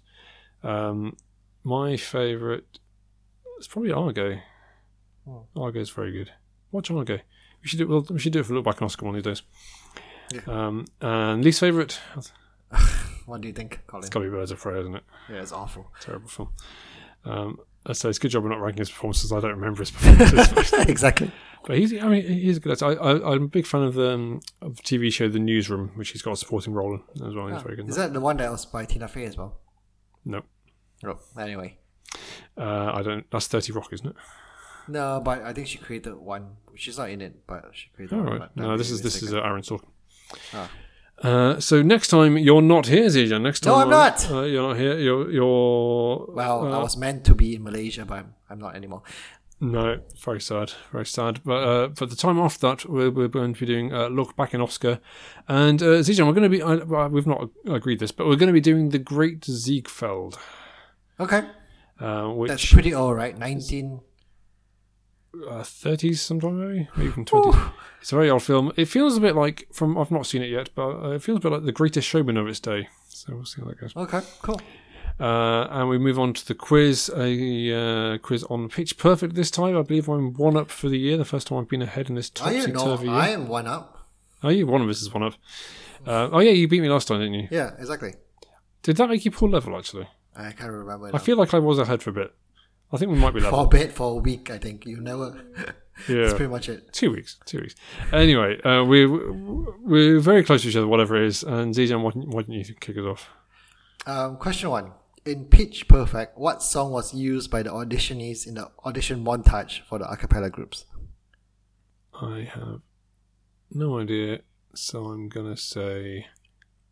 Um, 0.64 1.18
my 1.64 1.98
favourite 1.98 2.80
is 3.60 3.68
probably 3.68 3.92
Argo. 3.92 4.40
Oh. 5.28 5.46
Argo 5.56 5.80
is 5.80 5.90
very 5.90 6.12
good. 6.12 6.32
Watch 6.72 6.92
Argo. 6.92 7.20
We 7.62 7.68
should 7.68 7.80
do. 7.80 7.88
Well, 7.88 8.06
we 8.10 8.20
should 8.20 8.34
do 8.34 8.40
it 8.40 8.46
for 8.46 8.54
look 8.54 8.66
back 8.66 8.82
on 8.82 8.86
Oscar 8.86 9.06
one 9.06 9.16
of 9.16 9.24
these 9.24 9.40
days. 9.40 10.44
Yeah. 10.48 10.68
Um, 10.68 10.86
and 11.02 11.44
least 11.44 11.60
favourite, 11.60 12.00
What 13.26 13.42
do 13.42 13.48
you 13.48 13.54
think, 13.54 13.80
Colin? 13.88 14.10
got 14.10 14.20
to 14.20 14.26
be 14.26 14.30
Birds 14.32 14.52
of 14.52 14.60
Prey, 14.60 14.80
isn't 14.80 14.96
it? 14.96 15.04
Yeah, 15.30 15.42
it's 15.42 15.52
awful. 15.52 15.88
Terrible 16.00 16.28
film. 16.30 16.50
Um, 17.26 17.58
so 17.94 18.10
it's 18.10 18.18
a 18.18 18.22
good 18.22 18.30
job 18.30 18.44
we're 18.44 18.50
not 18.50 18.62
ranking 18.62 18.80
his 18.80 18.90
performances. 18.92 19.32
I 19.32 19.40
don't 19.40 19.52
remember 19.52 19.80
his 19.82 19.92
performances, 19.92 20.74
exactly. 20.88 21.32
but 21.66 21.78
he's. 21.78 21.94
I 21.94 22.08
mean, 22.08 22.24
he's 22.28 22.58
a 22.58 22.60
good. 22.60 22.72
actor. 22.74 22.86
I, 22.86 22.94
I, 22.94 23.34
I'm 23.34 23.44
a 23.44 23.48
big 23.48 23.66
fan 23.66 23.84
of 23.84 23.96
the, 23.96 24.12
um, 24.14 24.42
of 24.62 24.78
the 24.78 24.84
TV 24.84 25.12
show 25.12 25.28
The 25.28 25.40
Newsroom, 25.40 25.92
which 25.96 26.12
he's 26.12 26.22
got 26.22 26.34
a 26.34 26.38
supporting 26.38 26.74
role 26.74 26.94
in 27.16 27.26
as 27.26 27.34
well. 27.34 27.48
He's 27.48 27.62
very 27.64 27.76
good. 27.76 27.90
Is 27.90 27.96
that. 27.96 28.08
that 28.08 28.14
the 28.14 28.20
one 28.20 28.38
that 28.38 28.52
was 28.52 28.66
by 28.66 28.86
Tina 28.86 29.08
Fey 29.08 29.26
as 29.26 29.36
well? 29.38 29.58
No, 30.26 30.44
Oh, 31.06 31.18
anyway. 31.40 31.79
Uh, 32.60 32.92
I 32.94 33.02
don't. 33.02 33.30
That's 33.32 33.48
Thirty 33.48 33.72
Rock, 33.72 33.92
isn't 33.94 34.08
it? 34.08 34.16
No, 34.88 35.22
but 35.24 35.44
I 35.44 35.54
think 35.54 35.68
she 35.68 35.78
created 35.78 36.16
one. 36.16 36.58
She's 36.76 36.98
not 36.98 37.10
in 37.10 37.22
it, 37.22 37.46
but 37.48 37.70
she 37.74 37.90
created 37.96 38.18
All 38.18 38.26
one. 38.26 38.50
No, 38.56 38.78
this 38.78 38.92
is 38.92 39.02
this 39.02 39.22
is 39.22 39.34
uh, 39.34 39.40
Aaron 39.40 39.62
Sorkin. 39.62 39.90
Ah. 40.54 40.70
Uh, 41.22 41.60
so 41.60 41.82
next 41.82 42.08
time 42.08 42.38
you're 42.38 42.62
not 42.62 42.88
here, 42.88 43.06
Zijan. 43.08 43.42
Next 43.42 43.62
time 43.62 43.74
No, 43.74 43.80
I'm 43.82 43.90
not. 43.90 44.32
Uh, 44.32 44.44
you're 44.44 44.68
not 44.70 44.78
here. 44.78 44.98
You're 44.98 45.32
you're. 45.32 46.26
Well, 46.30 46.74
I 46.74 46.78
uh, 46.78 46.82
was 46.82 46.98
meant 46.98 47.26
to 47.26 47.36
be 47.36 47.56
in 47.56 47.64
Malaysia, 47.64 48.06
but 48.06 48.20
I'm, 48.20 48.34
I'm 48.50 48.60
not 48.60 48.76
anymore. 48.76 49.04
No, 49.62 50.00
very 50.18 50.40
sad, 50.40 50.72
very 50.94 51.06
sad. 51.06 51.42
But 51.44 51.64
uh, 51.64 51.90
for 51.94 52.06
the 52.06 52.16
time 52.16 52.40
after 52.40 52.66
that, 52.68 52.90
we're, 52.90 53.12
we're 53.12 53.28
going 53.28 53.54
to 53.54 53.60
be 53.60 53.66
doing 53.66 53.94
uh, 53.94 54.08
look 54.08 54.38
back 54.38 54.54
in 54.54 54.62
Oscar, 54.62 55.02
and 55.50 55.82
uh, 55.84 56.00
Zijan, 56.00 56.26
we're 56.26 56.34
going 56.34 56.50
to 56.50 56.58
be. 56.58 56.62
Uh, 56.62 56.86
well, 56.86 57.10
we've 57.10 57.28
not 57.28 57.50
agreed 57.68 58.00
this, 58.00 58.14
but 58.14 58.26
we're 58.26 58.38
going 58.38 58.48
to 58.48 58.54
be 58.54 58.62
doing 58.62 58.90
the 58.90 59.00
Great 59.00 59.44
Ziegfeld, 59.44 60.40
Okay. 61.20 61.44
Uh, 62.00 62.46
That's 62.48 62.72
pretty 62.72 62.94
old, 62.94 63.16
right? 63.16 63.38
19. 63.38 64.02
uh, 65.48 65.62
30s 65.62 66.18
sometime 66.18 66.60
maybe, 66.60 66.88
maybe 66.96 67.10
even 67.10 67.26
20s. 67.26 67.72
It's 68.02 68.12
a 68.12 68.16
very 68.16 68.30
old 68.30 68.44
film. 68.44 68.72
It 68.78 68.86
feels 68.86 69.18
a 69.18 69.22
bit 69.22 69.36
like 69.36 69.68
from 69.72 69.98
I've 69.98 70.12
not 70.12 70.26
seen 70.26 70.42
it 70.42 70.50
yet, 70.50 70.70
but 70.76 70.90
uh, 70.90 71.12
it 71.12 71.24
feels 71.24 71.38
a 71.38 71.42
bit 71.42 71.52
like 71.52 71.66
The 71.66 71.72
Greatest 71.72 72.08
Showman 72.08 72.38
of 72.38 72.48
its 72.48 72.60
day. 72.60 72.88
So 73.10 73.36
we'll 73.36 73.46
see 73.46 73.62
how 73.62 73.68
that 73.68 73.80
goes. 73.80 73.96
Okay, 73.96 74.22
cool. 74.42 74.62
Uh, 75.20 75.68
and 75.70 75.90
we 75.90 75.98
move 75.98 76.18
on 76.18 76.34
to 76.34 76.48
the 76.48 76.56
quiz, 76.56 77.12
a 77.14 78.14
uh, 78.14 78.18
quiz 78.20 78.46
on 78.46 78.70
Pitch 78.70 78.98
Perfect 78.98 79.36
this 79.36 79.52
time. 79.52 79.78
I 79.78 79.82
believe 79.82 80.08
I'm 80.08 80.34
one 80.34 80.56
up 80.56 80.72
for 80.72 80.88
the 80.88 80.98
year. 80.98 81.18
The 81.18 81.26
first 81.26 81.48
time 81.48 81.58
I've 81.58 81.68
been 81.68 81.82
ahead 81.82 82.08
in 82.08 82.16
this 82.16 82.30
topsy 82.30 82.72
turvy 82.72 83.08
year. 83.08 83.14
I 83.14 83.30
am 83.30 83.50
one 83.50 83.68
up. 83.68 84.08
Oh, 84.42 84.48
you 84.50 84.66
one 84.66 84.82
of 84.82 84.88
us 84.88 85.02
is 85.02 85.14
one 85.14 85.24
up. 85.24 85.34
Uh, 86.08 86.30
oh 86.32 86.40
yeah, 86.40 86.52
you 86.52 86.70
beat 86.70 86.82
me 86.82 86.88
last 86.88 87.10
time, 87.10 87.20
didn't 87.20 87.34
you? 87.34 87.48
Yeah, 87.52 87.72
exactly. 87.78 88.14
Did 88.82 88.96
that 88.96 89.10
make 89.10 89.26
you 89.26 89.32
pull 89.32 89.50
level? 89.50 89.78
Actually, 89.78 90.08
I 90.48 90.52
can't 90.52 90.72
remember. 90.72 91.12
I 91.14 91.18
feel 91.20 91.38
like 91.38 91.54
I 91.54 91.60
was 91.60 91.80
ahead 91.80 92.02
for 92.02 92.10
a 92.12 92.14
bit. 92.14 92.34
I 92.92 92.98
think 92.98 93.12
we 93.12 93.18
might 93.18 93.34
be 93.34 93.40
left. 93.40 93.52
for 93.56 93.66
a 93.66 93.68
bit, 93.68 93.92
for 93.92 94.12
a 94.14 94.22
week, 94.22 94.50
I 94.50 94.58
think. 94.58 94.86
You 94.86 95.00
never. 95.02 95.42
Yeah. 96.08 96.22
That's 96.22 96.34
pretty 96.36 96.50
much 96.50 96.70
it. 96.70 96.94
two 96.94 97.12
weeks. 97.12 97.36
Two 97.46 97.60
weeks. 97.60 97.76
Anyway, 98.14 98.58
uh, 98.62 98.86
we're 98.86 99.34
we're 99.84 100.22
very 100.22 100.46
close 100.46 100.62
to 100.62 100.70
each 100.70 100.78
other, 100.78 100.88
whatever 100.88 101.18
it 101.22 101.28
is. 101.28 101.44
And 101.44 101.76
Zijan, 101.76 102.02
why, 102.02 102.12
don't- 102.12 102.30
why 102.30 102.42
don't 102.44 102.52
you 102.56 102.64
kick 102.80 102.96
us 102.98 103.04
off? 103.04 103.28
Um, 104.06 104.38
question 104.38 104.70
one. 104.70 104.94
In 105.26 105.44
Pitch 105.48 105.90
Perfect, 105.90 106.38
what 106.38 106.64
song 106.64 106.92
was 106.94 107.14
used 107.14 107.52
by 107.52 107.64
the 107.64 107.70
auditionees 107.72 108.48
in 108.48 108.54
the 108.54 108.72
audition 108.86 109.26
montage 109.26 109.82
for 109.90 110.00
the 110.00 110.10
a 110.10 110.16
cappella 110.16 110.50
groups? 110.50 110.86
I 112.14 112.48
have 112.54 112.80
no 113.70 114.00
idea, 114.00 114.40
so 114.74 115.08
I'm 115.08 115.28
gonna 115.28 115.58
say 115.58 116.28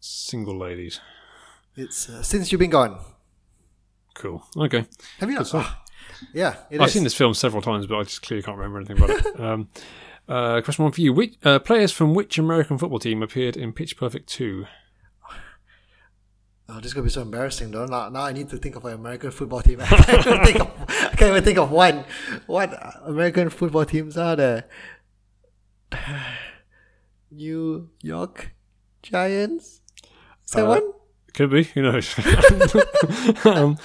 "Single 0.02 0.58
Ladies." 0.60 1.00
It's 1.78 2.10
uh, 2.10 2.24
Since 2.24 2.52
You've 2.52 2.60
Been 2.60 2.72
Gone. 2.72 3.00
Cool. 4.18 4.44
Okay. 4.58 4.86
Have 5.20 5.30
you 5.30 5.36
not? 5.36 5.48
song. 5.48 5.66
Ah, 5.68 5.84
yeah, 6.34 6.56
it 6.72 6.82
I've 6.82 6.88
is. 6.88 6.94
seen 6.94 7.04
this 7.04 7.14
film 7.14 7.34
several 7.36 7.62
times, 7.62 7.86
but 7.86 7.98
I 8.00 8.04
just 8.04 8.22
clearly 8.24 8.42
can't 8.42 8.58
remember 8.58 8.80
anything 8.80 8.98
about 8.98 9.10
it. 9.26 9.40
Um, 9.40 9.70
uh, 10.28 10.62
question 10.62 10.84
one 10.84 10.92
for 10.92 11.02
you: 11.02 11.14
Which 11.14 11.36
uh, 11.44 11.60
players 11.60 11.92
from 11.92 12.14
which 12.16 12.38
American 12.40 12.78
football 12.80 12.98
team 13.00 13.22
appeared 13.22 13.56
in 13.56 13.72
Pitch 13.74 13.96
Perfect 13.98 14.28
two? 14.28 14.66
Oh, 16.70 16.78
this 16.78 16.88
is 16.88 16.94
gonna 16.94 17.04
be 17.06 17.10
so 17.12 17.22
embarrassing 17.22 17.72
though. 17.72 17.86
Now, 17.86 18.10
now 18.10 18.22
I 18.24 18.34
need 18.34 18.50
to 18.50 18.58
think 18.58 18.76
of 18.76 18.84
an 18.86 18.94
American 18.96 19.32
football 19.32 19.62
team. 19.62 19.80
I 19.82 19.86
can't 19.86 20.28
even 20.28 20.44
think 20.46 20.60
of. 20.60 20.68
I 20.90 21.16
can't 21.16 21.30
even 21.32 21.44
think 21.44 21.58
of 21.60 21.72
one. 21.72 22.04
What 22.48 22.74
American 23.06 23.50
football 23.50 23.86
teams 23.86 24.18
are 24.18 24.36
there? 24.36 24.64
New 27.32 27.90
York 28.02 28.52
Giants. 29.04 29.82
Is 30.46 30.52
that 30.52 30.66
Uh, 30.66 30.70
one? 30.70 30.92
Could 31.38 31.52
be. 31.52 31.66
Who 31.66 31.84
knows? 31.84 32.16
um, 33.46 33.78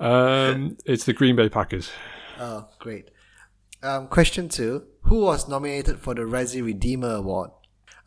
um, 0.00 0.76
it's 0.84 1.04
the 1.04 1.12
Green 1.12 1.36
Bay 1.36 1.48
Packers. 1.48 1.88
Oh, 2.36 2.66
great. 2.80 3.12
Um, 3.80 4.08
question 4.08 4.48
two: 4.48 4.82
Who 5.02 5.20
was 5.20 5.48
nominated 5.48 6.00
for 6.00 6.16
the 6.16 6.22
Razzie 6.22 6.64
Redeemer 6.64 7.14
Award? 7.14 7.50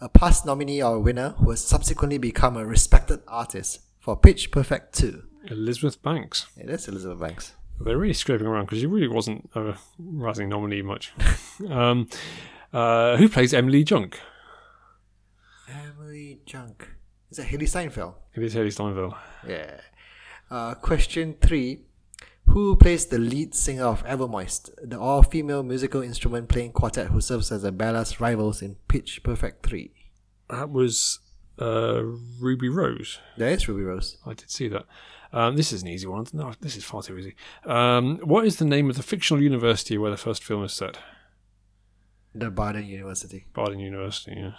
A 0.01 0.09
past 0.09 0.45
nominee 0.45 0.83
or 0.83 0.99
winner 0.99 1.29
who 1.37 1.49
has 1.51 1.63
subsequently 1.63 2.17
become 2.17 2.57
a 2.57 2.65
respected 2.65 3.21
artist 3.25 3.79
for 3.99 4.17
Pitch 4.17 4.51
Perfect 4.51 4.95
two. 4.95 5.23
Elizabeth 5.45 6.03
Banks. 6.03 6.47
It 6.57 6.69
is 6.69 6.89
Elizabeth 6.89 7.21
Banks. 7.21 7.53
They're 7.79 7.97
really 7.97 8.11
scraping 8.11 8.47
around 8.47 8.65
because 8.65 8.79
she 8.79 8.85
really 8.85 9.07
wasn't 9.07 9.49
a 9.55 9.75
Razzie 9.97 10.45
nominee 10.45 10.81
much. 10.81 11.13
um, 11.69 12.09
uh, 12.73 13.15
who 13.15 13.29
plays 13.29 13.53
Emily 13.53 13.85
Junk? 13.85 14.19
Emily 15.69 16.41
Junk. 16.45 16.98
Is 17.31 17.37
that 17.37 17.47
Hailee 17.47 17.67
Steinfeld? 17.67 18.15
It 18.33 18.43
is 18.43 18.55
Hailee 18.55 18.73
Steinfeld. 18.73 19.13
Yeah. 19.47 19.81
Uh, 20.49 20.73
question 20.75 21.35
three. 21.41 21.81
Who 22.47 22.75
plays 22.77 23.05
the 23.05 23.19
lead 23.19 23.53
singer 23.53 23.83
of 23.83 24.03
Evermoist, 24.05 24.71
the 24.81 24.99
all 24.99 25.21
female 25.21 25.61
musical 25.61 26.01
instrument 26.01 26.49
playing 26.49 26.71
quartet 26.71 27.07
who 27.07 27.21
serves 27.21 27.51
as 27.51 27.61
the 27.61 27.71
Bella's 27.71 28.19
rivals 28.19 28.63
in 28.63 28.77
Pitch 28.87 29.21
Perfect 29.21 29.63
3? 29.67 29.91
That 30.49 30.71
was 30.71 31.19
uh, 31.61 32.01
Ruby 32.39 32.67
Rose. 32.67 33.19
There 33.37 33.51
is 33.51 33.67
Ruby 33.67 33.83
Rose. 33.83 34.17
I 34.25 34.33
did 34.33 34.49
see 34.49 34.67
that. 34.69 34.85
Um, 35.31 35.57
this 35.57 35.71
is 35.71 35.83
an 35.83 35.89
easy 35.89 36.07
one. 36.07 36.25
No, 36.33 36.53
this 36.59 36.75
is 36.75 36.83
far 36.83 37.03
too 37.03 37.19
easy. 37.19 37.35
Um, 37.65 38.17
what 38.23 38.45
is 38.45 38.55
the 38.55 38.65
name 38.65 38.89
of 38.89 38.95
the 38.97 39.03
fictional 39.03 39.43
university 39.43 39.99
where 39.99 40.09
the 40.09 40.17
first 40.17 40.43
film 40.43 40.63
is 40.63 40.73
set? 40.73 40.97
The 42.33 42.49
Barden 42.49 42.85
University. 42.85 43.45
Barden 43.53 43.79
University. 43.79 44.33
Yeah. 44.35 44.53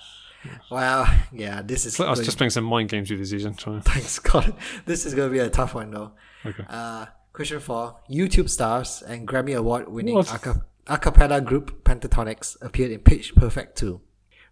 Well, 0.70 1.06
yeah, 1.32 1.62
this 1.62 1.84
is. 1.86 1.98
I 2.00 2.10
was 2.10 2.20
just 2.24 2.38
playing 2.38 2.50
some 2.50 2.64
mind 2.64 2.88
games 2.88 3.10
with 3.10 3.18
this 3.20 3.30
season. 3.30 3.58
So. 3.58 3.78
Thanks, 3.84 4.18
God. 4.18 4.54
This 4.86 5.04
is 5.06 5.14
going 5.14 5.28
to 5.28 5.32
be 5.32 5.38
a 5.38 5.50
tough 5.50 5.74
one, 5.74 5.90
though. 5.90 6.12
Okay. 6.46 6.64
Uh, 6.68 7.06
question 7.32 7.60
four 7.60 7.96
YouTube 8.10 8.48
stars 8.48 9.02
and 9.06 9.28
Grammy 9.28 9.56
Award 9.56 9.88
winning 9.88 10.14
What? 10.14 10.46
a 10.46 10.62
a 10.86 10.98
cappella 10.98 11.40
group 11.40 11.84
Pentatonix 11.84 12.56
appeared 12.62 12.90
in 12.90 13.00
Pitch 13.00 13.34
Perfect 13.36 13.76
2. 13.78 14.00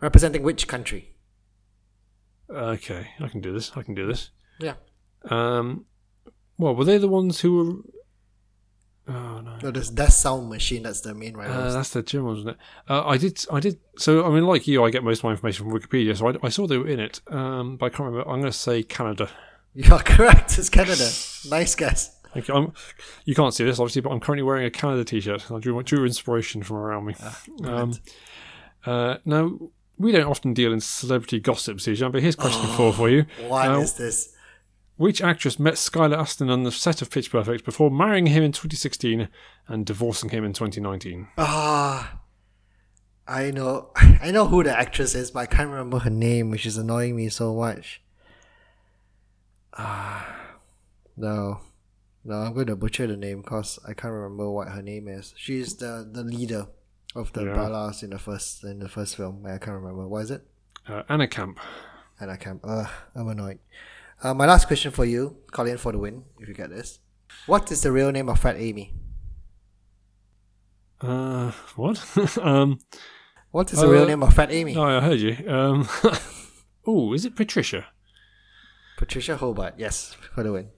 Representing 0.01 0.43
which 0.43 0.68
country? 0.68 1.14
Okay, 2.51 3.09
I 3.20 3.28
can 3.28 3.41
do 3.41 3.53
this. 3.53 3.72
I 3.76 3.82
can 3.82 3.95
do 3.95 4.07
this. 4.07 4.30
Yeah. 4.61 4.74
Um, 5.28 5.84
well, 6.57 6.74
were 6.74 6.84
they 6.84 6.99
the 6.99 7.09
ones 7.09 7.41
who 7.41 7.57
were? 7.57 7.72
Oh 9.09 9.41
no. 9.41 9.57
No, 9.63 9.71
there's 9.71 9.91
Das 9.91 10.19
Sound 10.19 10.51
Machine, 10.51 10.83
that's 10.83 11.01
the 11.01 11.15
main 11.15 11.35
Uh, 11.39 11.73
that's 11.73 11.91
the 11.91 12.03
German, 12.03 12.29
wasn't 12.29 12.49
it? 12.51 12.57
Uh, 12.89 13.07
I 13.07 13.17
did, 13.17 13.43
I 13.51 13.59
did. 13.61 13.79
So, 13.97 14.25
I 14.27 14.31
mean, 14.31 14.45
like 14.47 14.67
you, 14.67 14.85
I 14.85 14.91
get 14.91 15.03
most 15.03 15.19
of 15.21 15.25
my 15.25 15.31
information 15.31 15.65
from 15.71 15.79
Wikipedia. 15.81 16.17
So, 16.17 16.29
I, 16.29 16.35
I 16.43 16.49
saw 16.51 16.67
they 16.67 16.77
were 16.77 16.87
in 16.89 17.01
it, 17.01 17.21
um, 17.29 17.77
but 17.79 17.87
I 17.87 17.89
can't 17.89 18.01
remember. 18.11 18.29
I'm 18.29 18.41
going 18.41 18.53
to 18.53 18.59
say 18.59 18.83
Canada. 18.83 19.29
You 19.75 19.95
are 19.95 20.03
correct. 20.03 20.59
It's 20.59 20.71
Canada. 20.71 21.09
Nice 21.49 21.77
guess. 21.77 22.19
Thank 22.35 22.49
you. 22.49 22.55
I'm, 22.55 22.73
you 23.27 23.35
can't 23.35 23.55
see 23.55 23.65
this, 23.65 23.79
obviously, 23.79 24.01
but 24.03 24.11
I'm 24.11 24.19
currently 24.19 24.43
wearing 24.43 24.65
a 24.65 24.71
Canada 24.71 25.05
t-shirt. 25.05 25.51
I 25.53 25.59
drew, 25.61 25.81
drew 25.85 26.05
inspiration 26.05 26.65
from 26.65 26.79
around 26.79 27.05
me. 27.05 27.15
Um, 27.63 27.93
uh, 28.85 29.19
now, 29.25 29.57
we 29.97 30.11
don't 30.11 30.27
often 30.27 30.53
deal 30.55 30.73
in 30.73 30.81
celebrity 30.81 31.39
gossip, 31.39 31.77
Sijan, 31.79 32.11
but 32.11 32.23
here's 32.23 32.35
question 32.35 32.67
four 32.71 32.93
for 32.93 33.09
you. 33.09 33.27
Why 33.47 33.69
Uh, 33.69 33.81
is 33.81 33.93
this? 33.93 34.35
Which 34.99 35.22
actress 35.22 35.59
met 35.61 35.74
Skylar 35.74 36.18
Astin 36.18 36.51
on 36.51 36.64
the 36.64 36.72
set 36.72 37.01
of 37.03 37.11
Pitch 37.11 37.30
Perfect 37.30 37.64
before 37.64 37.88
marrying 37.90 38.26
him 38.26 38.42
in 38.42 38.51
2016 38.53 39.28
and 39.68 39.86
divorcing 39.86 40.30
him 40.30 40.44
in 40.44 40.53
2019? 40.53 41.28
Ah, 41.38 42.18
I 43.26 43.53
know. 43.53 43.90
I 43.96 44.32
know 44.32 44.49
who 44.49 44.64
the 44.64 44.76
actress 44.76 45.14
is, 45.14 45.30
but 45.30 45.40
I 45.40 45.46
can't 45.46 45.70
remember 45.70 46.01
her 46.01 46.11
name, 46.11 46.51
which 46.51 46.66
is 46.66 46.76
annoying 46.76 47.14
me 47.14 47.28
so 47.28 47.55
much. 47.55 48.03
Ah, 49.74 50.57
no, 51.16 51.61
no, 52.24 52.34
I'm 52.34 52.53
going 52.55 52.66
to 52.66 52.74
butcher 52.76 53.07
the 53.07 53.16
name 53.16 53.42
because 53.42 53.78
I 53.86 53.94
can't 53.94 54.12
remember 54.12 54.51
what 54.51 54.68
her 54.68 54.82
name 54.82 55.07
is. 55.07 55.32
She's 55.36 55.76
the 55.76 56.09
the 56.11 56.24
leader 56.24 56.66
of 57.14 57.32
the 57.32 57.44
Yeah. 57.44 57.55
Bellas 57.55 58.03
in 58.03 58.11
the 58.11 58.18
first 58.18 58.64
in 58.64 58.80
the 58.80 58.88
first 58.88 59.14
film. 59.16 59.44
I 59.46 59.59
can't 59.59 59.80
remember. 59.80 60.09
What 60.09 60.24
is 60.24 60.30
it? 60.32 60.42
Uh, 60.88 61.03
Anna 61.09 61.28
Camp. 61.28 61.61
Anna 62.20 62.36
Camp. 62.36 62.62
Uh, 62.64 62.86
I'm 63.14 63.28
annoyed. 63.28 63.61
Uh, 64.23 64.35
my 64.35 64.47
last 64.47 64.66
question 64.66 64.91
for 64.91 65.05
you, 65.05 65.37
Colin, 65.53 65.79
for 65.79 65.93
the 65.93 65.99
win. 65.99 66.25
If 66.41 66.49
you 66.49 66.55
get 66.55 66.71
this, 66.71 66.99
what 67.47 67.71
is 67.71 67.83
the 67.83 67.93
real 67.93 68.11
name 68.11 68.29
of 68.29 68.39
Fat 68.41 68.57
Amy? 68.59 68.95
Uh, 71.01 71.53
what? 71.77 72.03
um, 72.43 72.79
What 73.51 73.73
is 73.73 73.81
the 73.81 73.89
real 73.89 74.03
Uh, 74.03 74.07
name 74.07 74.23
of 74.23 74.35
Fat 74.35 74.51
Amy? 74.51 74.77
Oh, 74.77 74.83
I 74.83 75.01
heard 75.01 75.21
you. 75.21 75.37
Um, 75.49 75.89
oh, 76.87 77.12
is 77.12 77.25
it 77.25 77.37
Patricia? 77.37 77.87
Patricia 78.97 79.37
Hobart. 79.37 79.75
Yes, 79.79 80.16
for 80.35 80.43
the 80.43 80.53
win. 80.53 80.71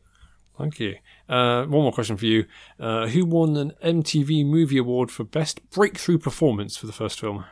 Thank 0.59 0.79
you. 0.79 0.97
Uh, 1.27 1.65
one 1.65 1.83
more 1.85 1.93
question 1.93 2.19
for 2.19 2.27
you. 2.27 2.45
Uh, 2.79 3.07
who 3.07 3.25
won 3.25 3.57
an 3.57 3.73
MTV 3.83 4.45
Movie 4.45 4.77
Award 4.77 5.11
for 5.11 5.25
Best 5.25 5.69
Breakthrough 5.71 6.19
Performance 6.19 6.77
for 6.77 6.87
the 6.87 6.93
first 6.93 7.19
film? 7.19 7.45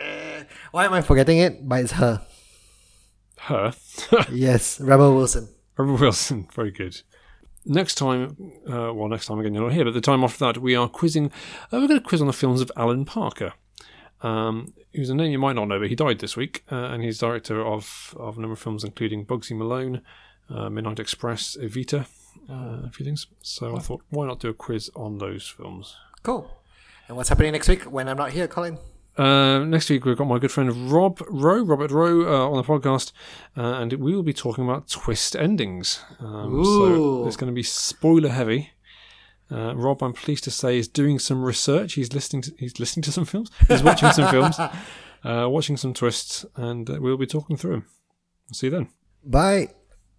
Uh, 0.00 0.44
why 0.70 0.84
am 0.84 0.92
I 0.92 1.00
forgetting 1.02 1.38
it? 1.38 1.68
But 1.68 1.80
it's 1.82 1.92
her. 1.92 2.22
Her. 3.44 3.72
Yes, 4.30 4.80
Rebel 4.80 5.14
Wilson. 5.14 5.48
Rebel 5.76 5.96
Wilson. 5.96 6.48
Very 6.52 6.70
good. 6.70 7.00
Next 7.66 7.96
time, 7.96 8.36
uh, 8.66 8.92
well, 8.94 9.08
next 9.08 9.26
time 9.26 9.38
again, 9.38 9.54
you're 9.54 9.62
not 9.62 9.72
here, 9.72 9.84
but 9.84 9.94
the 9.94 10.00
time 10.00 10.24
after 10.24 10.38
that, 10.46 10.58
we 10.58 10.74
are 10.74 10.88
quizzing. 10.88 11.26
Uh, 11.72 11.78
we're 11.78 11.88
going 11.88 12.00
to 12.00 12.06
quiz 12.06 12.20
on 12.20 12.26
the 12.26 12.32
films 12.32 12.60
of 12.60 12.72
Alan 12.76 13.04
Parker. 13.04 13.52
Um, 14.22 14.74
who's 14.94 15.10
a 15.10 15.14
name 15.14 15.32
you 15.32 15.38
might 15.38 15.54
not 15.56 15.66
know, 15.66 15.78
but 15.78 15.88
he 15.88 15.94
died 15.94 16.18
this 16.18 16.36
week, 16.36 16.64
uh, 16.70 16.76
and 16.76 17.02
he's 17.02 17.18
director 17.18 17.64
of, 17.64 18.14
of 18.18 18.36
a 18.36 18.40
number 18.40 18.52
of 18.52 18.58
films, 18.58 18.84
including 18.84 19.24
Bugsy 19.24 19.56
Malone, 19.56 20.02
uh, 20.50 20.68
Midnight 20.68 21.00
Express, 21.00 21.56
Evita, 21.60 22.06
uh, 22.48 22.86
a 22.86 22.90
few 22.92 23.04
things. 23.04 23.26
So 23.42 23.76
I 23.76 23.78
thought, 23.78 24.02
why 24.10 24.26
not 24.26 24.40
do 24.40 24.48
a 24.48 24.54
quiz 24.54 24.90
on 24.94 25.18
those 25.18 25.46
films? 25.46 25.96
Cool. 26.22 26.50
And 27.08 27.16
what's 27.16 27.28
happening 27.28 27.52
next 27.52 27.68
week 27.68 27.84
when 27.84 28.08
I'm 28.08 28.16
not 28.16 28.32
here, 28.32 28.46
Colin? 28.48 28.78
Uh, 29.16 29.60
next 29.64 29.90
week, 29.90 30.04
we've 30.04 30.16
got 30.16 30.26
my 30.26 30.38
good 30.38 30.50
friend 30.50 30.90
Rob 30.90 31.20
Rowe, 31.28 31.64
Robert 31.64 31.90
Rowe, 31.90 32.22
uh, 32.22 32.50
on 32.50 32.56
the 32.56 32.62
podcast, 32.62 33.12
uh, 33.56 33.80
and 33.80 33.92
we 33.94 34.14
will 34.14 34.22
be 34.22 34.32
talking 34.32 34.64
about 34.64 34.88
twist 34.88 35.36
endings. 35.36 36.00
Um, 36.20 36.64
so 36.64 37.26
it's 37.26 37.36
going 37.36 37.50
to 37.50 37.54
be 37.54 37.62
spoiler 37.62 38.30
heavy. 38.30 38.70
Uh, 39.50 39.74
Rob, 39.74 40.02
I'm 40.02 40.12
pleased 40.12 40.44
to 40.44 40.50
say, 40.50 40.78
is 40.78 40.86
doing 40.86 41.18
some 41.18 41.42
research. 41.42 41.94
He's 41.94 42.12
listening. 42.12 42.42
To, 42.42 42.52
he's 42.58 42.78
listening 42.78 43.02
to 43.04 43.12
some 43.12 43.24
films. 43.24 43.50
He's 43.66 43.82
watching 43.82 44.12
some 44.12 44.30
films, 44.30 44.58
uh, 45.24 45.48
watching 45.48 45.76
some 45.76 45.92
twists, 45.92 46.46
and 46.54 46.88
uh, 46.88 46.98
we'll 47.00 47.16
be 47.16 47.26
talking 47.26 47.56
through 47.56 47.72
them. 47.72 47.86
See 48.52 48.68
you 48.68 48.70
then. 48.70 48.88
Bye. 49.24 49.70